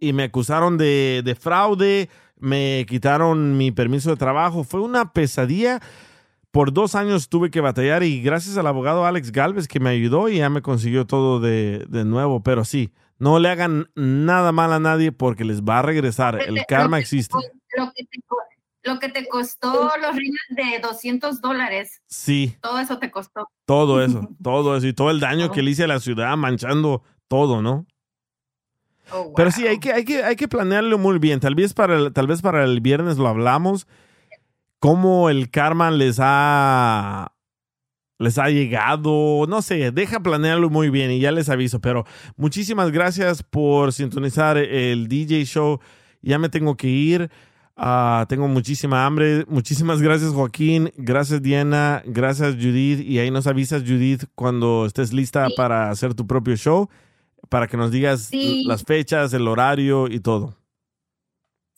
Y 0.00 0.12
me 0.12 0.24
acusaron 0.24 0.78
de, 0.78 1.22
de 1.24 1.34
fraude, 1.34 2.08
me 2.38 2.86
quitaron 2.88 3.56
mi 3.58 3.70
permiso 3.70 4.10
de 4.10 4.16
trabajo. 4.16 4.64
Fue 4.64 4.80
una 4.80 5.12
pesadilla. 5.12 5.80
Por 6.50 6.72
dos 6.72 6.94
años 6.96 7.28
tuve 7.28 7.50
que 7.50 7.60
batallar 7.60 8.02
y 8.02 8.20
gracias 8.22 8.56
al 8.56 8.66
abogado 8.66 9.06
Alex 9.06 9.30
Galvez 9.30 9.68
que 9.68 9.78
me 9.80 9.90
ayudó 9.90 10.28
y 10.28 10.38
ya 10.38 10.50
me 10.50 10.62
consiguió 10.62 11.06
todo 11.06 11.38
de, 11.40 11.84
de 11.88 12.04
nuevo. 12.04 12.42
Pero 12.42 12.64
sí, 12.64 12.90
no 13.18 13.38
le 13.38 13.48
hagan 13.50 13.88
nada 13.94 14.50
mal 14.50 14.72
a 14.72 14.80
nadie 14.80 15.12
porque 15.12 15.44
les 15.44 15.62
va 15.62 15.78
a 15.78 15.82
regresar. 15.82 16.40
El 16.42 16.64
karma 16.66 16.98
existe. 16.98 17.36
Lo 17.76 17.92
que 17.92 18.04
te, 18.04 18.20
co- 18.26 18.36
lo 18.82 18.98
que 18.98 19.08
te 19.10 19.28
costó 19.28 19.90
los 20.02 20.16
rines 20.16 20.40
de 20.50 20.80
200 20.82 21.40
dólares. 21.40 22.02
Sí, 22.08 22.56
Todo 22.60 22.80
eso 22.80 22.98
te 22.98 23.10
costó. 23.12 23.46
todo 23.64 24.02
eso, 24.02 24.28
todo 24.42 24.76
eso 24.76 24.86
y 24.88 24.92
todo 24.92 25.10
el 25.10 25.20
daño 25.20 25.52
que 25.52 25.62
le 25.62 25.70
hice 25.70 25.84
a 25.84 25.88
la 25.88 26.00
ciudad 26.00 26.36
manchando 26.36 27.04
todo, 27.28 27.62
¿no? 27.62 27.86
Oh, 29.12 29.32
Pero 29.36 29.50
sí, 29.50 29.66
hay 29.66 29.78
que, 29.78 29.92
hay 29.92 30.04
que, 30.04 30.22
hay 30.22 30.36
que 30.36 30.46
planearlo 30.48 30.96
muy 30.98 31.18
bien. 31.18 31.40
Tal 31.40 31.54
vez 31.54 31.74
para 31.74 31.96
el, 31.96 32.12
tal 32.12 32.26
vez 32.26 32.42
para 32.42 32.64
el 32.64 32.80
viernes 32.80 33.18
lo 33.18 33.26
hablamos. 33.28 33.86
Cómo 34.80 35.30
el 35.30 35.50
karma 35.50 35.90
les 35.90 36.16
ha 36.20 37.32
les 38.18 38.36
ha 38.36 38.50
llegado, 38.50 39.46
no 39.48 39.62
sé, 39.62 39.92
deja 39.92 40.20
planearlo 40.20 40.68
muy 40.68 40.90
bien 40.90 41.10
y 41.10 41.20
ya 41.20 41.32
les 41.32 41.48
aviso, 41.48 41.80
pero 41.80 42.04
muchísimas 42.36 42.90
gracias 42.90 43.42
por 43.42 43.94
sintonizar 43.94 44.58
el 44.58 45.08
DJ 45.08 45.44
show. 45.46 45.80
Ya 46.20 46.38
me 46.38 46.50
tengo 46.50 46.76
que 46.76 46.88
ir. 46.88 47.30
Ah, 47.76 48.26
tengo 48.28 48.46
muchísima 48.46 49.06
hambre. 49.06 49.46
Muchísimas 49.48 50.02
gracias, 50.02 50.32
Joaquín. 50.34 50.92
Gracias, 50.98 51.40
Diana. 51.40 52.02
Gracias, 52.04 52.56
Judith. 52.56 53.00
Y 53.00 53.18
ahí 53.20 53.30
nos 53.30 53.46
avisas, 53.46 53.84
Judith, 53.84 54.24
cuando 54.34 54.84
estés 54.84 55.14
lista 55.14 55.48
para 55.56 55.88
hacer 55.88 56.12
tu 56.12 56.26
propio 56.26 56.56
show, 56.56 56.90
para 57.48 57.68
que 57.68 57.78
nos 57.78 57.90
digas 57.90 58.26
Sí. 58.26 58.64
las 58.66 58.82
fechas, 58.84 59.32
el 59.32 59.48
horario 59.48 60.08
y 60.10 60.20
todo. 60.20 60.58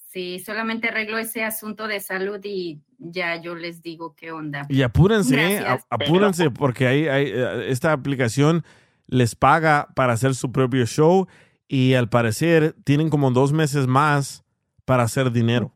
Sí, 0.09 0.41
solamente 0.41 0.89
arreglo 0.89 1.19
ese 1.19 1.45
asunto 1.45 1.87
de 1.87 2.01
salud 2.01 2.41
y 2.43 2.81
ya 3.05 3.41
yo 3.41 3.55
les 3.55 3.83
digo 3.83 4.15
qué 4.15 4.33
onda. 4.33 4.67
Y 4.69 4.83
apúrense, 4.83 5.35
¿eh? 5.35 5.55
Gracias. 5.61 5.87
A- 5.91 5.95
apúrense, 5.97 6.51
porque 6.51 6.87
hay, 6.87 7.09
hay, 7.09 7.27
eh, 7.27 7.67
esta 7.71 7.93
aplicación 7.93 8.65
les 9.07 9.35
paga 9.35 9.89
para 9.95 10.13
hacer 10.13 10.35
su 10.35 10.53
propio 10.53 10.87
show 10.87 11.27
y 11.69 11.95
al 11.95 12.09
parecer 12.09 12.75
tienen 12.85 13.11
como 13.11 13.31
dos 13.31 13.53
meses 13.53 13.87
más 13.87 14.45
para 14.85 15.03
hacer 15.03 15.33
dinero. 15.33 15.73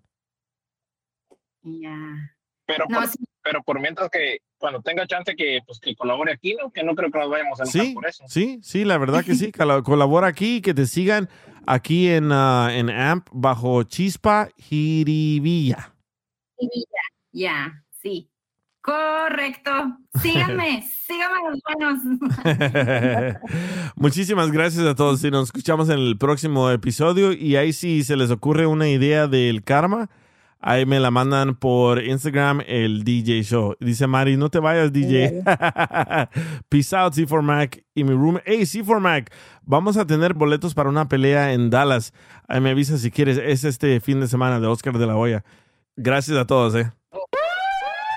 Ya. 1.62 2.32
Pero, 2.66 2.84
No, 2.88 3.00
por, 3.00 3.08
pero 3.42 3.62
por 3.62 3.80
mientras 3.80 4.08
que 4.10 4.38
cuando 4.58 4.80
tenga 4.82 5.06
chance 5.06 5.34
que, 5.36 5.60
pues, 5.66 5.78
que 5.80 5.94
colabore 5.94 6.32
aquí, 6.32 6.56
¿no? 6.60 6.70
Que 6.72 6.82
no 6.82 6.94
creo 6.94 7.10
que 7.10 7.18
nos 7.18 7.28
vayamos 7.30 7.60
a 7.60 7.64
enojar 7.64 7.82
Sí, 7.82 7.94
por 7.94 8.06
eso. 8.06 8.24
sí, 8.28 8.58
sí, 8.62 8.84
la 8.84 8.98
verdad 8.98 9.24
que 9.24 9.34
sí. 9.34 9.52
Colabora 9.84 10.26
aquí, 10.28 10.60
que 10.62 10.74
te 10.74 10.86
sigan 10.86 11.28
aquí 11.66 12.08
en, 12.08 12.30
ah, 12.32 12.68
en 12.72 12.90
AMP 12.90 13.28
bajo 13.32 13.82
Chispa 13.84 14.48
Jiribilla. 14.56 15.92
Ya, 17.36 17.84
sí. 18.00 18.30
Correcto. 18.80 19.70
Síganme, 20.22 20.82
síganme 21.06 21.36
los 21.50 21.60
buenos. 21.62 23.36
Muchísimas 23.96 24.50
gracias 24.50 24.86
a 24.86 24.94
todos 24.94 25.22
y 25.22 25.30
nos 25.30 25.48
escuchamos 25.48 25.90
en 25.90 25.98
el 25.98 26.16
próximo 26.16 26.70
episodio 26.70 27.34
y 27.34 27.56
ahí 27.56 27.74
si 27.74 28.04
se 28.04 28.16
les 28.16 28.30
ocurre 28.30 28.66
una 28.66 28.88
idea 28.88 29.26
del 29.26 29.64
karma, 29.64 30.08
ahí 30.60 30.86
me 30.86 30.98
la 30.98 31.10
mandan 31.10 31.56
por 31.56 32.02
Instagram 32.02 32.62
el 32.66 33.04
DJ 33.04 33.42
Show. 33.42 33.76
Dice 33.80 34.06
Mari, 34.06 34.38
no 34.38 34.48
te 34.48 34.58
vayas 34.58 34.90
DJ. 34.90 35.42
Peace 36.70 36.96
out 36.96 37.12
C4 37.12 37.42
Mac 37.42 37.84
y 37.94 38.02
mi 38.02 38.12
room. 38.12 38.38
Hey 38.46 38.62
C4 38.62 38.98
Mac, 38.98 39.30
vamos 39.60 39.98
a 39.98 40.06
tener 40.06 40.32
boletos 40.32 40.72
para 40.72 40.88
una 40.88 41.06
pelea 41.06 41.52
en 41.52 41.68
Dallas. 41.68 42.14
Ahí 42.48 42.62
me 42.62 42.70
avisas 42.70 43.02
si 43.02 43.10
quieres, 43.10 43.36
es 43.36 43.64
este 43.64 44.00
fin 44.00 44.20
de 44.20 44.26
semana 44.26 44.58
de 44.58 44.68
Oscar 44.68 44.96
de 44.96 45.06
la 45.06 45.16
Hoya. 45.16 45.44
Gracias 45.96 46.38
a 46.38 46.46
todos, 46.46 46.74
eh. 46.74 46.95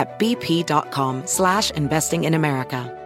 at 0.00 0.18
bp.com 0.18 1.26
slash 1.26 1.70
investing 1.72 2.24
in 2.24 2.34
America. 2.34 2.96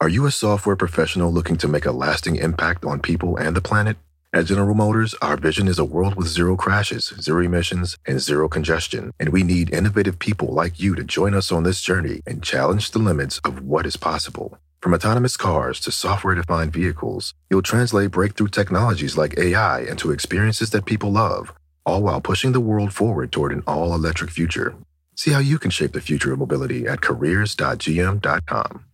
Are 0.00 0.08
you 0.08 0.26
a 0.26 0.32
software 0.32 0.74
professional 0.74 1.32
looking 1.32 1.56
to 1.58 1.68
make 1.68 1.86
a 1.86 1.92
lasting 1.92 2.34
impact 2.34 2.84
on 2.84 2.98
people 2.98 3.36
and 3.36 3.54
the 3.54 3.60
planet? 3.60 3.96
At 4.32 4.46
General 4.46 4.74
Motors, 4.74 5.14
our 5.22 5.36
vision 5.36 5.68
is 5.68 5.78
a 5.78 5.84
world 5.84 6.16
with 6.16 6.26
zero 6.26 6.56
crashes, 6.56 7.12
zero 7.20 7.44
emissions, 7.44 7.96
and 8.04 8.18
zero 8.18 8.48
congestion. 8.48 9.12
And 9.20 9.28
we 9.28 9.44
need 9.44 9.72
innovative 9.72 10.18
people 10.18 10.48
like 10.48 10.80
you 10.80 10.96
to 10.96 11.04
join 11.04 11.34
us 11.34 11.52
on 11.52 11.62
this 11.62 11.80
journey 11.80 12.20
and 12.26 12.42
challenge 12.42 12.90
the 12.90 12.98
limits 12.98 13.40
of 13.44 13.62
what 13.62 13.86
is 13.86 13.96
possible. 13.96 14.58
From 14.80 14.94
autonomous 14.94 15.36
cars 15.36 15.78
to 15.80 15.92
software 15.92 16.34
defined 16.34 16.72
vehicles, 16.72 17.34
you'll 17.48 17.62
translate 17.62 18.10
breakthrough 18.10 18.48
technologies 18.48 19.16
like 19.16 19.38
AI 19.38 19.82
into 19.82 20.10
experiences 20.10 20.70
that 20.70 20.86
people 20.86 21.12
love, 21.12 21.52
all 21.84 22.02
while 22.02 22.20
pushing 22.20 22.52
the 22.52 22.60
world 22.60 22.92
forward 22.92 23.32
toward 23.32 23.52
an 23.52 23.62
all 23.66 23.94
electric 23.94 24.30
future. 24.30 24.74
See 25.16 25.32
how 25.32 25.40
you 25.40 25.58
can 25.58 25.70
shape 25.70 25.92
the 25.92 26.00
future 26.00 26.32
of 26.32 26.38
mobility 26.38 26.86
at 26.86 27.00
careers.gm.com. 27.00 28.84